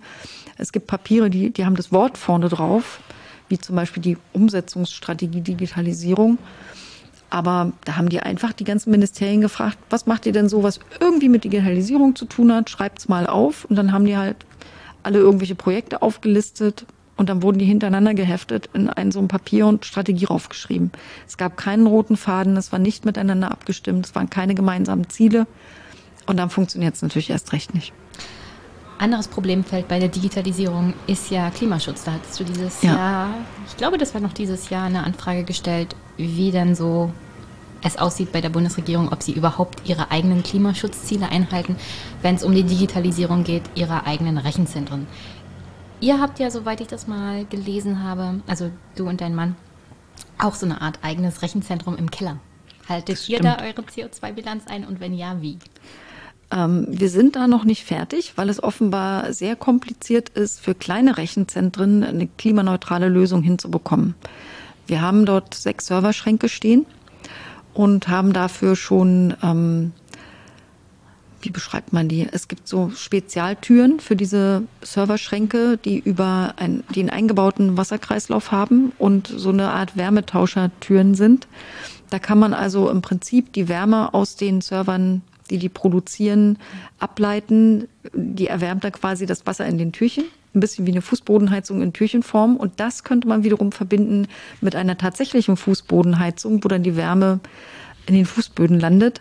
Es 0.56 0.70
gibt 0.70 0.86
Papiere, 0.86 1.28
die, 1.28 1.50
die 1.50 1.64
haben 1.64 1.74
das 1.74 1.90
Wort 1.90 2.16
vorne 2.16 2.48
drauf, 2.48 3.00
wie 3.48 3.58
zum 3.58 3.74
Beispiel 3.74 4.02
die 4.02 4.16
Umsetzungsstrategie 4.32 5.40
Digitalisierung. 5.40 6.38
Aber 7.30 7.72
da 7.84 7.96
haben 7.96 8.08
die 8.08 8.20
einfach 8.20 8.52
die 8.52 8.64
ganzen 8.64 8.90
Ministerien 8.90 9.40
gefragt, 9.40 9.78
was 9.88 10.06
macht 10.06 10.26
ihr 10.26 10.32
denn 10.32 10.48
so, 10.48 10.62
was 10.62 10.80
irgendwie 10.98 11.28
mit 11.28 11.44
Digitalisierung 11.44 12.16
zu 12.16 12.24
tun 12.24 12.52
hat? 12.52 12.68
Schreibt's 12.68 13.08
mal 13.08 13.26
auf. 13.26 13.64
Und 13.66 13.76
dann 13.76 13.92
haben 13.92 14.04
die 14.04 14.16
halt 14.16 14.44
alle 15.02 15.18
irgendwelche 15.18 15.54
Projekte 15.54 16.02
aufgelistet 16.02 16.84
und 17.16 17.28
dann 17.28 17.42
wurden 17.42 17.58
die 17.58 17.66
hintereinander 17.66 18.14
geheftet 18.14 18.70
in 18.72 18.88
ein 18.88 19.12
so 19.12 19.18
ein 19.18 19.28
Papier 19.28 19.66
und 19.66 19.84
Strategie 19.84 20.24
raufgeschrieben. 20.24 20.90
Es 21.28 21.36
gab 21.36 21.56
keinen 21.56 21.86
roten 21.86 22.16
Faden, 22.16 22.56
es 22.56 22.72
war 22.72 22.78
nicht 22.78 23.04
miteinander 23.04 23.50
abgestimmt, 23.50 24.06
es 24.06 24.14
waren 24.14 24.30
keine 24.30 24.54
gemeinsamen 24.54 25.08
Ziele. 25.08 25.46
Und 26.26 26.38
dann 26.38 26.50
funktioniert 26.50 26.94
es 26.94 27.02
natürlich 27.02 27.30
erst 27.30 27.52
recht 27.52 27.74
nicht. 27.74 27.92
Anderes 29.00 29.28
Problemfeld 29.28 29.88
bei 29.88 29.98
der 29.98 30.08
Digitalisierung 30.08 30.92
ist 31.06 31.30
ja 31.30 31.48
Klimaschutz. 31.50 32.04
Da 32.04 32.12
hattest 32.12 32.38
du 32.38 32.44
dieses 32.44 32.82
ja. 32.82 32.94
Jahr, 32.94 33.34
ich 33.66 33.76
glaube, 33.78 33.96
das 33.96 34.12
war 34.12 34.20
noch 34.20 34.34
dieses 34.34 34.68
Jahr, 34.68 34.84
eine 34.84 35.04
Anfrage 35.04 35.42
gestellt, 35.44 35.96
wie 36.18 36.50
denn 36.50 36.74
so 36.74 37.10
es 37.82 37.96
aussieht 37.96 38.30
bei 38.30 38.42
der 38.42 38.50
Bundesregierung, 38.50 39.10
ob 39.10 39.22
sie 39.22 39.32
überhaupt 39.32 39.88
ihre 39.88 40.10
eigenen 40.10 40.42
Klimaschutzziele 40.42 41.30
einhalten, 41.30 41.76
wenn 42.20 42.34
es 42.34 42.44
um 42.44 42.54
die 42.54 42.62
Digitalisierung 42.62 43.42
geht, 43.42 43.62
ihrer 43.74 44.06
eigenen 44.06 44.36
Rechenzentren. 44.36 45.06
Ihr 46.00 46.20
habt 46.20 46.38
ja, 46.38 46.50
soweit 46.50 46.82
ich 46.82 46.88
das 46.88 47.06
mal 47.06 47.46
gelesen 47.46 48.04
habe, 48.04 48.40
also 48.46 48.70
du 48.96 49.08
und 49.08 49.22
dein 49.22 49.34
Mann, 49.34 49.56
auch 50.36 50.54
so 50.54 50.66
eine 50.66 50.82
Art 50.82 50.98
eigenes 51.00 51.40
Rechenzentrum 51.40 51.96
im 51.96 52.10
Keller. 52.10 52.38
Haltet 52.86 53.30
ihr 53.30 53.40
da 53.40 53.60
eure 53.60 53.80
CO2-Bilanz 53.80 54.64
ein 54.66 54.84
und 54.84 55.00
wenn 55.00 55.14
ja, 55.14 55.40
wie? 55.40 55.58
Ähm, 56.50 56.86
wir 56.88 57.08
sind 57.08 57.36
da 57.36 57.46
noch 57.46 57.64
nicht 57.64 57.84
fertig, 57.84 58.32
weil 58.36 58.48
es 58.48 58.62
offenbar 58.62 59.32
sehr 59.32 59.56
kompliziert 59.56 60.30
ist, 60.30 60.60
für 60.60 60.74
kleine 60.74 61.16
Rechenzentren 61.16 62.02
eine 62.02 62.26
klimaneutrale 62.26 63.08
Lösung 63.08 63.42
hinzubekommen. 63.42 64.14
Wir 64.86 65.02
haben 65.02 65.24
dort 65.24 65.54
sechs 65.54 65.86
Serverschränke 65.86 66.48
stehen 66.48 66.86
und 67.74 68.08
haben 68.08 68.32
dafür 68.32 68.74
schon, 68.74 69.34
ähm, 69.42 69.92
wie 71.42 71.50
beschreibt 71.50 71.92
man 71.92 72.08
die? 72.08 72.28
Es 72.30 72.48
gibt 72.48 72.66
so 72.66 72.90
Spezialtüren 72.90 74.00
für 74.00 74.16
diese 74.16 74.64
Serverschränke, 74.82 75.78
die 75.78 75.98
über 75.98 76.54
ein, 76.56 76.82
die 76.94 77.00
einen 77.00 77.10
eingebauten 77.10 77.76
Wasserkreislauf 77.76 78.50
haben 78.50 78.92
und 78.98 79.28
so 79.28 79.50
eine 79.50 79.70
Art 79.70 79.96
Wärmetauschertüren 79.96 81.14
sind. 81.14 81.46
Da 82.10 82.18
kann 82.18 82.40
man 82.40 82.52
also 82.52 82.90
im 82.90 83.00
Prinzip 83.00 83.52
die 83.52 83.68
Wärme 83.68 84.12
aus 84.12 84.34
den 84.34 84.60
Servern 84.60 85.22
die 85.50 85.58
die 85.58 85.68
produzieren, 85.68 86.58
ableiten. 86.98 87.88
Die 88.14 88.46
erwärmt 88.46 88.84
da 88.84 88.90
quasi 88.90 89.26
das 89.26 89.46
Wasser 89.46 89.66
in 89.66 89.78
den 89.78 89.92
Türchen. 89.92 90.24
Ein 90.54 90.60
bisschen 90.60 90.86
wie 90.86 90.92
eine 90.92 91.02
Fußbodenheizung 91.02 91.82
in 91.82 91.92
Türchenform. 91.92 92.56
Und 92.56 92.80
das 92.80 93.04
könnte 93.04 93.28
man 93.28 93.44
wiederum 93.44 93.72
verbinden 93.72 94.26
mit 94.60 94.74
einer 94.74 94.96
tatsächlichen 94.96 95.56
Fußbodenheizung, 95.56 96.64
wo 96.64 96.68
dann 96.68 96.82
die 96.82 96.96
Wärme 96.96 97.40
in 98.06 98.14
den 98.14 98.26
Fußböden 98.26 98.80
landet. 98.80 99.20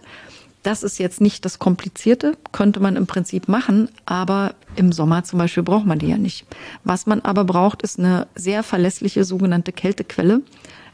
Das 0.64 0.84
ist 0.84 0.99
jetzt 0.99 1.22
nicht 1.22 1.45
das 1.45 1.57
Komplizierte, 1.57 2.34
könnte 2.51 2.81
man 2.81 2.97
im 2.97 3.07
Prinzip 3.07 3.47
machen, 3.47 3.89
aber 4.06 4.56
im 4.76 4.91
Sommer 4.91 5.23
zum 5.23 5.39
Beispiel 5.39 5.64
braucht 5.64 5.85
man 5.85 5.99
die 5.99 6.07
ja 6.07 6.18
nicht. 6.18 6.45
Was 6.84 7.06
man 7.06 7.22
aber 7.22 7.45
braucht, 7.45 7.81
ist 7.81 7.97
eine 7.97 8.27
sehr 8.35 8.61
verlässliche 8.64 9.23
sogenannte 9.23 9.72
Kältequelle. 9.72 10.41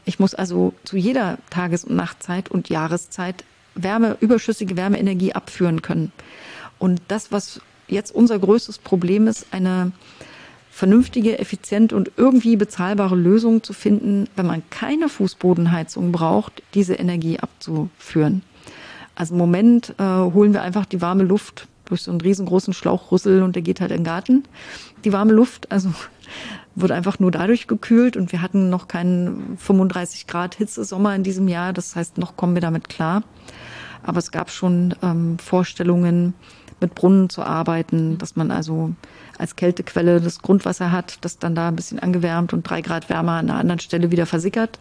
Ich 0.04 0.20
muss 0.20 0.34
also 0.36 0.72
zu 0.84 0.96
jeder 0.96 1.38
Tages- 1.50 1.84
und 1.84 1.96
Nachtzeit 1.96 2.48
und 2.48 2.68
Jahreszeit 2.68 3.42
Wärme, 3.76 4.16
überschüssige 4.20 4.76
Wärmeenergie 4.76 5.32
abführen 5.32 5.82
können. 5.82 6.12
Und 6.78 7.00
das, 7.08 7.32
was 7.32 7.60
jetzt 7.88 8.14
unser 8.14 8.38
größtes 8.38 8.78
Problem 8.78 9.26
ist, 9.26 9.46
eine 9.52 9.92
vernünftige, 10.70 11.38
effiziente 11.38 11.96
und 11.96 12.12
irgendwie 12.16 12.56
bezahlbare 12.56 13.16
Lösungen 13.16 13.62
zu 13.62 13.72
finden, 13.72 14.28
wenn 14.36 14.46
man 14.46 14.62
keine 14.68 15.08
Fußbodenheizung 15.08 16.12
braucht, 16.12 16.62
diese 16.74 16.94
Energie 16.94 17.38
abzuführen. 17.40 18.42
Also 19.14 19.32
im 19.32 19.38
Moment 19.38 19.94
äh, 19.98 20.02
holen 20.02 20.52
wir 20.52 20.60
einfach 20.60 20.84
die 20.84 21.00
warme 21.00 21.22
Luft 21.22 21.66
durch 21.86 22.02
so 22.02 22.10
einen 22.10 22.20
riesengroßen 22.20 22.74
Schlauchrüssel 22.74 23.42
und 23.42 23.54
der 23.54 23.62
geht 23.62 23.80
halt 23.80 23.90
in 23.90 23.98
den 23.98 24.04
Garten. 24.04 24.42
Die 25.04 25.12
warme 25.12 25.32
Luft, 25.32 25.72
also 25.72 25.94
wird 26.74 26.92
einfach 26.92 27.18
nur 27.18 27.30
dadurch 27.30 27.68
gekühlt 27.68 28.16
und 28.16 28.32
wir 28.32 28.42
hatten 28.42 28.68
noch 28.68 28.86
keinen 28.86 29.56
35 29.56 30.26
Grad 30.26 30.56
Hitzesommer 30.56 31.14
in 31.14 31.22
diesem 31.22 31.48
Jahr. 31.48 31.72
Das 31.72 31.96
heißt, 31.96 32.18
noch 32.18 32.36
kommen 32.36 32.54
wir 32.54 32.60
damit 32.60 32.90
klar. 32.90 33.22
Aber 34.06 34.18
es 34.18 34.30
gab 34.30 34.50
schon 34.50 34.94
ähm, 35.02 35.38
Vorstellungen, 35.38 36.32
mit 36.80 36.94
Brunnen 36.94 37.30
zu 37.30 37.42
arbeiten, 37.42 38.18
dass 38.18 38.36
man 38.36 38.50
also 38.50 38.92
als 39.38 39.56
Kältequelle 39.56 40.20
das 40.20 40.40
Grundwasser 40.40 40.92
hat, 40.92 41.18
das 41.22 41.38
dann 41.38 41.54
da 41.54 41.68
ein 41.68 41.76
bisschen 41.76 41.98
angewärmt 41.98 42.52
und 42.52 42.68
drei 42.68 42.80
Grad 42.80 43.08
wärmer 43.08 43.32
an 43.32 43.50
einer 43.50 43.58
anderen 43.58 43.80
Stelle 43.80 44.10
wieder 44.10 44.26
versickert. 44.26 44.78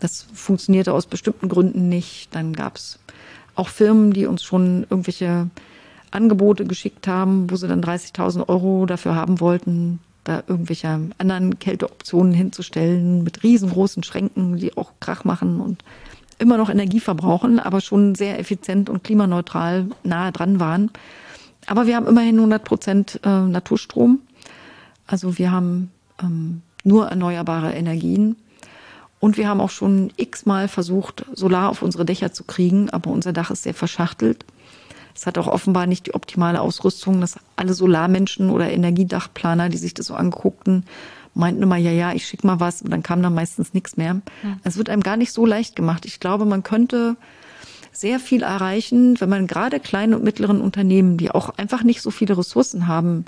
Das 0.00 0.26
funktionierte 0.32 0.92
aus 0.92 1.06
bestimmten 1.06 1.48
Gründen 1.48 1.88
nicht. 1.88 2.34
Dann 2.34 2.52
gab 2.52 2.76
es 2.76 2.98
auch 3.54 3.68
Firmen, 3.68 4.12
die 4.12 4.26
uns 4.26 4.42
schon 4.42 4.86
irgendwelche 4.90 5.48
Angebote 6.10 6.64
geschickt 6.64 7.06
haben, 7.06 7.50
wo 7.50 7.56
sie 7.56 7.68
dann 7.68 7.82
30.000 7.82 8.48
Euro 8.48 8.86
dafür 8.86 9.14
haben 9.14 9.40
wollten, 9.40 10.00
da 10.24 10.42
irgendwelche 10.46 11.00
anderen 11.18 11.58
Kälteoptionen 11.58 12.32
hinzustellen 12.32 13.24
mit 13.24 13.42
riesengroßen 13.42 14.02
Schränken, 14.02 14.56
die 14.56 14.76
auch 14.76 14.92
Krach 15.00 15.24
machen 15.24 15.60
und 15.60 15.82
immer 16.42 16.56
noch 16.58 16.68
Energie 16.68 17.00
verbrauchen, 17.00 17.58
aber 17.58 17.80
schon 17.80 18.14
sehr 18.14 18.38
effizient 18.38 18.90
und 18.90 19.04
klimaneutral 19.04 19.86
nahe 20.02 20.32
dran 20.32 20.60
waren. 20.60 20.90
Aber 21.66 21.86
wir 21.86 21.96
haben 21.96 22.06
immerhin 22.06 22.36
100 22.36 22.64
Prozent 22.64 23.20
äh, 23.24 23.28
Naturstrom. 23.28 24.20
Also 25.06 25.38
wir 25.38 25.50
haben 25.52 25.90
ähm, 26.20 26.62
nur 26.84 27.08
erneuerbare 27.08 27.72
Energien. 27.72 28.36
Und 29.20 29.36
wir 29.36 29.48
haben 29.48 29.60
auch 29.60 29.70
schon 29.70 30.12
x-mal 30.16 30.66
versucht, 30.66 31.24
Solar 31.32 31.70
auf 31.70 31.82
unsere 31.82 32.04
Dächer 32.04 32.32
zu 32.32 32.42
kriegen, 32.42 32.90
aber 32.90 33.10
unser 33.10 33.32
Dach 33.32 33.52
ist 33.52 33.62
sehr 33.62 33.74
verschachtelt. 33.74 34.44
Es 35.14 35.26
hat 35.26 35.38
auch 35.38 35.46
offenbar 35.46 35.86
nicht 35.86 36.06
die 36.06 36.14
optimale 36.14 36.60
Ausrüstung, 36.60 37.20
dass 37.20 37.38
alle 37.54 37.74
Solarmenschen 37.74 38.50
oder 38.50 38.70
Energiedachplaner, 38.70 39.68
die 39.68 39.76
sich 39.76 39.94
das 39.94 40.06
so 40.06 40.14
anguckten, 40.14 40.84
meinten 41.34 41.62
immer, 41.62 41.76
ja, 41.76 41.90
ja, 41.90 42.12
ich 42.12 42.26
schicke 42.26 42.46
mal 42.46 42.60
was 42.60 42.82
und 42.82 42.90
dann 42.90 43.02
kam 43.02 43.22
dann 43.22 43.34
meistens 43.34 43.74
nichts 43.74 43.96
mehr. 43.96 44.20
Ja. 44.42 44.58
Es 44.64 44.76
wird 44.76 44.90
einem 44.90 45.02
gar 45.02 45.16
nicht 45.16 45.32
so 45.32 45.46
leicht 45.46 45.76
gemacht. 45.76 46.04
Ich 46.04 46.20
glaube, 46.20 46.44
man 46.44 46.62
könnte 46.62 47.16
sehr 47.92 48.18
viel 48.18 48.42
erreichen, 48.42 49.20
wenn 49.20 49.28
man 49.28 49.46
gerade 49.46 49.78
kleinen 49.78 50.14
und 50.14 50.24
mittleren 50.24 50.60
Unternehmen, 50.60 51.18
die 51.18 51.30
auch 51.30 51.56
einfach 51.58 51.82
nicht 51.82 52.02
so 52.02 52.10
viele 52.10 52.36
Ressourcen 52.36 52.86
haben 52.86 53.24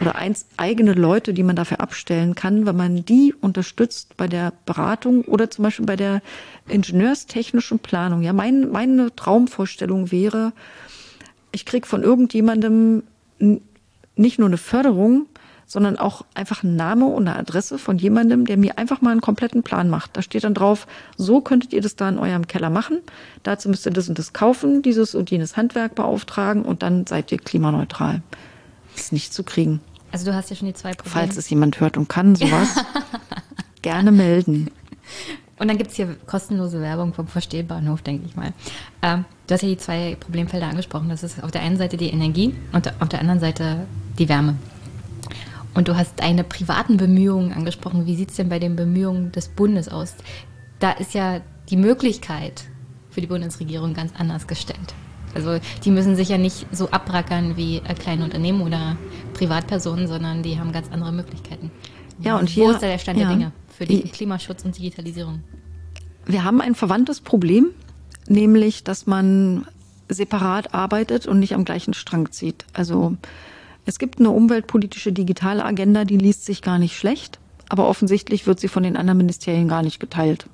oder 0.00 0.16
eins, 0.16 0.46
eigene 0.56 0.92
Leute, 0.92 1.32
die 1.32 1.42
man 1.42 1.56
dafür 1.56 1.80
abstellen 1.80 2.34
kann, 2.34 2.66
wenn 2.66 2.76
man 2.76 3.04
die 3.04 3.34
unterstützt 3.40 4.16
bei 4.16 4.26
der 4.26 4.52
Beratung 4.66 5.22
oder 5.22 5.50
zum 5.50 5.62
Beispiel 5.62 5.86
bei 5.86 5.96
der 5.96 6.20
ingenieurstechnischen 6.68 7.78
Planung. 7.78 8.22
Ja, 8.22 8.32
mein, 8.32 8.70
meine 8.70 9.14
Traumvorstellung 9.14 10.10
wäre, 10.10 10.52
ich 11.52 11.64
krieg 11.64 11.86
von 11.86 12.02
irgendjemandem 12.02 13.04
nicht 14.16 14.38
nur 14.38 14.48
eine 14.48 14.58
Förderung, 14.58 15.26
sondern 15.66 15.98
auch 15.98 16.24
einfach 16.34 16.62
ein 16.62 16.76
Name 16.76 17.06
und 17.06 17.28
eine 17.28 17.38
Adresse 17.38 17.78
von 17.78 17.98
jemandem, 17.98 18.46
der 18.46 18.56
mir 18.56 18.78
einfach 18.78 19.00
mal 19.00 19.10
einen 19.10 19.20
kompletten 19.20 19.62
Plan 19.62 19.88
macht. 19.88 20.16
Da 20.16 20.22
steht 20.22 20.44
dann 20.44 20.54
drauf, 20.54 20.86
so 21.16 21.40
könntet 21.40 21.72
ihr 21.72 21.80
das 21.80 21.96
da 21.96 22.08
in 22.08 22.18
eurem 22.18 22.46
Keller 22.46 22.70
machen. 22.70 22.98
Dazu 23.42 23.68
müsst 23.68 23.86
ihr 23.86 23.92
das 23.92 24.08
und 24.08 24.18
das 24.18 24.32
kaufen, 24.32 24.82
dieses 24.82 25.14
und 25.14 25.30
jenes 25.30 25.56
Handwerk 25.56 25.94
beauftragen 25.94 26.62
und 26.62 26.82
dann 26.82 27.06
seid 27.06 27.32
ihr 27.32 27.38
klimaneutral. 27.38 28.22
ist 28.96 29.12
nicht 29.12 29.32
zu 29.32 29.42
kriegen. 29.42 29.80
Also 30.12 30.26
du 30.26 30.34
hast 30.34 30.50
ja 30.50 30.56
schon 30.56 30.68
die 30.68 30.74
zwei 30.74 30.92
Probleme. 30.92 31.26
Falls 31.26 31.36
es 31.36 31.50
jemand 31.50 31.80
hört 31.80 31.96
und 31.96 32.08
kann 32.08 32.36
sowas, 32.36 32.68
gerne 33.82 34.12
melden. 34.12 34.70
Und 35.58 35.68
dann 35.68 35.78
gibt 35.78 35.90
es 35.90 35.96
hier 35.96 36.16
kostenlose 36.26 36.80
Werbung 36.80 37.14
vom 37.14 37.26
Verstehbahnhof, 37.26 38.02
denke 38.02 38.26
ich 38.26 38.36
mal. 38.36 38.52
Ähm, 39.02 39.24
du 39.46 39.54
hast 39.54 39.62
ja 39.62 39.68
die 39.68 39.76
zwei 39.76 40.16
Problemfelder 40.18 40.66
angesprochen. 40.66 41.08
Das 41.08 41.22
ist 41.22 41.42
auf 41.42 41.50
der 41.50 41.62
einen 41.62 41.76
Seite 41.76 41.96
die 41.96 42.10
Energie 42.10 42.54
und 42.72 42.92
auf 43.00 43.08
der 43.08 43.20
anderen 43.20 43.40
Seite 43.40 43.86
die 44.18 44.28
Wärme. 44.28 44.56
Und 45.74 45.88
du 45.88 45.96
hast 45.96 46.20
deine 46.20 46.44
privaten 46.44 46.96
Bemühungen 46.96 47.52
angesprochen. 47.52 48.06
Wie 48.06 48.14
sieht 48.16 48.30
es 48.30 48.36
denn 48.36 48.48
bei 48.48 48.58
den 48.58 48.76
Bemühungen 48.76 49.32
des 49.32 49.48
Bundes 49.48 49.88
aus? 49.88 50.14
Da 50.78 50.92
ist 50.92 51.14
ja 51.14 51.40
die 51.68 51.76
Möglichkeit 51.76 52.64
für 53.10 53.20
die 53.20 53.26
Bundesregierung 53.26 53.94
ganz 53.94 54.12
anders 54.16 54.46
gestellt. 54.46 54.94
Also 55.34 55.58
die 55.84 55.90
müssen 55.90 56.14
sich 56.14 56.28
ja 56.28 56.38
nicht 56.38 56.66
so 56.70 56.90
abrackern 56.90 57.56
wie 57.56 57.80
kleine 57.98 58.24
Unternehmen 58.24 58.60
oder 58.62 58.96
Privatpersonen, 59.34 60.06
sondern 60.06 60.42
die 60.42 60.58
haben 60.58 60.72
ganz 60.72 60.90
andere 60.92 61.12
Möglichkeiten. 61.12 61.70
Ja, 62.20 62.38
und 62.38 62.48
hier, 62.48 62.66
Wo 62.66 62.70
ist 62.70 62.82
da 62.82 62.86
der 62.86 62.98
Stand 62.98 63.18
ja, 63.18 63.26
der 63.26 63.36
Dinge 63.36 63.52
für 63.76 63.84
den 63.84 64.10
Klimaschutz 64.12 64.64
und 64.64 64.78
Digitalisierung? 64.78 65.42
Wir 66.26 66.44
haben 66.44 66.60
ein 66.60 66.76
verwandtes 66.76 67.20
Problem, 67.20 67.70
nämlich, 68.28 68.84
dass 68.84 69.06
man 69.06 69.66
separat 70.08 70.72
arbeitet 70.72 71.26
und 71.26 71.40
nicht 71.40 71.54
am 71.54 71.64
gleichen 71.64 71.94
Strang 71.94 72.30
zieht. 72.30 72.64
Also 72.72 73.16
es 73.84 73.98
gibt 73.98 74.18
eine 74.18 74.30
umweltpolitische 74.30 75.12
digitale 75.12 75.64
Agenda, 75.64 76.04
die 76.04 76.16
liest 76.16 76.44
sich 76.44 76.62
gar 76.62 76.78
nicht 76.78 76.96
schlecht, 76.96 77.38
aber 77.68 77.88
offensichtlich 77.88 78.46
wird 78.46 78.60
sie 78.60 78.68
von 78.68 78.82
den 78.82 78.96
anderen 78.96 79.18
Ministerien 79.18 79.68
gar 79.68 79.82
nicht 79.82 80.00
geteilt. 80.00 80.48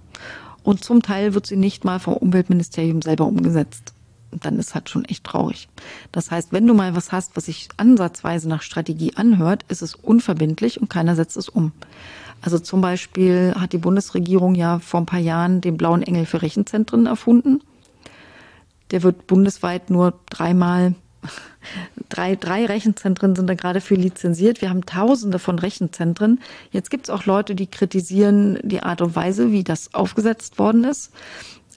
Und 0.63 0.85
zum 0.85 1.03
Teil 1.03 1.35
wird 1.35 1.47
sie 1.47 1.57
nicht 1.57 1.85
mal 1.85 2.01
vom 2.01 2.15
Umweltministerium 2.15 3.03
selber 3.03 3.27
umgesetzt. 3.27 3.95
Und 4.31 4.45
dann 4.45 4.59
ist 4.59 4.75
halt 4.75 4.89
schon 4.89 5.05
echt 5.07 5.25
traurig. 5.25 5.69
Das 6.13 6.31
heißt, 6.31 6.53
wenn 6.53 6.67
du 6.67 6.75
mal 6.75 6.95
was 6.95 7.11
hast, 7.11 7.37
was 7.37 7.47
sich 7.47 7.69
ansatzweise 7.77 8.49
nach 8.49 8.63
Strategie 8.63 9.17
anhört, 9.17 9.65
ist 9.69 9.83
es 9.83 9.95
unverbindlich 9.95 10.81
und 10.81 10.89
keiner 10.89 11.17
setzt 11.17 11.37
es 11.37 11.49
um. 11.49 11.73
Also 12.43 12.59
zum 12.59 12.81
Beispiel 12.81 13.55
hat 13.57 13.73
die 13.73 13.79
Bundesregierung 13.79 14.55
ja 14.55 14.79
vor 14.79 15.01
ein 15.01 15.07
paar 15.07 15.21
Jahren 15.21 15.61
den 15.61 15.77
blauen 15.77 16.03
Engel 16.03 16.27
für 16.27 16.43
Rechenzentren 16.43 17.07
erfunden. 17.07 17.61
Der 18.93 19.03
wird 19.03 19.27
bundesweit 19.27 19.91
nur 19.91 20.15
dreimal 20.31 20.95
Drei, 22.09 22.37
drei 22.37 22.67
Rechenzentren 22.67 23.37
sind 23.37 23.47
da 23.47 23.55
gerade 23.55 23.81
für 23.81 23.95
lizenziert. 23.95 24.61
Wir 24.61 24.71
haben 24.71 24.87
tausende 24.87 25.39
von 25.39 25.59
Rechenzentren. 25.59 26.41
Jetzt 26.73 26.91
gibt 26.91 27.07
es 27.07 27.11
auch 27.11 27.27
Leute, 27.27 27.55
die 27.55 27.67
kritisieren 27.67 28.59
die 28.63 28.83
Art 28.83 29.03
und 29.03 29.15
Weise, 29.15 29.53
wie 29.53 29.63
das 29.63 29.95
aufgesetzt 29.95 30.59
worden 30.59 30.85
ist. 30.85 31.13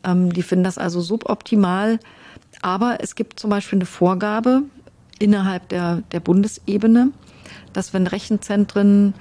Ähm, 0.04 0.34
die 0.34 0.44
finden 0.44 0.64
das 0.64 0.78
also 0.78 1.02
suboptimal. 1.02 2.00
Aber 2.62 2.98
es 3.02 3.16
gibt 3.16 3.40
zum 3.40 3.50
Beispiel 3.50 3.78
eine 3.78 3.86
Vorgabe 3.86 4.64
innerhalb 5.20 5.70
der, 5.70 6.04
der 6.12 6.20
Bundesebene, 6.20 7.12
dass 7.74 7.94
wenn 7.94 8.08
Rechenzentren 8.08 9.14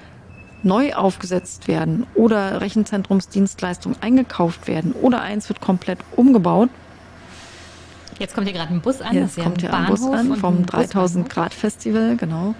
neu 0.63 0.93
aufgesetzt 0.93 1.67
werden 1.67 2.07
oder 2.15 2.61
Rechenzentrumsdienstleistungen 2.61 4.01
eingekauft 4.01 4.67
werden 4.67 4.93
oder 4.93 5.21
eins 5.21 5.49
wird 5.49 5.61
komplett 5.61 5.99
umgebaut, 6.15 6.69
Jetzt 8.23 8.35
kommt 8.35 8.47
hier 8.47 8.57
gerade 8.57 8.71
ein 8.71 8.79
Bus 8.79 9.01
an. 9.01 9.13
Jetzt 9.13 9.37
kommt 9.37 9.59
hier 9.59 9.73
ein 9.73 9.87
Bus 9.87 10.01
an 10.01 10.37
vom 10.37 10.65
3000 10.65 11.29
Grad 11.29 11.53
Festival, 11.53 12.15
genau. 12.15 12.55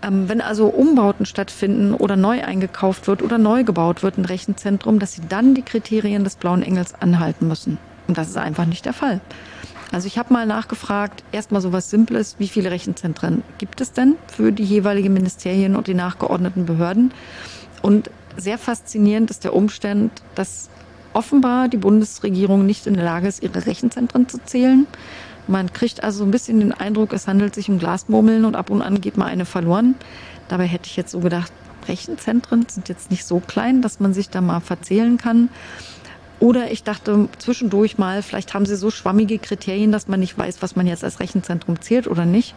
Ähm, 0.00 0.28
wenn 0.28 0.40
also 0.40 0.68
Umbauten 0.68 1.26
stattfinden 1.26 1.92
oder 1.92 2.14
neu 2.14 2.40
eingekauft 2.44 3.08
wird 3.08 3.20
oder 3.20 3.36
neu 3.36 3.64
gebaut 3.64 4.04
wird 4.04 4.16
ein 4.16 4.24
Rechenzentrum, 4.24 5.00
dass 5.00 5.14
sie 5.14 5.22
dann 5.28 5.56
die 5.56 5.62
Kriterien 5.62 6.22
des 6.22 6.36
Blauen 6.36 6.62
Engels 6.62 6.94
anhalten 6.94 7.48
müssen. 7.48 7.78
Und 8.06 8.16
das 8.16 8.28
ist 8.28 8.36
einfach 8.36 8.64
nicht 8.64 8.84
der 8.84 8.92
Fall. 8.92 9.20
Also 9.90 10.06
ich 10.06 10.18
habe 10.18 10.32
mal 10.32 10.46
nachgefragt, 10.46 11.24
erstmal 11.32 11.60
so 11.60 11.72
was 11.72 11.90
Simples, 11.90 12.36
wie 12.38 12.46
viele 12.46 12.70
Rechenzentren 12.70 13.42
gibt 13.58 13.80
es 13.80 13.90
denn 13.90 14.14
für 14.28 14.52
die 14.52 14.62
jeweiligen 14.62 15.12
Ministerien 15.12 15.74
und 15.74 15.88
die 15.88 15.94
nachgeordneten 15.94 16.64
Behörden? 16.64 17.12
Und 17.82 18.08
sehr 18.36 18.58
faszinierend 18.58 19.30
ist 19.30 19.42
der 19.42 19.52
Umstand, 19.52 20.22
dass 20.36 20.70
offenbar 21.14 21.68
die 21.68 21.76
Bundesregierung 21.76 22.66
nicht 22.66 22.86
in 22.86 22.94
der 22.94 23.04
Lage 23.04 23.28
ist, 23.28 23.42
ihre 23.42 23.66
Rechenzentren 23.66 24.28
zu 24.28 24.38
zählen. 24.44 24.86
Man 25.46 25.72
kriegt 25.72 26.02
also 26.02 26.24
ein 26.24 26.30
bisschen 26.30 26.60
den 26.60 26.72
Eindruck, 26.72 27.12
es 27.12 27.26
handelt 27.26 27.54
sich 27.54 27.68
um 27.68 27.78
Glasmurmeln 27.78 28.44
und 28.44 28.56
ab 28.56 28.70
und 28.70 28.82
an 28.82 29.00
geht 29.00 29.16
mal 29.16 29.26
eine 29.26 29.44
verloren. 29.44 29.94
Dabei 30.48 30.64
hätte 30.66 30.86
ich 30.86 30.96
jetzt 30.96 31.10
so 31.10 31.20
gedacht, 31.20 31.52
Rechenzentren 31.86 32.66
sind 32.68 32.88
jetzt 32.88 33.10
nicht 33.10 33.24
so 33.24 33.40
klein, 33.40 33.82
dass 33.82 34.00
man 34.00 34.14
sich 34.14 34.30
da 34.30 34.40
mal 34.40 34.60
verzählen 34.60 35.18
kann. 35.18 35.50
Oder 36.40 36.70
ich 36.70 36.82
dachte 36.82 37.28
zwischendurch 37.38 37.96
mal, 37.96 38.22
vielleicht 38.22 38.54
haben 38.54 38.66
sie 38.66 38.76
so 38.76 38.90
schwammige 38.90 39.38
Kriterien, 39.38 39.92
dass 39.92 40.08
man 40.08 40.20
nicht 40.20 40.36
weiß, 40.36 40.60
was 40.60 40.76
man 40.76 40.86
jetzt 40.86 41.04
als 41.04 41.20
Rechenzentrum 41.20 41.80
zählt 41.80 42.06
oder 42.06 42.26
nicht. 42.26 42.54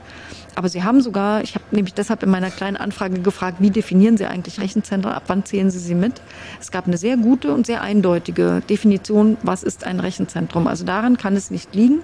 Aber 0.55 0.67
sie 0.67 0.83
haben 0.83 1.01
sogar, 1.01 1.43
ich 1.43 1.53
habe 1.53 1.63
nämlich 1.71 1.93
deshalb 1.93 2.23
in 2.23 2.29
meiner 2.29 2.49
kleinen 2.49 2.77
Anfrage 2.77 3.19
gefragt, 3.21 3.57
wie 3.59 3.69
definieren 3.69 4.17
Sie 4.17 4.25
eigentlich 4.25 4.59
Rechenzentren, 4.59 5.13
ab 5.13 5.23
wann 5.27 5.45
zählen 5.45 5.69
Sie 5.69 5.79
sie 5.79 5.93
mit? 5.93 6.21
Es 6.59 6.71
gab 6.71 6.87
eine 6.87 6.97
sehr 6.97 7.15
gute 7.17 7.53
und 7.53 7.67
sehr 7.67 7.81
eindeutige 7.81 8.61
Definition, 8.67 9.37
was 9.43 9.61
ist 9.61 9.85
ein 9.85 9.99
Rechenzentrum. 9.99 10.65
Also 10.65 10.83
daran 10.83 11.17
kann 11.17 11.35
es 11.35 11.51
nicht 11.51 11.75
liegen. 11.75 11.99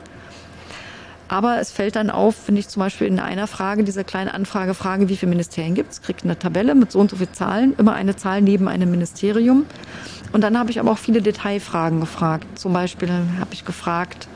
Aber 1.33 1.59
es 1.59 1.71
fällt 1.71 1.95
dann 1.95 2.11
auf, 2.11 2.47
wenn 2.47 2.57
ich 2.57 2.67
zum 2.67 2.81
Beispiel 2.81 3.07
in 3.07 3.19
einer 3.19 3.47
Frage, 3.47 3.83
dieser 3.83 4.03
kleinen 4.03 4.29
Anfrage 4.29 4.75
frage, 4.75 5.09
wie 5.09 5.17
viele 5.17 5.31
Ministerien 5.31 5.73
gibt 5.73 5.93
es, 5.93 6.03
kriegt 6.03 6.23
eine 6.23 6.37
Tabelle 6.37 6.75
mit 6.75 6.91
so 6.91 6.99
und 6.99 7.09
so 7.09 7.15
vielen 7.15 7.33
Zahlen, 7.33 7.73
immer 7.79 7.95
eine 7.95 8.15
Zahl 8.15 8.43
neben 8.43 8.67
einem 8.67 8.91
Ministerium. 8.91 9.65
Und 10.31 10.41
dann 10.41 10.59
habe 10.59 10.69
ich 10.69 10.79
aber 10.79 10.91
auch 10.91 10.99
viele 10.99 11.23
Detailfragen 11.23 11.99
gefragt. 12.01 12.45
Zum 12.59 12.71
Beispiel 12.71 13.09
habe 13.09 13.51
ich 13.51 13.65
gefragt, 13.65 14.27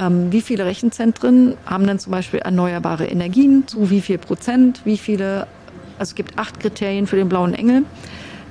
ähm, 0.00 0.32
wie 0.32 0.40
viele 0.40 0.64
Rechenzentren 0.64 1.58
haben 1.66 1.86
denn 1.86 1.98
zum 1.98 2.12
Beispiel 2.12 2.40
erneuerbare 2.40 3.04
Energien, 3.04 3.68
zu 3.68 3.90
wie 3.90 4.00
viel 4.00 4.16
Prozent, 4.16 4.80
wie 4.86 4.96
viele 4.96 5.46
Also 5.98 6.12
es 6.12 6.14
gibt 6.14 6.38
acht 6.38 6.58
Kriterien 6.58 7.06
für 7.06 7.16
den 7.16 7.28
blauen 7.28 7.52
Engel. 7.52 7.82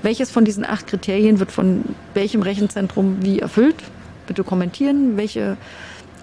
Welches 0.03 0.29
von 0.29 0.45
diesen 0.45 0.63
acht 0.63 0.85
Kriterien 0.85 1.39
wird 1.39 1.51
von 1.51 1.85
welchem 2.13 2.43
Rechenzentrum 2.43 3.17
wie 3.21 3.39
erfüllt? 3.39 3.77
Bitte 4.27 4.43
kommentieren. 4.43 5.17
Welche 5.17 5.57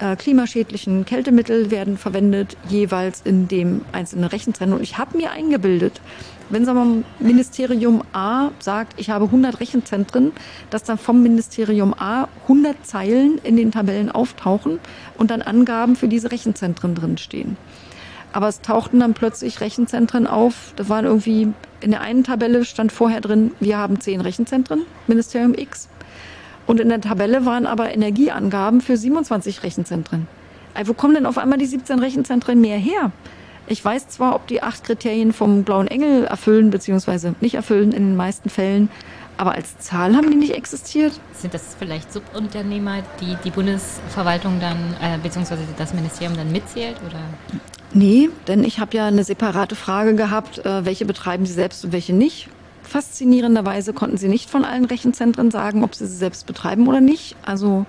äh, 0.01 0.15
klimaschädlichen 0.15 1.05
Kältemittel 1.05 1.71
werden 1.71 1.97
verwendet, 1.97 2.57
jeweils 2.67 3.21
in 3.21 3.47
dem 3.47 3.85
einzelnen 3.91 4.25
Rechenzentrum. 4.25 4.79
Und 4.79 4.83
ich 4.83 4.97
habe 4.97 5.15
mir 5.15 5.31
eingebildet, 5.31 6.01
wenn 6.49 6.65
sagen 6.65 7.03
wir 7.19 7.25
Ministerium 7.25 8.03
A 8.11 8.49
sagt, 8.59 8.99
ich 8.99 9.09
habe 9.09 9.25
100 9.25 9.59
Rechenzentren, 9.61 10.33
dass 10.69 10.83
dann 10.83 10.97
vom 10.97 11.23
Ministerium 11.23 11.93
A 11.93 12.27
100 12.43 12.85
Zeilen 12.85 13.39
in 13.43 13.55
den 13.55 13.71
Tabellen 13.71 14.11
auftauchen 14.11 14.79
und 15.17 15.31
dann 15.31 15.41
Angaben 15.41 15.95
für 15.95 16.07
diese 16.07 16.31
Rechenzentren 16.31 16.95
drinstehen. 16.95 17.55
Aber 18.33 18.47
es 18.47 18.61
tauchten 18.61 18.99
dann 18.99 19.13
plötzlich 19.13 19.61
Rechenzentren 19.61 20.25
auf. 20.25 20.73
Da 20.77 20.89
waren 20.89 21.05
irgendwie 21.05 21.49
in 21.79 21.91
der 21.91 22.01
einen 22.01 22.23
Tabelle 22.23 22.65
stand 22.65 22.91
vorher 22.91 23.21
drin, 23.21 23.51
wir 23.59 23.77
haben 23.77 23.99
zehn 23.99 24.21
Rechenzentren, 24.21 24.81
Ministerium 25.07 25.53
X. 25.53 25.89
Und 26.71 26.79
in 26.79 26.87
der 26.87 27.01
Tabelle 27.01 27.45
waren 27.45 27.65
aber 27.65 27.93
Energieangaben 27.93 28.79
für 28.79 28.95
27 28.95 29.61
Rechenzentren. 29.63 30.25
Also 30.73 30.91
wo 30.91 30.93
kommen 30.93 31.15
denn 31.15 31.25
auf 31.25 31.37
einmal 31.37 31.57
die 31.57 31.65
17 31.65 31.99
Rechenzentren 31.99 32.61
mehr 32.61 32.77
her? 32.77 33.11
Ich 33.67 33.83
weiß 33.83 34.07
zwar, 34.07 34.35
ob 34.35 34.47
die 34.47 34.63
acht 34.63 34.85
Kriterien 34.85 35.33
vom 35.33 35.65
Blauen 35.65 35.87
Engel 35.87 36.23
erfüllen, 36.23 36.69
beziehungsweise 36.69 37.35
nicht 37.41 37.55
erfüllen 37.55 37.91
in 37.91 38.03
den 38.03 38.15
meisten 38.15 38.49
Fällen, 38.49 38.87
aber 39.35 39.51
als 39.51 39.79
Zahl 39.79 40.15
haben 40.15 40.31
die 40.31 40.37
nicht 40.37 40.53
existiert. 40.53 41.19
Sind 41.33 41.53
das 41.53 41.75
vielleicht 41.77 42.13
Subunternehmer, 42.13 42.99
die 43.19 43.35
die 43.43 43.51
Bundesverwaltung 43.51 44.61
dann, 44.61 44.77
äh, 45.01 45.17
beziehungsweise 45.21 45.63
das 45.77 45.93
Ministerium 45.93 46.37
dann 46.37 46.53
mitzählt? 46.53 46.95
Oder? 47.05 47.19
Nee, 47.93 48.29
denn 48.47 48.63
ich 48.63 48.79
habe 48.79 48.95
ja 48.95 49.07
eine 49.07 49.25
separate 49.25 49.75
Frage 49.75 50.15
gehabt, 50.15 50.65
äh, 50.65 50.85
welche 50.85 51.03
betreiben 51.03 51.45
sie 51.45 51.51
selbst 51.51 51.83
und 51.83 51.91
welche 51.91 52.13
nicht. 52.13 52.47
Faszinierenderweise 52.91 53.93
konnten 53.93 54.17
sie 54.17 54.27
nicht 54.27 54.49
von 54.49 54.65
allen 54.65 54.83
Rechenzentren 54.83 55.49
sagen, 55.49 55.85
ob 55.85 55.95
sie 55.95 56.05
sie 56.05 56.17
selbst 56.17 56.45
betreiben 56.45 56.87
oder 56.89 56.99
nicht. 56.99 57.37
Also 57.41 57.85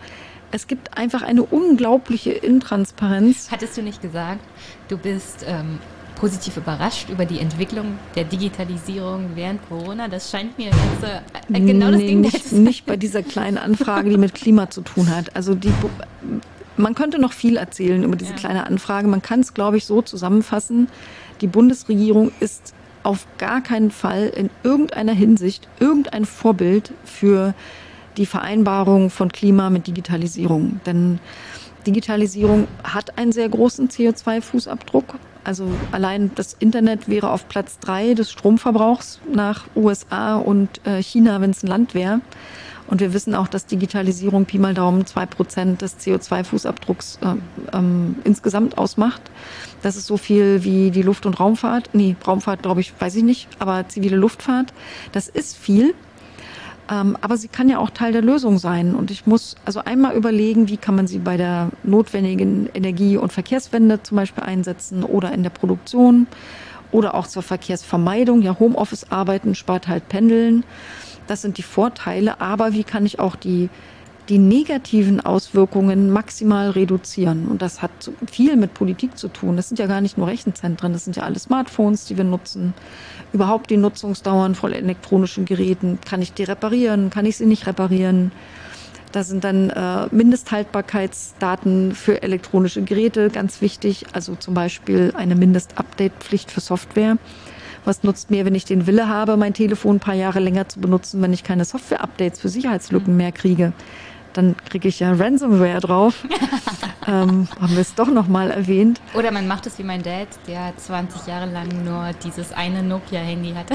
es 0.53 0.69
gibt 0.69 0.97
einfach 0.97 1.23
eine 1.23 1.43
unglaubliche 1.43 2.31
Intransparenz. 2.31 3.51
Hattest 3.51 3.77
du 3.77 3.83
nicht 3.83 4.01
gesagt, 4.01 4.45
du 4.87 4.97
bist 4.97 5.45
ähm, 5.49 5.81
positiv 6.15 6.57
überrascht 6.57 7.11
über 7.11 7.25
die 7.25 7.41
Entwicklung 7.41 7.99
der 8.15 8.23
Digitalisierung 8.23 9.31
während 9.35 9.69
Corona? 9.69 10.07
Das 10.07 10.31
scheint 10.31 10.57
mir 10.57 10.67
jetzt, 10.67 10.79
äh, 11.53 11.61
genau 11.61 11.91
das 11.91 11.99
Gegenteil 11.99 12.31
nicht, 12.31 12.45
zu 12.45 12.55
sein. 12.55 12.63
Nicht 12.63 12.87
bei 12.87 12.97
dieser 12.97 13.25
kleinen 13.25 13.59
Anfrage, 13.59 14.09
die 14.09 14.19
mit 14.19 14.35
Klima 14.35 14.71
zu 14.71 14.83
tun 14.83 15.11
hat. 15.11 15.35
Also 15.35 15.57
die, 15.57 15.73
man 16.77 16.95
könnte 16.95 17.19
noch 17.19 17.33
viel 17.33 17.57
erzählen 17.57 18.05
über 18.05 18.15
diese 18.15 18.35
ja. 18.35 18.37
kleine 18.37 18.69
Anfrage. 18.69 19.09
Man 19.09 19.21
kann 19.21 19.41
es, 19.41 19.53
glaube 19.53 19.79
ich, 19.79 19.85
so 19.85 20.01
zusammenfassen. 20.01 20.87
Die 21.41 21.49
Bundesregierung 21.49 22.31
ist 22.39 22.73
auf 23.03 23.27
gar 23.39 23.61
keinen 23.61 23.91
Fall 23.91 24.29
in 24.29 24.51
irgendeiner 24.63 25.13
Hinsicht 25.13 25.69
irgendein 25.81 26.25
Vorbild 26.25 26.93
für 27.05 27.55
die 28.17 28.27
Vereinbarung 28.27 29.11
von 29.11 29.33
Klima 29.33 29.71
mit 29.71 29.87
Digitalisierung. 29.87 30.81
Denn 30.87 31.19
Digitalisierung 31.87 32.69
hat 32.85 33.19
einen 33.19 33.33
sehr 33.33 33.49
großen 33.49 33.89
CO2-Fußabdruck. 33.89 35.15
Also 35.45 35.69
allein 35.91 36.31
das 36.37 36.55
Internet 36.55 37.09
wäre 37.09 37.31
auf 37.31 37.49
Platz 37.49 37.79
drei 37.81 38.15
des 38.15 38.31
Stromverbrauchs 38.31 39.21
nach 39.33 39.65
USA 39.75 40.37
und 40.37 40.87
äh, 40.87 41.03
China, 41.03 41.41
wenn 41.41 41.51
es 41.51 41.65
ein 41.65 41.67
Land 41.67 41.95
wäre. 41.95 42.21
Und 42.87 43.01
wir 43.01 43.13
wissen 43.15 43.35
auch, 43.35 43.49
dass 43.49 43.67
Digitalisierung 43.67 44.45
Pi 44.45 44.59
mal 44.59 44.75
Daumen 44.75 45.07
zwei 45.07 45.27
Prozent 45.27 45.83
des 45.83 45.99
CO2-Fußabdrucks 45.99 47.19
äh, 47.23 47.37
ähm, 47.77 48.17
insgesamt 48.25 48.79
ausmacht. 48.79 49.23
Das 49.83 49.97
ist 49.97 50.07
so 50.07 50.17
viel 50.17 50.65
wie 50.65 50.91
die 50.91 51.03
Luft- 51.03 51.27
und 51.27 51.39
Raumfahrt. 51.39 51.91
Nee, 51.93 52.17
Raumfahrt 52.27 52.63
glaube 52.63 52.81
ich, 52.81 52.93
weiß 52.99 53.17
ich 53.17 53.25
nicht, 53.25 53.49
aber 53.59 53.89
zivile 53.89 54.17
Luftfahrt. 54.17 54.73
Das 55.11 55.29
ist 55.29 55.57
viel. 55.57 55.95
Ähm, 56.91 57.17
aber 57.21 57.37
sie 57.37 57.49
kann 57.49 57.69
ja 57.69 57.79
auch 57.79 57.91
Teil 57.91 58.13
der 58.13 58.23
Lösung 58.23 58.59
sein. 58.59 58.95
Und 58.95 59.11
ich 59.11 59.27
muss 59.27 59.57
also 59.65 59.81
einmal 59.81 60.15
überlegen, 60.15 60.69
wie 60.69 60.77
kann 60.77 60.95
man 60.95 61.07
sie 61.07 61.19
bei 61.19 61.37
der 61.37 61.71
notwendigen 61.83 62.69
Energie- 62.75 63.17
und 63.17 63.33
Verkehrswende 63.33 64.03
zum 64.03 64.17
Beispiel 64.17 64.45
einsetzen 64.45 65.05
oder 65.05 65.33
in 65.33 65.43
der 65.43 65.51
Produktion 65.51 66.27
oder 66.91 67.15
auch 67.15 67.27
zur 67.27 67.43
Verkehrsvermeidung. 67.43 68.43
Ja, 68.43 68.59
Homeoffice 68.59 69.11
arbeiten 69.11 69.55
spart 69.55 69.89
halt 69.89 70.09
Pendeln. 70.09 70.65
Das 71.27 71.43
sind 71.43 71.57
die 71.59 71.63
Vorteile. 71.63 72.41
Aber 72.41 72.73
wie 72.73 72.85
kann 72.85 73.07
ich 73.07 73.19
auch 73.19 73.37
die 73.37 73.71
die 74.29 74.39
negativen 74.39 75.21
Auswirkungen 75.21 76.11
maximal 76.11 76.71
reduzieren. 76.71 77.49
Und 77.49 77.61
das 77.61 77.83
hat 77.83 77.91
viel 78.31 78.57
mit 78.57 78.75
Politik 78.75 79.19
zu 79.19 79.29
tun. 79.29 79.57
Das 79.57 79.69
sind 79.69 79.79
ja 79.79 79.87
gar 79.87 80.01
nicht 80.01 80.17
nur 80.17 80.29
Rechenzentren, 80.29 80.93
das 80.93 81.05
sind 81.05 81.17
ja 81.17 81.25
alle 81.25 81.39
Smartphones, 81.39 82.07
die 82.07 82.17
wir 82.17 82.25
nutzen. 82.25 82.73
Überhaupt 83.33 83.71
die 83.71 83.77
Nutzungsdauern 83.77 84.55
von 84.55 84.73
elektronischen 84.73 85.45
Geräten. 85.45 85.99
Kann 86.09 86.23
ich 86.23 86.33
die 86.33 86.45
reparieren? 86.45 87.11
Kann 87.11 87.27
ich 87.27 87.37
sie 87.37 87.47
nicht 87.47 87.67
reparieren? 87.67 88.31
Da 89.11 89.25
sind 89.25 89.45
dann 89.45 89.69
äh, 89.71 90.07
Mindesthaltbarkeitsdaten 90.11 91.95
für 91.95 92.23
elektronische 92.23 92.83
Geräte 92.83 93.29
ganz 93.29 93.61
wichtig. 93.61 94.07
Also 94.13 94.37
zum 94.37 94.55
Beispiel 94.55 95.13
eine 95.17 95.35
Mindestupdate-Pflicht 95.35 96.51
für 96.51 96.61
Software. 96.61 97.19
Was 97.85 98.05
nutzt 98.05 98.31
mir, 98.31 98.45
wenn 98.45 98.55
ich 98.55 98.65
den 98.65 98.87
Wille 98.87 99.09
habe, 99.09 99.37
mein 99.37 99.55
Telefon 99.55 99.97
ein 99.97 100.01
paar 100.01 100.15
Jahre 100.15 100.39
länger 100.39 100.69
zu 100.69 100.81
benutzen, 100.81 101.21
wenn 101.21 101.33
ich 101.33 101.43
keine 101.43 101.65
Software-Updates 101.65 102.41
für 102.41 102.49
Sicherheitslücken 102.49 103.17
mehr 103.17 103.33
kriege? 103.33 103.73
Dann 104.33 104.57
kriege 104.69 104.89
ich 104.89 105.01
ja 105.01 105.13
Ransomware 105.13 105.81
drauf. 105.81 106.25
ähm, 107.07 107.49
haben 107.61 107.73
wir 107.73 107.81
es 107.81 107.95
doch 107.95 108.09
nochmal 108.09 108.51
erwähnt. 108.51 109.01
Oder 109.15 109.31
man 109.31 109.47
macht 109.47 109.67
es 109.67 109.79
wie 109.79 109.85
mein 109.85 110.03
Dad, 110.03 110.29
der 110.47 110.77
20 110.77 111.27
Jahre 111.27 111.51
lang 111.51 111.69
nur 111.85 112.11
dieses 112.25 112.53
eine 112.53 112.83
Nokia-Handy 112.83 113.55
hatte. 113.55 113.75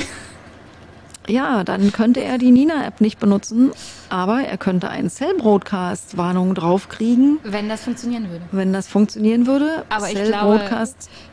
Ja, 1.27 1.63
dann 1.63 1.91
könnte 1.91 2.23
er 2.23 2.37
die 2.37 2.51
Nina-App 2.51 3.01
nicht 3.01 3.19
benutzen, 3.19 3.71
aber 4.09 4.41
er 4.41 4.57
könnte 4.57 4.89
einen 4.89 5.09
Cell-Broadcast-Warnung 5.09 6.55
draufkriegen. 6.55 7.39
Wenn 7.43 7.67
das 7.67 7.83
funktionieren 7.83 8.29
würde. 8.29 8.45
Wenn 8.51 8.71
das 8.71 8.87
funktionieren 8.87 9.45
würde. 9.45 9.83
Aber 9.89 10.09
ich 10.09 10.23
glaube, 10.23 10.61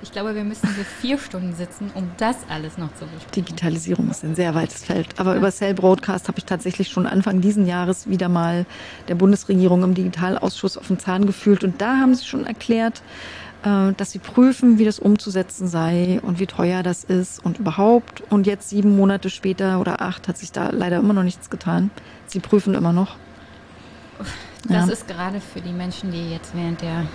ich 0.03 0.11
glaube, 0.11 0.35
wir 0.35 0.43
müssen 0.43 0.69
hier 0.75 0.85
vier 1.01 1.19
Stunden 1.19 1.55
sitzen, 1.55 1.93
um 1.95 2.11
das 2.17 2.37
alles 2.49 2.77
noch 2.77 2.93
zu 2.95 3.05
besprechen. 3.05 3.31
Digitalisierung 3.35 4.11
ist 4.11 4.25
ein 4.25 4.35
sehr 4.35 4.55
weites 4.55 4.85
Feld. 4.85 5.09
Aber 5.19 5.33
ja. 5.33 5.39
über 5.39 5.53
Cell-Broadcast 5.53 6.27
habe 6.27 6.39
ich 6.39 6.45
tatsächlich 6.45 6.89
schon 6.89 7.07
Anfang 7.07 7.41
diesen 7.41 7.67
Jahres 7.67 8.09
wieder 8.09 8.29
mal 8.29 8.67
der 9.07 9.15
Bundesregierung 9.15 9.85
im 9.85 9.95
Digitalausschuss 9.95 10.77
auf 10.77 10.89
den 10.89 10.99
Zahn 10.99 11.27
gefühlt. 11.27 11.63
Und 11.63 11.81
da 11.81 11.99
haben 11.99 12.15
sie 12.15 12.25
schon 12.25 12.47
erklärt, 12.47 13.03
dass 13.65 14.11
sie 14.11 14.19
prüfen, 14.19 14.79
wie 14.79 14.85
das 14.85 14.99
umzusetzen 14.99 15.67
sei 15.69 16.21
und 16.23 16.39
wie 16.39 16.47
teuer 16.47 16.83
das 16.83 17.03
ist 17.03 17.45
und 17.45 17.59
überhaupt. 17.59 18.23
Und 18.31 18.47
jetzt 18.47 18.69
sieben 18.69 18.95
Monate 18.97 19.31
später 19.31 19.81
oder 19.81 20.03
acht 20.03 20.29
hat 20.29 20.37
sich 20.37 20.53
da 20.53 20.71
leider 20.71 20.99
immer 20.99 21.15
noch 21.15 21.23
nichts 21.23 21.49
getan. 21.49 21.91
Sie 22.27 22.41
prüfen 22.41 22.75
immer 22.75 22.93
noch. 22.93 23.17
Das 24.69 24.87
ja. 24.87 24.93
ist 24.93 25.09
gerade 25.09 25.41
für 25.41 25.61
die 25.61 25.73
Menschen, 25.73 26.11
die 26.11 26.31
jetzt 26.31 26.55
während 26.55 26.83
der 26.83 27.07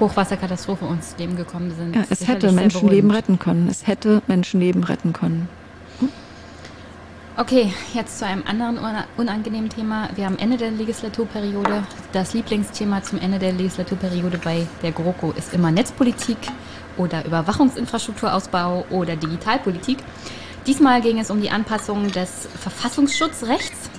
Hochwasserkatastrophe 0.00 0.84
uns 0.84 1.14
Leben 1.18 1.36
gekommen 1.36 1.72
sind. 1.76 1.94
Ja, 1.94 2.04
es 2.08 2.26
hätte 2.26 2.52
Menschenleben 2.52 3.10
retten 3.10 3.38
können. 3.38 3.68
Es 3.68 3.86
hätte 3.86 4.22
Menschenleben 4.26 4.84
retten 4.84 5.12
können. 5.12 5.48
Okay, 7.38 7.70
jetzt 7.92 8.18
zu 8.18 8.24
einem 8.24 8.44
anderen 8.46 8.78
unangenehmen 9.18 9.68
Thema. 9.68 10.08
Wir 10.14 10.24
haben 10.24 10.38
Ende 10.38 10.56
der 10.56 10.70
Legislaturperiode. 10.70 11.82
Das 12.12 12.32
Lieblingsthema 12.32 13.02
zum 13.02 13.20
Ende 13.20 13.38
der 13.38 13.52
Legislaturperiode 13.52 14.38
bei 14.38 14.66
der 14.82 14.92
GroKo 14.92 15.32
ist 15.32 15.52
immer 15.52 15.70
Netzpolitik 15.70 16.38
oder 16.96 17.26
Überwachungsinfrastrukturausbau 17.26 18.86
oder 18.88 19.16
Digitalpolitik. 19.16 19.98
Diesmal 20.66 21.02
ging 21.02 21.18
es 21.18 21.30
um 21.30 21.42
die 21.42 21.50
Anpassung 21.50 22.10
des 22.10 22.48
Verfassungsschutzrechts 22.58 23.90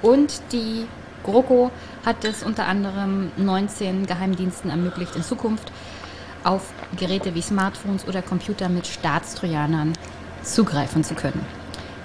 und 0.00 0.40
die 0.52 0.86
GroKo 1.24 1.70
hat 2.06 2.24
es 2.24 2.42
unter 2.42 2.64
anderem 2.68 3.32
19 3.36 4.06
Geheimdiensten 4.06 4.70
ermöglicht, 4.70 5.14
in 5.14 5.22
Zukunft 5.22 5.70
auf 6.42 6.72
Geräte 6.96 7.34
wie 7.34 7.42
Smartphones 7.42 8.08
oder 8.08 8.22
Computer 8.22 8.70
mit 8.70 8.86
Staatstrojanern 8.86 9.92
zugreifen 10.42 11.04
zu 11.04 11.14
können. 11.14 11.57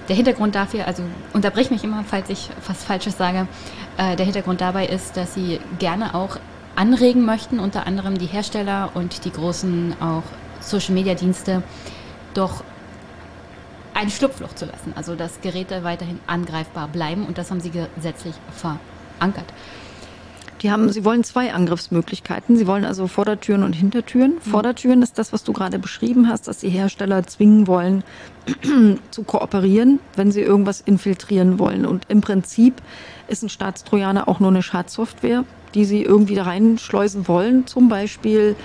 Der 0.08 0.16
Hintergrund 0.16 0.54
dafür, 0.54 0.86
also 0.86 1.02
unterbrich 1.32 1.70
mich 1.70 1.82
immer, 1.82 2.04
falls 2.04 2.28
ich 2.28 2.50
was 2.66 2.84
Falsches 2.84 3.16
sage, 3.16 3.48
äh, 3.96 4.16
der 4.16 4.26
Hintergrund 4.26 4.60
dabei 4.60 4.86
ist, 4.86 5.16
dass 5.16 5.34
sie 5.34 5.60
gerne 5.78 6.14
auch 6.14 6.38
anregen 6.76 7.24
möchten, 7.24 7.58
unter 7.58 7.86
anderem 7.86 8.18
die 8.18 8.26
Hersteller 8.26 8.90
und 8.94 9.24
die 9.24 9.30
großen 9.30 9.96
auch 10.00 10.24
Social-Media-Dienste, 10.60 11.62
doch 12.34 12.64
ein 13.94 14.10
Schlupfloch 14.10 14.54
zu 14.54 14.66
lassen. 14.66 14.92
Also 14.96 15.14
dass 15.14 15.40
Geräte 15.40 15.84
weiterhin 15.84 16.18
angreifbar 16.26 16.88
bleiben 16.88 17.26
und 17.26 17.38
das 17.38 17.50
haben 17.50 17.60
sie 17.60 17.70
gesetzlich 17.70 18.34
verankert. 18.52 19.46
Die 20.64 20.70
haben, 20.70 20.90
sie 20.90 21.04
wollen 21.04 21.22
zwei 21.24 21.52
Angriffsmöglichkeiten. 21.52 22.56
Sie 22.56 22.66
wollen 22.66 22.86
also 22.86 23.06
Vordertüren 23.06 23.64
und 23.64 23.74
Hintertüren. 23.74 24.36
Mhm. 24.36 24.50
Vordertüren 24.50 25.02
ist 25.02 25.18
das, 25.18 25.30
was 25.34 25.44
du 25.44 25.52
gerade 25.52 25.78
beschrieben 25.78 26.26
hast, 26.26 26.48
dass 26.48 26.60
die 26.60 26.70
Hersteller 26.70 27.26
zwingen 27.26 27.66
wollen, 27.66 28.02
zu 29.10 29.24
kooperieren, 29.24 30.00
wenn 30.16 30.32
sie 30.32 30.40
irgendwas 30.40 30.80
infiltrieren 30.80 31.58
wollen. 31.58 31.84
Und 31.84 32.06
im 32.08 32.22
Prinzip 32.22 32.80
ist 33.28 33.42
ein 33.42 33.50
Staatstrojaner 33.50 34.26
auch 34.26 34.40
nur 34.40 34.48
eine 34.48 34.62
Schadsoftware, 34.62 35.44
die 35.74 35.84
sie 35.84 36.02
irgendwie 36.02 36.34
da 36.34 36.44
reinschleusen 36.44 37.28
wollen. 37.28 37.66
Zum 37.66 37.90
Beispiel 37.90 38.56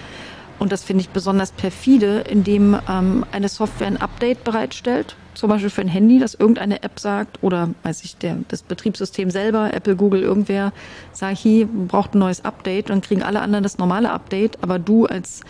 und 0.57 0.71
das 0.71 0.83
finde 0.83 1.01
ich 1.01 1.09
besonders 1.09 1.51
perfide, 1.51 2.19
indem 2.29 2.77
ähm, 2.89 3.25
eine 3.31 3.49
Software 3.49 3.87
ein 3.87 3.97
Update 3.97 4.43
bereitstellt, 4.43 5.15
zum 5.39 5.49
Beispiel 5.49 5.69
für 5.69 5.81
ein 5.81 5.87
Handy, 5.87 6.19
dass 6.19 6.33
irgendeine 6.33 6.83
App 6.83 6.99
sagt 6.99 7.41
oder 7.41 7.69
weiß 7.83 8.03
ich, 8.03 8.17
der, 8.17 8.37
das 8.49 8.61
Betriebssystem 8.61 9.31
selber, 9.31 9.73
Apple, 9.73 9.95
Google, 9.95 10.21
irgendwer, 10.21 10.73
sagt, 11.13 11.37
hier 11.37 11.65
braucht 11.65 12.13
ein 12.13 12.19
neues 12.19 12.43
Update, 12.43 12.89
dann 12.89 12.99
kriegen 12.99 13.23
alle 13.23 13.39
anderen 13.39 13.63
das 13.63 13.77
normale 13.77 14.11
Update, 14.11 14.61
aber 14.61 14.79
du 14.79 15.05
als 15.05 15.41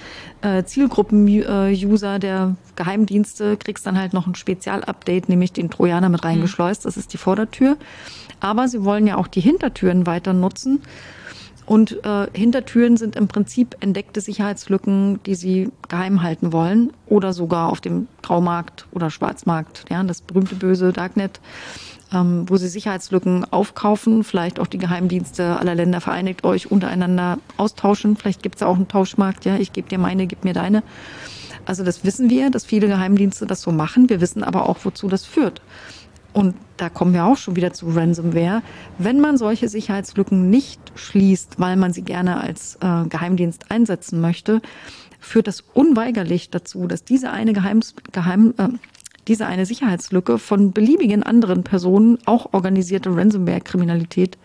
äh, 0.41 0.63
Zielgruppen-User 0.63 2.19
der 2.19 2.55
Geheimdienste 2.75 3.57
kriegst 3.57 3.87
dann 3.87 3.97
halt 3.97 4.13
noch 4.13 4.27
ein 4.27 4.35
Spezial-Update, 4.35 5.27
nämlich 5.27 5.53
den 5.53 5.71
Trojaner 5.71 6.09
mit 6.09 6.23
reingeschleust, 6.23 6.85
das 6.85 6.95
ist 6.95 7.11
die 7.13 7.17
Vordertür. 7.17 7.75
Aber 8.39 8.67
sie 8.67 8.83
wollen 8.85 9.07
ja 9.07 9.17
auch 9.17 9.27
die 9.27 9.41
Hintertüren 9.41 10.05
weiter 10.05 10.33
nutzen. 10.33 10.81
Und 11.69 12.03
äh, 12.03 12.25
Hintertüren 12.33 12.97
sind 12.97 13.15
im 13.15 13.27
Prinzip 13.27 13.75
entdeckte 13.79 14.21
Sicherheitslücken, 14.21 15.19
die 15.27 15.35
sie 15.35 15.69
geheim 15.87 16.23
halten 16.23 16.51
wollen 16.51 16.91
oder 17.05 17.31
sogar 17.31 17.69
auf 17.69 17.79
dem 17.79 18.07
Graumarkt 18.23 18.87
oder 18.91 19.11
Schwarzmarkt, 19.11 19.85
ja, 19.87 20.03
das 20.03 20.21
berühmte 20.21 20.55
böse 20.55 20.91
Darknet, 20.93 21.39
ähm, 22.11 22.45
wo 22.49 22.57
sie 22.57 22.69
Sicherheitslücken 22.69 23.45
aufkaufen, 23.53 24.23
vielleicht 24.23 24.59
auch 24.59 24.65
die 24.65 24.79
Geheimdienste 24.79 25.59
aller 25.59 25.75
Länder 25.75 26.01
vereinigt 26.01 26.43
euch 26.43 26.71
untereinander 26.71 27.37
austauschen. 27.57 28.17
Vielleicht 28.17 28.41
gibt 28.41 28.55
es 28.55 28.63
auch 28.63 28.75
einen 28.75 28.87
Tauschmarkt, 28.87 29.45
ja, 29.45 29.55
ich 29.57 29.71
gebe 29.71 29.87
dir 29.87 29.99
meine, 29.99 30.25
gib 30.25 30.43
mir 30.45 30.53
deine. 30.53 30.81
Also 31.65 31.83
das 31.83 32.03
wissen 32.03 32.31
wir, 32.31 32.49
dass 32.49 32.65
viele 32.65 32.87
Geheimdienste 32.87 33.45
das 33.45 33.61
so 33.61 33.71
machen. 33.71 34.09
Wir 34.09 34.21
wissen 34.21 34.43
aber 34.43 34.67
auch, 34.67 34.77
wozu 34.85 35.07
das 35.07 35.23
führt. 35.23 35.61
Und 36.33 36.55
da 36.77 36.89
kommen 36.89 37.13
wir 37.13 37.25
auch 37.25 37.37
schon 37.37 37.55
wieder 37.55 37.73
zu 37.73 37.89
Ransomware. 37.89 38.61
Wenn 38.97 39.19
man 39.19 39.37
solche 39.37 39.67
Sicherheitslücken 39.67 40.49
nicht 40.49 40.79
schließt, 40.95 41.59
weil 41.59 41.75
man 41.75 41.91
sie 41.93 42.03
gerne 42.03 42.39
als 42.39 42.77
äh, 42.81 43.05
Geheimdienst 43.07 43.71
einsetzen 43.71 44.21
möchte, 44.21 44.61
führt 45.19 45.47
das 45.47 45.63
unweigerlich 45.73 46.49
dazu, 46.49 46.87
dass 46.87 47.03
diese 47.03 47.31
eine 47.31 47.53
Geheims, 47.53 47.95
Geheim, 48.11 48.53
äh, 48.57 48.69
diese 49.27 49.45
eine 49.45 49.65
Sicherheitslücke 49.65 50.39
von 50.39 50.71
beliebigen 50.71 51.23
anderen 51.23 51.63
Personen, 51.63 52.17
auch 52.25 52.53
organisierte 52.53 53.15
Ransomware-Kriminalität, 53.15 54.37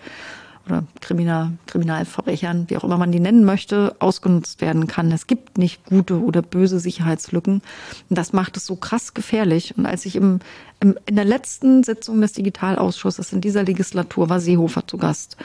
oder 0.66 0.84
Kriminal, 1.00 1.52
Kriminalverbrechern, 1.66 2.66
wie 2.68 2.76
auch 2.76 2.84
immer 2.84 2.96
man 2.96 3.12
die 3.12 3.20
nennen 3.20 3.44
möchte, 3.44 3.94
ausgenutzt 3.98 4.60
werden 4.60 4.86
kann. 4.86 5.12
Es 5.12 5.26
gibt 5.26 5.58
nicht 5.58 5.84
gute 5.84 6.20
oder 6.20 6.42
böse 6.42 6.80
Sicherheitslücken. 6.80 7.62
Und 8.08 8.18
das 8.18 8.32
macht 8.32 8.56
es 8.56 8.66
so 8.66 8.76
krass 8.76 9.14
gefährlich. 9.14 9.76
Und 9.76 9.86
als 9.86 10.06
ich 10.06 10.16
im, 10.16 10.40
im, 10.80 10.98
in 11.06 11.16
der 11.16 11.24
letzten 11.24 11.84
Sitzung 11.84 12.20
des 12.20 12.32
Digitalausschusses 12.32 13.32
in 13.32 13.40
dieser 13.40 13.64
Legislatur 13.64 14.30
war 14.30 14.40
Seehofer 14.40 14.86
zu 14.86 14.96
Gast. 14.96 15.36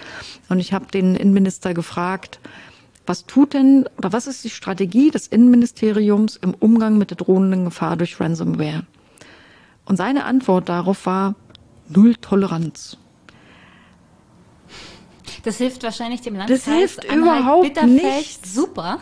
Und 0.48 0.60
ich 0.60 0.74
habe 0.74 0.86
den 0.88 1.16
Innenminister 1.16 1.74
gefragt, 1.74 2.40
was 3.06 3.26
tut 3.26 3.56
denn 3.56 3.90
oder 3.98 4.14
was 4.14 4.28
ist 4.28 4.44
die 4.44 4.52
Strategie 4.52 5.10
des 5.10 5.26
Innenministeriums 5.26 6.36
im 6.36 6.54
Umgang 6.54 7.00
mit 7.00 7.10
der 7.10 7.18
drohenden 7.18 7.66
Gefahr 7.66 7.98
durch 7.98 8.20
Ransomware? 8.20 8.84
Und 9.86 9.98
seine 9.98 10.26
Antwort 10.26 10.70
darauf 10.70 11.08
war 11.08 11.34
Null 11.90 12.16
Toleranz. 12.16 12.99
Das 15.44 15.58
hilft 15.58 15.84
wahrscheinlich 15.84 16.22
dem 16.22 16.36
Landkreis. 16.36 16.66
Das 16.66 16.74
hilft 16.74 17.04
überhaupt 17.06 17.84
nicht. 17.86 18.46
Super. 18.46 19.00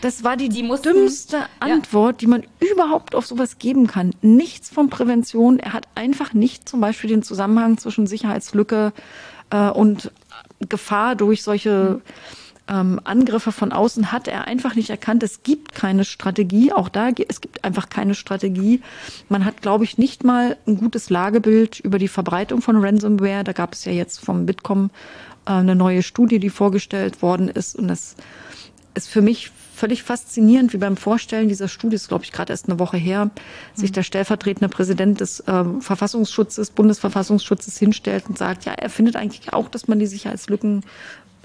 Das 0.00 0.24
war 0.24 0.36
die, 0.36 0.48
die 0.48 0.62
mussten, 0.62 0.92
dümmste 0.92 1.46
Antwort, 1.58 2.14
ja. 2.14 2.18
die 2.18 2.26
man 2.26 2.42
überhaupt 2.60 3.14
auf 3.14 3.26
sowas 3.26 3.58
geben 3.58 3.86
kann. 3.86 4.14
Nichts 4.20 4.68
von 4.68 4.90
Prävention. 4.90 5.58
Er 5.58 5.72
hat 5.72 5.88
einfach 5.94 6.34
nicht 6.34 6.68
zum 6.68 6.80
Beispiel 6.80 7.08
den 7.08 7.22
Zusammenhang 7.22 7.78
zwischen 7.78 8.06
Sicherheitslücke 8.06 8.92
äh, 9.50 9.70
und 9.70 10.12
Gefahr 10.68 11.16
durch 11.16 11.42
solche 11.42 12.00
ähm, 12.68 13.00
Angriffe 13.04 13.52
von 13.52 13.72
außen 13.72 14.10
hat 14.12 14.28
er 14.28 14.46
einfach 14.46 14.74
nicht 14.74 14.90
erkannt. 14.90 15.22
Es 15.22 15.42
gibt 15.42 15.74
keine 15.74 16.04
Strategie. 16.04 16.72
Auch 16.72 16.88
da, 16.88 17.10
es 17.28 17.40
gibt 17.40 17.64
einfach 17.64 17.88
keine 17.88 18.14
Strategie. 18.14 18.82
Man 19.28 19.44
hat, 19.44 19.62
glaube 19.62 19.84
ich, 19.84 19.98
nicht 19.98 20.24
mal 20.24 20.56
ein 20.66 20.76
gutes 20.76 21.10
Lagebild 21.10 21.80
über 21.80 21.98
die 21.98 22.08
Verbreitung 22.08 22.62
von 22.62 22.76
Ransomware. 22.76 23.44
Da 23.44 23.52
gab 23.52 23.74
es 23.74 23.84
ja 23.84 23.92
jetzt 23.92 24.24
vom 24.24 24.46
Bitkom 24.46 24.90
eine 25.46 25.74
neue 25.74 26.02
Studie, 26.02 26.38
die 26.38 26.50
vorgestellt 26.50 27.22
worden 27.22 27.48
ist. 27.48 27.76
Und 27.76 27.88
das 27.88 28.16
ist 28.94 29.08
für 29.08 29.22
mich 29.22 29.50
völlig 29.76 30.02
faszinierend, 30.02 30.72
wie 30.72 30.78
beim 30.78 30.96
Vorstellen 30.96 31.48
dieser 31.48 31.68
Studie, 31.68 31.96
ist 31.96 32.08
glaube 32.08 32.24
ich 32.24 32.32
gerade 32.32 32.52
erst 32.52 32.68
eine 32.68 32.78
Woche 32.78 32.96
her, 32.96 33.30
sich 33.74 33.92
der 33.92 34.02
stellvertretende 34.02 34.68
Präsident 34.68 35.20
des 35.20 35.40
äh, 35.40 35.64
Verfassungsschutzes, 35.80 36.70
Bundesverfassungsschutzes 36.70 37.76
hinstellt 37.76 38.24
und 38.28 38.38
sagt, 38.38 38.64
ja, 38.64 38.72
er 38.72 38.88
findet 38.88 39.16
eigentlich 39.16 39.52
auch, 39.52 39.68
dass 39.68 39.86
man 39.86 39.98
die 39.98 40.06
Sicherheitslücken 40.06 40.82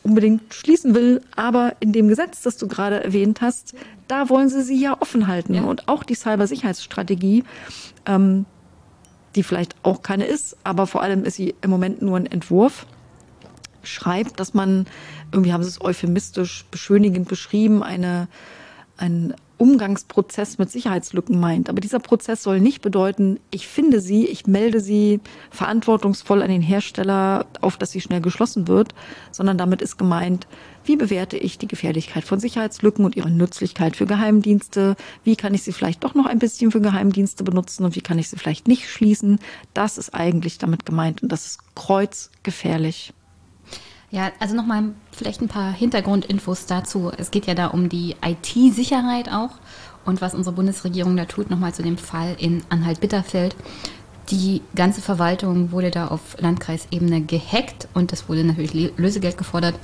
unbedingt 0.03 0.53
schließen 0.53 0.95
will. 0.95 1.21
Aber 1.35 1.75
in 1.81 1.91
dem 1.91 2.07
Gesetz, 2.07 2.41
das 2.41 2.57
du 2.57 2.67
gerade 2.67 3.03
erwähnt 3.03 3.41
hast, 3.41 3.75
da 4.07 4.29
wollen 4.29 4.49
sie 4.49 4.63
sie 4.63 4.81
ja 4.81 4.99
offen 4.99 5.27
halten. 5.27 5.53
Ja. 5.53 5.63
Und 5.63 5.89
auch 5.89 6.03
die 6.03 6.15
Cybersicherheitsstrategie, 6.15 7.43
ähm, 8.05 8.45
die 9.35 9.43
vielleicht 9.43 9.75
auch 9.83 10.01
keine 10.01 10.25
ist, 10.25 10.57
aber 10.63 10.87
vor 10.87 11.01
allem 11.01 11.25
ist 11.25 11.35
sie 11.35 11.53
im 11.61 11.69
Moment 11.69 12.01
nur 12.01 12.17
ein 12.17 12.25
Entwurf 12.25 12.85
schreibt, 13.83 14.39
dass 14.39 14.53
man, 14.53 14.85
irgendwie 15.31 15.53
haben 15.53 15.63
sie 15.63 15.69
es 15.69 15.81
euphemistisch 15.81 16.65
beschönigend 16.71 17.27
beschrieben, 17.27 17.83
eine, 17.83 18.27
ein 18.97 19.33
Umgangsprozess 19.61 20.57
mit 20.57 20.71
Sicherheitslücken 20.71 21.39
meint. 21.39 21.69
Aber 21.69 21.81
dieser 21.81 21.99
Prozess 21.99 22.41
soll 22.41 22.59
nicht 22.59 22.81
bedeuten, 22.81 23.39
ich 23.51 23.67
finde 23.67 24.01
sie, 24.01 24.25
ich 24.25 24.47
melde 24.47 24.79
sie 24.79 25.19
verantwortungsvoll 25.51 26.41
an 26.41 26.49
den 26.49 26.63
Hersteller, 26.63 27.45
auf 27.61 27.77
dass 27.77 27.91
sie 27.91 28.01
schnell 28.01 28.21
geschlossen 28.21 28.67
wird, 28.67 28.95
sondern 29.29 29.59
damit 29.59 29.83
ist 29.83 29.97
gemeint, 29.97 30.47
wie 30.83 30.95
bewerte 30.95 31.37
ich 31.37 31.59
die 31.59 31.67
Gefährlichkeit 31.67 32.23
von 32.23 32.39
Sicherheitslücken 32.39 33.05
und 33.05 33.15
ihre 33.15 33.29
Nützlichkeit 33.29 33.95
für 33.95 34.07
Geheimdienste? 34.07 34.95
Wie 35.23 35.35
kann 35.35 35.53
ich 35.53 35.61
sie 35.61 35.73
vielleicht 35.73 36.03
doch 36.03 36.15
noch 36.15 36.25
ein 36.25 36.39
bisschen 36.39 36.71
für 36.71 36.81
Geheimdienste 36.81 37.43
benutzen 37.43 37.85
und 37.85 37.95
wie 37.95 38.01
kann 38.01 38.17
ich 38.17 38.29
sie 38.29 38.37
vielleicht 38.37 38.67
nicht 38.67 38.89
schließen? 38.89 39.37
Das 39.75 39.99
ist 39.99 40.15
eigentlich 40.15 40.57
damit 40.57 40.87
gemeint 40.87 41.21
und 41.21 41.31
das 41.31 41.45
ist 41.45 41.75
kreuzgefährlich. 41.75 43.13
Ja, 44.11 44.29
also 44.39 44.55
nochmal 44.55 44.83
vielleicht 45.13 45.41
ein 45.41 45.47
paar 45.47 45.71
Hintergrundinfos 45.71 46.65
dazu. 46.65 47.11
Es 47.17 47.31
geht 47.31 47.47
ja 47.47 47.53
da 47.53 47.67
um 47.67 47.87
die 47.87 48.17
IT-Sicherheit 48.21 49.31
auch 49.31 49.51
und 50.05 50.19
was 50.19 50.35
unsere 50.35 50.53
Bundesregierung 50.53 51.15
da 51.15 51.23
tut, 51.23 51.49
nochmal 51.49 51.73
zu 51.73 51.81
dem 51.81 51.97
Fall 51.97 52.35
in 52.37 52.61
Anhalt-Bitterfeld. 52.67 53.55
Die 54.29 54.61
ganze 54.75 55.01
Verwaltung 55.01 55.71
wurde 55.71 55.91
da 55.91 56.07
auf 56.07 56.37
Landkreisebene 56.39 57.21
gehackt 57.21 57.87
und 57.93 58.11
es 58.11 58.27
wurde 58.27 58.43
natürlich 58.43 58.91
Lösegeld 58.97 59.37
gefordert. 59.37 59.75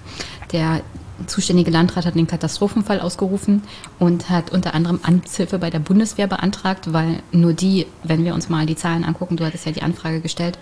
Der 0.52 0.82
zuständige 1.26 1.72
Landrat 1.72 2.06
hat 2.06 2.16
den 2.16 2.28
Katastrophenfall 2.28 3.00
ausgerufen 3.00 3.64
und 3.98 4.30
hat 4.30 4.52
unter 4.52 4.74
anderem 4.74 5.00
Amtshilfe 5.04 5.58
bei 5.58 5.70
der 5.70 5.80
Bundeswehr 5.80 6.28
beantragt, 6.28 6.92
weil 6.92 7.24
nur 7.32 7.54
die, 7.54 7.88
wenn 8.04 8.26
wir 8.26 8.34
uns 8.34 8.50
mal 8.50 8.66
die 8.66 8.76
Zahlen 8.76 9.06
angucken, 9.06 9.38
du 9.38 9.46
hattest 9.46 9.66
ja 9.66 9.72
die 9.72 9.82
Anfrage 9.82 10.20
gestellt, 10.20 10.60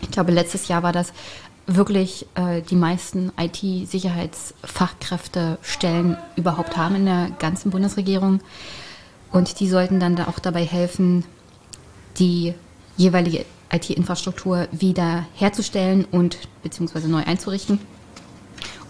ich 0.00 0.10
glaube, 0.10 0.32
letztes 0.32 0.68
Jahr 0.68 0.82
war 0.82 0.92
das, 0.92 1.12
wirklich 1.68 2.26
äh, 2.34 2.62
die 2.62 2.74
meisten 2.74 3.30
IT-Sicherheitsfachkräfte 3.38 5.58
Stellen 5.62 6.16
überhaupt 6.34 6.76
haben 6.76 6.96
in 6.96 7.04
der 7.04 7.30
ganzen 7.38 7.70
Bundesregierung. 7.70 8.40
Und 9.30 9.60
die 9.60 9.68
sollten 9.68 10.00
dann 10.00 10.16
da 10.16 10.26
auch 10.28 10.40
dabei 10.40 10.64
helfen, 10.64 11.24
die 12.18 12.54
jeweilige 12.96 13.44
IT-Infrastruktur 13.70 14.66
wieder 14.72 15.26
herzustellen 15.34 16.06
und 16.10 16.38
beziehungsweise 16.62 17.06
neu 17.08 17.22
einzurichten. 17.22 17.78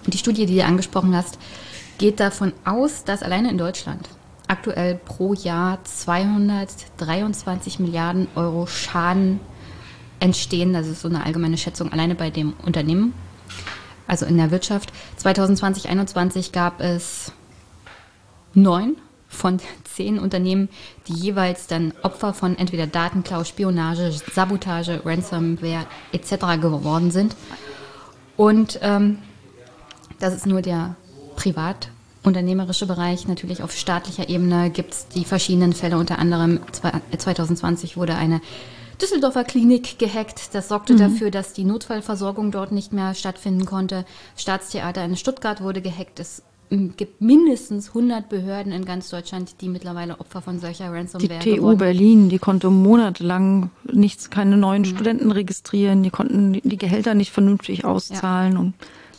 Und 0.04 0.14
die 0.14 0.18
Studie, 0.18 0.46
die 0.46 0.54
du 0.56 0.64
angesprochen 0.64 1.16
hast, 1.16 1.36
geht 1.98 2.20
davon 2.20 2.52
aus, 2.64 3.02
dass 3.02 3.24
alleine 3.24 3.50
in 3.50 3.58
Deutschland 3.58 4.08
aktuell 4.46 4.94
pro 4.94 5.34
Jahr 5.34 5.84
223 5.84 7.80
Milliarden 7.80 8.28
Euro 8.36 8.66
Schaden 8.66 9.40
entstehen. 10.20 10.72
Das 10.72 10.86
ist 10.86 11.00
so 11.00 11.08
eine 11.08 11.24
allgemeine 11.24 11.58
Schätzung 11.58 11.92
alleine 11.92 12.14
bei 12.14 12.30
dem 12.30 12.54
Unternehmen, 12.64 13.14
also 14.06 14.26
in 14.26 14.36
der 14.36 14.50
Wirtschaft. 14.50 14.92
2020, 15.16 15.84
2021 15.84 16.52
gab 16.52 16.80
es 16.80 17.32
neun 18.54 18.96
von 19.28 19.58
zehn 19.84 20.18
Unternehmen, 20.18 20.68
die 21.06 21.14
jeweils 21.14 21.66
dann 21.66 21.92
Opfer 22.02 22.34
von 22.34 22.56
entweder 22.56 22.86
Datenklau, 22.86 23.44
Spionage, 23.44 24.12
Sabotage, 24.32 25.02
Ransomware 25.04 25.86
etc. 26.12 26.60
geworden 26.60 27.10
sind. 27.10 27.36
Und 28.36 28.78
ähm, 28.82 29.18
das 30.20 30.34
ist 30.34 30.46
nur 30.46 30.62
der 30.62 30.96
privatunternehmerische 31.36 32.86
Bereich. 32.86 33.28
Natürlich 33.28 33.62
auf 33.62 33.72
staatlicher 33.72 34.28
Ebene 34.28 34.70
gibt 34.70 34.92
es 34.92 35.08
die 35.08 35.24
verschiedenen 35.24 35.72
Fälle. 35.72 35.98
Unter 35.98 36.18
anderem 36.18 36.60
2020 37.16 37.96
wurde 37.96 38.14
eine 38.14 38.40
Düsseldorfer 39.00 39.44
Klinik 39.44 39.98
gehackt. 39.98 40.54
Das 40.54 40.68
sorgte 40.68 40.94
mhm. 40.94 40.98
dafür, 40.98 41.30
dass 41.30 41.52
die 41.52 41.64
Notfallversorgung 41.64 42.50
dort 42.50 42.72
nicht 42.72 42.92
mehr 42.92 43.14
stattfinden 43.14 43.64
konnte. 43.64 44.04
Staatstheater 44.36 45.04
in 45.04 45.16
Stuttgart 45.16 45.62
wurde 45.62 45.80
gehackt. 45.80 46.20
Es 46.20 46.42
gibt 46.70 47.20
mindestens 47.20 47.88
100 47.88 48.28
Behörden 48.28 48.72
in 48.72 48.84
ganz 48.84 49.08
Deutschland, 49.08 49.60
die 49.60 49.68
mittlerweile 49.68 50.20
Opfer 50.20 50.42
von 50.42 50.58
solcher 50.58 50.92
Ransomware 50.92 51.38
Die 51.38 51.56
TU 51.56 51.76
Berlin, 51.76 52.28
die 52.28 52.38
konnte 52.38 52.68
monatelang 52.68 53.70
nichts, 53.90 54.28
keine 54.28 54.56
neuen 54.56 54.82
mhm. 54.82 54.86
Studenten 54.86 55.32
registrieren, 55.32 56.02
die 56.02 56.10
konnten 56.10 56.52
die 56.52 56.76
Gehälter 56.76 57.14
nicht 57.14 57.32
vernünftig 57.32 57.84
auszahlen. 57.84 58.52
Ja. 58.52 58.58
Und 58.58 58.74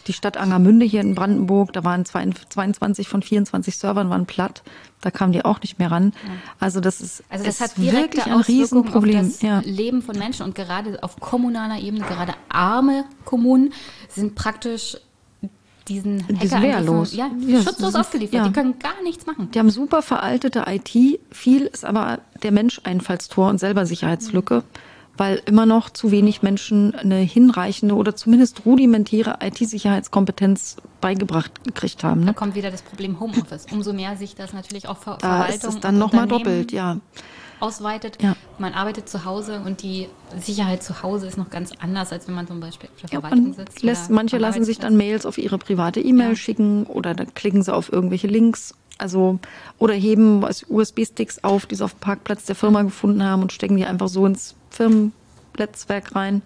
Die 0.10 0.14
Stadt 0.14 0.38
Angermünde 0.38 0.88
hier 0.88 1.02
in 1.02 1.14
Brandenburg, 1.14 1.72
da 1.72 1.84
waren 1.84 2.04
22 2.04 3.08
von 3.08 3.22
24 3.22 3.78
Servern 3.78 4.10
waren 4.10 4.26
platt. 4.26 4.64
Da 5.02 5.12
kamen 5.12 5.34
die 5.34 5.46
auch 5.46 5.62
nicht 5.62 5.78
mehr 5.78 5.92
ran. 5.92 6.14
Ja. 6.26 6.32
Also 6.60 6.80
das 6.80 7.00
ist, 7.00 7.24
also 7.30 7.46
das 7.46 7.62
hat 7.62 7.80
wirklich 7.80 8.26
ein 8.26 8.42
Riesenproblem. 8.42 9.20
Auf 9.20 9.32
das 9.34 9.42
ja. 9.44 9.60
Leben 9.60 10.02
von 10.02 10.18
Menschen 10.18 10.48
und 10.48 10.56
gerade 10.56 11.04
auf 11.04 11.20
kommunaler 11.20 11.80
Ebene, 11.80 12.06
gerade 12.06 12.34
arme 12.50 13.06
Kommunen 13.24 13.72
sind 14.08 14.34
praktisch 14.34 14.98
diesen 15.88 16.26
Hacker 16.28 16.64
wehrlos. 16.64 17.14
Ja, 17.14 17.30
ja, 17.46 17.62
schutzlos 17.62 17.94
ausgeliefert. 17.94 18.34
Ja. 18.34 18.48
Die 18.48 18.54
können 18.54 18.80
gar 18.80 19.04
nichts 19.04 19.28
machen. 19.28 19.52
Die 19.52 19.60
haben 19.60 19.70
super 19.70 20.02
veraltete 20.02 20.66
IT. 20.66 21.20
Viel 21.30 21.68
ist 21.68 21.86
aber 21.86 22.18
der 22.42 22.52
Mensch 22.52 22.82
Einfallstor 22.84 23.48
und 23.48 23.60
selber 23.60 23.86
Sicherheitslücke. 23.86 24.62
Mhm 24.62 24.89
weil 25.20 25.42
immer 25.46 25.66
noch 25.66 25.90
zu 25.90 26.12
wenig 26.12 26.42
Menschen 26.42 26.96
eine 26.96 27.18
hinreichende 27.18 27.94
oder 27.94 28.16
zumindest 28.16 28.66
rudimentäre 28.66 29.40
IT-Sicherheitskompetenz 29.42 30.78
beigebracht 31.02 31.64
gekriegt 31.66 32.06
haben. 32.06 32.22
Ne? 32.22 32.28
Da 32.28 32.34
kommt 32.34 32.56
wieder 32.56 32.72
das 32.72 32.82
Problem 32.82 33.20
Homeoffice. 33.20 33.66
Umso 33.72 33.92
mehr 33.92 34.16
sich 34.16 34.36
das 34.36 34.54
natürlich 34.54 34.88
auch 34.88 34.98
Ver 34.98 35.18
da 35.20 35.44
Verwaltung 35.44 35.56
ist 35.56 35.64
es 35.66 35.80
dann 35.82 35.98
nochmal 35.98 36.26
doppelt, 36.26 36.72
ja. 36.72 37.00
ausweitet. 37.60 38.18
Ja. 38.22 38.38
Man 38.60 38.74
arbeitet 38.74 39.10
zu 39.10 39.26
Hause 39.26 39.62
und 39.66 39.84
die 39.84 40.08
Sicherheit 40.40 40.84
zu 40.84 41.04
Hause 41.04 41.28
ist 41.28 41.38
noch 41.38 41.50
ganz 41.50 41.74
anders, 41.82 42.14
als 42.14 42.30
wenn 42.30 42.36
man 42.36 42.48
zum 42.48 42.62
Beispiel 42.62 42.90
auf 42.90 43.02
der 43.02 43.10
ja, 43.10 43.20
Verwaltung 43.20 43.54
sitzt. 43.54 43.84
Lässt, 43.84 44.10
manche 44.10 44.38
lassen 44.38 44.64
sich 44.64 44.80
dann 44.80 44.96
Mails 44.96 45.26
auf 45.26 45.38
ihre 45.38 45.58
private 45.58 46.00
E-Mail 46.00 46.30
ja. 46.30 46.36
schicken 46.38 46.86
oder 46.86 47.14
dann 47.14 47.34
klicken 47.34 47.62
sie 47.62 47.74
auf 47.74 47.92
irgendwelche 47.92 48.28
Links 48.28 48.74
also, 49.00 49.40
oder 49.78 49.94
heben 49.94 50.44
USB-Sticks 50.68 51.44
auf, 51.46 51.66
die 51.66 51.76
sie 51.76 51.86
auf 51.86 51.94
dem 51.94 52.00
Parkplatz 52.02 52.44
der 52.44 52.56
Firma 52.56 52.82
gefunden 52.82 53.24
haben 53.24 53.42
und 53.42 53.54
stecken 53.54 53.78
die 53.78 53.86
einfach 53.86 54.10
so 54.10 54.26
ins 54.26 54.56
Firmennetzwerk 54.70 56.16
rein. 56.16 56.42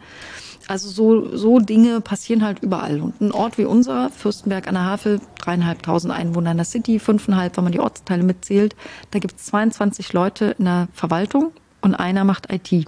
Also 0.68 0.90
so, 0.90 1.36
so 1.36 1.60
Dinge 1.60 2.00
passieren 2.00 2.44
halt 2.44 2.60
überall. 2.60 3.02
Und 3.02 3.20
ein 3.20 3.32
Ort 3.32 3.58
wie 3.58 3.66
unser, 3.66 4.10
Fürstenberg 4.10 4.68
an 4.68 4.76
der 4.76 4.86
Havel, 4.86 5.20
dreieinhalbtausend 5.40 6.14
Einwohner 6.14 6.52
in 6.52 6.58
der 6.58 6.66
City, 6.66 7.00
fünfeinhalb, 7.00 7.58
wenn 7.58 7.66
man 7.66 7.74
die 7.74 7.82
Ortsteile 7.82 8.24
mitzählt. 8.24 8.76
Da 9.12 9.20
gibt 9.20 9.40
es 9.40 9.46
22 9.48 10.14
Leute 10.14 10.56
in 10.58 10.66
der 10.66 10.88
Verwaltung 10.94 11.52
und 11.82 11.96
einer 11.96 12.24
macht 12.24 12.52
IT. 12.52 12.88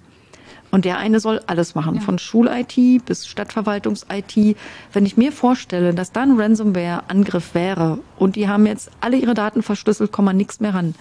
Und 0.72 0.84
der 0.84 0.98
eine 0.98 1.20
soll 1.20 1.42
alles 1.48 1.76
machen, 1.76 1.96
ja. 1.96 2.02
von 2.02 2.20
Schul-IT 2.20 3.06
bis 3.06 3.28
Stadtverwaltungs-IT. 3.28 4.58
Wenn 4.92 5.06
ich 5.06 5.16
mir 5.16 5.32
vorstelle, 5.32 5.94
dass 5.94 6.12
da 6.12 6.24
ein 6.24 6.40
Ransomware-Angriff 6.40 7.54
wäre 7.54 8.00
und 8.18 8.36
die 8.36 8.50
haben 8.50 8.66
jetzt 8.66 8.90
alle 9.00 9.18
ihre 9.18 9.34
Daten 9.34 9.64
verschlüsselt, 9.64 10.12
kommt 10.12 10.26
man 10.26 10.38
nichts 10.38 10.60
mehr 10.60 10.74
ran. 10.74 10.96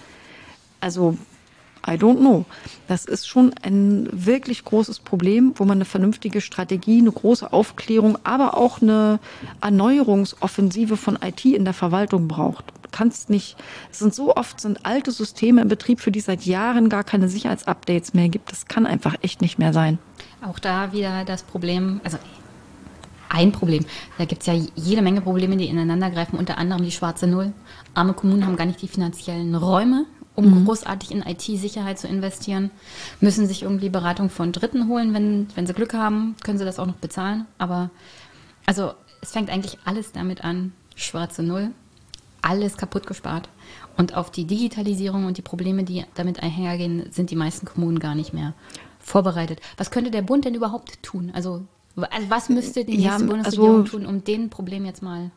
Also, 0.79 1.17
I 1.87 1.91
don't 1.91 2.17
know. 2.17 2.45
Das 2.87 3.05
ist 3.05 3.27
schon 3.27 3.53
ein 3.61 4.09
wirklich 4.11 4.65
großes 4.65 4.99
Problem, 4.99 5.53
wo 5.55 5.65
man 5.65 5.77
eine 5.77 5.85
vernünftige 5.85 6.41
Strategie, 6.41 6.99
eine 6.99 7.11
große 7.11 7.53
Aufklärung, 7.53 8.17
aber 8.23 8.57
auch 8.57 8.81
eine 8.81 9.19
Erneuerungsoffensive 9.61 10.97
von 10.97 11.19
IT 11.23 11.45
in 11.45 11.65
der 11.65 11.73
Verwaltung 11.73 12.27
braucht 12.27 12.65
kannst 12.95 13.29
nicht, 13.29 13.57
es 13.91 13.99
sind 13.99 14.15
so 14.15 14.35
oft 14.37 14.61
sind 14.61 14.85
alte 14.85 15.11
Systeme 15.11 15.61
im 15.61 15.67
Betrieb, 15.67 15.99
für 15.99 16.11
die 16.11 16.21
seit 16.21 16.45
Jahren 16.45 16.87
gar 16.87 17.03
keine 17.03 17.27
Sicherheitsupdates 17.27 18.13
mehr 18.13 18.29
gibt. 18.29 18.53
Das 18.53 18.67
kann 18.67 18.85
einfach 18.85 19.15
echt 19.21 19.41
nicht 19.41 19.59
mehr 19.59 19.73
sein. 19.73 19.99
Auch 20.41 20.59
da 20.59 20.93
wieder 20.93 21.25
das 21.25 21.43
Problem, 21.43 21.99
also 22.05 22.17
ein 23.27 23.51
Problem. 23.51 23.85
Da 24.17 24.23
gibt 24.23 24.41
es 24.41 24.47
ja 24.47 24.53
jede 24.75 25.01
Menge 25.01 25.19
Probleme, 25.19 25.57
die 25.57 25.67
ineinander 25.67 26.09
greifen, 26.09 26.39
unter 26.39 26.57
anderem 26.57 26.83
die 26.83 26.91
schwarze 26.91 27.27
Null. 27.27 27.51
Arme 27.93 28.13
Kommunen 28.13 28.45
haben 28.45 28.55
gar 28.55 28.65
nicht 28.65 28.81
die 28.81 28.87
finanziellen 28.87 29.55
Räume, 29.55 30.05
um 30.35 30.61
mhm. 30.61 30.65
großartig 30.65 31.11
in 31.11 31.21
IT-Sicherheit 31.21 31.99
zu 31.99 32.07
investieren, 32.07 32.71
müssen 33.19 33.47
sich 33.47 33.63
irgendwie 33.63 33.89
Beratung 33.89 34.29
von 34.29 34.51
Dritten 34.51 34.87
holen. 34.87 35.13
Wenn, 35.13 35.47
wenn 35.55 35.65
sie 35.65 35.73
Glück 35.73 35.93
haben, 35.93 36.35
können 36.43 36.57
sie 36.57 36.65
das 36.65 36.79
auch 36.79 36.87
noch 36.87 36.95
bezahlen. 36.95 37.45
Aber 37.57 37.89
also 38.65 38.93
es 39.21 39.31
fängt 39.31 39.49
eigentlich 39.49 39.77
alles 39.85 40.11
damit 40.11 40.43
an, 40.43 40.73
schwarze 40.95 41.43
Null 41.43 41.71
alles 42.45 42.77
kaputt 42.77 43.07
gespart. 43.07 43.49
Und 43.97 44.15
auf 44.15 44.29
die 44.29 44.45
Digitalisierung 44.45 45.25
und 45.25 45.37
die 45.37 45.41
Probleme, 45.41 45.83
die 45.83 46.05
damit 46.13 46.43
einhergehen, 46.43 47.11
sind 47.11 47.31
die 47.31 47.35
meisten 47.35 47.65
Kommunen 47.65 47.99
gar 47.99 48.13
nicht 48.13 48.33
mehr 48.33 48.53
vorbereitet. 48.99 49.59
Was 49.77 49.89
könnte 49.89 50.11
der 50.11 50.21
Bund 50.21 50.45
denn 50.45 50.53
überhaupt 50.53 51.01
tun? 51.01 51.31
Also, 51.33 51.63
also 51.95 52.29
was 52.29 52.49
müsste 52.49 52.85
die 52.85 52.97
nächste 52.97 53.23
ja, 53.23 53.27
Bundesregierung 53.27 53.81
also, 53.81 53.97
tun, 53.97 54.05
um 54.05 54.23
den 54.23 54.49
Problem 54.49 54.85
jetzt 54.85 55.01
mal 55.01 55.31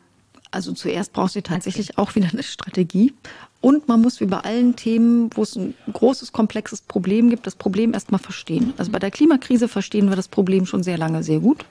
also 0.51 0.71
zuerst 0.71 1.13
braucht 1.13 1.33
sie 1.33 1.43
tatsächlich 1.43 1.99
auch 1.99 2.15
wieder 2.15 2.29
eine 2.33 2.41
Strategie. 2.41 3.13
Und 3.61 3.87
man 3.87 4.01
muss 4.01 4.21
wie 4.21 4.25
bei 4.25 4.39
allen 4.39 4.75
Themen, 4.75 5.29
wo 5.35 5.43
es 5.43 5.55
ein 5.55 5.73
großes, 5.91 6.31
komplexes 6.31 6.81
Problem 6.81 7.29
gibt, 7.29 7.45
das 7.45 7.55
Problem 7.55 7.93
erstmal 7.93 8.19
verstehen. 8.19 8.73
Also 8.77 8.91
bei 8.91 8.99
der 8.99 9.11
Klimakrise 9.11 9.67
verstehen 9.67 10.09
wir 10.09 10.15
das 10.15 10.29
Problem 10.29 10.65
schon 10.65 10.81
sehr 10.81 10.97
lange 10.97 11.23
sehr 11.23 11.39
gut. 11.39 11.65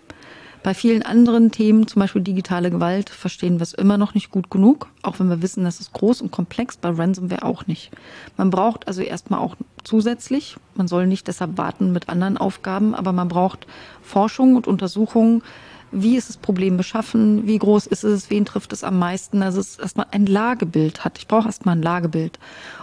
Bei 0.63 0.75
vielen 0.75 1.03
anderen 1.03 1.51
Themen, 1.51 1.87
zum 1.87 2.01
Beispiel 2.01 2.21
digitale 2.21 2.71
Gewalt, 2.71 3.11
verstehen 3.11 3.55
wir 3.55 3.63
es 3.63 3.75
immer 3.75 3.97
noch 3.97 4.15
nicht 4.15 4.31
gut 4.31 4.51
genug, 4.51 4.89
auch 5.03 5.21
wenn 5.21 5.31
wir 5.31 5.41
wissen, 5.41 5.65
das 5.65 5.81
ist 5.81 5.93
groß 5.93 6.21
und 6.21 6.33
komplex, 6.33 6.77
bei 6.77 6.91
Ransomware 6.91 7.45
auch 7.45 7.67
nicht. 7.67 7.91
Man 8.37 8.51
braucht 8.51 8.89
also 8.89 9.01
erstmal 9.03 9.39
auch 9.39 9.57
zusätzlich, 9.85 10.57
man 10.75 10.89
soll 10.89 11.07
nicht 11.07 11.29
deshalb 11.29 11.57
warten 11.59 11.93
mit 11.93 12.09
anderen 12.09 12.37
Aufgaben, 12.37 12.95
aber 12.95 13.13
man 13.13 13.29
braucht 13.29 13.67
Forschung 14.03 14.57
und 14.57 14.67
Untersuchungen, 14.67 15.43
wie 15.91 16.17
ist 16.17 16.29
das 16.29 16.37
Problem 16.37 16.77
beschaffen, 16.77 17.47
wie 17.47 17.59
groß 17.59 17.87
ist 17.87 18.05
es, 18.05 18.31
wen 18.31 18.45
trifft 18.45 18.73
es 18.73 18.85
am 18.85 18.99
meisten. 18.99 19.43
Also 19.43 19.61
es 19.61 19.79
erstmal 19.79 20.07
ein 20.11 20.27
Lagebild 20.27 21.05
hat. 21.05 21.19
Ich 21.19 21.29
brauche 21.29 21.47
erstmal 21.47 21.77
ein 21.77 21.83
Lagebild. 21.83 22.39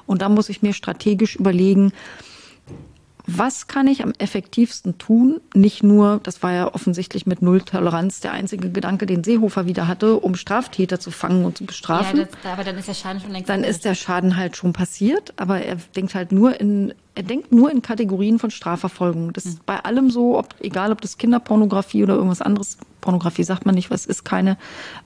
Und 0.05 0.21
da 0.21 0.29
muss 0.29 0.49
ich 0.49 0.61
mir 0.61 0.73
strategisch 0.73 1.35
überlegen, 1.35 1.91
was 3.27 3.67
kann 3.67 3.87
ich 3.87 4.03
am 4.03 4.13
effektivsten 4.17 4.97
tun? 4.97 5.41
Nicht 5.55 5.83
nur, 5.83 6.19
das 6.21 6.43
war 6.43 6.53
ja 6.53 6.73
offensichtlich 6.73 7.25
mit 7.25 7.41
Nulltoleranz 7.41 8.19
der 8.19 8.33
einzige 8.33 8.69
Gedanke, 8.69 9.07
den 9.07 9.23
Seehofer 9.23 9.65
wieder 9.65 9.87
hatte, 9.87 10.17
um 10.17 10.35
Straftäter 10.35 10.99
zu 10.99 11.09
fangen 11.09 11.43
und 11.43 11.57
zu 11.57 11.65
bestrafen. 11.65 12.19
Ja, 12.19 12.25
das, 12.25 12.51
aber 12.51 12.63
dann 12.63 12.77
ist 12.77 12.87
der 12.87 12.93
Schaden 12.93 13.21
schon 13.21 13.31
längst 13.31 13.49
Dann 13.49 13.63
ist 13.63 13.83
der 13.83 13.95
Schaden 13.95 14.35
halt 14.37 14.55
schon 14.55 14.73
passiert, 14.73 15.33
aber 15.37 15.61
er 15.61 15.77
denkt 15.95 16.13
halt 16.13 16.31
nur 16.31 16.59
in, 16.59 16.93
er 17.15 17.23
denkt 17.23 17.51
nur 17.51 17.71
in 17.71 17.81
Kategorien 17.81 18.39
von 18.39 18.51
Strafverfolgung. 18.51 19.31
Das 19.31 19.45
ist 19.45 19.65
bei 19.65 19.79
allem 19.79 20.09
so, 20.09 20.37
ob, 20.37 20.53
egal 20.59 20.91
ob 20.91 20.99
das 21.01 21.17
Kinderpornografie 21.17 22.03
oder 22.03 22.15
irgendwas 22.15 22.41
anderes, 22.41 22.77
Pornografie 22.99 23.43
sagt 23.43 23.65
man 23.65 23.75
nicht, 23.75 23.89
was 23.89 24.05
ist 24.05 24.25
keine 24.25 24.57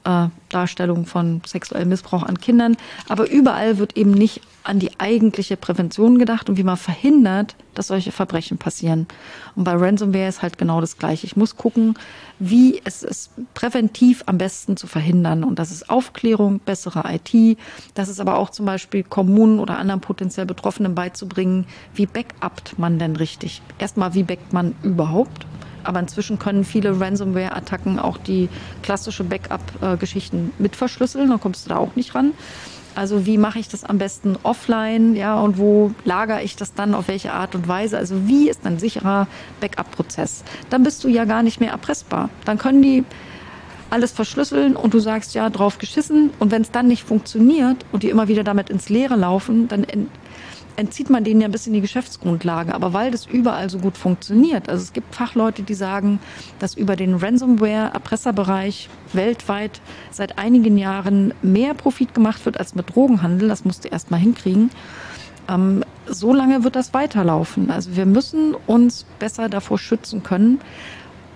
äh, 0.06 0.28
Darstellung 0.50 1.06
von 1.06 1.42
sexuellem 1.46 1.90
Missbrauch 1.90 2.24
an 2.24 2.40
Kindern, 2.40 2.78
aber 3.08 3.30
überall 3.30 3.78
wird 3.78 3.96
eben 3.96 4.12
nicht 4.12 4.42
an 4.64 4.80
die 4.80 5.00
eigentliche 5.00 5.58
Prävention 5.58 6.20
gedacht 6.20 6.50
und 6.50 6.58
wie 6.58 6.64
man 6.64 6.78
verhindert, 6.78 7.56
dass 7.74 7.88
solche 7.88 8.12
Verbrechen 8.12 8.58
passieren. 8.58 9.08
Und 9.56 9.64
bei 9.64 9.74
Ransomware 9.74 10.28
ist 10.28 10.42
halt 10.42 10.58
genau 10.58 10.82
das 10.82 10.98
Gleiche. 10.98 11.26
Ich 11.26 11.38
muss 11.38 11.56
gucken, 11.56 11.96
wie 12.40 12.82
es 12.84 13.04
ist 13.04 13.32
präventiv 13.54 14.24
am 14.26 14.38
besten 14.38 14.78
zu 14.78 14.86
verhindern. 14.86 15.44
Und 15.44 15.60
das 15.60 15.72
ist 15.72 15.90
Aufklärung, 15.90 16.60
bessere 16.60 17.04
IT. 17.08 17.58
Das 17.94 18.10
ist 18.10 18.20
aber 18.20 18.38
auch 18.38 18.50
zum 18.50 18.66
Beispiel 18.66 19.04
Kommunen 19.04 19.60
oder 19.60 19.78
anderen 19.78 20.02
potenziell 20.02 20.46
Betroffenen 20.46 20.94
beizubringen, 20.94 21.66
wie 22.00 22.06
backupt 22.06 22.80
man 22.80 22.98
denn 22.98 23.18
richtig? 23.18 23.62
Erstmal, 23.78 24.14
wie 24.14 24.24
backt 24.24 24.54
man 24.54 24.74
überhaupt? 24.84 25.46
Aber 25.84 26.00
inzwischen 26.00 26.40
können 26.40 26.64
viele 26.64 26.98
Ransomware-Attacken 26.98 28.00
auch 28.00 28.18
die 28.18 28.48
klassische 28.84 29.26
Backup-Geschichten 29.26 30.54
mit 30.60 30.78
verschlüsseln. 30.78 31.30
Dann 31.30 31.42
kommst 31.42 31.66
du 31.66 31.70
da 31.72 31.76
auch 31.76 31.98
nicht 31.98 32.16
ran. 32.16 32.32
Also 32.96 33.26
wie 33.26 33.38
mache 33.38 33.60
ich 33.60 33.68
das 33.68 33.84
am 33.84 33.98
besten 33.98 34.38
offline, 34.44 35.18
ja, 35.18 35.40
und 35.40 35.58
wo 35.58 35.92
lagere 36.06 36.42
ich 36.42 36.56
das 36.56 36.74
dann, 36.74 36.96
auf 36.96 37.10
welche 37.10 37.34
Art 37.34 37.54
und 37.54 37.68
Weise? 37.68 37.98
Also 37.98 38.28
wie 38.28 38.50
ist 38.50 38.66
ein 38.66 38.80
sicherer 38.80 39.28
Backup-Prozess? 39.60 40.46
Dann 40.70 40.84
bist 40.84 41.04
du 41.04 41.10
ja 41.10 41.26
gar 41.26 41.44
nicht 41.44 41.60
mehr 41.60 41.72
erpressbar. 41.72 42.30
Dann 42.46 42.58
können 42.58 42.82
die 42.82 43.04
alles 43.90 44.12
verschlüsseln 44.12 44.78
und 44.78 44.94
du 44.94 45.00
sagst 45.00 45.36
ja 45.36 45.50
drauf 45.50 45.80
geschissen 45.80 46.30
und 46.40 46.52
wenn 46.52 46.62
es 46.62 46.72
dann 46.72 46.88
nicht 46.88 47.04
funktioniert 47.04 47.86
und 47.92 48.04
die 48.04 48.10
immer 48.10 48.30
wieder 48.30 48.44
damit 48.44 48.70
ins 48.70 48.88
Leere 48.88 49.16
laufen, 49.16 49.68
dann 49.68 49.86
entzieht 50.80 51.10
man 51.10 51.26
denen 51.26 51.42
ja 51.42 51.48
ein 51.48 51.52
bisschen 51.52 51.74
die 51.74 51.82
Geschäftsgrundlage. 51.82 52.74
Aber 52.74 52.94
weil 52.94 53.12
das 53.12 53.26
überall 53.26 53.70
so 53.70 53.80
gut 53.80 53.98
funktioniert, 53.98 54.70
also 54.70 54.82
es 54.82 54.94
gibt 54.94 55.14
Fachleute, 55.14 55.62
die 55.62 55.74
sagen, 55.74 56.20
dass 56.58 56.74
über 56.74 56.96
den 56.96 57.16
Ransomware-Erpresserbereich 57.16 58.90
weltweit 59.12 59.82
seit 60.10 60.38
einigen 60.38 60.78
Jahren 60.78 61.34
mehr 61.42 61.74
Profit 61.74 62.14
gemacht 62.14 62.46
wird 62.46 62.58
als 62.58 62.76
mit 62.76 62.96
Drogenhandel. 62.96 63.50
Das 63.50 63.66
musst 63.66 63.84
du 63.84 63.90
erst 63.90 64.10
mal 64.10 64.18
hinkriegen. 64.18 64.72
Ähm, 65.50 65.84
so 66.08 66.34
lange 66.34 66.64
wird 66.64 66.78
das 66.78 66.94
weiterlaufen. 66.94 67.72
Also 67.72 67.98
wir 67.98 68.06
müssen 68.06 68.56
uns 68.66 69.06
besser 69.20 69.50
davor 69.50 69.78
schützen 69.78 70.24
können. 70.24 70.62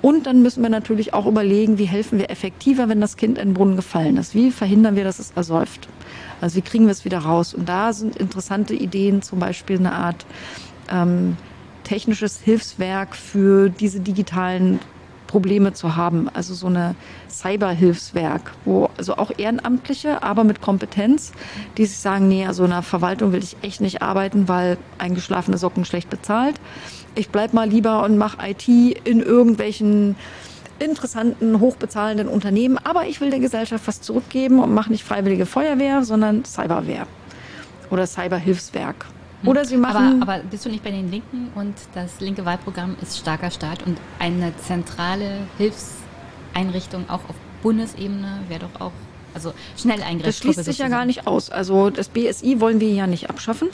Und 0.04 0.26
dann 0.28 0.42
müssen 0.42 0.62
wir 0.62 0.70
natürlich 0.70 1.14
auch 1.14 1.26
überlegen, 1.26 1.78
wie 1.78 1.86
helfen 1.86 2.20
wir 2.20 2.30
effektiver, 2.30 2.90
wenn 2.90 3.00
das 3.00 3.16
Kind 3.16 3.38
in 3.38 3.50
den 3.50 3.54
Brunnen 3.54 3.78
gefallen 3.78 4.18
ist. 4.18 4.36
Wie 4.36 4.52
verhindern 4.52 4.98
wir, 4.98 5.06
dass 5.06 5.18
es 5.18 5.32
ersäuft? 5.32 5.88
Also 6.42 6.58
wie 6.58 6.62
kriegen 6.62 6.88
wir 6.88 6.92
es 6.92 7.06
wieder 7.06 7.20
raus? 7.20 7.54
Und 7.54 7.70
da 7.70 7.94
sind 7.94 8.18
interessante 8.18 8.74
Ideen, 8.74 9.22
zum 9.22 9.40
Beispiel 9.40 9.78
eine 9.78 9.94
Art 9.94 10.26
ähm, 10.92 11.38
technisches 11.86 12.42
Hilfswerk 12.42 13.16
für 13.16 13.70
diese 13.70 14.02
digitalen 14.02 14.82
Probleme 15.34 15.74
zu 15.74 15.96
haben. 15.96 16.30
Also 16.32 16.54
so 16.54 16.68
eine 16.68 16.94
Cyberhilfswerk, 17.28 18.52
wo 18.66 18.92
also 18.98 19.18
auch 19.18 19.32
Ehrenamtliche, 19.36 20.22
aber 20.22 20.44
mit 20.44 20.62
Kompetenz, 20.62 21.32
die 21.76 21.88
sich 21.88 21.98
sagen, 21.98 22.28
nee, 22.28 22.46
also 22.46 22.64
in 22.66 22.72
einer 22.72 22.84
Verwaltung 22.84 23.32
will 23.32 23.42
ich 23.42 23.58
echt 23.64 23.82
nicht 23.82 24.04
arbeiten, 24.04 24.48
weil 24.48 24.78
eingeschlafene 25.00 25.58
Socken 25.58 25.86
schlecht 25.86 26.12
bezahlt. 26.12 26.54
Ich 27.16 27.30
bleib 27.30 27.52
mal 27.52 27.68
lieber 27.68 28.04
und 28.04 28.16
mache 28.20 28.48
IT 28.48 28.68
in 28.68 29.22
irgendwelchen 29.22 30.16
interessanten, 30.78 31.60
hochbezahlenden 31.60 32.28
Unternehmen, 32.28 32.78
aber 32.78 33.08
ich 33.08 33.20
will 33.20 33.32
der 33.32 33.40
Gesellschaft 33.40 33.88
was 33.88 34.02
zurückgeben 34.02 34.60
und 34.60 34.72
mache 34.72 34.92
nicht 34.92 35.04
freiwillige 35.04 35.48
Feuerwehr, 35.48 36.04
sondern 36.04 36.46
Cyberwehr 36.46 37.08
oder 37.90 38.06
Cyberhilfswerk. 38.06 39.08
Hm. 39.44 39.50
Oder 39.50 39.66
sie 39.66 39.78
machen. 39.78 40.22
Aber, 40.22 40.34
aber 40.34 40.44
bist 40.44 40.66
du 40.66 40.70
nicht 40.70 40.84
bei 40.84 40.92
den 40.92 41.12
Linken 41.12 41.52
und 41.56 41.76
das 41.94 42.20
linke 42.20 42.46
Wahlprogramm 42.46 42.96
ist 43.02 43.20
starker 43.20 43.52
Staat 43.52 43.86
und 43.86 43.98
eine 44.20 44.56
zentrale 44.58 45.42
Hilfseinrichtung 45.58 47.10
auch 47.10 47.30
auf 47.30 47.36
Bundesebene 47.62 48.40
wäre 48.50 48.62
doch 48.62 48.82
auch, 48.82 48.92
also 49.34 49.54
schnell 49.78 50.02
eingreifen. 50.02 50.24
Das 50.24 50.38
schließt 50.38 50.66
sich 50.66 50.78
ja 50.80 50.90
gar 50.90 51.06
nicht 51.06 51.28
aus. 51.28 51.50
Also 51.50 51.90
das 51.90 52.10
BSI 52.10 52.60
wollen 52.60 52.80
wir 52.80 52.92
ja 52.92 53.08
nicht 53.08 53.30
abschaffen. 53.30 53.70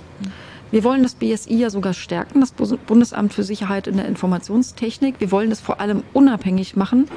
Wir 0.71 0.83
wollen 0.83 1.01
das 1.01 1.15
BSI 1.15 1.55
ja 1.55 1.71
sogar 1.71 1.93
stärken, 1.93 2.41
das 2.41 2.51
Bundesamt 2.51 3.33
für 3.33 3.43
Sicherheit 3.43 3.87
in 3.87 3.97
der 3.97 4.05
Informationstechnik. 4.05 5.15
Wir 5.17 5.31
wollen 5.31 5.51
es 5.51 5.59
vor 5.59 5.81
allem 5.81 6.03
unabhängig 6.13 6.75
machen. 6.75 7.07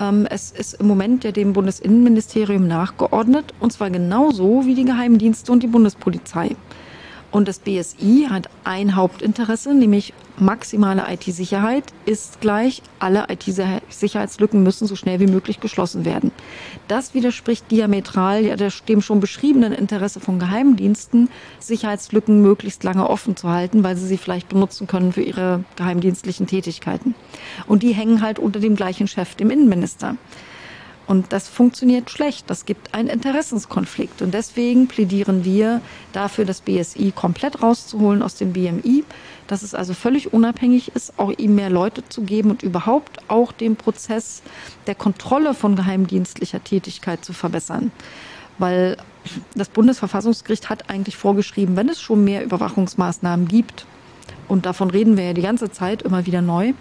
Ähm, 0.00 0.26
es 0.28 0.50
ist 0.50 0.74
im 0.74 0.88
Moment 0.88 1.22
ja 1.22 1.30
dem 1.30 1.52
Bundesinnenministerium 1.52 2.66
nachgeordnet, 2.66 3.54
und 3.60 3.72
zwar 3.72 3.90
genauso 3.90 4.66
wie 4.66 4.74
die 4.74 4.84
Geheimdienste 4.84 5.52
und 5.52 5.62
die 5.62 5.68
Bundespolizei. 5.68 6.56
Und 7.32 7.48
das 7.48 7.60
BSI 7.60 8.28
hat 8.28 8.50
ein 8.62 8.94
Hauptinteresse, 8.94 9.72
nämlich 9.72 10.12
maximale 10.38 11.06
IT-Sicherheit 11.08 11.84
ist 12.04 12.42
gleich, 12.42 12.82
alle 12.98 13.26
IT-Sicherheitslücken 13.30 14.62
müssen 14.62 14.86
so 14.86 14.96
schnell 14.96 15.18
wie 15.18 15.26
möglich 15.26 15.58
geschlossen 15.58 16.04
werden. 16.04 16.30
Das 16.88 17.14
widerspricht 17.14 17.70
diametral 17.70 18.44
ja 18.44 18.56
dem 18.56 19.00
schon 19.00 19.20
beschriebenen 19.20 19.72
Interesse 19.72 20.20
von 20.20 20.38
Geheimdiensten, 20.38 21.30
Sicherheitslücken 21.58 22.42
möglichst 22.42 22.84
lange 22.84 23.08
offen 23.08 23.34
zu 23.34 23.48
halten, 23.48 23.82
weil 23.82 23.96
sie 23.96 24.06
sie 24.06 24.18
vielleicht 24.18 24.50
benutzen 24.50 24.86
können 24.86 25.12
für 25.12 25.22
ihre 25.22 25.64
geheimdienstlichen 25.76 26.46
Tätigkeiten. 26.46 27.14
Und 27.66 27.82
die 27.82 27.94
hängen 27.94 28.20
halt 28.20 28.38
unter 28.38 28.60
dem 28.60 28.76
gleichen 28.76 29.08
Chef, 29.08 29.34
dem 29.36 29.50
Innenminister. 29.50 30.16
Und 31.06 31.32
das 31.32 31.48
funktioniert 31.48 32.10
schlecht. 32.10 32.48
Das 32.48 32.64
gibt 32.64 32.94
einen 32.94 33.08
Interessenskonflikt. 33.08 34.22
Und 34.22 34.32
deswegen 34.32 34.86
plädieren 34.86 35.44
wir 35.44 35.80
dafür, 36.12 36.44
das 36.44 36.60
BSI 36.60 37.12
komplett 37.14 37.62
rauszuholen 37.62 38.22
aus 38.22 38.36
dem 38.36 38.52
BMI, 38.52 39.04
dass 39.46 39.62
es 39.62 39.74
also 39.74 39.94
völlig 39.94 40.32
unabhängig 40.32 40.92
ist, 40.94 41.18
auch 41.18 41.32
ihm 41.36 41.56
mehr 41.56 41.70
Leute 41.70 42.08
zu 42.08 42.22
geben 42.22 42.50
und 42.50 42.62
überhaupt 42.62 43.18
auch 43.28 43.52
den 43.52 43.76
Prozess 43.76 44.42
der 44.86 44.94
Kontrolle 44.94 45.54
von 45.54 45.76
geheimdienstlicher 45.76 46.62
Tätigkeit 46.62 47.24
zu 47.24 47.32
verbessern. 47.32 47.90
Weil 48.58 48.96
das 49.54 49.68
Bundesverfassungsgericht 49.68 50.70
hat 50.70 50.88
eigentlich 50.88 51.16
vorgeschrieben, 51.16 51.76
wenn 51.76 51.88
es 51.88 52.00
schon 52.00 52.24
mehr 52.24 52.44
Überwachungsmaßnahmen 52.44 53.48
gibt, 53.48 53.86
und 54.48 54.66
davon 54.66 54.90
reden 54.90 55.16
wir 55.16 55.24
ja 55.24 55.32
die 55.32 55.42
ganze 55.42 55.70
Zeit 55.70 56.02
immer 56.02 56.26
wieder 56.26 56.42
neu, 56.42 56.74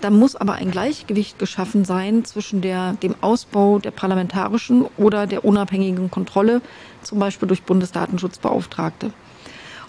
da 0.00 0.10
muss 0.10 0.36
aber 0.36 0.54
ein 0.54 0.70
Gleichgewicht 0.70 1.38
geschaffen 1.38 1.84
sein 1.84 2.24
zwischen 2.24 2.60
der, 2.60 2.94
dem 2.94 3.14
Ausbau 3.20 3.78
der 3.78 3.90
parlamentarischen 3.90 4.86
oder 4.96 5.26
der 5.26 5.44
unabhängigen 5.44 6.10
Kontrolle, 6.10 6.60
zum 7.02 7.18
Beispiel 7.18 7.48
durch 7.48 7.62
Bundesdatenschutzbeauftragte. 7.62 9.12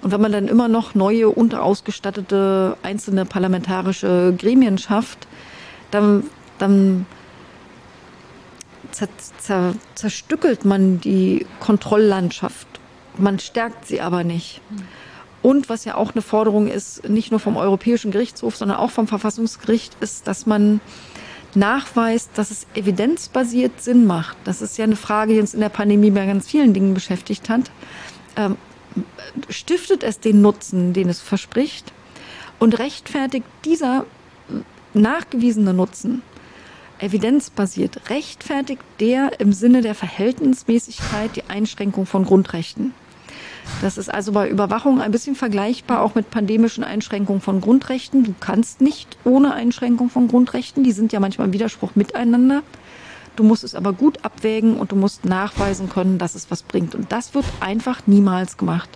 Und 0.01 0.11
wenn 0.11 0.21
man 0.21 0.31
dann 0.31 0.47
immer 0.47 0.67
noch 0.67 0.93
neue, 0.93 1.29
unterausgestattete 1.29 2.77
einzelne 2.83 3.25
parlamentarische 3.25 4.35
Gremien 4.37 4.77
schafft, 4.77 5.27
dann, 5.91 6.23
dann 6.59 7.05
zer, 8.91 9.07
zer, 9.39 9.73
zerstückelt 9.95 10.63
man 10.63 11.01
die 11.01 11.45
Kontrolllandschaft. 11.59 12.67
Man 13.17 13.39
stärkt 13.39 13.87
sie 13.87 14.01
aber 14.01 14.23
nicht. 14.23 14.61
Und 15.45 15.69
was 15.69 15.85
ja 15.85 15.93
auch 15.93 16.13
eine 16.13 16.23
Forderung 16.23 16.67
ist, 16.67 17.07
nicht 17.07 17.29
nur 17.29 17.39
vom 17.39 17.55
Europäischen 17.55 18.09
Gerichtshof, 18.09 18.55
sondern 18.55 18.79
auch 18.79 18.89
vom 18.89 19.07
Verfassungsgericht, 19.07 19.95
ist, 19.99 20.27
dass 20.27 20.47
man 20.47 20.81
nachweist, 21.53 22.31
dass 22.33 22.49
es 22.49 22.65
evidenzbasiert 22.73 23.79
Sinn 23.79 24.07
macht. 24.07 24.37
Das 24.43 24.63
ist 24.63 24.75
ja 24.79 24.85
eine 24.85 24.95
Frage, 24.95 25.35
die 25.35 25.39
uns 25.39 25.53
in 25.53 25.59
der 25.59 25.69
Pandemie 25.69 26.09
bei 26.09 26.25
ganz 26.25 26.47
vielen 26.47 26.73
Dingen 26.73 26.95
beschäftigt 26.95 27.47
hat. 27.47 27.69
Ähm, 28.35 28.57
stiftet 29.47 30.01
es 30.01 30.19
den 30.19 30.41
Nutzen, 30.41 30.93
den 30.93 31.09
es 31.09 31.21
verspricht? 31.21 31.93
Und 32.57 32.79
rechtfertigt 32.79 33.45
dieser 33.65 34.07
nachgewiesene 34.95 35.75
Nutzen, 35.75 36.23
evidenzbasiert, 36.97 38.09
rechtfertigt 38.09 38.81
der 38.99 39.39
im 39.39 39.53
Sinne 39.53 39.83
der 39.83 39.93
Verhältnismäßigkeit 39.93 41.35
die 41.35 41.43
Einschränkung 41.43 42.07
von 42.07 42.25
Grundrechten? 42.25 42.95
Das 43.81 43.97
ist 43.97 44.13
also 44.13 44.31
bei 44.31 44.49
Überwachung 44.49 45.01
ein 45.01 45.11
bisschen 45.11 45.35
vergleichbar 45.35 46.01
auch 46.01 46.15
mit 46.15 46.29
pandemischen 46.29 46.83
Einschränkungen 46.83 47.41
von 47.41 47.61
Grundrechten. 47.61 48.23
Du 48.23 48.33
kannst 48.39 48.81
nicht 48.81 49.17
ohne 49.23 49.53
Einschränkung 49.53 50.09
von 50.09 50.27
Grundrechten, 50.27 50.83
die 50.83 50.91
sind 50.91 51.13
ja 51.13 51.19
manchmal 51.19 51.47
im 51.47 51.53
Widerspruch 51.53 51.95
miteinander. 51.95 52.63
Du 53.35 53.43
musst 53.43 53.63
es 53.63 53.75
aber 53.75 53.91
gut 53.91 54.23
abwägen 54.23 54.77
und 54.77 54.91
du 54.91 54.95
musst 54.95 55.25
nachweisen 55.25 55.89
können, 55.89 56.17
dass 56.17 56.35
es 56.35 56.49
was 56.49 56.63
bringt. 56.63 56.95
Und 56.95 57.11
das 57.11 57.33
wird 57.33 57.45
einfach 57.59 58.07
niemals 58.07 58.57
gemacht. 58.57 58.89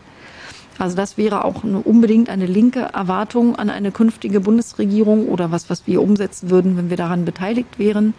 Also 0.77 0.95
das 0.95 1.17
wäre 1.17 1.43
auch 1.43 1.65
eine, 1.65 1.79
unbedingt 1.79 2.29
eine 2.29 2.45
linke 2.45 2.79
Erwartung 2.79 3.57
an 3.57 3.69
eine 3.69 3.91
künftige 3.91 4.39
Bundesregierung 4.39 5.27
oder 5.27 5.51
was, 5.51 5.69
was 5.69 5.87
wir 5.87 6.01
umsetzen 6.01 6.49
würden, 6.49 6.77
wenn 6.77 6.89
wir 6.89 6.95
daran 6.95 7.25
beteiligt 7.25 7.79
wären 7.79 8.13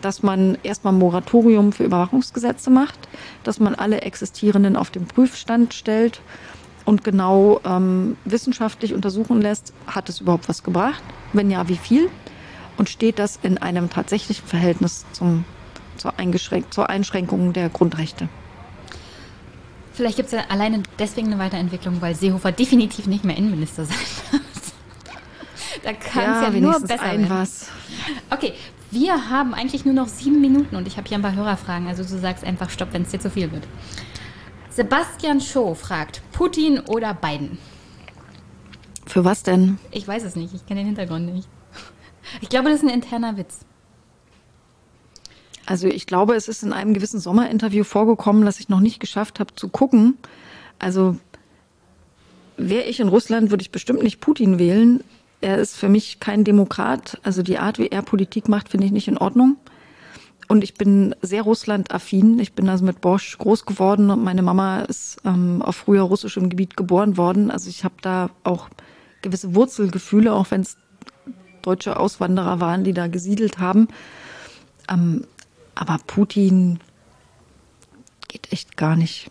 dass 0.00 0.22
man 0.22 0.58
erstmal 0.62 0.92
ein 0.92 0.98
Moratorium 0.98 1.72
für 1.72 1.84
Überwachungsgesetze 1.84 2.70
macht, 2.70 2.98
dass 3.44 3.60
man 3.60 3.74
alle 3.74 4.02
existierenden 4.02 4.76
auf 4.76 4.90
den 4.90 5.06
Prüfstand 5.06 5.74
stellt 5.74 6.20
und 6.84 7.04
genau 7.04 7.60
ähm, 7.64 8.16
wissenschaftlich 8.24 8.94
untersuchen 8.94 9.42
lässt, 9.42 9.72
hat 9.86 10.08
es 10.08 10.20
überhaupt 10.20 10.48
was 10.48 10.62
gebracht? 10.62 11.02
Wenn 11.32 11.50
ja, 11.50 11.68
wie 11.68 11.76
viel? 11.76 12.08
Und 12.78 12.88
steht 12.88 13.18
das 13.18 13.38
in 13.42 13.58
einem 13.58 13.90
tatsächlichen 13.90 14.46
Verhältnis 14.46 15.04
zum, 15.12 15.44
zur, 15.96 16.14
zur 16.70 16.88
Einschränkung 16.88 17.52
der 17.52 17.68
Grundrechte? 17.68 18.28
Vielleicht 19.92 20.16
gibt 20.16 20.28
es 20.28 20.32
ja 20.32 20.44
alleine 20.48 20.84
deswegen 20.98 21.26
eine 21.26 21.40
Weiterentwicklung, 21.40 22.00
weil 22.00 22.14
Seehofer 22.14 22.52
definitiv 22.52 23.08
nicht 23.08 23.24
mehr 23.24 23.36
Innenminister 23.36 23.84
sein 23.84 23.96
wird. 24.30 24.42
da 25.82 25.92
kann 25.92 26.36
es 26.36 26.40
ja, 26.40 26.50
ja 26.50 26.60
nur 26.60 26.80
besser 26.80 27.02
ein 27.02 27.22
werden. 27.22 27.30
Was. 27.30 27.66
Okay, 28.30 28.54
wir 28.90 29.30
haben 29.30 29.54
eigentlich 29.54 29.84
nur 29.84 29.94
noch 29.94 30.08
sieben 30.08 30.40
Minuten 30.40 30.76
und 30.76 30.86
ich 30.86 30.96
habe 30.96 31.08
hier 31.08 31.18
ein 31.18 31.22
paar 31.22 31.34
Hörerfragen. 31.34 31.88
Also 31.88 32.02
du 32.02 32.18
sagst 32.18 32.44
einfach 32.44 32.70
Stopp, 32.70 32.92
wenn 32.92 33.02
es 33.02 33.10
dir 33.10 33.20
zu 33.20 33.30
viel 33.30 33.52
wird. 33.52 33.64
Sebastian 34.70 35.40
Schoh 35.40 35.74
fragt, 35.74 36.22
Putin 36.32 36.80
oder 36.80 37.12
Biden? 37.12 37.58
Für 39.06 39.24
was 39.24 39.42
denn? 39.42 39.78
Ich 39.90 40.06
weiß 40.06 40.22
es 40.22 40.36
nicht, 40.36 40.54
ich 40.54 40.66
kenne 40.66 40.80
den 40.80 40.86
Hintergrund 40.86 41.32
nicht. 41.32 41.48
Ich 42.40 42.48
glaube, 42.48 42.68
das 42.68 42.82
ist 42.82 42.84
ein 42.84 42.94
interner 42.94 43.36
Witz. 43.36 43.60
Also 45.66 45.86
ich 45.86 46.06
glaube, 46.06 46.34
es 46.34 46.48
ist 46.48 46.62
in 46.62 46.72
einem 46.72 46.94
gewissen 46.94 47.20
Sommerinterview 47.20 47.84
vorgekommen, 47.84 48.44
das 48.44 48.60
ich 48.60 48.68
noch 48.68 48.80
nicht 48.80 49.00
geschafft 49.00 49.40
habe 49.40 49.54
zu 49.54 49.68
gucken. 49.68 50.16
Also 50.78 51.16
wäre 52.56 52.84
ich 52.84 53.00
in 53.00 53.08
Russland, 53.08 53.50
würde 53.50 53.62
ich 53.62 53.70
bestimmt 53.70 54.02
nicht 54.02 54.20
Putin 54.20 54.58
wählen, 54.58 55.02
er 55.40 55.58
ist 55.58 55.76
für 55.76 55.88
mich 55.88 56.20
kein 56.20 56.44
Demokrat. 56.44 57.18
Also 57.22 57.42
die 57.42 57.58
Art, 57.58 57.78
wie 57.78 57.88
er 57.88 58.02
Politik 58.02 58.48
macht, 58.48 58.68
finde 58.68 58.86
ich 58.86 58.92
nicht 58.92 59.08
in 59.08 59.18
Ordnung. 59.18 59.56
Und 60.48 60.64
ich 60.64 60.74
bin 60.74 61.14
sehr 61.20 61.42
Russland-affin. 61.42 62.38
Ich 62.38 62.54
bin 62.54 62.68
also 62.68 62.84
mit 62.84 63.00
Bosch 63.00 63.36
groß 63.38 63.66
geworden 63.66 64.10
und 64.10 64.24
meine 64.24 64.42
Mama 64.42 64.80
ist 64.80 65.18
ähm, 65.24 65.60
auf 65.62 65.76
früher 65.76 66.02
russischem 66.02 66.48
Gebiet 66.48 66.76
geboren 66.76 67.16
worden. 67.18 67.50
Also 67.50 67.68
ich 67.68 67.84
habe 67.84 67.96
da 68.00 68.30
auch 68.44 68.68
gewisse 69.20 69.54
Wurzelgefühle, 69.54 70.32
auch 70.32 70.50
wenn 70.50 70.62
es 70.62 70.78
deutsche 71.60 71.98
Auswanderer 71.98 72.60
waren, 72.60 72.82
die 72.82 72.94
da 72.94 73.08
gesiedelt 73.08 73.58
haben. 73.58 73.88
Ähm, 74.88 75.26
aber 75.74 75.98
Putin 76.06 76.80
geht 78.28 78.50
echt 78.50 78.76
gar 78.78 78.96
nicht. 78.96 79.30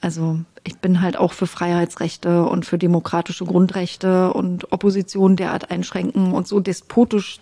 Also 0.00 0.40
ich 0.68 0.76
bin 0.76 1.00
halt 1.00 1.16
auch 1.16 1.32
für 1.32 1.46
Freiheitsrechte 1.46 2.44
und 2.44 2.66
für 2.66 2.76
demokratische 2.76 3.46
Grundrechte 3.46 4.34
und 4.34 4.70
Opposition 4.70 5.34
derart 5.34 5.70
einschränken 5.70 6.32
und 6.32 6.46
so 6.46 6.60
despotisch 6.60 7.40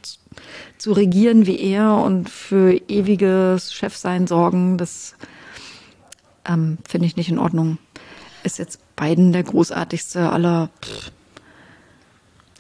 zu 0.79 0.93
regieren 0.93 1.45
wie 1.45 1.59
er 1.59 1.97
und 1.97 2.31
für 2.31 2.81
ewiges 2.89 3.75
Chefsein 3.75 4.29
sorgen, 4.29 4.79
das 4.79 5.17
ähm, 6.45 6.79
finde 6.89 7.09
ich 7.09 7.17
nicht 7.17 7.29
in 7.29 7.41
Ordnung. 7.41 7.79
Ist 8.45 8.61
jetzt 8.61 8.79
Biden 8.95 9.33
der 9.33 9.43
großartigste 9.43 10.31
aller. 10.31 10.71
Pff, 10.85 11.11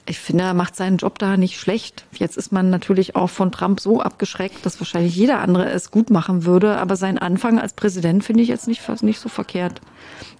ich 0.08 0.20
finde, 0.20 0.44
er 0.44 0.54
macht 0.54 0.76
seinen 0.76 0.98
Job 0.98 1.18
da 1.18 1.36
nicht 1.36 1.58
schlecht. 1.58 2.04
Jetzt 2.12 2.36
ist 2.36 2.52
man 2.52 2.70
natürlich 2.70 3.16
auch 3.16 3.28
von 3.28 3.50
Trump 3.50 3.80
so 3.80 4.00
abgeschreckt, 4.00 4.64
dass 4.64 4.80
wahrscheinlich 4.80 5.16
jeder 5.16 5.40
andere 5.40 5.68
es 5.70 5.90
gut 5.90 6.10
machen 6.10 6.44
würde. 6.44 6.78
Aber 6.78 6.94
sein 6.94 7.18
Anfang 7.18 7.58
als 7.58 7.72
Präsident 7.72 8.22
finde 8.22 8.42
ich 8.44 8.48
jetzt 8.48 8.68
nicht, 8.68 8.82
nicht 9.02 9.18
so 9.18 9.28
verkehrt. 9.28 9.80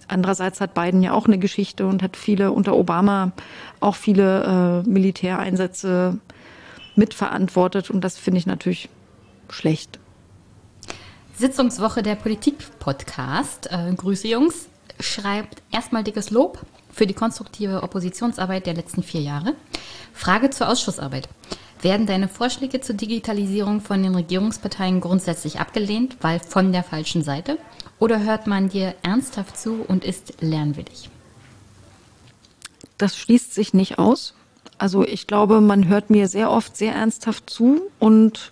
Andererseits 0.07 0.61
hat 0.61 0.73
Biden 0.73 1.03
ja 1.03 1.11
auch 1.11 1.25
eine 1.25 1.37
Geschichte 1.37 1.85
und 1.85 2.01
hat 2.01 2.15
viele 2.15 2.53
unter 2.53 2.77
Obama 2.77 3.33
auch 3.81 3.95
viele 3.95 4.83
äh, 4.85 4.89
Militäreinsätze 4.89 6.17
mitverantwortet. 6.95 7.89
Und 7.89 8.01
das 8.01 8.17
finde 8.17 8.39
ich 8.39 8.47
natürlich 8.47 8.87
schlecht. 9.49 9.99
Sitzungswoche 11.35 12.03
der 12.03 12.15
Politik-Podcast. 12.15 13.69
Äh, 13.69 13.93
Grüße, 13.93 14.29
Jungs. 14.29 14.69
Schreibt 14.99 15.61
erstmal 15.71 16.05
dickes 16.05 16.31
Lob 16.31 16.65
für 16.97 17.07
die 17.07 17.13
konstruktive 17.13 17.83
Oppositionsarbeit 17.83 18.65
der 18.65 18.73
letzten 18.73 19.03
vier 19.03 19.21
Jahre. 19.21 19.53
Frage 20.13 20.49
zur 20.49 20.67
Ausschussarbeit. 20.67 21.29
Werden 21.83 22.07
deine 22.07 22.27
Vorschläge 22.27 22.81
zur 22.81 22.95
Digitalisierung 22.95 23.81
von 23.81 24.01
den 24.01 24.15
Regierungsparteien 24.15 24.99
grundsätzlich 24.99 25.59
abgelehnt, 25.59 26.17
weil 26.21 26.39
von 26.39 26.71
der 26.71 26.83
falschen 26.83 27.21
Seite? 27.21 27.59
Oder 27.99 28.23
hört 28.23 28.47
man 28.47 28.69
dir 28.69 28.95
ernsthaft 29.03 29.57
zu 29.57 29.85
und 29.87 30.03
ist 30.03 30.41
lernwillig? 30.41 31.11
Das 32.97 33.15
schließt 33.15 33.53
sich 33.53 33.75
nicht 33.75 33.99
aus. 33.99 34.33
Also 34.79 35.05
ich 35.05 35.27
glaube, 35.27 35.61
man 35.61 35.87
hört 35.87 36.09
mir 36.09 36.27
sehr 36.27 36.49
oft 36.49 36.75
sehr 36.75 36.95
ernsthaft 36.95 37.47
zu 37.47 37.81
und 37.99 38.51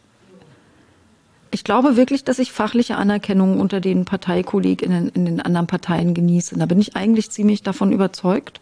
ich 1.56 1.64
glaube 1.64 1.96
wirklich, 1.96 2.26
dass 2.26 2.40
ich 2.40 2.52
fachliche 2.52 2.98
Anerkennung 2.98 3.62
unter 3.62 3.80
den 3.80 4.04
Parteikolleginnen 4.04 5.08
in 5.08 5.24
den 5.24 5.40
anderen 5.40 5.68
Parteien 5.68 6.14
genieße. 6.14 6.58
Da 6.58 6.66
bin 6.66 6.82
ich 6.82 6.98
eigentlich 6.98 7.32
ziemlich 7.32 7.64
davon 7.64 7.94
überzeugt. 7.94 8.60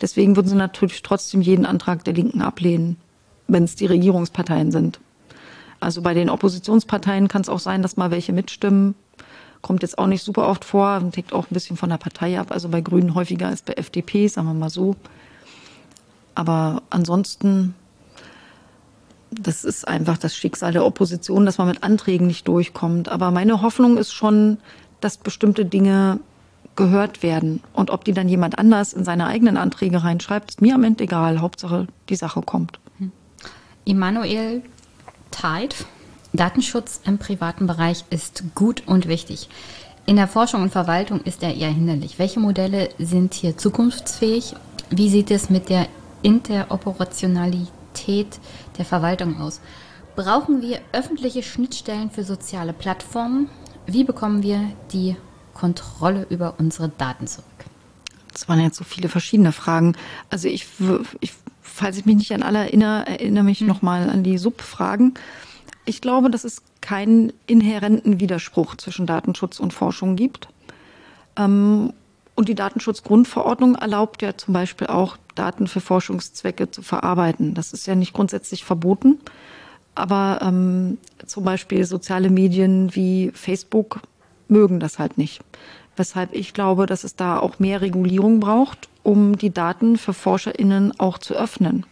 Deswegen 0.00 0.36
würden 0.36 0.46
sie 0.46 0.54
natürlich 0.54 1.02
trotzdem 1.02 1.40
jeden 1.40 1.66
Antrag 1.66 2.04
der 2.04 2.14
Linken 2.14 2.42
ablehnen, 2.42 2.98
wenn 3.48 3.64
es 3.64 3.74
die 3.74 3.86
Regierungsparteien 3.86 4.70
sind. 4.70 5.00
Also 5.80 6.02
bei 6.02 6.14
den 6.14 6.30
Oppositionsparteien 6.30 7.26
kann 7.26 7.42
es 7.42 7.48
auch 7.48 7.58
sein, 7.58 7.82
dass 7.82 7.96
mal 7.96 8.12
welche 8.12 8.32
mitstimmen. 8.32 8.94
Kommt 9.60 9.82
jetzt 9.82 9.98
auch 9.98 10.06
nicht 10.06 10.22
super 10.22 10.46
oft 10.46 10.64
vor 10.64 10.98
und 10.98 11.16
hängt 11.16 11.32
auch 11.32 11.50
ein 11.50 11.54
bisschen 11.54 11.76
von 11.76 11.90
der 11.90 11.96
Partei 11.96 12.38
ab. 12.38 12.52
Also 12.52 12.68
bei 12.68 12.80
Grünen 12.80 13.16
häufiger 13.16 13.48
als 13.48 13.62
bei 13.62 13.72
FDP, 13.72 14.28
sagen 14.28 14.46
wir 14.46 14.54
mal 14.54 14.70
so. 14.70 14.94
Aber 16.36 16.84
ansonsten, 16.90 17.74
das 19.38 19.64
ist 19.64 19.86
einfach 19.86 20.18
das 20.18 20.36
Schicksal 20.36 20.72
der 20.72 20.84
Opposition, 20.84 21.46
dass 21.46 21.58
man 21.58 21.68
mit 21.68 21.82
Anträgen 21.82 22.26
nicht 22.26 22.48
durchkommt. 22.48 23.08
Aber 23.08 23.30
meine 23.30 23.62
Hoffnung 23.62 23.98
ist 23.98 24.12
schon, 24.12 24.58
dass 25.00 25.18
bestimmte 25.18 25.64
Dinge 25.64 26.20
gehört 26.74 27.22
werden. 27.22 27.62
Und 27.72 27.90
ob 27.90 28.04
die 28.04 28.12
dann 28.12 28.28
jemand 28.28 28.58
anders 28.58 28.92
in 28.92 29.04
seine 29.04 29.26
eigenen 29.26 29.56
Anträge 29.56 30.04
reinschreibt, 30.04 30.50
ist 30.50 30.62
mir 30.62 30.74
am 30.74 30.84
Ende 30.84 31.04
egal. 31.04 31.40
Hauptsache, 31.40 31.86
die 32.08 32.16
Sache 32.16 32.42
kommt. 32.42 32.78
Immanuel 33.84 34.62
Teit, 35.30 35.86
Datenschutz 36.32 37.00
im 37.04 37.18
privaten 37.18 37.66
Bereich 37.66 38.04
ist 38.10 38.44
gut 38.54 38.82
und 38.86 39.06
wichtig. 39.06 39.48
In 40.06 40.16
der 40.16 40.28
Forschung 40.28 40.62
und 40.62 40.70
Verwaltung 40.70 41.20
ist 41.22 41.42
er 41.42 41.54
eher 41.54 41.70
hinderlich. 41.70 42.18
Welche 42.18 42.40
Modelle 42.40 42.88
sind 42.98 43.34
hier 43.34 43.58
zukunftsfähig? 43.58 44.54
Wie 44.90 45.08
sieht 45.08 45.30
es 45.30 45.50
mit 45.50 45.68
der 45.68 45.88
Interoperationalität 46.22 48.38
der 48.76 48.84
Verwaltung 48.84 49.40
aus? 49.40 49.60
Brauchen 50.14 50.62
wir 50.62 50.80
öffentliche 50.92 51.42
Schnittstellen 51.42 52.10
für 52.10 52.24
soziale 52.24 52.72
Plattformen? 52.72 53.48
Wie 53.86 54.04
bekommen 54.04 54.42
wir 54.42 54.72
die 54.92 55.16
Kontrolle 55.54 56.26
über 56.30 56.54
unsere 56.58 56.88
Daten 56.88 57.26
zurück? 57.26 57.46
Das 58.32 58.48
waren 58.48 58.60
jetzt 58.60 58.76
so 58.76 58.84
viele 58.84 59.08
verschiedene 59.08 59.52
Fragen. 59.52 59.96
Also 60.30 60.48
ich, 60.48 60.66
ich 61.20 61.32
falls 61.76 61.98
ich 61.98 62.06
mich 62.06 62.16
nicht 62.16 62.32
an 62.32 62.42
alle 62.42 62.58
erinnere, 62.58 63.06
erinnere 63.06 63.44
mich 63.44 63.60
hm. 63.60 63.66
nochmal 63.66 64.08
an 64.08 64.22
die 64.22 64.38
Subfragen. 64.38 65.14
Ich 65.84 66.00
glaube, 66.00 66.30
dass 66.30 66.44
es 66.44 66.62
keinen 66.80 67.32
inhärenten 67.46 68.18
Widerspruch 68.20 68.76
zwischen 68.76 69.06
Datenschutz 69.06 69.60
und 69.60 69.72
Forschung 69.72 70.16
gibt. 70.16 70.48
Ähm, 71.36 71.92
und 72.36 72.48
die 72.48 72.54
Datenschutzgrundverordnung 72.54 73.74
erlaubt 73.74 74.22
ja 74.22 74.36
zum 74.36 74.54
Beispiel 74.54 74.86
auch, 74.86 75.16
Daten 75.34 75.66
für 75.66 75.80
Forschungszwecke 75.80 76.70
zu 76.70 76.82
verarbeiten. 76.82 77.54
Das 77.54 77.72
ist 77.72 77.86
ja 77.86 77.94
nicht 77.94 78.12
grundsätzlich 78.12 78.64
verboten. 78.64 79.18
Aber 79.94 80.40
ähm, 80.42 80.98
zum 81.26 81.44
Beispiel 81.44 81.84
soziale 81.84 82.30
Medien 82.30 82.94
wie 82.94 83.32
Facebook 83.34 84.00
mögen 84.48 84.78
das 84.78 84.98
halt 84.98 85.18
nicht. 85.18 85.40
Weshalb 85.96 86.34
ich 86.34 86.52
glaube, 86.52 86.86
dass 86.86 87.04
es 87.04 87.16
da 87.16 87.38
auch 87.38 87.58
mehr 87.58 87.80
Regulierung 87.80 88.38
braucht, 88.38 88.88
um 89.02 89.38
die 89.38 89.52
Daten 89.52 89.96
für 89.96 90.12
ForscherInnen 90.12 91.00
auch 91.00 91.18
zu 91.18 91.34
öffnen. 91.34 91.86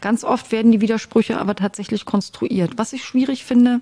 Ganz 0.00 0.22
oft 0.22 0.52
werden 0.52 0.70
die 0.70 0.80
Widersprüche 0.80 1.40
aber 1.40 1.56
tatsächlich 1.56 2.04
konstruiert. 2.04 2.72
Was 2.76 2.92
ich 2.92 3.04
schwierig 3.04 3.44
finde, 3.44 3.80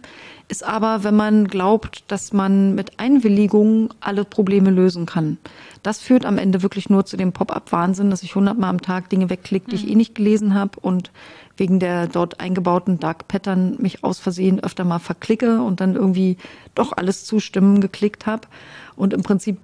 ist 0.48 0.64
aber, 0.64 1.04
wenn 1.04 1.14
man 1.14 1.46
glaubt, 1.46 2.04
dass 2.08 2.32
man 2.32 2.74
mit 2.74 2.98
Einwilligung 2.98 3.92
alle 4.00 4.24
Probleme 4.24 4.70
lösen 4.70 5.04
kann. 5.04 5.36
Das 5.82 6.00
führt 6.00 6.24
am 6.24 6.38
Ende 6.38 6.62
wirklich 6.62 6.88
nur 6.88 7.04
zu 7.04 7.16
dem 7.16 7.32
Pop-up-Wahnsinn, 7.32 8.10
dass 8.10 8.22
ich 8.22 8.34
hundertmal 8.34 8.70
am 8.70 8.80
Tag 8.80 9.10
Dinge 9.10 9.28
wegklicke, 9.28 9.70
die 9.70 9.76
ich 9.76 9.84
mhm. 9.84 9.92
eh 9.92 9.94
nicht 9.96 10.14
gelesen 10.14 10.54
habe 10.54 10.80
und 10.80 11.10
wegen 11.58 11.80
der 11.80 12.06
dort 12.06 12.40
eingebauten 12.40 12.98
Dark 12.98 13.28
Pattern 13.28 13.76
mich 13.78 14.04
aus 14.04 14.18
Versehen 14.18 14.60
öfter 14.60 14.84
mal 14.84 14.98
verklicke 14.98 15.62
und 15.62 15.80
dann 15.80 15.94
irgendwie 15.94 16.38
doch 16.74 16.92
alles 16.92 17.24
zustimmen 17.24 17.80
geklickt 17.80 18.26
habe 18.26 18.48
und 18.94 19.12
im 19.12 19.22
Prinzip 19.22 19.58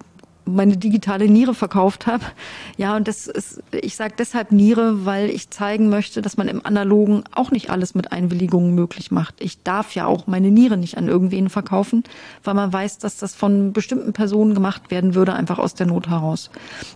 meine 0.45 0.77
digitale 0.77 1.27
Niere 1.27 1.53
verkauft 1.53 2.07
habe. 2.07 2.23
Ja, 2.77 2.95
und 2.95 3.07
das 3.07 3.27
ist, 3.27 3.61
ich 3.71 3.95
sage 3.95 4.15
deshalb 4.17 4.51
Niere, 4.51 5.05
weil 5.05 5.29
ich 5.29 5.49
zeigen 5.49 5.89
möchte, 5.89 6.21
dass 6.21 6.37
man 6.37 6.47
im 6.47 6.65
Analogen 6.65 7.23
auch 7.33 7.51
nicht 7.51 7.69
alles 7.69 7.95
mit 7.95 8.11
Einwilligungen 8.11 8.75
möglich 8.75 9.11
macht. 9.11 9.35
Ich 9.39 9.63
darf 9.63 9.95
ja 9.95 10.05
auch 10.05 10.27
meine 10.27 10.51
Niere 10.51 10.77
nicht 10.77 10.97
an 10.97 11.07
irgendwen 11.07 11.49
verkaufen, 11.49 12.03
weil 12.43 12.53
man 12.53 12.73
weiß, 12.73 12.97
dass 12.97 13.17
das 13.17 13.35
von 13.35 13.73
bestimmten 13.73 14.13
Personen 14.13 14.53
gemacht 14.53 14.91
werden 14.91 15.15
würde, 15.15 15.33
einfach 15.33 15.59
aus 15.59 15.75
der 15.75 15.87
Not 15.87 16.09
heraus. 16.09 16.49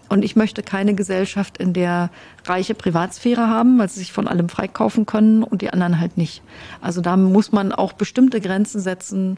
Und 0.09 0.23
ich 0.23 0.35
möchte 0.35 0.63
keine 0.63 0.95
Gesellschaft, 0.95 1.57
in 1.57 1.73
der 1.73 2.09
reiche 2.45 2.75
Privatsphäre 2.75 3.47
haben, 3.47 3.77
weil 3.77 3.89
sie 3.89 3.99
sich 3.99 4.11
von 4.11 4.27
allem 4.27 4.49
freikaufen 4.49 5.05
können 5.05 5.43
und 5.43 5.61
die 5.61 5.71
anderen 5.71 5.99
halt 5.99 6.17
nicht. 6.17 6.41
Also 6.81 7.01
da 7.01 7.17
muss 7.17 7.51
man 7.51 7.71
auch 7.71 7.93
bestimmte 7.93 8.41
Grenzen 8.41 8.81
setzen, 8.81 9.37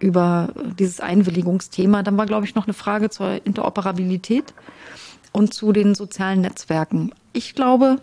über 0.00 0.50
dieses 0.78 1.00
Einwilligungsthema. 1.00 2.02
Dann 2.02 2.16
war, 2.16 2.26
glaube 2.26 2.46
ich, 2.46 2.54
noch 2.54 2.66
eine 2.66 2.74
Frage 2.74 3.10
zur 3.10 3.44
Interoperabilität 3.44 4.54
und 5.32 5.54
zu 5.54 5.72
den 5.72 5.94
sozialen 5.94 6.40
Netzwerken. 6.40 7.12
Ich 7.32 7.54
glaube, 7.54 8.00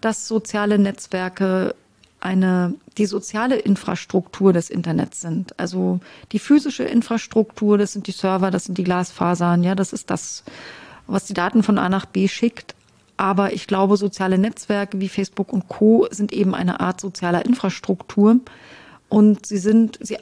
dass 0.00 0.28
soziale 0.28 0.78
Netzwerke 0.78 1.74
eine, 2.20 2.74
die 2.98 3.06
soziale 3.06 3.56
Infrastruktur 3.56 4.52
des 4.52 4.70
Internets 4.70 5.20
sind. 5.20 5.58
Also 5.58 6.00
die 6.32 6.38
physische 6.38 6.84
Infrastruktur, 6.84 7.78
das 7.78 7.92
sind 7.92 8.06
die 8.06 8.12
Server, 8.12 8.50
das 8.50 8.64
sind 8.64 8.78
die 8.78 8.84
Glasfasern, 8.84 9.62
ja, 9.62 9.74
das 9.74 9.92
ist 9.92 10.10
das, 10.10 10.42
was 11.06 11.26
die 11.26 11.34
Daten 11.34 11.62
von 11.62 11.78
A 11.78 11.88
nach 11.88 12.06
B 12.06 12.28
schickt. 12.28 12.74
Aber 13.16 13.52
ich 13.52 13.66
glaube, 13.66 13.96
soziale 13.96 14.38
Netzwerke 14.38 15.00
wie 15.00 15.08
Facebook 15.08 15.52
und 15.52 15.68
Co. 15.68 16.06
sind 16.10 16.32
eben 16.32 16.54
eine 16.54 16.80
Art 16.80 17.00
sozialer 17.00 17.46
Infrastruktur. 17.46 18.40
Und 19.08 19.46
sie 19.46 19.58
sind, 19.58 19.98
sie 20.02 20.20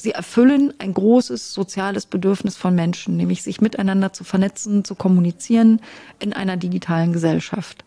sie 0.00 0.12
erfüllen 0.12 0.72
ein 0.78 0.94
großes 0.94 1.52
soziales 1.52 2.06
Bedürfnis 2.06 2.56
von 2.56 2.74
Menschen, 2.74 3.16
nämlich 3.16 3.42
sich 3.42 3.60
miteinander 3.60 4.12
zu 4.12 4.24
vernetzen, 4.24 4.84
zu 4.84 4.94
kommunizieren 4.94 5.80
in 6.18 6.32
einer 6.32 6.56
digitalen 6.56 7.12
Gesellschaft. 7.12 7.84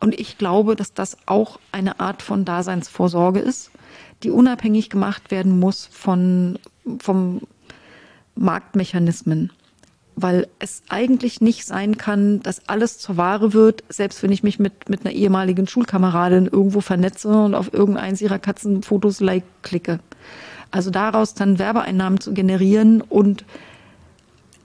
Und 0.00 0.18
ich 0.18 0.36
glaube, 0.38 0.76
dass 0.76 0.92
das 0.92 1.16
auch 1.26 1.58
eine 1.72 2.00
Art 2.00 2.22
von 2.22 2.44
Daseinsvorsorge 2.44 3.40
ist, 3.40 3.70
die 4.22 4.30
unabhängig 4.30 4.90
gemacht 4.90 5.30
werden 5.30 5.58
muss 5.58 5.88
von, 5.90 6.58
vom 6.98 7.40
Marktmechanismen. 8.34 9.52
Weil 10.18 10.48
es 10.58 10.82
eigentlich 10.88 11.42
nicht 11.42 11.66
sein 11.66 11.98
kann, 11.98 12.40
dass 12.42 12.68
alles 12.68 12.98
zur 12.98 13.18
Ware 13.18 13.52
wird, 13.52 13.84
selbst 13.90 14.22
wenn 14.22 14.32
ich 14.32 14.42
mich 14.42 14.58
mit, 14.58 14.88
mit 14.88 15.04
einer 15.04 15.14
ehemaligen 15.14 15.66
Schulkameradin 15.66 16.46
irgendwo 16.46 16.80
vernetze 16.80 17.28
und 17.28 17.54
auf 17.54 17.72
irgendeins 17.72 18.22
ihrer 18.22 18.38
Katzenfotos 18.38 19.20
like 19.20 19.44
klicke. 19.62 20.00
Also 20.70 20.90
daraus 20.90 21.34
dann 21.34 21.58
Werbeeinnahmen 21.58 22.20
zu 22.20 22.34
generieren 22.34 23.00
und 23.00 23.44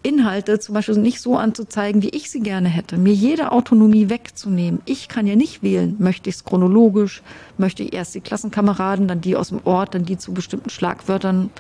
Inhalte 0.04 0.60
zum 0.60 0.74
Beispiel 0.74 0.98
nicht 0.98 1.22
so 1.22 1.38
anzuzeigen, 1.38 2.02
wie 2.02 2.10
ich 2.10 2.32
sie 2.32 2.40
gerne 2.40 2.70
hätte, 2.70 2.98
mir 2.98 3.14
jede 3.14 3.52
Autonomie 3.52 4.10
wegzunehmen. 4.10 4.82
Ich 4.86 5.08
kann 5.08 5.28
ja 5.28 5.36
nicht 5.36 5.62
wählen, 5.62 5.96
möchte 6.00 6.30
ich 6.30 6.38
es 6.38 6.44
chronologisch, 6.44 7.22
möchte 7.58 7.84
ich 7.84 7.94
erst 7.94 8.16
die 8.16 8.22
Klassenkameraden, 8.22 9.08
dann 9.08 9.22
die 9.22 9.36
aus 9.36 9.50
dem 9.50 9.62
Ort, 9.64 9.94
dann 9.94 10.06
die 10.06 10.18
zu 10.18 10.34
bestimmten 10.34 10.72
Schlagwörtern. 10.72 11.52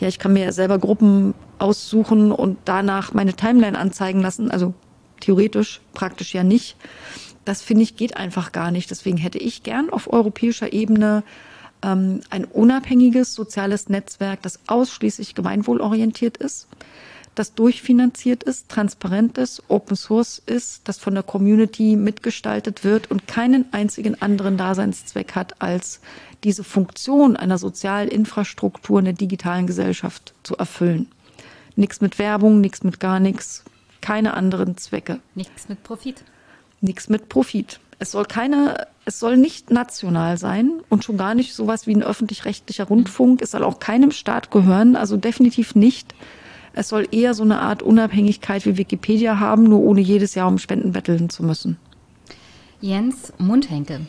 Ja, 0.00 0.08
ich 0.08 0.18
kann 0.18 0.32
mir 0.32 0.44
ja 0.44 0.52
selber 0.52 0.78
Gruppen 0.78 1.34
aussuchen 1.58 2.32
und 2.32 2.56
danach 2.64 3.12
meine 3.12 3.34
Timeline 3.34 3.78
anzeigen 3.78 4.20
lassen, 4.20 4.50
also 4.50 4.72
theoretisch, 5.20 5.80
praktisch 5.92 6.34
ja 6.34 6.44
nicht. 6.44 6.76
Das 7.44 7.60
finde 7.60 7.82
ich 7.82 7.96
geht 7.96 8.16
einfach 8.16 8.52
gar 8.52 8.70
nicht. 8.70 8.90
Deswegen 8.90 9.18
hätte 9.18 9.38
ich 9.38 9.62
gern 9.62 9.90
auf 9.90 10.10
europäischer 10.10 10.72
Ebene 10.72 11.24
ähm, 11.82 12.20
ein 12.30 12.44
unabhängiges 12.44 13.34
soziales 13.34 13.88
Netzwerk, 13.88 14.42
das 14.42 14.60
ausschließlich 14.66 15.34
gemeinwohlorientiert 15.34 16.36
ist, 16.36 16.68
das 17.34 17.54
durchfinanziert 17.54 18.42
ist, 18.42 18.68
transparent 18.68 19.38
ist, 19.38 19.62
Open 19.68 19.96
Source 19.96 20.42
ist, 20.44 20.82
das 20.84 20.98
von 20.98 21.14
der 21.14 21.22
Community 21.22 21.96
mitgestaltet 21.96 22.84
wird 22.84 23.10
und 23.10 23.26
keinen 23.26 23.72
einzigen 23.72 24.20
anderen 24.20 24.58
Daseinszweck 24.58 25.34
hat, 25.34 25.62
als 25.62 26.00
diese 26.44 26.64
Funktion 26.64 27.36
einer 27.36 27.58
Sozialinfrastruktur 27.58 28.98
in 28.98 29.06
der 29.06 29.14
digitalen 29.14 29.66
Gesellschaft 29.66 30.34
zu 30.42 30.56
erfüllen. 30.56 31.08
Nichts 31.74 32.00
mit 32.00 32.18
Werbung, 32.18 32.60
nichts 32.60 32.82
mit 32.82 33.00
gar 33.00 33.18
nichts, 33.18 33.64
keine 34.02 34.34
anderen 34.34 34.76
Zwecke. 34.76 35.20
Nichts 35.34 35.68
mit 35.68 35.82
Profit. 35.82 36.24
Nichts 36.80 37.08
mit 37.08 37.28
Profit. 37.28 37.80
Es 38.02 38.10
soll 38.10 38.24
keine, 38.24 38.88
es 39.04 39.20
soll 39.20 39.36
nicht 39.36 39.70
national 39.70 40.36
sein 40.36 40.80
und 40.88 41.04
schon 41.04 41.16
gar 41.16 41.36
nicht 41.36 41.54
sowas 41.54 41.86
wie 41.86 41.94
ein 41.94 42.02
öffentlich-rechtlicher 42.02 42.82
Rundfunk. 42.82 43.40
Es 43.40 43.52
soll 43.52 43.62
auch 43.62 43.78
keinem 43.78 44.10
Staat 44.10 44.50
gehören, 44.50 44.96
also 44.96 45.16
definitiv 45.16 45.76
nicht. 45.76 46.12
Es 46.72 46.88
soll 46.88 47.06
eher 47.12 47.32
so 47.34 47.44
eine 47.44 47.60
Art 47.60 47.80
Unabhängigkeit 47.80 48.66
wie 48.66 48.76
Wikipedia 48.76 49.38
haben, 49.38 49.62
nur 49.62 49.78
ohne 49.78 50.00
jedes 50.00 50.34
Jahr 50.34 50.48
um 50.48 50.58
Spenden 50.58 50.90
betteln 50.90 51.30
zu 51.30 51.44
müssen. 51.44 51.78
Jens 52.80 53.32
Mundhenke. 53.38 54.00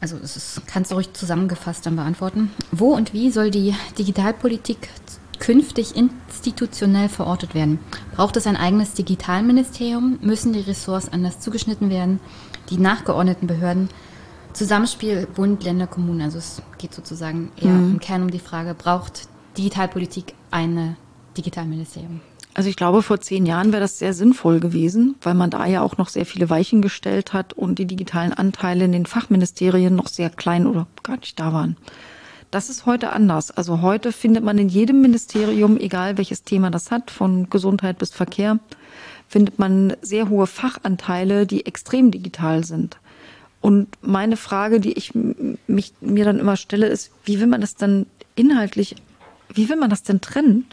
also 0.00 0.16
es 0.22 0.36
ist, 0.36 0.62
kannst 0.68 0.92
du 0.92 0.94
ruhig 0.94 1.12
zusammengefasst 1.14 1.84
dann 1.86 1.96
beantworten. 1.96 2.52
Wo 2.70 2.94
und 2.94 3.12
wie 3.12 3.32
soll 3.32 3.50
die 3.50 3.74
Digitalpolitik 3.98 4.88
künftig 5.40 5.96
institutionell 5.96 7.08
verortet 7.08 7.56
werden? 7.56 7.80
Braucht 8.14 8.36
es 8.36 8.46
ein 8.46 8.56
eigenes 8.56 8.92
Digitalministerium? 8.92 10.20
Müssen 10.22 10.52
die 10.52 10.60
Ressorts 10.60 11.12
anders 11.12 11.40
zugeschnitten 11.40 11.90
werden? 11.90 12.20
Die 12.70 12.78
nachgeordneten 12.78 13.46
Behörden? 13.46 13.88
Zusammenspiel 14.52 15.26
Bund, 15.26 15.64
Länder, 15.64 15.86
Kommunen. 15.86 16.22
Also 16.22 16.38
es 16.38 16.62
geht 16.78 16.94
sozusagen 16.94 17.50
eher 17.60 17.72
mhm. 17.72 17.92
im 17.92 18.00
Kern 18.00 18.22
um 18.22 18.30
die 18.30 18.38
Frage, 18.38 18.74
braucht 18.74 19.28
Digitalpolitik 19.58 20.34
ein 20.50 20.96
Digitalministerium? 21.36 22.20
Also 22.54 22.70
ich 22.70 22.76
glaube, 22.76 23.02
vor 23.02 23.20
zehn 23.20 23.46
Jahren 23.46 23.72
wäre 23.72 23.82
das 23.82 23.98
sehr 23.98 24.14
sinnvoll 24.14 24.60
gewesen, 24.60 25.16
weil 25.22 25.34
man 25.34 25.50
da 25.50 25.66
ja 25.66 25.82
auch 25.82 25.96
noch 25.96 26.08
sehr 26.08 26.24
viele 26.24 26.48
Weichen 26.50 26.82
gestellt 26.82 27.32
hat 27.32 27.52
und 27.52 27.80
die 27.80 27.86
digitalen 27.86 28.32
Anteile 28.32 28.84
in 28.84 28.92
den 28.92 29.06
Fachministerien 29.06 29.96
noch 29.96 30.06
sehr 30.06 30.30
klein 30.30 30.68
oder 30.68 30.86
gar 31.02 31.16
nicht 31.16 31.38
da 31.40 31.52
waren. 31.52 31.76
Das 32.52 32.70
ist 32.70 32.86
heute 32.86 33.12
anders. 33.12 33.50
Also 33.50 33.82
heute 33.82 34.12
findet 34.12 34.44
man 34.44 34.56
in 34.58 34.68
jedem 34.68 35.00
Ministerium, 35.00 35.76
egal 35.76 36.16
welches 36.16 36.44
Thema 36.44 36.70
das 36.70 36.92
hat, 36.92 37.10
von 37.10 37.50
Gesundheit 37.50 37.98
bis 37.98 38.10
Verkehr, 38.10 38.60
findet 39.28 39.58
man 39.58 39.94
sehr 40.02 40.28
hohe 40.28 40.46
Fachanteile, 40.46 41.46
die 41.46 41.66
extrem 41.66 42.10
digital 42.10 42.64
sind. 42.64 42.98
Und 43.60 43.88
meine 44.02 44.36
Frage, 44.36 44.78
die 44.78 44.92
ich 44.92 45.12
mich, 45.66 45.94
mir 46.00 46.24
dann 46.24 46.38
immer 46.38 46.56
stelle, 46.56 46.86
ist, 46.86 47.10
wie 47.24 47.40
will 47.40 47.46
man 47.46 47.62
das 47.62 47.76
dann 47.76 48.06
inhaltlich, 48.36 48.96
wie 49.52 49.68
will 49.68 49.76
man 49.76 49.90
das 49.90 50.02
denn 50.02 50.20
trennen? 50.20 50.66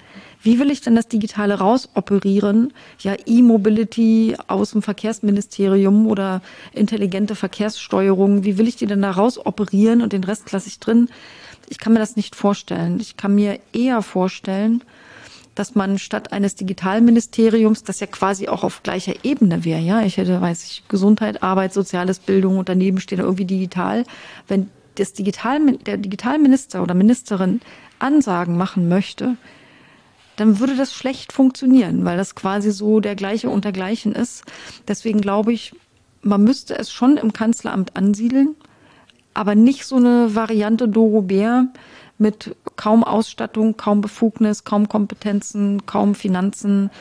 Wie 0.43 0.59
will 0.59 0.71
ich 0.71 0.81
denn 0.81 0.95
das 0.95 1.07
Digitale 1.07 1.59
rausoperieren? 1.59 2.73
Ja, 2.99 3.15
E-Mobility 3.25 4.35
aus 4.47 4.71
dem 4.71 4.81
Verkehrsministerium 4.81 6.07
oder 6.07 6.41
intelligente 6.73 7.35
Verkehrssteuerung, 7.35 8.43
wie 8.43 8.57
will 8.57 8.67
ich 8.67 8.75
die 8.75 8.87
denn 8.87 9.03
da 9.03 9.11
rausoperieren 9.11 10.01
und 10.01 10.13
den 10.13 10.23
Rest 10.23 10.51
lasse 10.51 10.67
ich 10.67 10.79
drin? 10.79 11.09
Ich 11.69 11.77
kann 11.77 11.93
mir 11.93 11.99
das 11.99 12.15
nicht 12.15 12.35
vorstellen. 12.35 12.99
Ich 12.99 13.17
kann 13.17 13.35
mir 13.35 13.59
eher 13.71 14.01
vorstellen, 14.01 14.83
dass 15.55 15.75
man 15.75 15.99
statt 15.99 16.31
eines 16.31 16.55
Digitalministeriums, 16.55 17.83
das 17.83 17.99
ja 17.99 18.07
quasi 18.07 18.47
auch 18.47 18.63
auf 18.63 18.83
gleicher 18.83 19.13
Ebene 19.23 19.65
wäre, 19.65 19.81
ja, 19.81 20.01
ich 20.01 20.17
hätte, 20.17 20.41
weiß 20.41 20.63
ich, 20.65 20.83
Gesundheit, 20.87 21.43
Arbeit, 21.43 21.73
Soziales, 21.73 22.19
Bildung 22.19 22.57
und 22.57 22.69
daneben 22.69 22.99
steht 22.99 23.19
irgendwie 23.19 23.45
digital, 23.45 24.05
wenn 24.47 24.69
das 24.95 25.13
Digital, 25.13 25.59
der 25.85 25.97
Digitalminister 25.97 26.81
oder 26.83 26.93
Ministerin 26.93 27.61
Ansagen 27.99 28.57
machen 28.57 28.87
möchte, 28.87 29.37
dann 30.35 30.59
würde 30.59 30.75
das 30.75 30.93
schlecht 30.93 31.33
funktionieren, 31.33 32.05
weil 32.05 32.17
das 32.17 32.35
quasi 32.35 32.71
so 32.71 32.99
der 32.99 33.15
gleiche 33.15 33.49
untergleichen 33.49 34.13
ist. 34.13 34.43
Deswegen 34.87 35.21
glaube 35.21 35.53
ich, 35.53 35.73
man 36.21 36.43
müsste 36.43 36.77
es 36.77 36.91
schon 36.91 37.17
im 37.17 37.33
Kanzleramt 37.33 37.95
ansiedeln, 37.95 38.55
aber 39.33 39.55
nicht 39.55 39.85
so 39.85 39.97
eine 39.97 40.35
Variante 40.35 40.87
Doro 40.87 41.21
Bär 41.21 41.67
mit 42.21 42.55
kaum 42.75 43.03
Ausstattung, 43.03 43.75
kaum 43.75 43.99
Befugnis, 43.99 44.63
kaum 44.63 44.87
Kompetenzen, 44.87 45.85
kaum 45.85 46.15
Finanzen. 46.15 46.91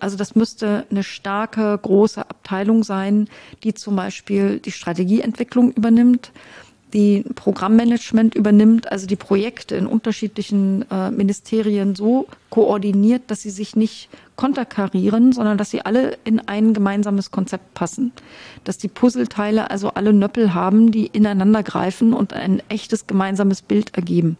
Also 0.00 0.16
das 0.16 0.34
müsste 0.34 0.86
eine 0.90 1.02
starke, 1.02 1.78
große 1.80 2.22
Abteilung 2.22 2.82
sein, 2.82 3.28
die 3.62 3.74
zum 3.74 3.94
Beispiel 3.94 4.58
die 4.58 4.72
Strategieentwicklung 4.72 5.72
übernimmt, 5.72 6.32
die 6.92 7.24
Programmmanagement 7.34 8.34
übernimmt, 8.34 8.90
also 8.90 9.06
die 9.06 9.16
Projekte 9.16 9.76
in 9.76 9.86
unterschiedlichen 9.86 10.84
äh, 10.90 11.10
Ministerien 11.10 11.94
so 11.94 12.26
koordiniert, 12.50 13.22
dass 13.28 13.42
sie 13.42 13.50
sich 13.50 13.76
nicht 13.76 14.08
konterkarieren, 14.36 15.32
sondern 15.32 15.58
dass 15.58 15.70
sie 15.70 15.82
alle 15.82 16.18
in 16.24 16.40
ein 16.40 16.74
gemeinsames 16.74 17.30
Konzept 17.30 17.74
passen. 17.74 18.12
Dass 18.64 18.78
die 18.78 18.88
Puzzleteile 18.88 19.70
also 19.70 19.90
alle 19.90 20.12
Nöppel 20.12 20.54
haben, 20.54 20.90
die 20.92 21.06
ineinander 21.06 21.62
greifen 21.62 22.12
und 22.12 22.32
ein 22.32 22.62
echtes 22.68 23.06
gemeinsames 23.06 23.62
Bild 23.62 23.94
ergeben. 23.96 24.36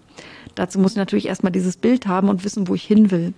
Dazu 0.54 0.78
muss 0.78 0.92
ich 0.92 0.96
natürlich 0.96 1.26
erstmal 1.26 1.52
dieses 1.52 1.76
Bild 1.76 2.06
haben 2.06 2.28
und 2.28 2.44
wissen, 2.44 2.68
wo 2.68 2.74
ich 2.74 2.84
hin 2.84 3.10
will. 3.10 3.32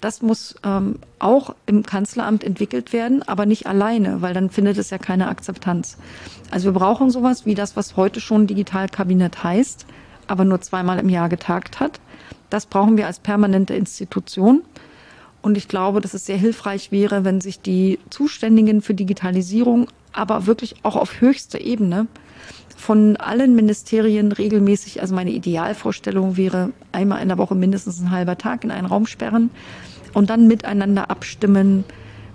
Das 0.00 0.22
muss 0.22 0.54
ähm, 0.62 1.00
auch 1.18 1.54
im 1.66 1.82
Kanzleramt 1.82 2.44
entwickelt 2.44 2.92
werden, 2.92 3.22
aber 3.24 3.46
nicht 3.46 3.66
alleine, 3.66 4.22
weil 4.22 4.32
dann 4.32 4.48
findet 4.50 4.78
es 4.78 4.90
ja 4.90 4.98
keine 4.98 5.28
Akzeptanz. 5.28 5.98
Also 6.50 6.66
wir 6.66 6.78
brauchen 6.78 7.10
sowas 7.10 7.46
wie 7.46 7.56
das, 7.56 7.74
was 7.74 7.96
heute 7.96 8.20
schon 8.20 8.46
Digitalkabinett 8.46 9.42
heißt, 9.42 9.86
aber 10.28 10.44
nur 10.44 10.60
zweimal 10.60 11.00
im 11.00 11.08
Jahr 11.08 11.28
getagt 11.28 11.80
hat. 11.80 12.00
Das 12.48 12.66
brauchen 12.66 12.96
wir 12.96 13.06
als 13.06 13.18
permanente 13.18 13.74
Institution. 13.74 14.62
Und 15.42 15.56
ich 15.56 15.68
glaube, 15.68 16.00
dass 16.00 16.14
es 16.14 16.26
sehr 16.26 16.36
hilfreich 16.36 16.92
wäre, 16.92 17.24
wenn 17.24 17.40
sich 17.40 17.60
die 17.60 17.98
Zuständigen 18.10 18.82
für 18.82 18.94
Digitalisierung, 18.94 19.88
aber 20.12 20.46
wirklich 20.46 20.76
auch 20.84 20.96
auf 20.96 21.20
höchster 21.20 21.60
Ebene 21.60 22.06
von 22.78 23.16
allen 23.16 23.56
Ministerien 23.56 24.30
regelmäßig, 24.30 25.02
also 25.02 25.14
meine 25.14 25.32
Idealvorstellung 25.32 26.36
wäre, 26.36 26.70
einmal 26.92 27.20
in 27.20 27.28
der 27.28 27.36
Woche 27.36 27.56
mindestens 27.56 28.00
ein 28.00 28.12
halber 28.12 28.38
Tag 28.38 28.62
in 28.62 28.70
einen 28.70 28.86
Raum 28.86 29.06
sperren 29.06 29.50
und 30.14 30.30
dann 30.30 30.46
miteinander 30.46 31.10
abstimmen, 31.10 31.84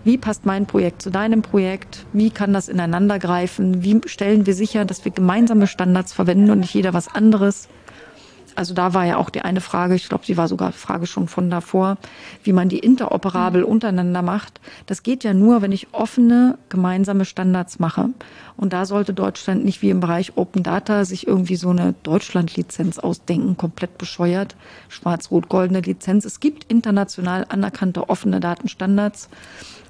wie 0.03 0.18
passt 0.18 0.45
mein 0.45 0.65
Projekt 0.65 1.02
zu 1.02 1.11
deinem 1.11 1.41
Projekt, 1.41 2.06
wie 2.11 2.30
kann 2.30 2.52
das 2.52 2.68
ineinander 2.68 3.20
greifen, 3.20 3.84
wie 3.84 4.02
stellen 4.06 4.45
wir 4.45 4.53
sicher, 4.53 4.84
dass 4.84 5.06
wir 5.06 5.14
gemeinsame 5.14 5.65
Standards 5.65 6.11
verwenden 6.11 6.52
und 6.52 6.60
nicht 6.60 6.74
jeder 6.74 6.94
was 6.94 7.07
anderes 7.07 7.70
also 8.55 8.73
da 8.73 8.93
war 8.93 9.05
ja 9.05 9.17
auch 9.17 9.30
die 9.30 9.41
eine 9.41 9.61
Frage, 9.61 9.95
ich 9.95 10.09
glaube, 10.09 10.25
sie 10.25 10.38
war 10.38 10.47
sogar 10.47 10.71
Frage 10.71 11.07
schon 11.07 11.27
von 11.27 11.49
davor, 11.49 11.97
wie 12.43 12.53
man 12.53 12.69
die 12.69 12.80
interoperabel 12.80 13.61
mhm. 13.61 13.67
untereinander 13.67 14.21
macht. 14.21 14.59
Das 14.85 15.03
geht 15.03 15.23
ja 15.23 15.34
nur, 15.34 15.61
wenn 15.61 15.71
ich 15.71 15.93
offene 15.93 16.57
gemeinsame 16.69 17.25
Standards 17.25 17.80
mache. 17.80 18.09
Und 18.55 18.73
da 18.73 18.85
sollte 18.85 19.13
Deutschland 19.13 19.65
nicht 19.65 19.81
wie 19.81 19.89
im 19.89 19.99
Bereich 19.99 20.38
Open 20.38 20.63
Data 20.63 21.05
sich 21.05 21.27
irgendwie 21.27 21.55
so 21.55 21.69
eine 21.69 21.95
Deutschland-Lizenz 22.03 22.99
ausdenken, 22.99 23.57
komplett 23.57 23.97
bescheuert, 23.97 24.55
schwarz-rot-goldene 24.89 25.81
Lizenz. 25.81 26.25
Es 26.25 26.39
gibt 26.39 26.71
international 26.71 27.45
anerkannte 27.49 28.09
offene 28.09 28.39
Datenstandards. 28.39 29.30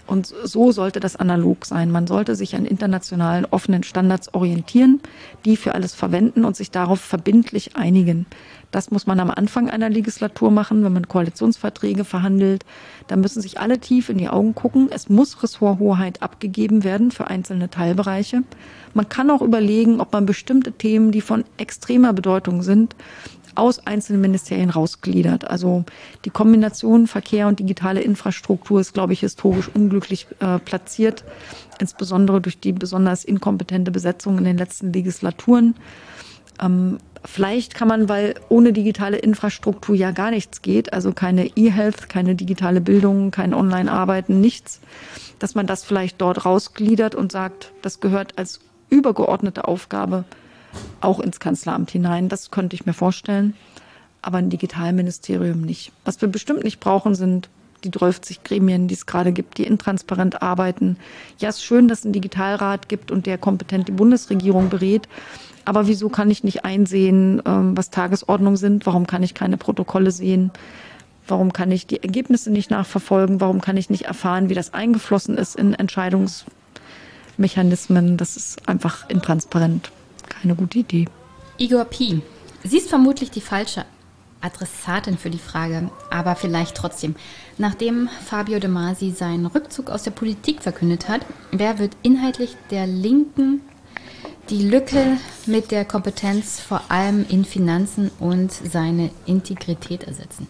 Und 0.05 0.33
so 0.43 0.71
sollte 0.71 0.99
das 0.99 1.15
analog 1.15 1.65
sein. 1.65 1.89
Man 1.89 2.07
sollte 2.07 2.35
sich 2.35 2.55
an 2.55 2.65
internationalen 2.65 3.45
offenen 3.45 3.83
Standards 3.83 4.33
orientieren, 4.33 5.01
die 5.45 5.55
für 5.55 5.75
alles 5.75 5.93
verwenden 5.93 6.43
und 6.43 6.55
sich 6.55 6.71
darauf 6.71 6.99
verbindlich 6.99 7.75
einigen. 7.75 8.25
Das 8.71 8.89
muss 8.89 9.05
man 9.05 9.19
am 9.19 9.29
Anfang 9.29 9.69
einer 9.69 9.89
Legislatur 9.89 10.49
machen, 10.49 10.83
wenn 10.83 10.93
man 10.93 11.07
Koalitionsverträge 11.07 12.03
verhandelt. 12.05 12.65
Da 13.07 13.15
müssen 13.15 13.39
sich 13.39 13.59
alle 13.59 13.79
tief 13.79 14.09
in 14.09 14.17
die 14.17 14.29
Augen 14.29 14.55
gucken. 14.55 14.89
Es 14.91 15.09
muss 15.09 15.43
Ressorthoheit 15.43 16.23
abgegeben 16.23 16.83
werden 16.83 17.11
für 17.11 17.27
einzelne 17.27 17.69
Teilbereiche. 17.69 18.41
Man 18.95 19.09
kann 19.09 19.29
auch 19.29 19.43
überlegen, 19.43 20.01
ob 20.01 20.11
man 20.11 20.25
bestimmte 20.25 20.71
Themen, 20.71 21.11
die 21.11 21.21
von 21.21 21.45
extremer 21.57 22.13
Bedeutung 22.13 22.63
sind, 22.63 22.95
aus 23.55 23.79
einzelnen 23.85 24.21
Ministerien 24.21 24.69
rausgliedert. 24.69 25.49
Also 25.49 25.83
die 26.25 26.29
Kombination 26.29 27.07
Verkehr 27.07 27.47
und 27.47 27.59
digitale 27.59 28.01
Infrastruktur 28.01 28.81
ist, 28.81 28.93
glaube 28.93 29.13
ich, 29.13 29.21
historisch 29.21 29.69
unglücklich 29.73 30.27
äh, 30.39 30.59
platziert, 30.59 31.23
insbesondere 31.79 32.41
durch 32.41 32.59
die 32.59 32.71
besonders 32.71 33.23
inkompetente 33.23 33.91
Besetzung 33.91 34.37
in 34.37 34.43
den 34.43 34.57
letzten 34.57 34.93
Legislaturen. 34.93 35.75
Ähm, 36.61 36.97
vielleicht 37.25 37.75
kann 37.75 37.87
man, 37.87 38.09
weil 38.09 38.35
ohne 38.49 38.73
digitale 38.73 39.17
Infrastruktur 39.17 39.95
ja 39.95 40.11
gar 40.11 40.31
nichts 40.31 40.61
geht, 40.61 40.93
also 40.93 41.13
keine 41.13 41.47
E-Health, 41.55 42.09
keine 42.09 42.35
digitale 42.35 42.81
Bildung, 42.81 43.31
kein 43.31 43.53
Online-Arbeiten, 43.53 44.41
nichts, 44.41 44.79
dass 45.39 45.55
man 45.55 45.67
das 45.67 45.83
vielleicht 45.83 46.21
dort 46.21 46.45
rausgliedert 46.45 47.15
und 47.15 47.31
sagt, 47.31 47.71
das 47.81 47.99
gehört 47.99 48.37
als 48.37 48.59
übergeordnete 48.89 49.67
Aufgabe 49.67 50.25
auch 51.01 51.19
ins 51.19 51.39
Kanzleramt 51.39 51.91
hinein. 51.91 52.29
Das 52.29 52.51
könnte 52.51 52.75
ich 52.75 52.85
mir 52.85 52.93
vorstellen, 52.93 53.55
aber 54.21 54.37
ein 54.37 54.49
Digitalministerium 54.49 55.61
nicht. 55.61 55.91
Was 56.05 56.21
wir 56.21 56.29
bestimmt 56.29 56.63
nicht 56.63 56.79
brauchen, 56.79 57.15
sind 57.15 57.49
die 57.83 57.91
30 57.91 58.43
Gremien, 58.43 58.87
die 58.87 58.93
es 58.93 59.05
gerade 59.05 59.33
gibt, 59.33 59.57
die 59.57 59.63
intransparent 59.63 60.41
arbeiten. 60.41 60.95
Ja, 61.39 61.49
es 61.49 61.57
ist 61.57 61.65
schön, 61.65 61.89
dass 61.89 61.99
es 61.99 62.05
einen 62.05 62.13
Digitalrat 62.13 62.89
gibt 62.89 63.11
und 63.11 63.25
der 63.25 63.37
kompetent 63.37 63.89
die 63.89 63.93
Bundesregierung 63.93 64.69
berät. 64.69 65.09
Aber 65.65 65.87
wieso 65.87 66.09
kann 66.09 66.31
ich 66.31 66.43
nicht 66.43 66.65
einsehen, 66.65 67.41
ähm, 67.45 67.77
was 67.77 67.89
Tagesordnung 67.89 68.57
sind? 68.57 68.85
Warum 68.85 69.07
kann 69.07 69.23
ich 69.23 69.33
keine 69.33 69.55
Protokolle 69.57 70.11
sehen? 70.11 70.51
Warum 71.27 71.53
kann 71.53 71.71
ich 71.71 71.87
die 71.87 72.03
Ergebnisse 72.03 72.51
nicht 72.51 72.69
nachverfolgen? 72.69 73.39
Warum 73.39 73.61
kann 73.61 73.77
ich 73.77 73.89
nicht 73.89 74.03
erfahren, 74.03 74.49
wie 74.49 74.55
das 74.55 74.73
eingeflossen 74.73 75.37
ist 75.37 75.55
in 75.55 75.73
Entscheidungsmechanismen? 75.73 78.17
Das 78.17 78.35
ist 78.35 78.67
einfach 78.67 79.09
intransparent 79.09 79.93
keine 80.29 80.55
gute 80.55 80.79
Idee. 80.79 81.05
Igor 81.57 81.85
Pi, 81.85 82.21
sie 82.63 82.77
ist 82.77 82.89
vermutlich 82.89 83.31
die 83.31 83.41
falsche 83.41 83.85
Adressatin 84.41 85.17
für 85.17 85.29
die 85.29 85.39
Frage, 85.39 85.89
aber 86.09 86.35
vielleicht 86.35 86.75
trotzdem. 86.75 87.15
Nachdem 87.57 88.09
Fabio 88.25 88.59
De 88.59 88.69
Masi 88.69 89.11
seinen 89.11 89.45
Rückzug 89.45 89.89
aus 89.89 90.03
der 90.03 90.11
Politik 90.11 90.61
verkündet 90.61 91.07
hat, 91.07 91.25
wer 91.51 91.79
wird 91.79 91.95
inhaltlich 92.01 92.55
der 92.69 92.85
Linken 92.85 93.61
die 94.49 94.67
Lücke 94.67 95.17
mit 95.45 95.71
der 95.71 95.85
Kompetenz 95.85 96.59
vor 96.59 96.81
allem 96.89 97.25
in 97.29 97.45
Finanzen 97.45 98.11
und 98.19 98.51
seine 98.51 99.11
Integrität 99.25 100.03
ersetzen? 100.03 100.47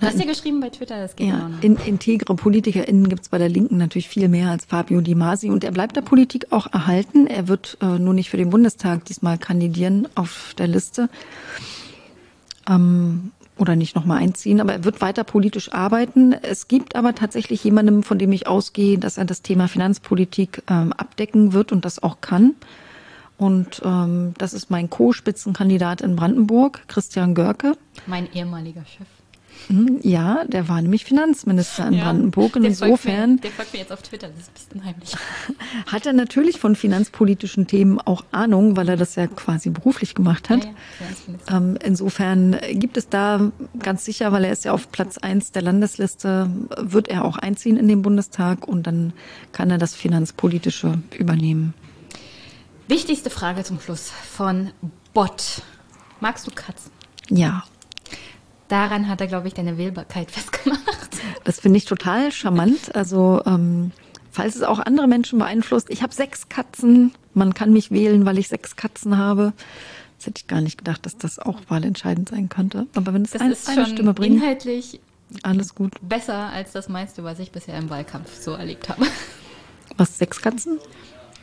Du 0.00 0.06
hast 0.06 0.18
ja 0.18 0.24
geschrieben 0.24 0.60
bei 0.60 0.70
Twitter, 0.70 0.98
das 0.98 1.14
geht 1.14 1.28
ja. 1.28 1.50
In, 1.60 1.76
integre 1.76 2.34
PolitikerInnen 2.34 3.08
gibt 3.10 3.22
es 3.22 3.28
bei 3.28 3.36
der 3.36 3.50
Linken 3.50 3.76
natürlich 3.76 4.08
viel 4.08 4.28
mehr 4.28 4.50
als 4.50 4.64
Fabio 4.64 5.02
Di 5.02 5.14
Masi 5.14 5.50
und 5.50 5.62
er 5.62 5.72
bleibt 5.72 5.94
der 5.94 6.00
Politik 6.00 6.46
auch 6.50 6.72
erhalten. 6.72 7.26
Er 7.26 7.48
wird 7.48 7.76
äh, 7.82 7.98
nur 7.98 8.14
nicht 8.14 8.30
für 8.30 8.38
den 8.38 8.48
Bundestag 8.48 9.04
diesmal 9.04 9.36
kandidieren 9.36 10.08
auf 10.14 10.54
der 10.56 10.68
Liste 10.68 11.10
ähm, 12.66 13.32
oder 13.58 13.76
nicht 13.76 13.94
nochmal 13.94 14.18
einziehen, 14.18 14.62
aber 14.62 14.72
er 14.72 14.84
wird 14.84 15.02
weiter 15.02 15.22
politisch 15.22 15.70
arbeiten. 15.72 16.32
Es 16.32 16.66
gibt 16.66 16.96
aber 16.96 17.14
tatsächlich 17.14 17.62
jemanden, 17.62 18.02
von 18.02 18.18
dem 18.18 18.32
ich 18.32 18.46
ausgehe, 18.46 18.96
dass 18.96 19.18
er 19.18 19.26
das 19.26 19.42
Thema 19.42 19.68
Finanzpolitik 19.68 20.62
ähm, 20.70 20.94
abdecken 20.94 21.52
wird 21.52 21.72
und 21.72 21.84
das 21.84 22.02
auch 22.02 22.22
kann. 22.22 22.54
Und 23.36 23.82
ähm, 23.84 24.32
das 24.38 24.54
ist 24.54 24.70
mein 24.70 24.88
Co-Spitzenkandidat 24.88 26.00
in 26.00 26.16
Brandenburg, 26.16 26.88
Christian 26.88 27.34
Görke. 27.34 27.74
Mein 28.06 28.32
ehemaliger 28.32 28.84
Chef. 28.86 29.06
Hm, 29.70 30.00
ja, 30.02 30.44
der 30.46 30.68
war 30.68 30.82
nämlich 30.82 31.04
Finanzminister 31.04 31.86
in 31.86 31.94
ja, 31.94 32.04
Brandenburg. 32.04 32.56
Und 32.56 32.64
insofern. 32.64 32.98
Folgt 32.98 33.28
mir, 33.28 33.40
der 33.40 33.50
folgt 33.52 33.72
mir 33.72 33.78
jetzt 33.78 33.92
auf 33.92 34.02
Twitter, 34.02 34.28
das 34.28 34.38
ist 34.40 34.48
ein 34.48 34.54
bisschen 34.54 34.84
heimlich. 34.84 35.16
Hat 35.86 36.06
er 36.06 36.12
natürlich 36.12 36.58
von 36.58 36.74
finanzpolitischen 36.74 37.68
Themen 37.68 38.00
auch 38.00 38.24
Ahnung, 38.32 38.76
weil 38.76 38.88
er 38.88 38.96
das 38.96 39.14
ja 39.14 39.28
quasi 39.28 39.70
beruflich 39.70 40.16
gemacht 40.16 40.50
hat. 40.50 40.64
Ja, 40.64 40.70
ja, 41.48 41.56
ähm, 41.56 41.78
insofern 41.84 42.58
gibt 42.72 42.96
es 42.96 43.08
da 43.08 43.52
ganz 43.78 44.04
sicher, 44.04 44.32
weil 44.32 44.44
er 44.44 44.52
ist 44.52 44.64
ja 44.64 44.72
auf 44.72 44.90
Platz 44.90 45.18
eins 45.18 45.52
der 45.52 45.62
Landesliste, 45.62 46.50
wird 46.76 47.06
er 47.06 47.24
auch 47.24 47.38
einziehen 47.38 47.76
in 47.76 47.86
den 47.86 48.02
Bundestag 48.02 48.66
und 48.66 48.88
dann 48.88 49.12
kann 49.52 49.70
er 49.70 49.78
das 49.78 49.94
Finanzpolitische 49.94 51.00
übernehmen. 51.16 51.74
Wichtigste 52.88 53.30
Frage 53.30 53.62
zum 53.62 53.78
Schluss 53.78 54.10
von 54.10 54.70
Bot. 55.14 55.62
Magst 56.18 56.48
du 56.48 56.50
Katzen? 56.50 56.90
Ja. 57.28 57.62
Daran 58.70 59.08
hat 59.08 59.20
er, 59.20 59.26
glaube 59.26 59.48
ich, 59.48 59.54
deine 59.54 59.76
Wählbarkeit 59.76 60.30
festgemacht. 60.30 61.10
Das 61.44 61.60
finde 61.60 61.76
ich 61.76 61.84
total 61.84 62.32
charmant. 62.32 62.94
Also, 62.94 63.42
ähm, 63.44 63.90
falls 64.30 64.54
es 64.54 64.62
auch 64.62 64.78
andere 64.78 65.08
Menschen 65.08 65.38
beeinflusst, 65.40 65.90
ich 65.90 66.02
habe 66.02 66.14
sechs 66.14 66.48
Katzen. 66.48 67.12
Man 67.34 67.52
kann 67.52 67.72
mich 67.72 67.90
wählen, 67.90 68.24
weil 68.24 68.38
ich 68.38 68.48
sechs 68.48 68.76
Katzen 68.76 69.18
habe. 69.18 69.52
Das 70.18 70.26
hätte 70.26 70.40
ich 70.40 70.46
gar 70.46 70.60
nicht 70.60 70.78
gedacht, 70.78 71.04
dass 71.04 71.16
das 71.16 71.38
auch 71.38 71.60
wahlentscheidend 71.68 72.28
sein 72.28 72.48
könnte. 72.48 72.86
Aber 72.94 73.12
wenn 73.12 73.22
es 73.22 73.32
das 73.32 73.42
ein, 73.42 73.50
ist 73.50 73.68
eine 73.68 73.86
Stimme 73.86 74.14
bringt. 74.14 74.36
Inhaltlich 74.36 75.00
alles 75.42 75.74
gut. 75.74 75.94
Besser 76.00 76.50
als 76.50 76.72
das 76.72 76.88
meiste, 76.88 77.24
was 77.24 77.38
ich 77.38 77.50
bisher 77.50 77.76
im 77.76 77.90
Wahlkampf 77.90 78.40
so 78.40 78.52
erlebt 78.52 78.88
habe. 78.88 79.06
Was, 79.96 80.18
sechs 80.18 80.40
Katzen? 80.40 80.78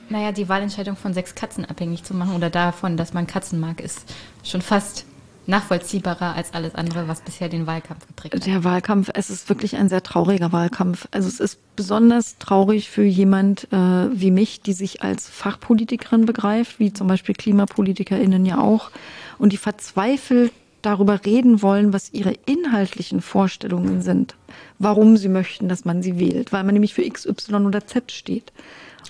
Naja, 0.10 0.32
die 0.32 0.50
Wahlentscheidung 0.50 0.96
von 0.96 1.14
sechs 1.14 1.36
Katzen 1.36 1.66
abhängig 1.66 2.04
zu 2.04 2.14
machen 2.14 2.36
oder 2.36 2.50
davon, 2.50 2.98
dass 2.98 3.14
man 3.14 3.28
Katzen 3.28 3.60
mag, 3.60 3.82
ist 3.82 4.14
schon 4.44 4.62
fast 4.62 5.06
nachvollziehbarer 5.48 6.36
als 6.36 6.54
alles 6.54 6.76
andere, 6.76 7.08
was 7.08 7.22
bisher 7.22 7.50
den 7.50 7.68
Wahlkampf 7.68 8.06
geprägt 8.06 8.36
hat. 8.36 8.46
Der 8.46 8.64
Wahlkampf, 8.64 9.10
es 9.14 9.30
ist 9.30 9.50
wirklich 9.50 9.78
ein 9.78 9.90
sehr 9.90 10.04
trauriger 10.04 10.52
Wahlkampf. 10.52 11.08
Also 11.12 11.28
es 11.28 11.40
ist 11.40 11.60
besonders 11.76 12.38
traurig 12.38 12.90
für 12.90 13.04
jemand 13.04 13.68
äh, 13.72 13.76
wie 13.76 14.32
mich, 14.32 14.62
die 14.62 14.74
sich 14.74 15.02
als 15.02 15.30
Fachpolitikerin 15.30 16.26
begreift, 16.26 16.80
wie 16.80 16.94
zum 16.94 17.08
Beispiel 17.08 17.34
KlimapolitikerInnen 17.36 18.46
ja 18.46 18.60
auch, 18.60 18.92
und 19.38 19.54
die 19.54 19.58
verzweifelt 19.58 20.52
darüber 20.82 21.26
reden 21.26 21.62
wollen, 21.62 21.94
was 21.94 22.14
ihre 22.14 22.34
inhaltlichen 22.46 23.22
Vorstellungen 23.22 24.02
sind, 24.02 24.36
warum 24.80 25.18
sie 25.18 25.30
möchten, 25.30 25.70
dass 25.70 25.86
man 25.86 26.02
sie 26.02 26.20
wählt, 26.20 26.54
weil 26.54 26.64
man 26.64 26.74
nämlich 26.74 26.94
für 26.94 27.04
X, 27.04 27.26
Y 27.26 27.66
oder 27.66 27.86
Z 27.86 28.12
steht. 28.12 28.52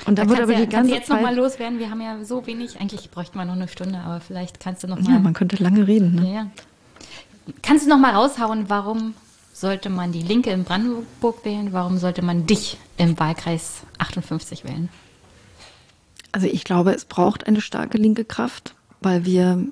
Und 0.06 0.18
da, 0.18 0.24
da 0.24 0.30
wird 0.30 0.42
aber 0.42 0.54
ja, 0.54 0.60
die 0.62 0.70
ganze 0.70 0.94
jetzt 0.94 1.08
Zeit. 1.08 1.22
noch 1.22 1.28
mal 1.28 1.36
loswerden. 1.36 1.80
Wir 1.80 1.90
haben 1.90 2.02
ja 2.02 2.24
so 2.24 2.46
wenig. 2.46 2.80
Eigentlich 2.80 3.10
bräuchte 3.10 3.38
man 3.38 3.48
noch 3.48 3.56
eine 3.56 3.68
Stunde, 3.68 4.00
aber 4.00 4.22
vielleicht 4.22 4.60
kannst 4.60 4.84
du 4.84 4.88
noch 4.88 5.00
mal. 5.00 5.12
Ja, 5.12 5.20
man 5.20 5.34
könnte 5.34 5.62
lange 5.62 5.88
reden. 5.88 6.16
Ne? 6.16 6.34
Ja. 6.34 6.48
Kannst 7.62 7.86
du 7.86 7.90
noch 7.90 7.98
mal 7.98 8.14
raushauen, 8.14 8.70
warum 8.70 9.14
sollte 9.54 9.90
man 9.90 10.12
die 10.12 10.22
Linke 10.22 10.52
in 10.52 10.64
Brandenburg 10.64 11.44
wählen? 11.44 11.74
Warum 11.74 11.98
sollte 11.98 12.22
man 12.22 12.46
dich 12.46 12.78
im 12.98 13.20
Wahlkreis 13.20 13.82
58 13.98 14.64
wählen? 14.64 14.90
Also 16.32 16.48
ich 16.48 16.64
glaube, 16.64 16.94
es 16.94 17.06
braucht 17.06 17.48
eine 17.48 17.62
starke 17.62 17.98
linke 17.98 18.24
Kraft, 18.26 18.76
weil 19.02 19.26
wir 19.26 19.66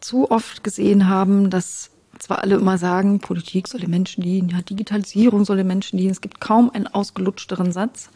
zu 0.00 0.30
oft 0.30 0.62
gesehen 0.62 1.08
haben, 1.08 1.48
dass 1.48 1.90
zwar 2.18 2.42
alle 2.42 2.56
immer 2.56 2.78
sagen, 2.78 3.20
Politik 3.20 3.68
soll 3.68 3.80
den 3.80 3.90
Menschen 3.90 4.22
dienen, 4.22 4.48
ja, 4.48 4.60
Digitalisierung 4.62 5.44
soll 5.44 5.58
den 5.58 5.66
Menschen 5.66 5.98
dienen. 5.98 6.10
Es 6.10 6.20
gibt 6.20 6.40
kaum 6.40 6.70
einen 6.70 6.86
ausgelutschteren 6.86 7.72
Satz. 7.72 8.10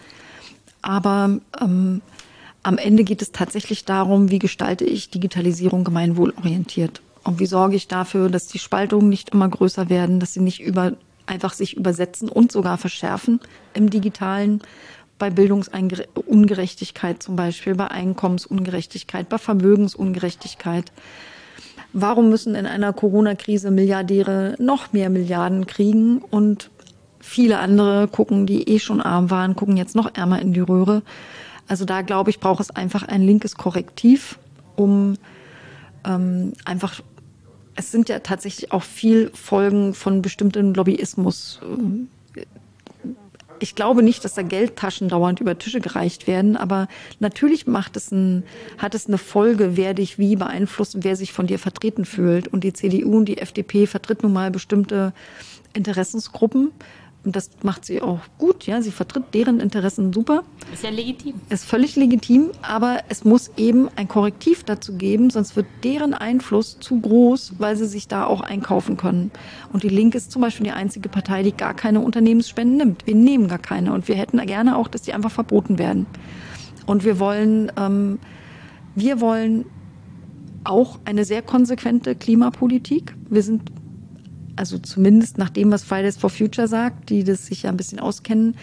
Aber 0.83 1.39
ähm, 1.61 2.01
am 2.63 2.79
Ende 2.79 3.05
geht 3.05 3.23
es 3.23 3.33
tatsächlich 3.33 3.85
darum, 3.85 4.31
wie 4.31 4.39
gestalte 4.39 4.85
ich 4.85 5.11
Digitalisierung 5.11 5.85
gemeinwohlorientiert? 5.85 7.01
Und 7.23 7.39
wie 7.39 7.47
sorge 7.47 7.77
ich 7.77 7.89
dafür, 7.89 8.29
dass 8.29 8.47
die 8.47 8.59
Spaltungen 8.59 9.09
nicht 9.09 9.31
immer 9.31 9.49
größer 9.49 9.89
werden, 9.89 10.21
dass 10.21 10.35
sie 10.35 10.41
nicht 10.41 10.61
über, 10.61 10.93
einfach 11.27 11.53
sich 11.53 11.77
übersetzen 11.77 12.29
und 12.29 12.51
sogar 12.51 12.79
verschärfen 12.79 13.41
im 13.75 13.91
digitalen, 13.91 14.63
bei 15.19 15.31
Bildungsungerechtigkeit 15.31 17.23
zum 17.23 17.37
Beispiel, 17.37 17.75
bei 17.75 17.89
Einkommensungerechtigkeit, 17.89 19.29
bei 19.29 19.39
Vermögensungerechtigkeit. 19.39 20.91
Warum 21.93 22.31
müssen 22.31 22.55
in 22.55 22.67
einer 22.67 22.93
Corona-Krise 22.93 23.71
Milliardäre 23.71 24.55
noch 24.59 24.93
mehr 24.93 25.11
Milliarden 25.11 25.67
kriegen? 25.67 26.19
Und 26.19 26.71
Viele 27.21 27.59
andere 27.59 28.09
gucken, 28.09 28.47
die 28.47 28.69
eh 28.69 28.79
schon 28.79 29.01
arm 29.01 29.31
waren, 29.31 29.55
gucken 29.55 29.77
jetzt 29.77 29.95
noch 29.95 30.15
ärmer 30.15 30.41
in 30.41 30.53
die 30.53 30.61
Röhre. 30.61 31.03
Also 31.69 31.85
da 31.85 32.03
glaube 32.03 32.31
ich, 32.31 32.41
braucht 32.41 32.61
es 32.61 32.71
einfach 32.71 33.05
ein 33.05 33.23
linkes 33.23 33.55
Korrektiv, 33.57 34.39
um 34.75 35.15
ähm, 36.05 36.55
einfach, 36.65 37.01
es 37.77 37.93
sind 37.93 38.09
ja 38.09 38.19
tatsächlich 38.21 38.73
auch 38.73 38.83
viel 38.83 39.31
Folgen 39.35 39.95
von 39.95 40.23
bestimmtem 40.23 40.75
Lobbyismus. 40.75 41.61
Ich 43.61 43.75
glaube 43.75 44.03
nicht, 44.03 44.25
dass 44.25 44.35
da 44.35 44.43
Geldtaschen 44.43 45.09
dauernd 45.09 45.41
über 45.41 45.59
Tische 45.59 45.81
gereicht 45.81 46.27
werden, 46.27 46.57
aber 46.57 46.89
natürlich 47.19 47.67
macht 47.67 47.97
es 47.97 48.11
ein, 48.11 48.45
hat 48.79 48.95
es 48.95 49.07
eine 49.07 49.19
Folge, 49.19 49.77
wer 49.77 49.93
dich 49.93 50.19
wie 50.19 50.37
beeinflusst 50.37 50.95
und 50.95 51.05
wer 51.05 51.15
sich 51.15 51.33
von 51.33 51.47
dir 51.47 51.59
vertreten 51.59 52.07
fühlt. 52.07 52.49
Und 52.49 52.65
die 52.65 52.73
CDU 52.73 53.19
und 53.19 53.27
die 53.27 53.39
FDP 53.39 53.87
vertritt 53.87 54.23
nun 54.23 54.33
mal 54.33 54.51
bestimmte 54.51 55.13
Interessensgruppen 55.75 56.73
und 57.25 57.37
das 57.37 57.51
macht 57.63 57.85
sie 57.85 58.01
auch 58.01 58.21
gut, 58.39 58.67
ja, 58.67 58.81
sie 58.81 58.91
vertritt 58.91 59.35
deren 59.35 59.61
Interessen 59.61 60.13
super. 60.13 60.43
Ist 60.73 60.83
ja 60.83 60.91
legitim. 60.91 61.35
Ist 61.51 61.67
völlig 61.67 61.97
legitim, 61.97 62.51
aber 62.63 63.01
es 63.11 63.25
muss 63.25 63.51
eben 63.59 63.89
ein 63.97 64.09
Korrektiv 64.09 64.65
dazu 64.65 64.95
geben, 64.95 65.29
sonst 65.29 65.55
wird 65.55 65.67
deren 65.85 66.15
Einfluss 66.15 66.81
zu 66.81 66.99
groß, 66.99 67.55
weil 67.59 67.77
sie 67.77 67.87
sich 67.87 68.09
da 68.09 68.25
auch 68.25 68.41
einkaufen 68.41 68.97
können. 68.97 69.31
Und 69.73 69.83
die 69.83 69.91
Linke 69.91 70.17
ist 70.17 70.33
zum 70.33 70.41
Beispiel 70.41 70.65
die 70.65 70.73
einzige 70.73 71.11
Partei, 71.11 71.43
die 71.43 71.53
gar 71.53 71.75
keine 71.75 72.01
Unternehmensspenden 72.01 72.79
nimmt. 72.79 73.07
Wir 73.07 73.15
nehmen 73.15 73.49
gar 73.49 73.59
keine 73.59 73.93
und 73.93 74.09
wir 74.09 74.15
hätten 74.15 74.39
gerne 74.47 74.77
auch, 74.77 74.89
dass 74.89 75.03
die 75.03 75.13
einfach 75.13 75.31
verboten 75.31 75.79
werden. 75.79 76.07
Und 76.87 77.05
wir 77.05 77.19
wollen, 77.19 77.71
ähm, 77.77 78.19
wir 78.95 79.21
wollen 79.21 79.67
auch 80.65 80.99
eine 81.05 81.25
sehr 81.25 81.43
konsequente 81.43 82.15
Klimapolitik. 82.15 83.15
Wir 83.29 83.43
sind 83.43 83.71
also 84.57 84.79
zumindest 84.79 85.39
nach 85.39 85.51
dem, 85.51 85.71
was 85.71 85.83
Fridays 85.85 86.17
for 86.17 86.31
Future 86.31 86.69
sagt, 86.69 87.11
die 87.11 87.25
das 87.25 87.47
sich 87.47 87.63
ja 87.63 87.71
ein 87.71 87.77
bisschen 87.77 88.01
auskennen, 88.01 88.57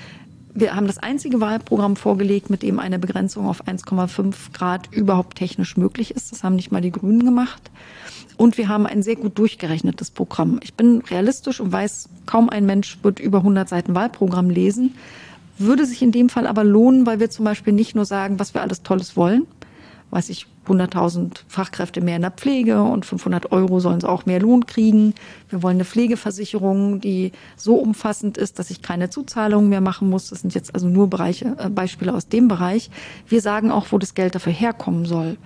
wir 0.60 0.76
haben 0.76 0.88
das 0.88 0.98
einzige 0.98 1.40
Wahlprogramm 1.40 1.96
vorgelegt, 1.96 2.50
mit 2.50 2.64
dem 2.64 2.80
eine 2.80 2.98
Begrenzung 2.98 3.46
auf 3.46 3.68
1,5 3.68 4.54
Grad 4.54 4.92
überhaupt 4.92 5.38
technisch 5.38 5.78
möglich 5.78 6.10
ist. 6.10 6.32
Das 6.32 6.44
haben 6.44 6.56
nicht 6.56 6.72
mal 6.72 6.82
die 6.82 6.92
Grünen 6.92 7.24
gemacht. 7.24 7.70
Und 8.38 8.58
wir 8.58 8.68
haben 8.68 8.88
ein 8.88 9.04
sehr 9.04 9.18
gut 9.18 9.38
durchgerechnetes 9.38 10.10
Programm. 10.10 10.60
Ich 10.64 10.74
bin 10.74 11.02
realistisch 11.02 11.60
und 11.60 11.72
weiß, 11.72 12.10
kaum 12.26 12.50
ein 12.50 12.66
Mensch 12.66 12.98
wird 13.04 13.20
über 13.20 13.40
100 13.40 13.70
Seiten 13.70 13.94
Wahlprogramm 13.94 14.50
lesen. 14.50 14.96
Würde 15.60 15.86
sich 15.86 16.02
in 16.02 16.12
dem 16.12 16.28
Fall 16.28 16.48
aber 16.48 16.64
lohnen, 16.64 17.06
weil 17.06 17.20
wir 17.20 17.30
zum 17.30 17.46
Beispiel 17.46 17.74
nicht 17.74 17.94
nur 17.94 18.06
sagen, 18.06 18.40
was 18.40 18.56
wir 18.56 18.62
alles 18.62 18.82
Tolles 18.82 19.16
wollen, 19.16 19.46
weiß 20.10 20.30
ich, 20.30 20.48
100.000 20.68 21.44
Fachkräfte 21.48 22.02
mehr 22.02 22.18
in 22.18 22.22
der 22.22 22.32
Pflege 22.32 22.82
und 22.82 23.06
500 23.06 23.52
Euro 23.52 23.80
sollen 23.80 24.02
sie 24.02 24.10
auch 24.10 24.26
mehr 24.26 24.40
Lohn 24.40 24.66
kriegen. 24.66 25.14
Wir 25.50 25.64
wollen 25.64 25.78
eine 25.78 25.86
Pflegeversicherung, 25.86 27.00
die 27.02 27.32
so 27.56 27.76
umfassend 27.76 28.38
ist, 28.38 28.60
dass 28.60 28.70
ich 28.70 28.82
keine 28.82 29.10
Zuzahlungen 29.10 29.70
mehr 29.70 29.82
machen 29.82 30.10
muss. 30.10 30.30
Das 30.30 30.42
sind 30.42 30.54
jetzt 30.54 30.74
also 30.76 30.88
nur 30.88 31.10
Bereiche, 31.10 31.56
äh, 31.58 31.70
Beispiele 31.70 32.14
aus 32.14 32.28
dem 32.28 32.48
Bereich. 32.48 32.90
Wir 33.28 33.42
sagen 33.42 33.72
auch, 33.72 33.88
wo 33.92 33.98
das 33.98 34.14
Geld 34.14 34.36
dafür 34.36 34.54
herkommen 34.54 35.06
soll. 35.06 35.38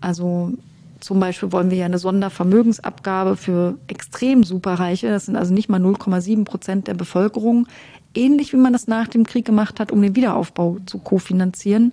Also 0.00 0.52
zum 1.00 1.20
Beispiel 1.20 1.52
wollen 1.52 1.70
wir 1.70 1.78
ja 1.78 1.86
eine 1.86 1.98
Sondervermögensabgabe 1.98 3.36
für 3.36 3.76
extrem 3.86 4.44
Superreiche. 4.44 5.08
Das 5.08 5.26
sind 5.26 5.36
also 5.36 5.52
nicht 5.52 5.68
mal 5.68 5.80
0,7 5.80 6.44
Prozent 6.44 6.88
der 6.88 6.94
Bevölkerung. 6.94 7.66
Ähnlich 8.16 8.52
wie 8.52 8.56
man 8.56 8.72
das 8.72 8.86
nach 8.86 9.08
dem 9.08 9.24
Krieg 9.24 9.44
gemacht 9.44 9.78
hat, 9.78 9.92
um 9.92 10.00
den 10.02 10.16
Wiederaufbau 10.16 10.78
zu 10.86 10.98
kofinanzieren. 10.98 11.92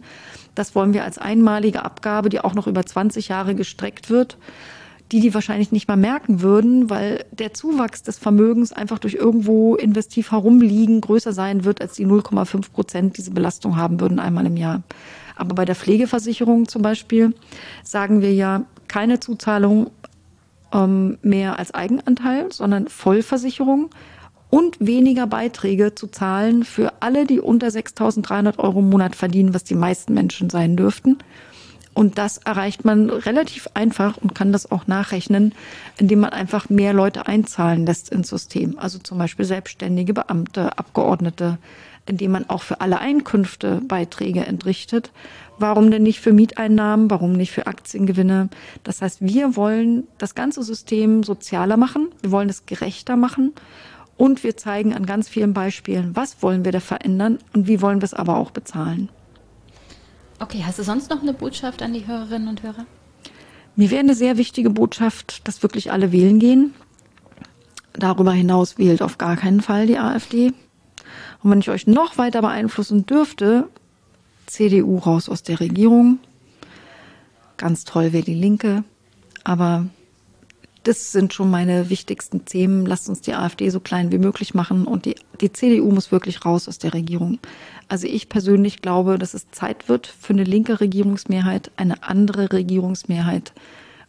Das 0.55 0.75
wollen 0.75 0.93
wir 0.93 1.03
als 1.03 1.17
einmalige 1.17 1.83
Abgabe, 1.83 2.29
die 2.29 2.39
auch 2.39 2.53
noch 2.53 2.67
über 2.67 2.85
20 2.85 3.27
Jahre 3.27 3.55
gestreckt 3.55 4.09
wird, 4.09 4.37
die 5.11 5.19
die 5.19 5.33
wahrscheinlich 5.33 5.71
nicht 5.71 5.87
mal 5.87 5.97
merken 5.97 6.41
würden, 6.41 6.89
weil 6.89 7.25
der 7.31 7.53
Zuwachs 7.53 8.03
des 8.03 8.17
Vermögens 8.17 8.71
einfach 8.71 8.99
durch 8.99 9.15
irgendwo 9.15 9.75
investiv 9.75 10.31
herumliegen 10.31 11.01
größer 11.01 11.33
sein 11.33 11.65
wird, 11.65 11.81
als 11.81 11.93
die 11.93 12.07
0,5 12.07 12.71
Prozent 12.71 13.17
diese 13.17 13.31
Belastung 13.31 13.75
haben 13.75 13.99
würden 13.99 14.19
einmal 14.19 14.45
im 14.45 14.57
Jahr. 14.57 14.83
Aber 15.35 15.55
bei 15.55 15.65
der 15.65 15.75
Pflegeversicherung 15.75 16.67
zum 16.67 16.81
Beispiel 16.81 17.33
sagen 17.83 18.21
wir 18.21 18.33
ja 18.33 18.65
keine 18.87 19.19
Zuzahlung 19.19 19.89
ähm, 20.73 21.17
mehr 21.21 21.59
als 21.59 21.73
Eigenanteil, 21.73 22.51
sondern 22.51 22.87
Vollversicherung 22.87 23.89
und 24.53 24.77
weniger 24.79 25.25
Beiträge 25.25 25.95
zu 25.95 26.05
zahlen 26.05 26.63
für 26.63 26.93
alle, 26.99 27.25
die 27.25 27.39
unter 27.39 27.69
6.300 27.69 28.59
Euro 28.59 28.81
im 28.81 28.91
Monat 28.91 29.15
verdienen, 29.15 29.55
was 29.55 29.63
die 29.63 29.73
meisten 29.73 30.13
Menschen 30.13 30.51
sein 30.51 30.77
dürften. 30.77 31.17
Und 31.95 32.19
das 32.19 32.37
erreicht 32.37 32.85
man 32.85 33.09
relativ 33.09 33.67
einfach 33.73 34.17
und 34.17 34.35
kann 34.35 34.51
das 34.51 34.71
auch 34.71 34.85
nachrechnen, 34.85 35.55
indem 35.97 36.19
man 36.19 36.29
einfach 36.29 36.69
mehr 36.69 36.93
Leute 36.93 37.25
einzahlen 37.25 37.87
lässt 37.87 38.11
ins 38.11 38.29
System. 38.29 38.77
Also 38.77 38.99
zum 38.99 39.17
Beispiel 39.17 39.45
selbstständige 39.45 40.13
Beamte, 40.13 40.77
Abgeordnete, 40.77 41.57
indem 42.05 42.33
man 42.33 42.47
auch 42.47 42.61
für 42.61 42.79
alle 42.79 42.99
Einkünfte 42.99 43.81
Beiträge 43.87 44.45
entrichtet. 44.45 45.09
Warum 45.57 45.89
denn 45.89 46.03
nicht 46.03 46.19
für 46.19 46.31
Mieteinnahmen? 46.31 47.09
Warum 47.09 47.33
nicht 47.33 47.53
für 47.53 47.65
Aktiengewinne? 47.65 48.49
Das 48.83 49.01
heißt, 49.01 49.17
wir 49.21 49.55
wollen 49.55 50.07
das 50.19 50.35
ganze 50.35 50.61
System 50.61 51.23
sozialer 51.23 51.77
machen. 51.77 52.09
Wir 52.21 52.29
wollen 52.29 52.49
es 52.49 52.67
gerechter 52.67 53.15
machen. 53.15 53.53
Und 54.17 54.43
wir 54.43 54.55
zeigen 54.57 54.93
an 54.93 55.05
ganz 55.05 55.27
vielen 55.27 55.53
Beispielen, 55.53 56.15
was 56.15 56.41
wollen 56.41 56.65
wir 56.65 56.71
da 56.71 56.79
verändern 56.79 57.39
und 57.53 57.67
wie 57.67 57.81
wollen 57.81 58.01
wir 58.01 58.05
es 58.05 58.13
aber 58.13 58.37
auch 58.37 58.51
bezahlen. 58.51 59.09
Okay, 60.39 60.63
hast 60.65 60.79
du 60.79 60.83
sonst 60.83 61.09
noch 61.09 61.21
eine 61.21 61.33
Botschaft 61.33 61.81
an 61.81 61.93
die 61.93 62.05
Hörerinnen 62.05 62.47
und 62.47 62.63
Hörer? 62.63 62.85
Mir 63.75 63.89
wäre 63.89 64.01
eine 64.01 64.13
sehr 64.13 64.37
wichtige 64.37 64.69
Botschaft, 64.69 65.47
dass 65.47 65.63
wirklich 65.63 65.91
alle 65.91 66.11
wählen 66.11 66.37
gehen. 66.37 66.73
Darüber 67.93 68.33
hinaus 68.33 68.77
wählt 68.77 69.01
auf 69.01 69.17
gar 69.17 69.35
keinen 69.35 69.61
Fall 69.61 69.87
die 69.87 69.97
AfD. 69.97 70.53
Und 71.41 71.51
wenn 71.51 71.59
ich 71.59 71.69
euch 71.69 71.87
noch 71.87 72.17
weiter 72.17 72.41
beeinflussen 72.41 73.05
dürfte, 73.05 73.67
CDU 74.45 74.97
raus 74.97 75.29
aus 75.29 75.43
der 75.43 75.59
Regierung. 75.59 76.19
Ganz 77.57 77.85
toll 77.85 78.13
wäre 78.13 78.23
die 78.23 78.33
Linke. 78.33 78.83
Aber 79.43 79.85
das 80.83 81.11
sind 81.11 81.33
schon 81.33 81.49
meine 81.49 81.89
wichtigsten 81.89 82.45
Themen. 82.45 82.85
Lasst 82.85 83.07
uns 83.07 83.21
die 83.21 83.33
AfD 83.33 83.69
so 83.69 83.79
klein 83.79 84.11
wie 84.11 84.17
möglich 84.17 84.53
machen 84.53 84.85
und 84.85 85.05
die, 85.05 85.15
die 85.39 85.51
CDU 85.51 85.91
muss 85.91 86.11
wirklich 86.11 86.45
raus 86.45 86.67
aus 86.67 86.77
der 86.77 86.93
Regierung. 86.93 87.39
Also 87.87 88.07
ich 88.07 88.29
persönlich 88.29 88.81
glaube, 88.81 89.17
dass 89.17 89.33
es 89.33 89.49
Zeit 89.51 89.87
wird 89.87 90.07
für 90.07 90.33
eine 90.33 90.43
linke 90.43 90.81
Regierungsmehrheit, 90.81 91.71
eine 91.77 92.03
andere 92.03 92.51
Regierungsmehrheit. 92.51 93.53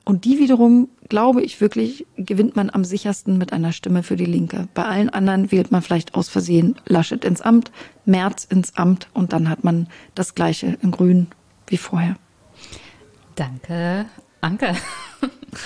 Und 0.04 0.26
die 0.26 0.38
wiederum, 0.38 0.88
glaube 1.08 1.42
ich 1.42 1.60
wirklich, 1.60 2.06
gewinnt 2.16 2.56
man 2.56 2.68
am 2.68 2.84
sichersten 2.84 3.38
mit 3.38 3.52
einer 3.52 3.72
Stimme 3.72 4.02
für 4.02 4.16
die 4.16 4.26
Linke. 4.26 4.68
Bei 4.74 4.84
allen 4.84 5.08
anderen 5.08 5.50
wählt 5.50 5.70
man 5.70 5.80
vielleicht 5.80 6.14
aus 6.14 6.28
Versehen 6.28 6.76
Laschet 6.84 7.24
ins 7.24 7.40
Amt, 7.40 7.72
Merz 8.04 8.44
ins 8.44 8.76
Amt 8.76 9.08
und 9.14 9.32
dann 9.32 9.48
hat 9.48 9.64
man 9.64 9.88
das 10.14 10.34
gleiche 10.34 10.76
in 10.82 10.90
Grün 10.90 11.28
wie 11.68 11.78
vorher. 11.78 12.16
Danke, 13.34 14.06
Anke. 14.42 14.74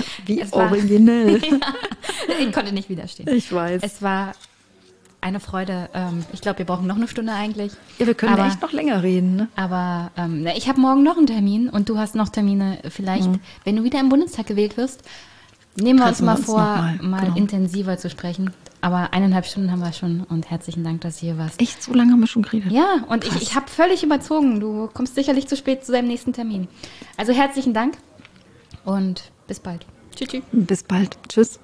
Wie 0.26 0.44
originell. 0.50 1.40
ja, 2.28 2.34
ich 2.40 2.52
konnte 2.52 2.72
nicht 2.72 2.88
widerstehen. 2.88 3.28
Ich 3.28 3.52
weiß. 3.52 3.82
Es 3.82 4.02
war 4.02 4.32
eine 5.20 5.40
Freude. 5.40 5.88
Ähm, 5.94 6.24
ich 6.32 6.40
glaube, 6.40 6.58
wir 6.58 6.66
brauchen 6.66 6.86
noch 6.86 6.96
eine 6.96 7.08
Stunde 7.08 7.32
eigentlich. 7.32 7.72
Ja, 7.98 8.06
wir 8.06 8.14
können 8.14 8.34
aber, 8.34 8.46
echt 8.46 8.62
noch 8.62 8.72
länger 8.72 9.02
reden. 9.02 9.36
Ne? 9.36 9.48
Aber 9.56 10.10
ähm, 10.16 10.46
ich 10.56 10.68
habe 10.68 10.80
morgen 10.80 11.02
noch 11.02 11.16
einen 11.16 11.26
Termin 11.26 11.68
und 11.68 11.88
du 11.88 11.98
hast 11.98 12.14
noch 12.14 12.28
Termine. 12.28 12.78
Vielleicht, 12.88 13.28
mhm. 13.28 13.40
wenn 13.64 13.76
du 13.76 13.84
wieder 13.84 14.00
im 14.00 14.08
Bundestag 14.08 14.46
gewählt 14.46 14.76
wirst, 14.76 15.02
nehmen 15.76 15.98
wir 15.98 16.06
uns 16.06 16.20
mal 16.20 16.36
uns 16.36 16.46
vor, 16.46 16.58
mal, 16.58 16.98
mal 17.02 17.24
genau. 17.24 17.36
intensiver 17.36 17.98
zu 17.98 18.10
sprechen. 18.10 18.52
Aber 18.80 19.12
eineinhalb 19.12 19.44
Stunden 19.46 19.72
haben 19.72 19.80
wir 19.80 19.92
schon 19.92 20.22
und 20.22 20.50
herzlichen 20.50 20.84
Dank, 20.84 21.00
dass 21.00 21.16
du 21.18 21.26
hier 21.26 21.38
warst. 21.38 21.60
Echt, 21.60 21.82
so 21.82 21.92
lange 21.92 22.12
haben 22.12 22.20
wir 22.20 22.28
schon 22.28 22.42
geredet? 22.42 22.70
Ja, 22.70 23.04
und 23.08 23.24
Krass. 23.24 23.36
ich, 23.36 23.42
ich 23.42 23.54
habe 23.56 23.68
völlig 23.68 24.04
überzogen. 24.04 24.60
Du 24.60 24.88
kommst 24.92 25.16
sicherlich 25.16 25.48
zu 25.48 25.56
spät 25.56 25.84
zu 25.84 25.90
deinem 25.90 26.06
nächsten 26.06 26.32
Termin. 26.32 26.68
Also 27.16 27.32
herzlichen 27.32 27.74
Dank 27.74 27.96
und 28.84 29.32
bis 29.48 29.58
bald. 29.58 29.84
Tschüss. 30.14 30.42
Bis 30.52 30.82
bald. 30.84 31.18
Tschüss. 31.28 31.58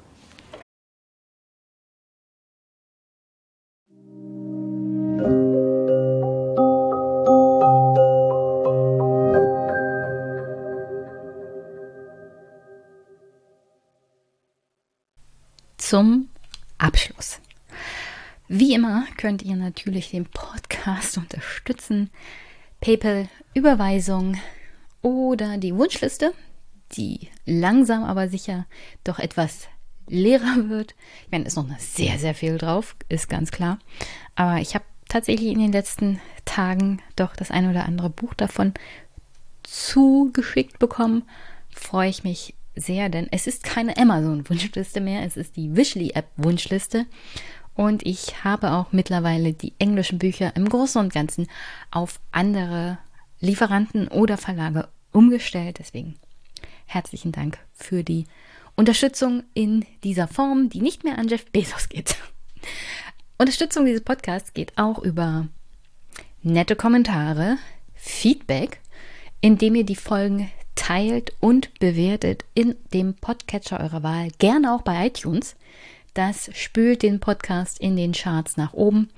Zum 15.76 16.30
Abschluss. 16.78 17.40
Wie 18.48 18.74
immer 18.74 19.06
könnt 19.18 19.42
ihr 19.42 19.56
natürlich 19.56 20.10
den 20.10 20.24
Podcast 20.24 21.18
unterstützen. 21.18 22.10
PayPal, 22.80 23.28
Überweisung 23.54 24.38
oder 25.02 25.58
die 25.58 25.74
Wunschliste 25.76 26.32
die 26.92 27.28
langsam 27.46 28.04
aber 28.04 28.28
sicher 28.28 28.66
doch 29.02 29.18
etwas 29.18 29.68
leerer 30.06 30.68
wird. 30.68 30.94
Ich 31.24 31.32
meine, 31.32 31.44
ist 31.44 31.56
noch 31.56 31.66
sehr, 31.78 32.18
sehr 32.18 32.34
viel 32.34 32.58
drauf, 32.58 32.96
ist 33.08 33.28
ganz 33.28 33.50
klar. 33.50 33.78
Aber 34.34 34.60
ich 34.60 34.74
habe 34.74 34.84
tatsächlich 35.08 35.50
in 35.50 35.58
den 35.58 35.72
letzten 35.72 36.20
Tagen 36.44 37.00
doch 37.16 37.36
das 37.36 37.50
ein 37.50 37.70
oder 37.70 37.86
andere 37.86 38.10
Buch 38.10 38.34
davon 38.34 38.74
zugeschickt 39.62 40.78
bekommen. 40.78 41.22
Freue 41.70 42.10
ich 42.10 42.24
mich 42.24 42.54
sehr, 42.76 43.08
denn 43.08 43.28
es 43.30 43.46
ist 43.46 43.64
keine 43.64 43.96
Amazon-Wunschliste 43.96 45.00
mehr, 45.00 45.22
es 45.22 45.36
ist 45.36 45.56
die 45.56 45.76
Wishly-App-Wunschliste. 45.76 47.06
Und 47.74 48.06
ich 48.06 48.44
habe 48.44 48.72
auch 48.72 48.92
mittlerweile 48.92 49.52
die 49.52 49.72
englischen 49.78 50.18
Bücher 50.18 50.54
im 50.54 50.68
Großen 50.68 51.00
und 51.00 51.12
Ganzen 51.12 51.48
auf 51.90 52.20
andere 52.30 52.98
Lieferanten 53.40 54.08
oder 54.08 54.36
Verlage 54.36 54.88
umgestellt. 55.12 55.78
Deswegen 55.80 56.16
herzlichen 56.86 57.32
Dank 57.32 57.58
für 57.72 58.02
die 58.02 58.26
Unterstützung 58.76 59.44
in 59.54 59.84
dieser 60.02 60.28
Form, 60.28 60.68
die 60.68 60.80
nicht 60.80 61.04
mehr 61.04 61.18
an 61.18 61.28
Jeff 61.28 61.44
Bezos 61.50 61.88
geht. 61.88 62.16
Unterstützung 63.38 63.84
dieses 63.84 64.02
Podcasts 64.02 64.52
geht 64.52 64.76
auch 64.76 64.98
über 64.98 65.48
nette 66.42 66.76
Kommentare, 66.76 67.58
Feedback, 67.94 68.80
indem 69.40 69.74
ihr 69.74 69.84
die 69.84 69.96
Folgen 69.96 70.50
teilt 70.74 71.32
und 71.40 71.78
bewertet 71.78 72.44
in 72.54 72.74
dem 72.92 73.14
Podcatcher 73.14 73.80
eurer 73.80 74.02
Wahl, 74.02 74.28
gerne 74.38 74.74
auch 74.74 74.82
bei 74.82 75.06
iTunes. 75.06 75.56
Das 76.14 76.50
spült 76.54 77.02
den 77.02 77.20
Podcast 77.20 77.80
in 77.80 77.96
den 77.96 78.12
Charts 78.12 78.56
nach 78.56 78.72
oben. 78.72 79.10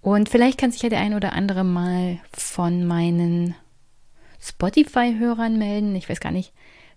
Und 0.00 0.28
vielleicht 0.28 0.58
kann 0.58 0.70
sich 0.70 0.82
ja 0.82 0.88
der 0.88 1.00
ein 1.00 1.14
oder 1.14 1.32
andere 1.32 1.64
mal 1.64 2.18
von 2.32 2.86
meinen 2.86 3.56
Spotify-Hörern 4.40 5.58
melden. 5.58 5.96
Ich 5.96 6.08
weiß 6.08 6.20
gar 6.20 6.30
nicht, 6.30 6.52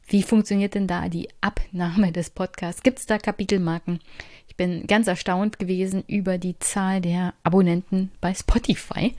wie 0.09 0.23
funktioniert 0.23 0.73
denn 0.73 0.87
da 0.87 1.07
die 1.07 1.29
Abnahme 1.39 2.11
des 2.11 2.31
Podcasts? 2.31 2.81
Gibt 2.81 2.97
es 2.97 3.05
da 3.05 3.19
Kapitelmarken? 3.19 3.99
Ich 4.47 4.55
bin 4.55 4.87
ganz 4.87 5.05
erstaunt 5.05 5.59
gewesen 5.59 6.03
über 6.07 6.39
die 6.39 6.57
Zahl 6.57 6.99
der 6.99 7.35
Abonnenten 7.43 8.11
bei 8.19 8.33
Spotify. 8.33 9.13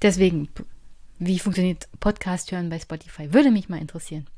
Deswegen, 0.00 0.48
wie 1.18 1.40
funktioniert 1.40 1.88
Podcast 1.98 2.52
hören 2.52 2.70
bei 2.70 2.78
Spotify? 2.78 3.32
Würde 3.32 3.50
mich 3.50 3.68
mal 3.68 3.80
interessieren. 3.80 4.28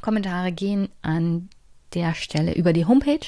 Kommentare 0.00 0.50
gehen 0.50 0.88
an 1.02 1.50
der 1.92 2.14
Stelle 2.14 2.54
über 2.54 2.72
die 2.72 2.86
Homepage. 2.86 3.26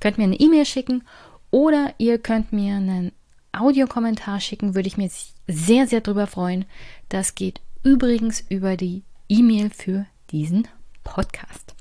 Könnt 0.00 0.18
mir 0.18 0.24
eine 0.24 0.40
E-Mail 0.40 0.66
schicken 0.66 1.04
oder 1.52 1.94
ihr 1.98 2.18
könnt 2.18 2.52
mir 2.52 2.74
einen 2.74 3.12
Audiokommentar 3.52 4.40
schicken, 4.40 4.74
würde 4.74 4.88
ich 4.88 4.96
mir 4.96 5.10
sehr, 5.46 5.86
sehr 5.86 6.00
drüber 6.00 6.26
freuen. 6.26 6.64
Das 7.10 7.36
geht 7.36 7.60
übrigens 7.84 8.44
über 8.48 8.76
die 8.76 9.04
E-Mail 9.28 9.70
für 9.70 10.06
diesen 10.32 10.66
Podcast. 11.04 11.74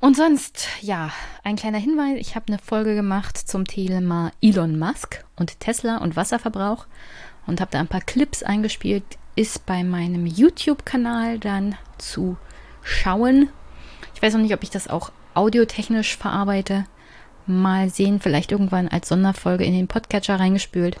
Und 0.00 0.16
sonst, 0.16 0.68
ja, 0.82 1.10
ein 1.44 1.56
kleiner 1.56 1.78
Hinweis. 1.78 2.18
Ich 2.18 2.36
habe 2.36 2.48
eine 2.48 2.58
Folge 2.58 2.94
gemacht 2.94 3.38
zum 3.38 3.66
Thema 3.66 4.32
Elon 4.42 4.78
Musk 4.78 5.24
und 5.36 5.58
Tesla 5.60 5.96
und 5.96 6.14
Wasserverbrauch 6.14 6.86
und 7.46 7.60
habe 7.60 7.70
da 7.70 7.80
ein 7.80 7.88
paar 7.88 8.02
Clips 8.02 8.42
eingespielt. 8.42 9.04
Ist 9.34 9.64
bei 9.64 9.82
meinem 9.82 10.26
YouTube-Kanal 10.26 11.38
dann 11.38 11.76
zu 11.96 12.36
schauen. 12.82 13.48
Ich 14.14 14.20
weiß 14.20 14.34
noch 14.34 14.42
nicht, 14.42 14.52
ob 14.52 14.62
ich 14.62 14.70
das 14.70 14.88
auch 14.88 15.10
audiotechnisch 15.32 16.16
verarbeite. 16.16 16.84
Mal 17.46 17.88
sehen, 17.88 18.20
vielleicht 18.20 18.52
irgendwann 18.52 18.88
als 18.88 19.08
Sonderfolge 19.08 19.64
in 19.64 19.72
den 19.72 19.88
Podcatcher 19.88 20.38
reingespült. 20.38 21.00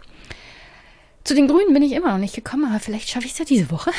Zu 1.24 1.34
den 1.34 1.48
Grünen 1.48 1.72
bin 1.72 1.82
ich 1.82 1.92
immer 1.92 2.12
noch 2.12 2.18
nicht 2.18 2.34
gekommen, 2.34 2.66
aber 2.70 2.80
vielleicht 2.80 3.08
schaffe 3.08 3.26
ich 3.26 3.32
es 3.32 3.38
ja 3.38 3.44
diese 3.44 3.70
Woche. 3.70 3.92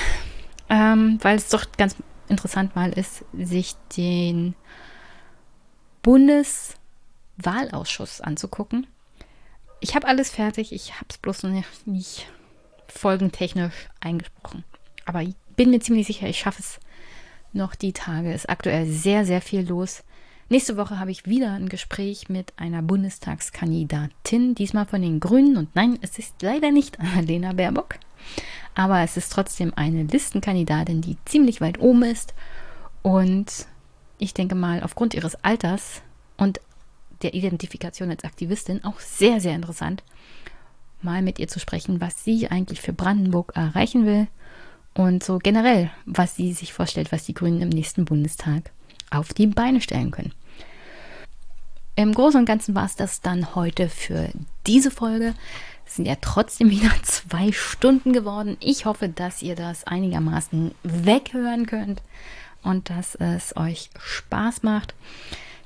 Ähm, 0.67 1.19
weil 1.21 1.37
es 1.37 1.49
doch 1.49 1.65
ganz 1.77 1.95
interessant 2.29 2.75
mal 2.75 2.91
ist, 2.91 3.23
sich 3.33 3.75
den 3.97 4.53
Bundeswahlausschuss 6.01 8.21
anzugucken. 8.21 8.87
Ich 9.79 9.95
habe 9.95 10.07
alles 10.07 10.31
fertig, 10.31 10.71
ich 10.71 10.95
habe 10.95 11.07
es 11.09 11.17
bloß 11.17 11.43
noch 11.43 11.63
nicht, 11.85 12.27
folgentechnisch 12.87 13.89
eingesprochen. 13.99 14.63
Aber 15.05 15.21
ich 15.21 15.35
bin 15.55 15.71
mir 15.71 15.79
ziemlich 15.79 16.07
sicher, 16.07 16.27
ich 16.27 16.39
schaffe 16.39 16.61
es 16.61 16.79
noch 17.53 17.75
die 17.75 17.93
Tage. 17.93 18.29
Es 18.29 18.45
ist 18.45 18.49
aktuell 18.49 18.87
sehr, 18.87 19.25
sehr 19.25 19.41
viel 19.41 19.67
los. 19.67 20.03
Nächste 20.47 20.77
Woche 20.77 20.99
habe 20.99 21.09
ich 21.09 21.25
wieder 21.25 21.53
ein 21.53 21.69
Gespräch 21.69 22.29
mit 22.29 22.53
einer 22.57 22.83
Bundestagskandidatin, 22.83 24.53
diesmal 24.53 24.85
von 24.85 25.01
den 25.01 25.19
Grünen. 25.19 25.57
Und 25.57 25.75
nein, 25.75 25.97
es 26.01 26.19
ist 26.19 26.41
leider 26.41 26.71
nicht 26.71 26.99
Annalena 26.99 27.53
Baerbock 27.53 27.95
aber 28.75 29.01
es 29.01 29.17
ist 29.17 29.31
trotzdem 29.31 29.73
eine 29.75 30.03
Listenkandidatin, 30.03 31.01
die 31.01 31.17
ziemlich 31.25 31.61
weit 31.61 31.79
oben 31.79 32.03
ist. 32.03 32.33
Und 33.01 33.67
ich 34.17 34.33
denke 34.33 34.55
mal, 34.55 34.83
aufgrund 34.83 35.13
ihres 35.13 35.35
Alters 35.43 36.01
und 36.37 36.59
der 37.21 37.33
Identifikation 37.33 38.09
als 38.09 38.23
Aktivistin 38.23 38.83
auch 38.83 38.99
sehr, 38.99 39.39
sehr 39.39 39.55
interessant, 39.55 40.03
mal 41.01 41.21
mit 41.21 41.39
ihr 41.39 41.47
zu 41.47 41.59
sprechen, 41.59 42.01
was 42.01 42.23
sie 42.23 42.49
eigentlich 42.49 42.81
für 42.81 42.93
Brandenburg 42.93 43.53
erreichen 43.55 44.05
will 44.05 44.27
und 44.93 45.23
so 45.23 45.39
generell, 45.39 45.91
was 46.05 46.35
sie 46.35 46.53
sich 46.53 46.73
vorstellt, 46.73 47.11
was 47.11 47.25
die 47.25 47.33
Grünen 47.33 47.61
im 47.61 47.69
nächsten 47.69 48.05
Bundestag 48.05 48.71
auf 49.11 49.33
die 49.33 49.47
Beine 49.47 49.81
stellen 49.81 50.11
können. 50.11 50.33
Im 51.95 52.13
Großen 52.13 52.39
und 52.39 52.45
Ganzen 52.45 52.75
war 52.75 52.85
es 52.85 52.95
das 52.95 53.21
dann 53.21 53.55
heute 53.55 53.87
für 53.87 54.29
diese 54.67 54.91
Folge. 54.91 55.33
Es 55.85 55.95
sind 55.95 56.05
ja 56.05 56.15
trotzdem 56.19 56.69
wieder 56.69 56.91
zwei 57.03 57.51
Stunden 57.51 58.13
geworden. 58.13 58.57
Ich 58.59 58.85
hoffe, 58.85 59.09
dass 59.09 59.41
ihr 59.41 59.55
das 59.55 59.85
einigermaßen 59.85 60.73
weghören 60.83 61.65
könnt 61.65 62.01
und 62.63 62.89
dass 62.89 63.15
es 63.15 63.55
euch 63.55 63.89
Spaß 63.99 64.63
macht. 64.63 64.95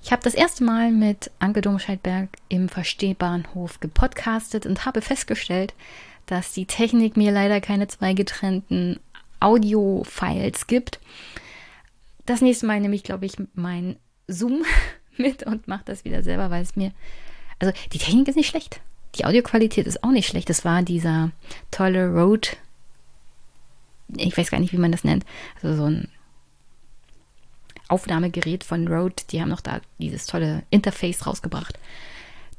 Ich 0.04 0.12
habe 0.12 0.24
das 0.24 0.34
erste 0.34 0.64
Mal 0.64 0.92
mit 0.92 1.32
Anke 1.40 1.62
Domscheidberg 1.62 2.30
im 2.48 2.70
Verstehbahnhof 2.70 3.80
gepodcastet 3.80 4.66
und 4.66 4.86
habe 4.86 5.02
festgestellt, 5.02 5.74
dass 6.26 6.54
die 6.54 6.66
Technik 6.66 7.18
mir 7.18 7.32
leider 7.32 7.60
keine 7.60 7.88
zwei 7.88 8.14
getrennten 8.14 9.00
Audio-Files 9.40 10.68
gibt. 10.68 11.00
Das 12.26 12.42
nächste 12.42 12.66
Mal 12.66 12.80
nehme 12.80 12.96
ich, 12.96 13.04
glaube 13.04 13.26
ich, 13.26 13.34
mein 13.56 13.98
Zoom 14.28 14.64
mit 15.18 15.44
und 15.44 15.68
mache 15.68 15.86
das 15.86 16.06
wieder 16.06 16.24
selber, 16.24 16.50
weil 16.50 16.64
es 16.64 16.76
mir. 16.76 16.92
Also 17.60 17.74
die 17.92 17.98
Technik 17.98 18.28
ist 18.28 18.36
nicht 18.36 18.50
schlecht. 18.50 18.80
Die 19.16 19.26
Audioqualität 19.26 19.88
ist 19.88 20.04
auch 20.04 20.12
nicht 20.12 20.28
schlecht. 20.28 20.50
Das 20.50 20.66
war 20.66 20.82
dieser 20.84 21.32
tolle 21.72 22.10
Rode. 22.10 22.50
Ich 24.16 24.38
weiß 24.38 24.52
gar 24.52 24.60
nicht, 24.60 24.74
wie 24.74 24.78
man 24.78 24.92
das 24.92 25.04
nennt. 25.04 25.26
Also 25.62 25.76
so 25.76 25.86
ein 25.86 26.10
Aufnahmegerät 27.88 28.64
von 28.64 28.88
Rode. 28.88 29.24
Die 29.32 29.42
haben 29.42 29.50
noch 29.50 29.62
da 29.62 29.82
dieses 29.98 30.26
tolle 30.26 30.64
Interface 30.70 31.26
rausgebracht. 31.26 31.78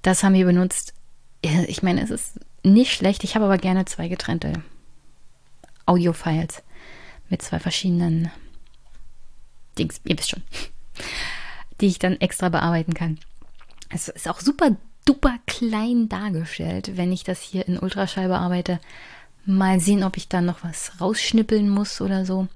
Das 0.02 0.22
haben 0.22 0.34
wir 0.34 0.44
benutzt. 0.44 0.94
Ich 1.42 1.82
meine, 1.82 2.02
es 2.02 2.10
ist 2.10 2.40
nicht 2.62 2.92
schlecht. 2.92 3.24
Ich 3.24 3.34
habe 3.34 3.46
aber 3.46 3.58
gerne 3.58 3.84
zwei 3.84 4.08
getrennte 4.08 4.62
Audio-Files 5.86 6.62
mit 7.28 7.42
zwei 7.42 7.58
verschiedenen 7.58 8.30
Dings. 9.78 10.00
Ihr 10.04 10.18
wisst 10.18 10.30
schon 10.30 10.42
die 11.80 11.86
ich 11.86 11.98
dann 11.98 12.20
extra 12.20 12.48
bearbeiten 12.48 12.94
kann. 12.94 13.18
Es 13.88 14.08
ist 14.08 14.28
auch 14.28 14.40
super 14.40 14.76
super 15.06 15.38
klein 15.46 16.08
dargestellt, 16.08 16.96
wenn 16.96 17.12
ich 17.12 17.24
das 17.24 17.40
hier 17.40 17.66
in 17.66 17.78
Ultraschall 17.78 18.28
bearbeite. 18.28 18.80
Mal 19.44 19.80
sehen, 19.80 20.04
ob 20.04 20.16
ich 20.16 20.28
da 20.28 20.40
noch 20.40 20.62
was 20.62 21.00
rausschnippeln 21.00 21.68
muss 21.68 22.00
oder 22.00 22.24
so. 22.24 22.46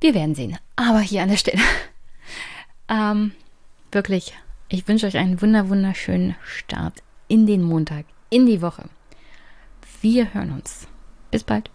Wir 0.00 0.14
werden 0.14 0.34
sehen. 0.34 0.58
Aber 0.76 1.00
hier 1.00 1.22
an 1.22 1.28
der 1.28 1.36
Stelle. 1.36 1.62
ähm, 2.88 3.32
wirklich, 3.92 4.32
ich 4.68 4.86
wünsche 4.88 5.06
euch 5.06 5.16
einen 5.16 5.40
wunder 5.42 5.68
wunderschönen 5.68 6.36
Start 6.44 7.02
in 7.28 7.46
den 7.46 7.62
Montag, 7.62 8.06
in 8.30 8.46
die 8.46 8.62
Woche. 8.62 8.84
Wir 10.00 10.32
hören 10.34 10.52
uns. 10.52 10.86
Bis 11.30 11.44
bald. 11.44 11.70